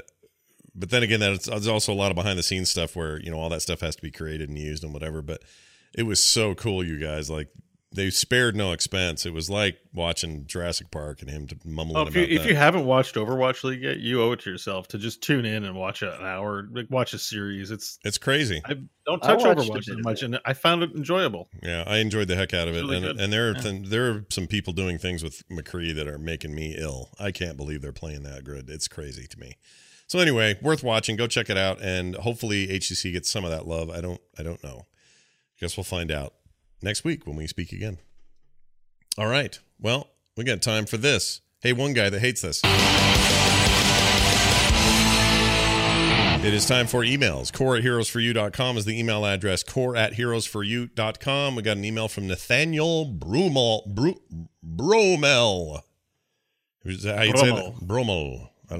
but 0.73 0.89
then 0.89 1.03
again, 1.03 1.19
that's 1.19 1.47
there's 1.47 1.67
also 1.67 1.91
a 1.91 1.95
lot 1.95 2.11
of 2.11 2.15
behind 2.15 2.37
the 2.39 2.43
scenes 2.43 2.69
stuff 2.69 2.95
where 2.95 3.19
you 3.19 3.31
know 3.31 3.37
all 3.37 3.49
that 3.49 3.61
stuff 3.61 3.81
has 3.81 3.95
to 3.95 4.01
be 4.01 4.11
created 4.11 4.47
and 4.49 4.57
used 4.57 4.83
and 4.83 4.93
whatever. 4.93 5.21
But 5.21 5.41
it 5.97 6.03
was 6.03 6.23
so 6.23 6.53
cool, 6.55 6.83
you 6.83 6.99
guys. 6.99 7.29
Like 7.29 7.47
they 7.93 8.09
spared 8.09 8.57
no 8.57 8.73
expense. 8.73 9.25
It 9.25 9.31
was 9.33 9.49
like 9.49 9.77
watching 9.93 10.45
Jurassic 10.47 10.91
Park 10.91 11.21
and 11.21 11.29
him 11.31 11.47
to 11.47 11.55
mumbling 11.63 11.95
Oh, 11.97 12.01
about 12.01 12.09
if 12.09 12.15
you 12.29 12.35
if 12.35 12.41
that. 12.43 12.49
you 12.49 12.55
haven't 12.55 12.85
watched 12.85 13.15
Overwatch 13.15 13.63
League 13.63 13.81
yet, 13.83 13.99
you 13.99 14.21
owe 14.21 14.33
it 14.33 14.41
to 14.41 14.49
yourself 14.49 14.89
to 14.89 14.97
just 14.97 15.21
tune 15.23 15.45
in 15.45 15.63
and 15.63 15.75
watch 15.77 16.01
an 16.01 16.09
hour, 16.21 16.67
like 16.73 16.87
watch 16.89 17.13
a 17.13 17.17
series. 17.17 17.71
It's 17.71 17.97
it's 18.03 18.17
crazy. 18.17 18.61
I 18.65 18.73
don't 19.05 19.21
touch 19.21 19.43
watched 19.43 19.59
a 19.59 19.61
Overwatch 19.71 19.85
bit 19.85 19.97
as 19.97 20.03
much, 20.03 20.23
and 20.23 20.39
I 20.45 20.51
found 20.53 20.83
it 20.83 20.91
enjoyable. 20.93 21.47
Yeah, 21.63 21.85
I 21.87 21.99
enjoyed 21.99 22.27
the 22.27 22.35
heck 22.35 22.53
out 22.53 22.67
of 22.67 22.75
it, 22.75 22.81
really 22.81 22.97
and 22.97 23.05
good. 23.05 23.19
and 23.21 23.31
there 23.31 23.49
are 23.51 23.53
Yeah. 23.55 23.61
th- 23.61 23.87
there 23.89 24.09
are 24.11 24.25
some 24.29 24.47
people 24.47 24.73
doing 24.73 24.97
things 24.97 25.23
with 25.23 25.47
McCree 25.49 25.95
that 25.95 26.07
are 26.09 26.19
making 26.19 26.53
me 26.53 26.75
ill. 26.77 27.11
I 27.17 27.31
can't 27.31 27.55
believe 27.55 27.81
they're 27.81 27.93
playing 27.93 28.23
that 28.23 28.43
good. 28.43 28.69
It's 28.69 28.89
crazy 28.89 29.25
to 29.27 29.39
me. 29.39 29.55
So 30.07 30.19
anyway, 30.19 30.57
worth 30.61 30.83
watching. 30.83 31.15
Go 31.15 31.27
check 31.27 31.49
it 31.49 31.57
out, 31.57 31.81
and 31.81 32.15
hopefully 32.15 32.67
HGC 32.67 33.13
gets 33.13 33.29
some 33.31 33.45
of 33.45 33.51
that 33.51 33.65
love. 33.67 33.89
I 33.89 34.01
don't 34.01 34.19
I 34.37 34.43
don't 34.43 34.61
know. 34.61 34.85
Guess 35.59 35.77
we'll 35.77 35.83
find 35.83 36.11
out 36.11 36.33
next 36.81 37.03
week 37.03 37.25
when 37.25 37.35
we 37.35 37.47
speak 37.47 37.71
again. 37.71 37.97
All 39.17 39.27
right. 39.27 39.57
Well, 39.79 40.09
we 40.35 40.43
got 40.43 40.61
time 40.61 40.85
for 40.85 40.97
this. 40.97 41.41
Hey, 41.61 41.73
one 41.73 41.93
guy 41.93 42.09
that 42.09 42.19
hates 42.19 42.41
this. 42.41 42.61
It 46.45 46.53
is 46.53 46.67
time 46.67 46.85
for 46.85 47.01
emails. 47.01 47.51
Core 47.51 47.77
at 47.77 47.83
heroesforyou.com 47.83 48.77
is 48.77 48.85
the 48.85 48.99
email 48.99 49.25
address. 49.25 49.63
Core 49.63 49.95
at 49.95 50.13
heroesforyou.com. 50.13 51.55
We 51.55 51.63
got 51.63 51.77
an 51.77 51.85
email 51.85 52.07
from 52.07 52.27
Nathaniel 52.27 53.11
Brumel. 53.11 53.87
Bru, 53.87 54.13
Bromel. 54.63 55.81
Is 56.83 57.01
that 57.03 57.17
how 57.17 57.23
you 57.23 57.35
say 57.35 57.49
that? 57.49 57.75
Bromel. 57.81 58.49
I. 58.69 58.77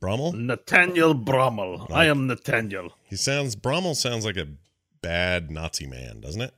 Brummel, 0.00 0.32
Nathaniel 0.32 1.14
Brummel. 1.14 1.86
I 1.90 2.06
am 2.06 2.26
Nathaniel. 2.26 2.92
He 3.04 3.16
sounds, 3.16 3.56
Brommel 3.56 3.94
sounds 3.94 4.24
like 4.24 4.36
a 4.36 4.46
bad 5.04 5.50
Nazi 5.50 5.86
man, 5.86 6.20
doesn't 6.20 6.40
it? 6.42 6.54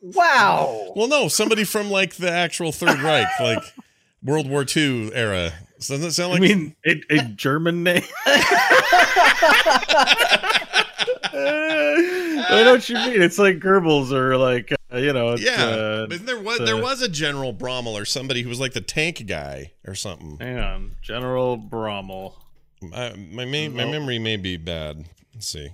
Wow. 0.00 0.92
Well, 0.96 1.08
no, 1.08 1.28
somebody 1.28 1.64
from 1.64 1.90
like 1.90 2.14
the 2.14 2.30
actual 2.30 2.72
Third 2.72 3.00
Reich, 3.00 3.26
like 3.40 3.62
World 4.22 4.48
War 4.48 4.64
II 4.74 5.12
era. 5.14 5.52
Doesn't 5.78 6.04
it 6.06 6.12
sound 6.12 6.32
like? 6.32 6.40
I 6.40 6.42
mean, 6.42 6.76
a, 6.86 7.02
a 7.10 7.22
German 7.24 7.82
name. 7.82 8.02
I 11.32 12.62
know 12.64 12.72
what 12.72 12.88
you 12.88 12.94
mean. 12.96 13.20
It's 13.22 13.38
like 13.38 13.58
Goebbels 13.58 14.12
or 14.12 14.36
like 14.36 14.72
uh, 14.92 14.96
you 14.98 15.12
know. 15.12 15.36
Yeah, 15.36 15.64
Uh, 15.64 16.06
but 16.06 16.24
there 16.26 16.40
was 16.40 16.58
there 16.60 16.80
was 16.80 17.02
a 17.02 17.08
General 17.08 17.52
Brommel 17.52 17.92
or 18.00 18.04
somebody 18.04 18.42
who 18.42 18.48
was 18.48 18.60
like 18.60 18.72
the 18.72 18.80
tank 18.80 19.26
guy 19.26 19.72
or 19.86 19.94
something. 19.94 20.38
hang 20.40 20.58
on, 20.58 20.92
General 21.02 21.58
Brommel. 21.58 22.34
I, 22.94 23.10
my 23.16 23.44
ma- 23.44 23.68
my 23.68 23.84
Nope. 23.84 23.90
memory 23.90 24.18
may 24.18 24.36
be 24.36 24.56
bad. 24.56 25.04
Let's 25.34 25.48
see. 25.48 25.70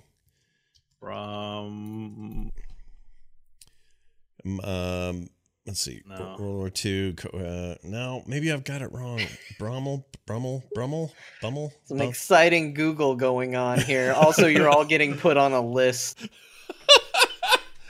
Brom. 1.03 2.53
Um, 4.65 5.29
let's 5.67 5.81
see. 5.81 6.03
No. 6.09 6.37
World 6.39 6.57
War 6.57 6.71
II. 6.85 7.17
Uh, 7.35 7.75
no, 7.85 8.23
maybe 8.27 8.51
I've 8.53 8.65
got 8.65 8.83
it 8.83 8.93
wrong. 8.93 9.21
Brommel, 9.59 10.05
Brummel, 10.27 10.63
Brummel, 10.75 11.13
Bummel. 11.41 11.73
Some 11.85 11.99
Bum- 11.99 12.09
exciting 12.09 12.73
Google 12.75 13.17
going 13.17 13.57
on 13.57 13.81
here. 13.81 14.13
Also, 14.17 14.47
you're 14.47 14.69
all 14.71 14.85
getting 14.85 15.17
put 15.17 15.37
on 15.37 15.53
a 15.53 15.61
list. 15.61 16.27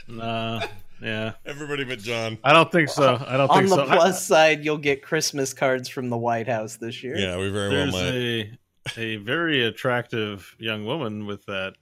Nah. 0.09 0.61
Yeah. 1.01 1.33
Everybody 1.47 1.85
but 1.85 1.99
John. 2.01 2.37
I 2.45 2.53
don't 2.53 2.71
think 2.71 2.91
so. 2.91 3.15
I 3.27 3.37
don't 3.39 3.49
On 3.51 3.57
think 3.61 3.69
so 3.69 3.81
on 3.81 3.87
the 3.89 3.95
so. 3.95 3.97
plus 3.99 4.27
side, 4.27 4.63
you'll 4.63 4.77
get 4.77 5.03
Christmas 5.03 5.55
cards 5.55 5.89
from 5.89 6.11
the 6.11 6.19
White 6.19 6.49
House 6.49 6.77
this 6.77 7.03
year. 7.03 7.17
Yeah, 7.17 7.39
we 7.39 7.49
very 7.49 7.71
There's 7.71 7.93
well 7.95 8.05
might. 8.05 8.13
a 8.15 8.59
a 8.99 9.17
very 9.17 9.65
attractive 9.65 10.55
young 10.59 10.85
woman 10.85 11.25
with 11.25 11.47
that 11.47 11.75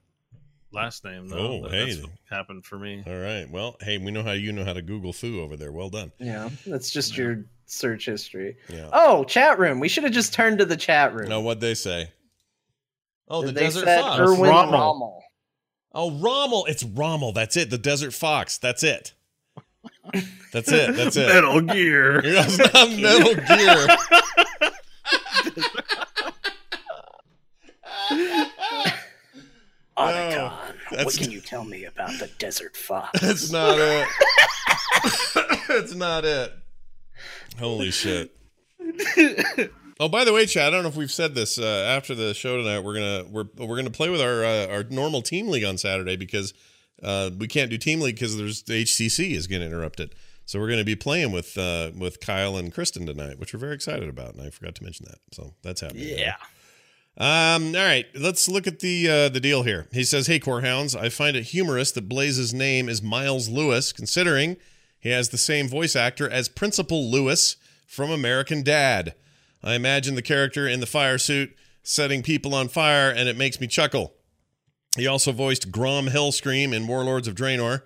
last 0.73 1.05
name 1.05 1.29
though. 1.29 1.62
Oh, 1.64 1.68
hey. 1.68 1.87
That's 1.87 2.03
what 2.03 2.11
happened 2.31 2.64
for 2.64 2.79
me. 2.79 3.03
All 3.07 3.18
right. 3.18 3.49
Well, 3.51 3.77
hey, 3.81 3.99
we 3.99 4.11
know 4.11 4.23
how 4.23 4.33
you 4.33 4.53
know 4.53 4.64
how 4.64 4.73
to 4.73 4.83
Google 4.83 5.12
foo 5.12 5.41
over 5.41 5.57
there. 5.57 5.73
Well 5.73 5.91
done. 5.91 6.12
Yeah, 6.18 6.51
that's 6.66 6.91
just 6.91 7.16
your 7.16 7.45
search 7.66 8.07
history. 8.07 8.57
Yeah. 8.68 8.89
Oh, 8.93 9.25
chat 9.25 9.59
room. 9.59 9.81
We 9.81 9.89
should 9.89 10.05
have 10.05 10.12
just 10.12 10.33
turned 10.33 10.59
to 10.59 10.64
the 10.64 10.77
chat 10.77 11.14
room. 11.14 11.29
No, 11.29 11.41
what'd 11.41 11.61
they 11.61 11.75
say? 11.75 12.11
Oh, 13.29 13.43
the 13.43 13.53
they 13.53 13.61
Desert 13.62 13.85
Fox. 13.85 14.18
Erwin 14.18 14.51
Rommel. 14.51 14.73
Rommel. 14.73 15.23
Oh, 15.93 16.11
Rommel. 16.12 16.66
It's 16.66 16.83
Rommel. 16.83 17.33
That's 17.33 17.57
it. 17.57 17.71
The 17.71 17.79
Desert 17.79 18.12
Fox. 18.12 18.59
That's 18.59 18.83
it. 18.83 19.12
That's 20.53 20.71
it. 20.71 20.97
That's 20.97 21.16
it. 21.16 21.29
Metal 21.29 21.61
Gear. 21.61 22.21
It's 22.25 22.59
not 22.59 22.91
Metal 22.91 23.35
Gear. 23.35 23.87
Otacon, 30.09 30.51
what 30.51 30.74
that's- 30.90 31.18
can 31.18 31.30
you 31.30 31.40
tell 31.40 31.64
me 31.64 31.84
about 31.84 32.11
the 32.18 32.28
Desert 32.38 32.76
Fox? 32.76 33.20
That's 33.20 33.51
not 33.51 33.76
it. 33.78 34.09
That's 35.68 35.94
not 35.94 36.24
it. 36.24 36.53
Holy 37.59 37.90
shit. 37.90 38.34
Oh, 40.03 40.09
by 40.09 40.24
the 40.24 40.32
way, 40.32 40.46
Chad, 40.46 40.68
I 40.68 40.70
don't 40.70 40.82
know 40.82 40.88
if 40.88 40.96
we've 40.96 41.12
said 41.12 41.34
this. 41.34 41.59
Uh, 41.59 41.84
after 41.86 42.14
the 42.14 42.32
show 42.32 42.57
tonight, 42.57 42.78
we're 42.80 42.94
gonna 42.94 43.24
we're 43.28 43.44
we're 43.59 43.76
gonna 43.76 43.90
play 43.90 44.09
with 44.09 44.22
our 44.22 44.42
uh, 44.42 44.66
our 44.68 44.84
normal 44.84 45.20
team 45.20 45.48
league 45.48 45.62
on 45.62 45.76
Saturday 45.76 46.16
because 46.16 46.55
uh, 47.03 47.28
we 47.38 47.46
can't 47.46 47.70
do 47.70 47.76
team 47.76 48.01
league 48.01 48.14
because 48.14 48.38
there's 48.38 48.62
the 48.62 48.82
HGC 48.82 49.32
is 49.32 49.46
getting 49.46 49.68
interrupted. 49.68 50.14
So 50.46 50.59
we're 50.59 50.70
gonna 50.70 50.84
be 50.84 50.96
playing 50.96 51.32
with 51.32 51.59
uh, 51.59 51.90
with 51.94 52.18
Kyle 52.20 52.57
and 52.57 52.72
Kristen 52.72 53.05
tonight, 53.05 53.38
which 53.38 53.53
we're 53.53 53.61
very 53.61 53.74
excited 53.74 54.09
about, 54.09 54.32
and 54.32 54.42
I 54.42 54.48
forgot 54.48 54.74
to 54.76 54.84
mention 54.84 55.05
that. 55.11 55.18
So 55.32 55.53
that's 55.62 55.82
happening. 55.82 56.16
Yeah. 56.18 56.36
Um, 57.21 57.77
all 57.77 57.83
right, 57.83 58.07
let's 58.14 58.49
look 58.49 58.66
at 58.66 58.81
the 58.81 59.07
uh, 59.07 59.29
the 59.29 59.41
deal 59.41 59.62
here. 59.62 59.89
He 59.93 60.05
says, 60.05 60.27
"Hey, 60.27 60.41
Corehounds, 60.41 60.97
I 60.97 61.11
find 61.11 61.37
it 61.37 61.49
humorous 61.49 61.93
that 61.93 62.09
Blaze's 62.09 62.55
name 62.55 62.89
is 62.89 63.03
Miles 63.03 63.47
Lewis, 63.47 63.93
considering 63.93 64.57
he 64.99 65.11
has 65.11 65.29
the 65.29 65.37
same 65.37 65.68
voice 65.68 65.95
actor 65.95 66.31
as 66.31 66.49
Principal 66.49 67.11
Lewis 67.11 67.57
from 67.87 68.11
American 68.11 68.62
Dad. 68.62 69.14
I 69.62 69.75
imagine 69.75 70.14
the 70.14 70.23
character 70.23 70.66
in 70.66 70.81
the 70.81 70.87
fire 70.87 71.18
suit 71.18 71.55
setting 71.83 72.23
people 72.23 72.55
on 72.55 72.68
fire, 72.68 73.11
and 73.11 73.29
it 73.29 73.37
makes 73.37 73.61
me 73.61 73.66
chuckle. 73.66 74.14
He 74.97 75.07
also 75.07 75.31
voiced 75.31 75.71
Grom 75.71 76.07
Hellscream 76.07 76.73
in 76.73 76.87
Warlords 76.87 77.29
of 77.29 77.35
Draenor. 77.35 77.83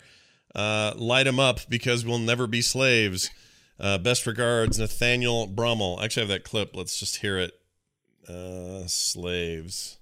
Uh, 0.54 0.92
light 0.94 1.26
him 1.26 1.40
up 1.40 1.58
because 1.68 2.06
we'll 2.06 2.20
never 2.20 2.46
be 2.46 2.62
slaves. 2.62 3.30
Uh, 3.80 3.98
best 3.98 4.28
regards, 4.28 4.78
Nathaniel 4.78 5.48
Brummel. 5.48 6.00
Actually, 6.00 6.20
I 6.20 6.26
have 6.26 6.28
that 6.28 6.44
clip. 6.44 6.76
Let's 6.76 7.00
just 7.00 7.16
hear 7.16 7.36
it. 7.36 7.52
Uh, 8.28 8.86
slaves. 8.86 9.98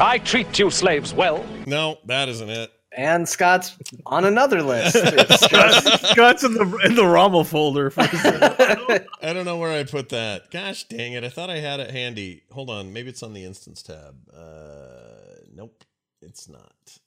I 0.00 0.18
treat 0.18 0.58
you 0.58 0.70
slaves 0.70 1.12
well. 1.12 1.44
No, 1.66 1.98
that 2.06 2.28
isn't 2.28 2.48
it. 2.48 2.72
And 2.94 3.26
Scott's 3.26 3.76
on 4.04 4.24
another 4.26 4.62
list. 4.62 4.96
Scott- 4.96 6.00
Scott's 6.04 6.44
in 6.44 6.52
the 6.54 6.80
in 6.84 6.94
the 6.94 7.06
Rommel 7.06 7.44
folder. 7.44 7.90
For 7.90 8.02
I 8.02 9.32
don't 9.32 9.46
know 9.46 9.56
where 9.56 9.72
I 9.72 9.84
put 9.84 10.10
that. 10.10 10.50
Gosh 10.50 10.84
dang 10.84 11.14
it. 11.14 11.24
I 11.24 11.30
thought 11.30 11.48
I 11.48 11.58
had 11.58 11.80
it 11.80 11.90
handy. 11.90 12.42
Hold 12.52 12.68
on. 12.68 12.92
Maybe 12.92 13.08
it's 13.08 13.22
on 13.22 13.32
the 13.32 13.44
instance 13.44 13.82
tab. 13.82 14.14
Uh, 14.34 15.40
nope, 15.54 15.84
it's 16.20 16.48
not. 16.50 16.98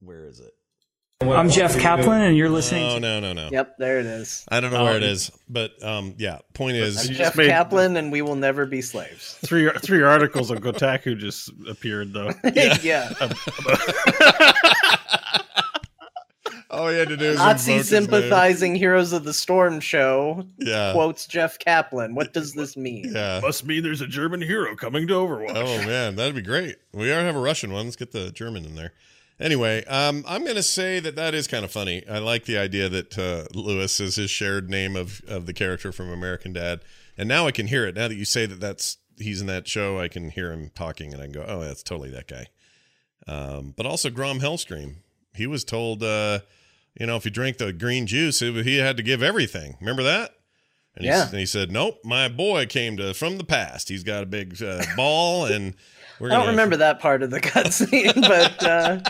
Where 0.00 0.24
is 0.26 0.38
it? 0.38 0.54
I'm 1.32 1.50
Jeff 1.50 1.78
Kaplan, 1.78 2.22
and 2.22 2.36
you're 2.36 2.48
listening 2.48 2.84
Oh 2.84 2.94
to 2.96 3.00
no 3.00 3.20
no 3.20 3.32
no. 3.32 3.48
Yep, 3.50 3.76
there 3.78 3.98
it 4.00 4.06
is. 4.06 4.44
I 4.48 4.60
don't 4.60 4.72
know 4.72 4.84
where 4.84 4.96
it 4.96 5.02
is, 5.02 5.30
but 5.48 5.82
um, 5.82 6.14
yeah. 6.18 6.38
Point 6.54 6.76
is, 6.76 7.08
You 7.08 7.16
Jeff 7.16 7.36
made- 7.36 7.48
Kaplan, 7.48 7.96
and 7.96 8.10
we 8.12 8.22
will 8.22 8.36
never 8.36 8.66
be 8.66 8.80
slaves. 8.82 9.38
Three 9.44 9.70
three 9.82 10.02
articles 10.02 10.50
on 10.50 10.58
Kotaku 10.58 11.16
just 11.18 11.50
appeared 11.68 12.12
though. 12.12 12.30
yeah. 12.82 13.12
all 16.70 16.90
you 16.92 16.98
had 16.98 17.08
to 17.08 17.16
do 17.16 17.24
is 17.26 17.38
Nazi 17.38 17.72
invoke 17.72 17.82
his 17.84 17.92
name. 17.92 18.02
sympathizing 18.02 18.74
Heroes 18.74 19.12
of 19.12 19.22
the 19.24 19.32
Storm 19.32 19.78
show 19.80 20.44
Yeah. 20.58 20.92
quotes 20.92 21.26
Jeff 21.26 21.58
Kaplan. 21.58 22.14
What 22.16 22.32
does 22.32 22.52
this 22.54 22.76
mean? 22.76 23.12
Yeah. 23.14 23.40
Must 23.42 23.64
mean 23.64 23.82
there's 23.84 24.00
a 24.00 24.06
German 24.08 24.42
hero 24.42 24.74
coming 24.74 25.06
to 25.06 25.14
Overwatch. 25.14 25.52
Oh 25.54 25.86
man, 25.86 26.16
that'd 26.16 26.34
be 26.34 26.42
great. 26.42 26.76
We 26.92 27.12
already 27.12 27.26
have 27.26 27.36
a 27.36 27.40
Russian 27.40 27.72
one. 27.72 27.84
Let's 27.84 27.96
get 27.96 28.10
the 28.12 28.30
German 28.32 28.64
in 28.64 28.74
there. 28.74 28.92
Anyway, 29.40 29.84
um, 29.86 30.24
I'm 30.28 30.44
going 30.44 30.56
to 30.56 30.62
say 30.62 31.00
that 31.00 31.16
that 31.16 31.34
is 31.34 31.46
kind 31.48 31.64
of 31.64 31.72
funny. 31.72 32.06
I 32.08 32.18
like 32.18 32.44
the 32.44 32.56
idea 32.56 32.88
that 32.88 33.18
uh, 33.18 33.44
Lewis 33.52 33.98
is 33.98 34.14
his 34.16 34.30
shared 34.30 34.70
name 34.70 34.94
of 34.96 35.20
of 35.26 35.46
the 35.46 35.52
character 35.52 35.90
from 35.92 36.10
American 36.10 36.52
Dad, 36.52 36.80
and 37.18 37.28
now 37.28 37.46
I 37.46 37.50
can 37.50 37.66
hear 37.66 37.84
it. 37.86 37.96
Now 37.96 38.06
that 38.08 38.14
you 38.16 38.24
say 38.24 38.46
that 38.46 38.60
that's 38.60 38.98
he's 39.18 39.40
in 39.40 39.46
that 39.48 39.66
show, 39.66 39.98
I 39.98 40.06
can 40.08 40.30
hear 40.30 40.52
him 40.52 40.70
talking, 40.74 41.12
and 41.12 41.20
I 41.20 41.24
can 41.26 41.32
go, 41.32 41.44
"Oh, 41.46 41.60
that's 41.60 41.82
totally 41.82 42.10
that 42.10 42.28
guy." 42.28 42.46
Um, 43.26 43.74
but 43.76 43.86
also 43.86 44.08
Grom 44.10 44.38
Hellscream. 44.40 44.96
He 45.34 45.46
was 45.48 45.64
told, 45.64 46.02
uh, 46.04 46.40
you 46.98 47.06
know, 47.06 47.16
if 47.16 47.24
he 47.24 47.30
drank 47.30 47.56
the 47.58 47.72
green 47.72 48.06
juice, 48.06 48.40
it, 48.40 48.64
he 48.64 48.76
had 48.78 48.96
to 48.98 49.02
give 49.02 49.20
everything. 49.22 49.76
Remember 49.80 50.02
that? 50.04 50.30
And 50.94 51.04
he, 51.04 51.10
Yeah. 51.10 51.22
s- 51.22 51.30
and 51.30 51.40
he 51.40 51.46
said, 51.46 51.72
"Nope, 51.72 51.98
my 52.04 52.28
boy 52.28 52.66
came 52.66 52.96
to 52.98 53.12
from 53.14 53.38
the 53.38 53.44
past. 53.44 53.88
He's 53.88 54.04
got 54.04 54.22
a 54.22 54.26
big 54.26 54.62
uh, 54.62 54.84
ball, 54.96 55.46
and 55.46 55.74
I 56.20 56.28
don't 56.28 56.48
remember 56.48 56.76
that 56.78 57.00
part 57.00 57.22
of 57.22 57.30
the 57.30 57.40
cutscene, 57.40 58.14
but 58.20 58.62
uh, 58.64 59.00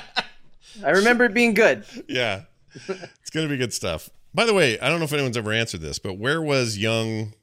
I 0.85 0.91
remember 0.91 1.25
it 1.25 1.35
being 1.35 1.55
good. 1.55 1.85
Yeah, 2.09 2.43
it's 2.75 3.31
gonna 3.33 3.49
be 3.49 3.57
good 3.57 3.73
stuff. 3.73 4.11
By 4.35 4.45
the 4.47 4.55
way, 4.55 4.79
I 4.81 4.89
don't 4.89 4.99
know 4.99 5.05
if 5.05 5.13
anyone's 5.13 5.37
ever 5.37 5.53
answered 5.53 5.81
this, 5.81 5.99
but 5.99 6.15
where 6.15 6.43
was 6.43 6.77
young, 6.77 7.35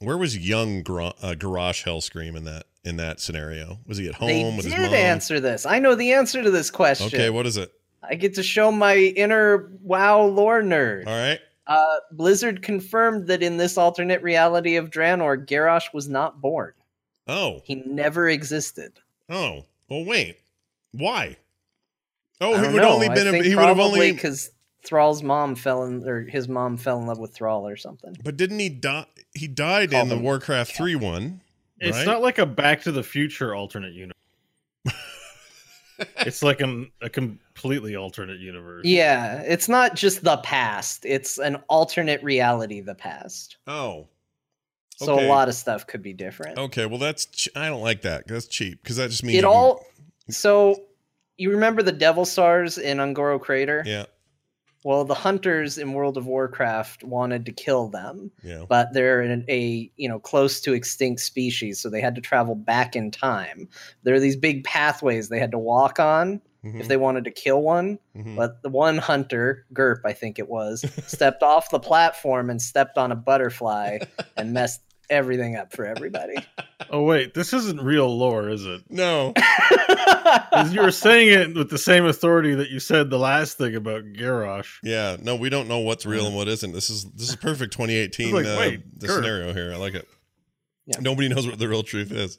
where 0.00 0.16
was 0.16 0.36
young 0.36 0.82
Gar- 0.82 1.14
uh, 1.22 1.34
Garrosh 1.36 1.84
Hellscream 1.84 2.36
in 2.36 2.44
that 2.44 2.66
in 2.84 2.96
that 2.98 3.20
scenario? 3.20 3.78
Was 3.86 3.98
he 3.98 4.08
at 4.08 4.14
home 4.14 4.28
They 4.28 4.44
with 4.44 4.64
his 4.66 4.74
did 4.74 4.82
mom? 4.82 4.94
answer 4.94 5.40
this. 5.40 5.66
I 5.66 5.78
know 5.78 5.94
the 5.94 6.12
answer 6.12 6.42
to 6.42 6.50
this 6.50 6.70
question. 6.70 7.06
Okay, 7.06 7.30
what 7.30 7.46
is 7.46 7.56
it? 7.56 7.72
I 8.08 8.14
get 8.16 8.34
to 8.34 8.42
show 8.42 8.70
my 8.70 8.96
inner 8.96 9.70
WoW 9.82 10.26
lore 10.26 10.62
nerd. 10.62 11.06
All 11.06 11.12
right. 11.16 11.40
Uh, 11.66 11.96
Blizzard 12.12 12.60
confirmed 12.62 13.26
that 13.28 13.42
in 13.42 13.56
this 13.56 13.78
alternate 13.78 14.20
reality 14.22 14.76
of 14.76 14.90
Draenor, 14.90 15.46
Garrosh 15.46 15.94
was 15.94 16.06
not 16.08 16.38
born. 16.42 16.74
Oh, 17.26 17.60
He 17.64 17.76
never 17.76 18.28
existed. 18.28 18.92
oh. 19.28 19.64
Well, 19.88 20.04
wait. 20.06 20.38
Why? 20.92 21.36
Oh, 22.40 22.54
I 22.54 22.66
he 22.66 22.72
would 22.72 22.82
know. 22.82 22.94
only 22.94 23.08
been. 23.10 23.26
A, 23.34 23.42
he 23.42 23.54
would 23.54 23.64
have 23.66 23.78
only. 23.78 24.12
because 24.12 24.50
Thrall's 24.82 25.22
mom 25.22 25.54
fell 25.56 25.84
in, 25.84 26.08
or 26.08 26.22
his 26.22 26.48
mom 26.48 26.78
fell 26.78 26.98
in 26.98 27.06
love 27.06 27.18
with 27.18 27.34
Thrall 27.34 27.68
or 27.68 27.76
something. 27.76 28.16
But 28.24 28.36
didn't 28.38 28.58
he 28.60 28.70
die? 28.70 29.04
He 29.34 29.46
died 29.46 29.90
Call 29.90 30.02
in 30.02 30.08
the 30.08 30.16
him- 30.16 30.22
Warcraft 30.22 30.74
three 30.74 30.94
one. 30.94 31.42
It's 31.80 31.98
right? 31.98 32.06
not 32.06 32.22
like 32.22 32.38
a 32.38 32.46
Back 32.46 32.82
to 32.82 32.92
the 32.92 33.02
Future 33.02 33.54
alternate 33.54 33.92
universe. 33.92 34.14
it's 36.18 36.42
like 36.42 36.60
an, 36.60 36.90
a 37.02 37.10
completely 37.10 37.96
alternate 37.96 38.40
universe. 38.40 38.84
Yeah, 38.86 39.40
it's 39.42 39.68
not 39.68 39.96
just 39.96 40.24
the 40.24 40.38
past; 40.38 41.04
it's 41.04 41.38
an 41.38 41.56
alternate 41.68 42.22
reality. 42.22 42.80
The 42.80 42.94
past. 42.94 43.58
Oh. 43.66 44.08
So 44.96 45.14
Okay. 45.14 45.26
a 45.26 45.28
lot 45.28 45.48
of 45.48 45.54
stuff 45.54 45.86
could 45.86 46.02
be 46.02 46.12
different. 46.12 46.58
Okay. 46.58 46.86
Well, 46.86 46.98
that's. 46.98 47.26
Ch- 47.26 47.48
I 47.56 47.68
don't 47.68 47.82
like 47.82 48.02
that. 48.02 48.26
That's 48.28 48.46
cheap 48.46 48.82
because 48.82 48.96
that 48.96 49.10
just 49.10 49.24
means 49.24 49.38
it 49.38 49.42
can- 49.42 49.50
all. 49.50 49.84
So 50.30 50.84
you 51.36 51.50
remember 51.50 51.82
the 51.82 51.92
Devilsaurs 51.92 52.80
in 52.80 52.98
Un'Goro 52.98 53.40
Crater? 53.40 53.82
Yeah. 53.84 54.04
Well, 54.84 55.04
the 55.06 55.14
hunters 55.14 55.78
in 55.78 55.94
World 55.94 56.18
of 56.18 56.26
Warcraft 56.26 57.04
wanted 57.04 57.46
to 57.46 57.52
kill 57.52 57.88
them, 57.88 58.30
Yeah. 58.42 58.66
but 58.68 58.92
they're 58.92 59.22
in 59.22 59.44
a 59.48 59.90
you 59.96 60.08
know 60.08 60.18
close 60.18 60.60
to 60.60 60.74
extinct 60.74 61.22
species, 61.22 61.80
so 61.80 61.88
they 61.90 62.00
had 62.02 62.14
to 62.16 62.20
travel 62.20 62.54
back 62.54 62.94
in 62.94 63.10
time. 63.10 63.66
There 64.02 64.14
are 64.14 64.20
these 64.20 64.36
big 64.36 64.62
pathways 64.64 65.28
they 65.30 65.40
had 65.40 65.50
to 65.52 65.58
walk 65.58 65.98
on 65.98 66.40
Mhm, 66.64 66.80
if 66.80 66.88
they 66.88 66.96
wanted 66.96 67.24
to 67.24 67.30
kill 67.30 67.60
one. 67.62 67.98
mhm. 68.16 68.36
But 68.36 68.62
the 68.62 68.68
one 68.70 68.98
hunter, 68.98 69.66
Gerp, 69.72 70.00
I 70.04 70.12
think 70.12 70.38
it 70.38 70.48
was, 70.48 70.84
stepped 71.06 71.42
off 71.42 71.70
the 71.70 71.78
platform 71.80 72.48
and 72.50 72.60
stepped 72.62 72.96
on 72.98 73.12
a 73.12 73.16
butterfly 73.16 73.98
and 74.36 74.52
messed 74.52 74.80
everything 75.10 75.54
up 75.54 75.70
for 75.74 75.84
everybody. 75.84 76.34
Oh 76.90 77.02
wait, 77.02 77.34
this 77.34 77.52
isn't 77.52 77.80
real 77.80 78.08
lore, 78.16 78.48
is 78.48 78.64
it? 78.64 78.82
No. 78.88 79.34
you 80.70 80.80
were 80.80 80.90
saying 80.90 81.28
it 81.28 81.54
with 81.54 81.68
the 81.70 81.76
same 81.78 82.06
authority 82.06 82.54
that 82.54 82.70
you 82.70 82.80
said 82.80 83.10
the 83.10 83.18
last 83.18 83.58
thing 83.58 83.74
about 83.76 84.04
Garrosh. 84.04 84.78
Yeah, 84.82 85.16
no, 85.20 85.36
we 85.36 85.50
don't 85.50 85.68
know 85.68 85.80
what's 85.80 86.06
real 86.06 86.26
and 86.26 86.34
what 86.34 86.48
isn't. 86.48 86.72
This 86.72 86.88
is 86.88 87.04
this 87.12 87.28
is 87.28 87.36
perfect 87.36 87.72
2018 87.74 88.32
like, 88.34 88.46
uh, 88.46 88.56
wait, 88.58 89.00
the 89.00 89.08
scenario 89.08 89.52
here. 89.52 89.72
I 89.72 89.76
like 89.76 89.94
it. 89.94 90.08
Yeah. 90.86 91.00
Nobody 91.00 91.28
knows 91.28 91.46
what 91.46 91.58
the 91.58 91.68
real 91.68 91.82
truth 91.82 92.12
is. 92.12 92.36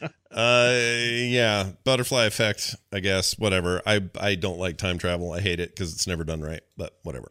uh, 0.30 0.72
yeah, 0.72 1.70
butterfly 1.84 2.24
effect. 2.24 2.76
I 2.92 3.00
guess 3.00 3.38
whatever. 3.38 3.82
I 3.86 4.00
I 4.18 4.36
don't 4.36 4.58
like 4.58 4.78
time 4.78 4.98
travel. 4.98 5.32
I 5.32 5.40
hate 5.40 5.60
it 5.60 5.70
because 5.70 5.92
it's 5.92 6.06
never 6.06 6.24
done 6.24 6.40
right. 6.40 6.62
But 6.76 6.98
whatever. 7.02 7.30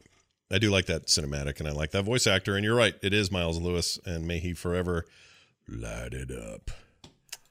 I 0.52 0.60
do 0.60 0.70
like 0.70 0.86
that 0.86 1.08
cinematic, 1.08 1.60
and 1.60 1.68
I 1.68 1.72
like 1.72 1.92
that 1.92 2.04
voice 2.04 2.28
actor. 2.28 2.56
And 2.56 2.64
you're 2.64 2.76
right, 2.76 2.94
it 3.02 3.12
is 3.12 3.32
Miles 3.32 3.60
Lewis, 3.60 3.98
and 4.06 4.28
may 4.28 4.38
he 4.38 4.54
forever 4.54 5.06
light 5.68 6.14
it 6.14 6.30
up. 6.30 6.70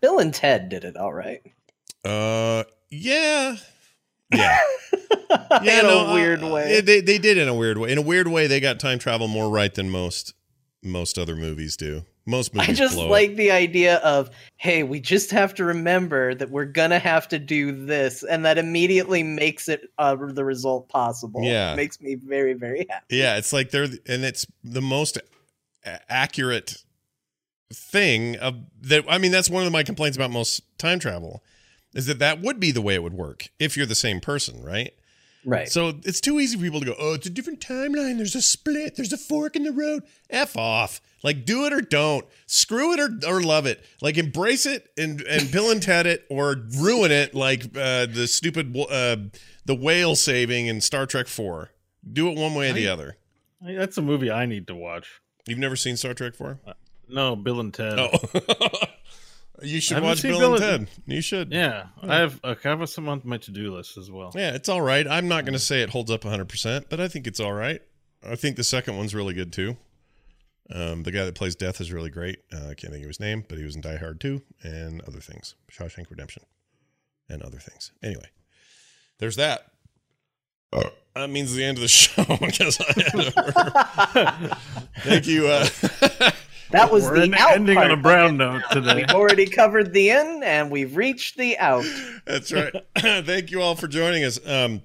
Bill 0.01 0.21
and 0.21 0.33
Ted 0.33 0.69
did 0.69 0.85
it 0.85 0.97
all 0.97 1.13
right. 1.13 1.43
Uh, 2.05 2.63
yeah, 2.91 3.57
yeah. 4.33 4.61
yeah, 5.63 5.81
in 5.81 5.87
no, 5.87 6.07
a 6.07 6.15
weird 6.15 6.45
uh, 6.45 6.49
way. 6.49 6.81
they 6.81 7.01
they 7.01 7.19
did 7.19 7.39
in 7.39 7.49
a 7.49 7.55
weird 7.55 7.79
way. 7.79 7.91
In 7.91 7.99
a 7.99 8.03
weird 8.03 8.29
way, 8.29 8.47
they 8.47 8.61
got 8.61 8.79
time 8.79 9.01
travel 9.01 9.27
more 9.27 9.51
right 9.51 9.75
than 9.75 9.91
most 9.91 10.35
most 10.83 11.19
other 11.19 11.35
movies 11.35 11.77
do. 11.77 12.05
Most 12.25 12.55
movies 12.55 12.71
I 12.71 12.73
just 12.73 12.95
blow 12.95 13.07
it. 13.07 13.11
like 13.11 13.37
the 13.37 13.51
idea 13.51 13.97
of, 13.97 14.31
hey, 14.57 14.85
we 14.85 15.01
just 15.01 15.31
have 15.33 15.55
to 15.55 15.65
remember 15.65 16.35
that 16.35 16.51
we're 16.51 16.67
gonna 16.67 17.01
have 17.01 17.27
to 17.29 17.39
do 17.39 17.73
this, 17.73 18.23
and 18.23 18.45
that 18.45 18.59
immediately 18.59 19.23
makes 19.23 19.69
it 19.69 19.91
uh, 19.99 20.15
the 20.15 20.45
result 20.45 20.89
possible. 20.89 21.43
Yeah. 21.43 21.75
makes 21.75 22.01
me 22.01 22.15
very, 22.15 22.53
very 22.53 22.87
happy. 22.89 23.17
Yeah, 23.17 23.37
it's 23.37 23.53
like 23.53 23.71
they're 23.71 23.89
and 24.07 24.25
it's 24.25 24.47
the 24.63 24.83
most 24.83 25.19
accurate 25.85 26.85
thing 27.73 28.37
of 28.37 28.57
that. 28.83 29.05
I 29.09 29.19
mean, 29.19 29.33
that's 29.33 29.51
one 29.51 29.67
of 29.67 29.73
my 29.73 29.83
complaints 29.83 30.17
about 30.17 30.31
most 30.31 30.63
time 30.79 30.99
travel 30.99 31.43
is 31.95 32.07
that 32.07 32.19
that 32.21 32.41
would 32.41 32.61
be 32.61 32.71
the 32.71 32.83
way 32.83 32.95
it 32.95 33.03
would 33.03 33.15
work 33.15 33.49
if 33.59 33.77
you're 33.77 33.87
the 33.87 33.95
same 33.95 34.21
person, 34.21 34.63
right? 34.63 34.93
Right. 35.45 35.69
So 35.69 35.95
it's 36.05 36.21
too 36.21 36.39
easy 36.39 36.57
for 36.57 36.63
people 36.63 36.81
to 36.81 36.87
go, 36.87 36.95
oh, 36.99 37.15
it's 37.15 37.27
a 37.27 37.31
different 37.31 37.61
timeline. 37.61 38.17
There's 38.17 38.35
a 38.35 38.43
split. 38.43 38.97
There's 38.97 39.13
a 39.13 39.19
fork 39.19 39.57
in 39.57 39.65
the 39.65 39.73
road. 39.73 40.05
F 40.31 40.57
off. 40.57 41.01
Like, 41.25 41.45
do 41.45 41.67
it 41.67 41.73
or 41.73 41.81
don't. 41.81 42.27
Screw 42.47 42.93
it 42.93 43.01
or, 43.01 43.29
or 43.29 43.41
love 43.41 43.67
it. 43.67 43.85
Like, 44.01 44.19
embrace 44.19 44.67
it 44.67 44.91
and, 44.97 45.21
and 45.23 45.51
Bill 45.51 45.71
and 45.71 45.83
Ted 45.83 46.07
it 46.07 46.25
or 46.31 46.57
ruin 46.79 47.11
it 47.11 47.35
like 47.35 47.65
uh, 47.77 48.07
the 48.07 48.27
stupid, 48.27 48.77
uh, 48.77 49.17
the 49.65 49.75
whale 49.75 50.17
saving 50.17 50.67
in 50.67 50.81
Star 50.81 51.07
Trek 51.07 51.29
4. 51.29 51.71
Do 52.13 52.29
it 52.29 52.39
one 52.39 52.55
way 52.55 52.71
or 52.71 52.73
the 52.73 52.89
other. 52.89 53.17
Hey, 53.65 53.77
That's 53.77 53.97
a 53.99 54.03
movie 54.03 54.31
I 54.31 54.47
need 54.47 54.67
to 54.69 54.75
watch. 54.75 55.21
You've 55.47 55.59
never 55.59 55.77
seen 55.77 55.97
Star 55.97 56.15
Trek 56.15 56.35
4? 56.35 56.59
No, 57.09 57.37
Bill 57.37 57.61
and 57.61 57.73
Ted. 57.75 57.99
Oh. 57.99 58.11
you 59.63 59.81
should 59.81 60.03
watch 60.03 60.23
Bill, 60.23 60.39
Bill 60.39 60.55
and 60.55 60.87
Ted. 60.87 60.89
You 61.07 61.21
should. 61.21 61.53
Yeah, 61.53 61.87
I 62.03 62.17
have 62.17 62.41
I 62.45 62.57
have 62.63 62.89
some 62.89 63.09
on 63.09 63.21
my 63.25 63.39
to 63.39 63.51
do 63.51 63.75
list 63.75 63.97
as 63.97 64.11
well. 64.11 64.33
Yeah, 64.35 64.55
it's 64.55 64.69
all 64.69 64.81
right. 64.83 65.07
I'm 65.07 65.29
not 65.29 65.45
going 65.45 65.53
to 65.55 65.59
say 65.59 65.83
it 65.83 65.91
holds 65.91 66.11
up 66.11 66.23
100%, 66.23 66.85
but 66.89 67.01
I 67.01 67.09
think 67.09 67.27
it's 67.27 67.41
all 67.41 67.53
right. 67.53 67.81
I 68.25 68.37
think 68.37 68.57
the 68.57 68.65
second 68.65 68.97
one's 68.97 69.15
really 69.15 69.35
good 69.35 69.53
too. 69.53 69.77
Um, 70.71 71.03
the 71.03 71.11
guy 71.13 71.25
that 71.25 71.35
plays 71.35 71.55
Death 71.57 71.81
is 71.81 71.93
really 71.93 72.11
great. 72.11 72.39
Uh, 72.53 72.69
I 72.71 72.75
can't 72.75 72.93
think 72.93 73.03
of 73.03 73.09
his 73.09 73.21
name, 73.21 73.45
but 73.49 73.59
he 73.59 73.65
was 73.65 73.75
in 73.75 73.83
Die 73.83 73.97
Hard 73.97 74.21
2 74.21 74.41
and 74.63 75.01
other 75.03 75.21
things. 75.21 75.55
Shawshank 75.71 76.09
Redemption 76.09 76.45
and 77.29 77.43
other 77.43 77.59
things. 77.59 77.93
Anyway, 78.03 78.27
there's 79.19 79.37
that. 79.37 79.67
That 81.15 81.29
means 81.29 81.55
the 81.55 81.63
end 81.65 81.77
of 81.77 81.83
the 81.83 81.89
show 81.89 82.25
because 82.41 82.81
I 82.81 82.85
had 82.95 83.13
to- 84.53 84.59
Thank 85.01 85.27
you. 85.27 85.47
Uh, 85.49 86.31
that 86.73 86.91
was 86.91 87.05
We're 87.05 87.17
the 87.17 87.23
en- 87.23 87.35
out 87.35 87.53
ending 87.53 87.77
part. 87.77 87.91
on 87.91 87.99
a 87.99 88.03
brown 88.03 88.37
note 88.37 88.63
today. 88.71 88.97
We've 88.97 89.11
already 89.11 89.47
covered 89.47 89.93
the 89.93 90.11
in, 90.11 90.43
and 90.45 90.71
we've 90.71 90.97
reached 90.97 91.37
the 91.37 91.59
out. 91.59 91.85
That's 92.27 92.53
right. 92.53 92.75
Thank 92.99 93.51
you 93.51 93.63
all 93.63 93.75
for 93.77 93.89
joining 93.89 94.25
us. 94.25 94.39
Um, 94.47 94.83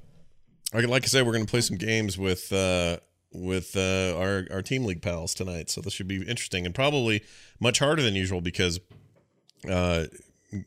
like 0.74 0.88
like 0.88 1.04
I 1.04 1.08
said, 1.08 1.26
we're 1.26 1.34
going 1.34 1.46
to 1.46 1.50
play 1.50 1.62
some 1.62 1.78
games 1.78 2.18
with 2.18 2.52
uh, 2.54 2.98
with 3.34 3.76
uh, 3.76 4.18
our 4.18 4.46
our 4.52 4.62
team 4.62 4.86
league 4.86 5.02
pals 5.02 5.34
tonight, 5.34 5.70
so 5.70 5.82
this 5.82 5.94
should 5.94 6.08
be 6.08 6.18
interesting 6.18 6.66
and 6.66 6.76
probably 6.76 7.24
much 7.60 7.80
harder 7.80 8.02
than 8.02 8.16
usual 8.16 8.42
because 8.42 8.80
uh, 9.70 10.06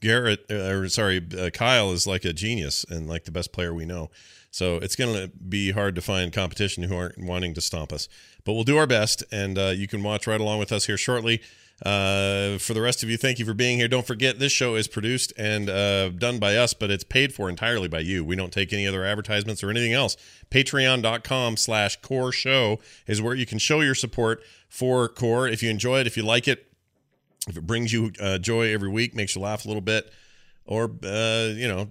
Garrett, 0.00 0.44
uh, 0.50 0.54
or 0.54 0.88
sorry, 0.88 1.26
uh, 1.38 1.50
Kyle 1.50 1.92
is 1.92 2.06
like 2.06 2.24
a 2.24 2.32
genius 2.32 2.84
and 2.88 3.08
like 3.08 3.24
the 3.24 3.30
best 3.30 3.52
player 3.52 3.72
we 3.72 3.84
know. 3.84 4.10
So 4.50 4.76
it's 4.76 4.96
going 4.96 5.14
to 5.14 5.28
be 5.36 5.70
hard 5.70 5.94
to 5.94 6.00
find 6.00 6.32
competition 6.32 6.82
who 6.84 6.96
aren't 6.96 7.18
wanting 7.18 7.54
to 7.54 7.60
stomp 7.60 7.92
us. 7.92 8.08
But 8.44 8.54
we'll 8.54 8.64
do 8.64 8.78
our 8.78 8.86
best, 8.86 9.22
and 9.30 9.56
uh, 9.56 9.68
you 9.68 9.86
can 9.86 10.02
watch 10.02 10.26
right 10.26 10.40
along 10.40 10.58
with 10.58 10.72
us 10.72 10.86
here 10.86 10.96
shortly. 10.96 11.40
Uh, 11.84 12.58
for 12.58 12.74
the 12.74 12.80
rest 12.80 13.02
of 13.02 13.08
you, 13.08 13.16
thank 13.16 13.38
you 13.38 13.46
for 13.46 13.54
being 13.54 13.78
here. 13.78 13.88
Don't 13.88 14.06
forget, 14.06 14.38
this 14.38 14.52
show 14.52 14.74
is 14.74 14.86
produced 14.86 15.32
and 15.38 15.70
uh, 15.70 16.10
done 16.10 16.38
by 16.38 16.56
us, 16.56 16.74
but 16.74 16.90
it's 16.90 17.04
paid 17.04 17.32
for 17.32 17.48
entirely 17.48 17.88
by 17.88 18.00
you. 18.00 18.22
We 18.22 18.36
don't 18.36 18.52
take 18.52 18.72
any 18.72 18.86
other 18.86 19.04
advertisements 19.04 19.62
or 19.62 19.70
anything 19.70 19.94
else. 19.94 20.16
Patreon.com 20.50 21.56
slash 21.56 21.96
core 22.02 22.32
show 22.32 22.80
is 23.06 23.22
where 23.22 23.34
you 23.34 23.46
can 23.46 23.58
show 23.58 23.80
your 23.80 23.94
support 23.94 24.42
for 24.68 25.08
core. 25.08 25.48
If 25.48 25.62
you 25.62 25.70
enjoy 25.70 26.00
it, 26.00 26.06
if 26.06 26.18
you 26.18 26.22
like 26.22 26.48
it, 26.48 26.66
if 27.48 27.56
it 27.56 27.66
brings 27.66 27.92
you 27.94 28.12
uh, 28.20 28.36
joy 28.36 28.74
every 28.74 28.90
week, 28.90 29.14
makes 29.14 29.34
you 29.34 29.40
laugh 29.40 29.64
a 29.64 29.68
little 29.68 29.80
bit, 29.80 30.12
or, 30.66 30.90
uh, 31.02 31.48
you 31.54 31.66
know, 31.66 31.88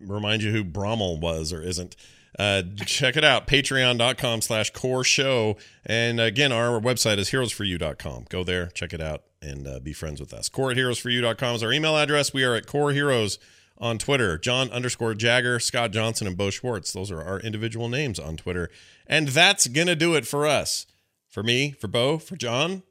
remind 0.00 0.42
you 0.42 0.52
who 0.52 0.64
Brommel 0.64 1.20
was 1.20 1.52
or 1.52 1.62
isn't. 1.62 1.96
Uh, 2.38 2.62
check 2.86 3.16
it 3.16 3.24
out, 3.24 3.46
patreon.com 3.46 4.40
slash 4.40 4.70
core 4.70 5.04
show. 5.04 5.56
And 5.84 6.20
again, 6.20 6.52
our 6.52 6.80
website 6.80 7.18
is 7.18 7.30
heroesforyou.com. 7.30 8.26
Go 8.28 8.44
there, 8.44 8.66
check 8.68 8.92
it 8.92 9.00
out, 9.00 9.24
and 9.42 9.66
uh, 9.66 9.80
be 9.80 9.92
friends 9.92 10.20
with 10.20 10.32
us. 10.32 10.48
Core 10.48 10.70
at 10.70 10.76
heroesforyou.com 10.76 11.56
is 11.56 11.62
our 11.62 11.72
email 11.72 11.96
address. 11.96 12.32
We 12.32 12.44
are 12.44 12.54
at 12.54 12.66
Core 12.66 12.92
Heroes 12.92 13.38
on 13.78 13.98
Twitter. 13.98 14.38
John 14.38 14.70
underscore 14.70 15.14
Jagger, 15.14 15.58
Scott 15.58 15.90
Johnson, 15.90 16.26
and 16.26 16.36
Bo 16.36 16.50
Schwartz. 16.50 16.92
Those 16.92 17.10
are 17.10 17.22
our 17.22 17.40
individual 17.40 17.88
names 17.88 18.20
on 18.20 18.36
Twitter. 18.36 18.70
And 19.06 19.28
that's 19.28 19.66
going 19.66 19.88
to 19.88 19.96
do 19.96 20.14
it 20.14 20.26
for 20.26 20.46
us. 20.46 20.86
For 21.28 21.42
me, 21.42 21.72
for 21.72 21.88
Bo, 21.88 22.18
for 22.18 22.36
John. 22.36 22.82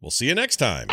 We'll 0.00 0.10
see 0.10 0.28
you 0.28 0.34
next 0.34 0.56
time. 0.56 0.88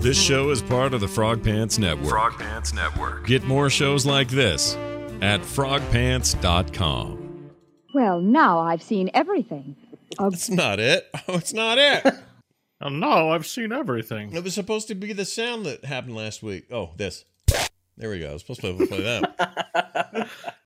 This 0.00 0.20
show 0.20 0.50
is 0.50 0.62
part 0.62 0.94
of 0.94 1.00
the 1.00 1.08
Frog 1.08 1.42
Pants 1.42 1.76
Network. 1.76 2.10
Frog 2.10 2.38
Pants 2.38 2.72
Network. 2.72 3.26
Get 3.26 3.42
more 3.42 3.68
shows 3.68 4.06
like 4.06 4.28
this 4.28 4.76
at 5.20 5.40
frogpants.com. 5.40 7.50
Well, 7.92 8.20
now 8.20 8.60
I've 8.60 8.82
seen 8.82 9.10
everything. 9.12 9.74
That's 10.16 10.50
not 10.50 10.78
it. 10.78 11.06
Oh, 11.28 11.34
it's 11.34 11.52
not 11.52 11.78
it. 11.78 12.04
Oh 12.80 12.90
no, 12.90 13.30
I've 13.30 13.44
seen 13.44 13.72
everything. 13.72 14.32
It 14.32 14.44
was 14.44 14.54
supposed 14.54 14.86
to 14.86 14.94
be 14.94 15.12
the 15.12 15.24
sound 15.24 15.66
that 15.66 15.84
happened 15.84 16.14
last 16.14 16.44
week. 16.44 16.66
Oh, 16.70 16.90
this. 16.96 17.24
There 17.96 18.08
we 18.08 18.20
go. 18.20 18.30
I 18.30 18.32
was 18.34 18.42
supposed 18.42 18.60
to 18.60 18.86
play 18.86 19.02
that. 19.02 20.28